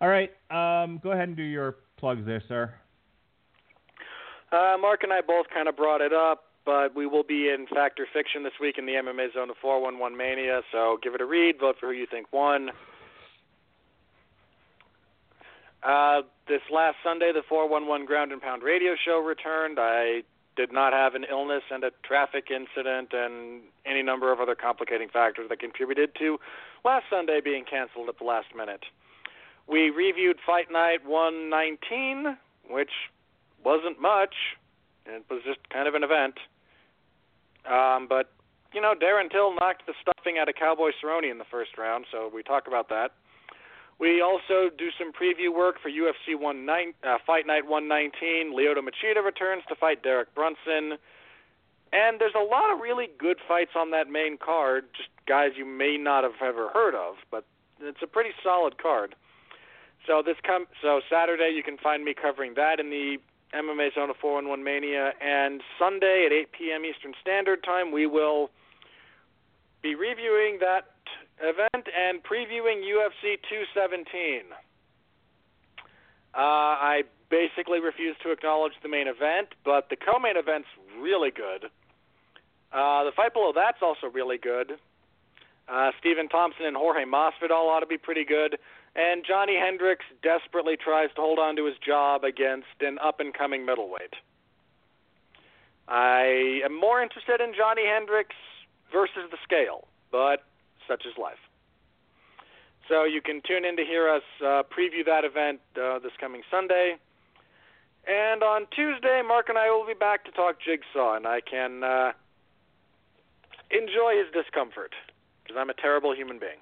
All 0.00 0.08
right, 0.08 0.30
um, 0.50 1.00
go 1.02 1.10
ahead 1.10 1.28
and 1.28 1.36
do 1.36 1.42
your 1.42 1.76
plugs 1.96 2.24
there, 2.24 2.42
sir. 2.46 2.72
Uh, 4.52 4.76
Mark 4.80 5.02
and 5.02 5.12
I 5.12 5.20
both 5.20 5.46
kind 5.52 5.68
of 5.68 5.76
brought 5.76 6.00
it 6.00 6.12
up, 6.12 6.44
but 6.64 6.94
we 6.94 7.04
will 7.06 7.24
be 7.24 7.48
in 7.48 7.66
Fact 7.66 7.98
or 7.98 8.06
Fiction 8.12 8.44
this 8.44 8.52
week 8.60 8.78
in 8.78 8.86
the 8.86 8.92
MMA 8.92 9.34
Zone 9.34 9.50
of 9.50 9.56
411 9.60 10.16
Mania, 10.16 10.62
so 10.70 10.98
give 11.02 11.14
it 11.14 11.20
a 11.20 11.26
read. 11.26 11.58
Vote 11.58 11.76
for 11.80 11.86
who 11.86 11.92
you 11.92 12.06
think 12.08 12.32
won. 12.32 12.70
Uh, 15.82 16.22
this 16.46 16.62
last 16.72 16.96
Sunday, 17.04 17.32
the 17.32 17.42
411 17.48 18.06
Ground 18.06 18.32
and 18.32 18.40
Pound 18.40 18.62
radio 18.62 18.94
show 19.04 19.18
returned. 19.18 19.78
I 19.80 20.22
did 20.58 20.72
not 20.72 20.92
have 20.92 21.14
an 21.14 21.24
illness 21.30 21.62
and 21.70 21.84
a 21.84 21.92
traffic 22.02 22.50
incident 22.50 23.10
and 23.12 23.62
any 23.86 24.02
number 24.02 24.32
of 24.32 24.40
other 24.40 24.56
complicating 24.56 25.08
factors 25.08 25.48
that 25.48 25.60
contributed 25.60 26.10
to 26.18 26.36
last 26.84 27.04
Sunday 27.08 27.40
being 27.40 27.64
canceled 27.64 28.08
at 28.08 28.18
the 28.18 28.24
last 28.24 28.48
minute. 28.56 28.84
We 29.68 29.90
reviewed 29.90 30.38
Fight 30.44 30.66
Night 30.72 31.06
119, 31.06 32.36
which 32.68 32.90
wasn't 33.64 34.00
much. 34.02 34.34
It 35.06 35.24
was 35.30 35.42
just 35.46 35.60
kind 35.70 35.86
of 35.86 35.94
an 35.94 36.02
event. 36.02 36.34
Um, 37.64 38.08
but, 38.08 38.32
you 38.74 38.80
know, 38.80 38.94
Darren 39.00 39.30
Till 39.30 39.54
knocked 39.54 39.86
the 39.86 39.94
stuffing 40.02 40.38
out 40.38 40.48
of 40.48 40.56
Cowboy 40.56 40.90
Cerrone 41.00 41.30
in 41.30 41.38
the 41.38 41.46
first 41.48 41.78
round, 41.78 42.06
so 42.10 42.28
we 42.34 42.42
talk 42.42 42.66
about 42.66 42.88
that. 42.88 43.12
We 43.98 44.20
also 44.20 44.70
do 44.76 44.90
some 44.96 45.12
preview 45.12 45.52
work 45.54 45.76
for 45.82 45.90
UFC 45.90 46.38
19, 46.38 46.94
uh, 47.02 47.18
Fight 47.26 47.46
Night 47.46 47.66
119. 47.66 48.54
Lyoto 48.54 48.78
Machida 48.78 49.24
returns 49.24 49.64
to 49.68 49.74
fight 49.74 50.02
Derek 50.02 50.32
Brunson. 50.34 50.98
And 51.92 52.20
there's 52.20 52.36
a 52.36 52.44
lot 52.44 52.72
of 52.72 52.80
really 52.80 53.08
good 53.18 53.38
fights 53.46 53.72
on 53.74 53.90
that 53.90 54.08
main 54.08 54.38
card, 54.38 54.84
just 54.96 55.08
guys 55.26 55.52
you 55.56 55.64
may 55.64 55.96
not 55.96 56.22
have 56.22 56.40
ever 56.42 56.68
heard 56.68 56.94
of, 56.94 57.16
but 57.30 57.44
it's 57.80 58.02
a 58.02 58.06
pretty 58.06 58.30
solid 58.42 58.80
card. 58.80 59.14
So 60.06 60.22
this 60.24 60.36
com- 60.46 60.68
so 60.80 61.00
Saturday 61.10 61.50
you 61.54 61.62
can 61.62 61.76
find 61.78 62.04
me 62.04 62.14
covering 62.14 62.54
that 62.54 62.78
in 62.78 62.90
the 62.90 63.18
MMA 63.54 63.94
Zone 63.94 64.10
of 64.10 64.16
411 64.16 64.62
Mania, 64.62 65.12
and 65.20 65.62
Sunday 65.78 66.24
at 66.26 66.32
8 66.32 66.52
p.m. 66.52 66.84
Eastern 66.84 67.14
Standard 67.20 67.64
Time 67.64 67.90
we 67.92 68.06
will 68.06 68.50
be 69.82 69.94
reviewing 69.94 70.58
that 70.60 70.97
event 71.42 71.86
and 71.88 72.22
previewing 72.22 72.82
UFC 72.82 73.38
217. 73.48 74.42
Uh, 76.34 76.38
I 76.38 77.02
basically 77.30 77.80
refuse 77.80 78.16
to 78.22 78.30
acknowledge 78.30 78.72
the 78.82 78.88
main 78.88 79.08
event, 79.08 79.48
but 79.64 79.88
the 79.90 79.96
co-main 79.96 80.36
event's 80.36 80.68
really 81.00 81.30
good. 81.30 81.70
Uh, 82.72 83.04
the 83.04 83.12
fight 83.16 83.32
below 83.32 83.52
that's 83.54 83.78
also 83.82 84.08
really 84.12 84.38
good. 84.38 84.78
Uh, 85.68 85.90
Stephen 85.98 86.28
Thompson 86.28 86.64
and 86.64 86.76
Jorge 86.76 87.04
Masvidal 87.04 87.68
ought 87.68 87.80
to 87.80 87.86
be 87.86 87.98
pretty 87.98 88.24
good. 88.24 88.58
And 88.96 89.24
Johnny 89.24 89.56
Hendricks 89.56 90.04
desperately 90.22 90.76
tries 90.76 91.10
to 91.14 91.20
hold 91.20 91.38
on 91.38 91.56
to 91.56 91.66
his 91.66 91.76
job 91.84 92.24
against 92.24 92.66
an 92.80 92.98
up-and-coming 92.98 93.64
middleweight. 93.64 94.14
I 95.86 96.60
am 96.64 96.78
more 96.78 97.02
interested 97.02 97.40
in 97.40 97.54
Johnny 97.56 97.86
Hendricks 97.86 98.36
versus 98.92 99.30
the 99.30 99.38
scale, 99.44 99.86
but 100.10 100.44
such 100.88 101.04
is 101.04 101.12
life. 101.20 101.38
So 102.88 103.04
you 103.04 103.20
can 103.20 103.42
tune 103.46 103.64
in 103.64 103.76
to 103.76 103.84
hear 103.84 104.08
us 104.08 104.22
uh, 104.40 104.62
preview 104.64 105.04
that 105.04 105.24
event 105.24 105.60
uh, 105.76 105.98
this 105.98 106.12
coming 106.18 106.42
Sunday. 106.50 106.96
And 108.06 108.42
on 108.42 108.66
Tuesday, 108.74 109.20
Mark 109.26 109.50
and 109.50 109.58
I 109.58 109.70
will 109.70 109.86
be 109.86 109.92
back 109.92 110.24
to 110.24 110.30
talk 110.30 110.56
Jigsaw, 110.64 111.16
and 111.16 111.26
I 111.26 111.40
can 111.42 111.84
uh, 111.84 112.12
enjoy 113.70 114.16
his 114.16 114.32
discomfort 114.32 114.94
because 115.42 115.58
I'm 115.60 115.68
a 115.68 115.74
terrible 115.74 116.14
human 116.14 116.38
being. 116.38 116.60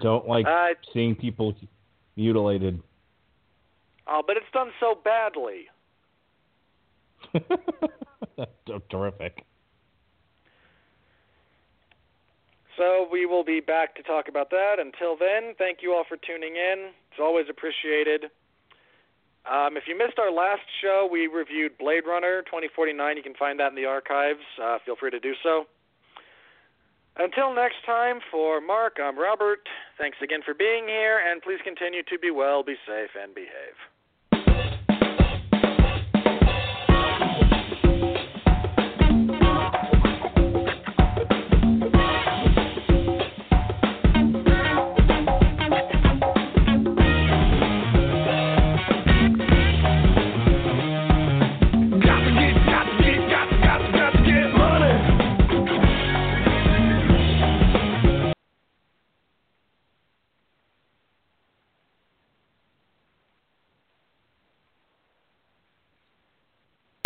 Don't 0.00 0.26
like 0.26 0.46
seeing 0.92 1.14
people 1.14 1.54
mutilated. 2.16 2.82
oh, 4.08 4.22
but 4.26 4.36
it's 4.36 4.46
done 4.52 4.72
so 4.80 4.98
badly. 5.04 5.66
That's 8.36 8.50
so 8.66 8.80
terrific. 8.90 9.44
So 12.76 13.06
we 13.10 13.26
will 13.26 13.44
be 13.44 13.60
back 13.60 13.94
to 13.96 14.02
talk 14.02 14.28
about 14.28 14.50
that. 14.50 14.76
Until 14.78 15.16
then, 15.16 15.54
thank 15.58 15.78
you 15.82 15.92
all 15.92 16.04
for 16.08 16.16
tuning 16.16 16.56
in. 16.56 16.90
It's 17.10 17.20
always 17.20 17.46
appreciated. 17.48 18.30
Um, 19.44 19.76
if 19.76 19.84
you 19.86 19.96
missed 19.96 20.18
our 20.18 20.32
last 20.32 20.64
show, 20.80 21.08
we 21.10 21.26
reviewed 21.26 21.76
Blade 21.78 22.04
Runner 22.06 22.42
2049. 22.42 23.16
You 23.16 23.22
can 23.22 23.34
find 23.34 23.60
that 23.60 23.68
in 23.68 23.76
the 23.76 23.84
archives. 23.84 24.40
Uh, 24.60 24.78
feel 24.84 24.96
free 24.96 25.10
to 25.10 25.20
do 25.20 25.34
so. 25.42 25.66
Until 27.16 27.54
next 27.54 27.84
time, 27.86 28.18
for 28.30 28.60
Mark, 28.60 28.96
I'm 29.00 29.16
Robert. 29.16 29.68
Thanks 29.98 30.18
again 30.22 30.40
for 30.44 30.54
being 30.54 30.88
here, 30.88 31.20
and 31.22 31.42
please 31.42 31.60
continue 31.62 32.02
to 32.02 32.18
be 32.18 32.32
well, 32.32 32.64
be 32.64 32.74
safe, 32.86 33.10
and 33.14 33.34
behave. 33.34 33.78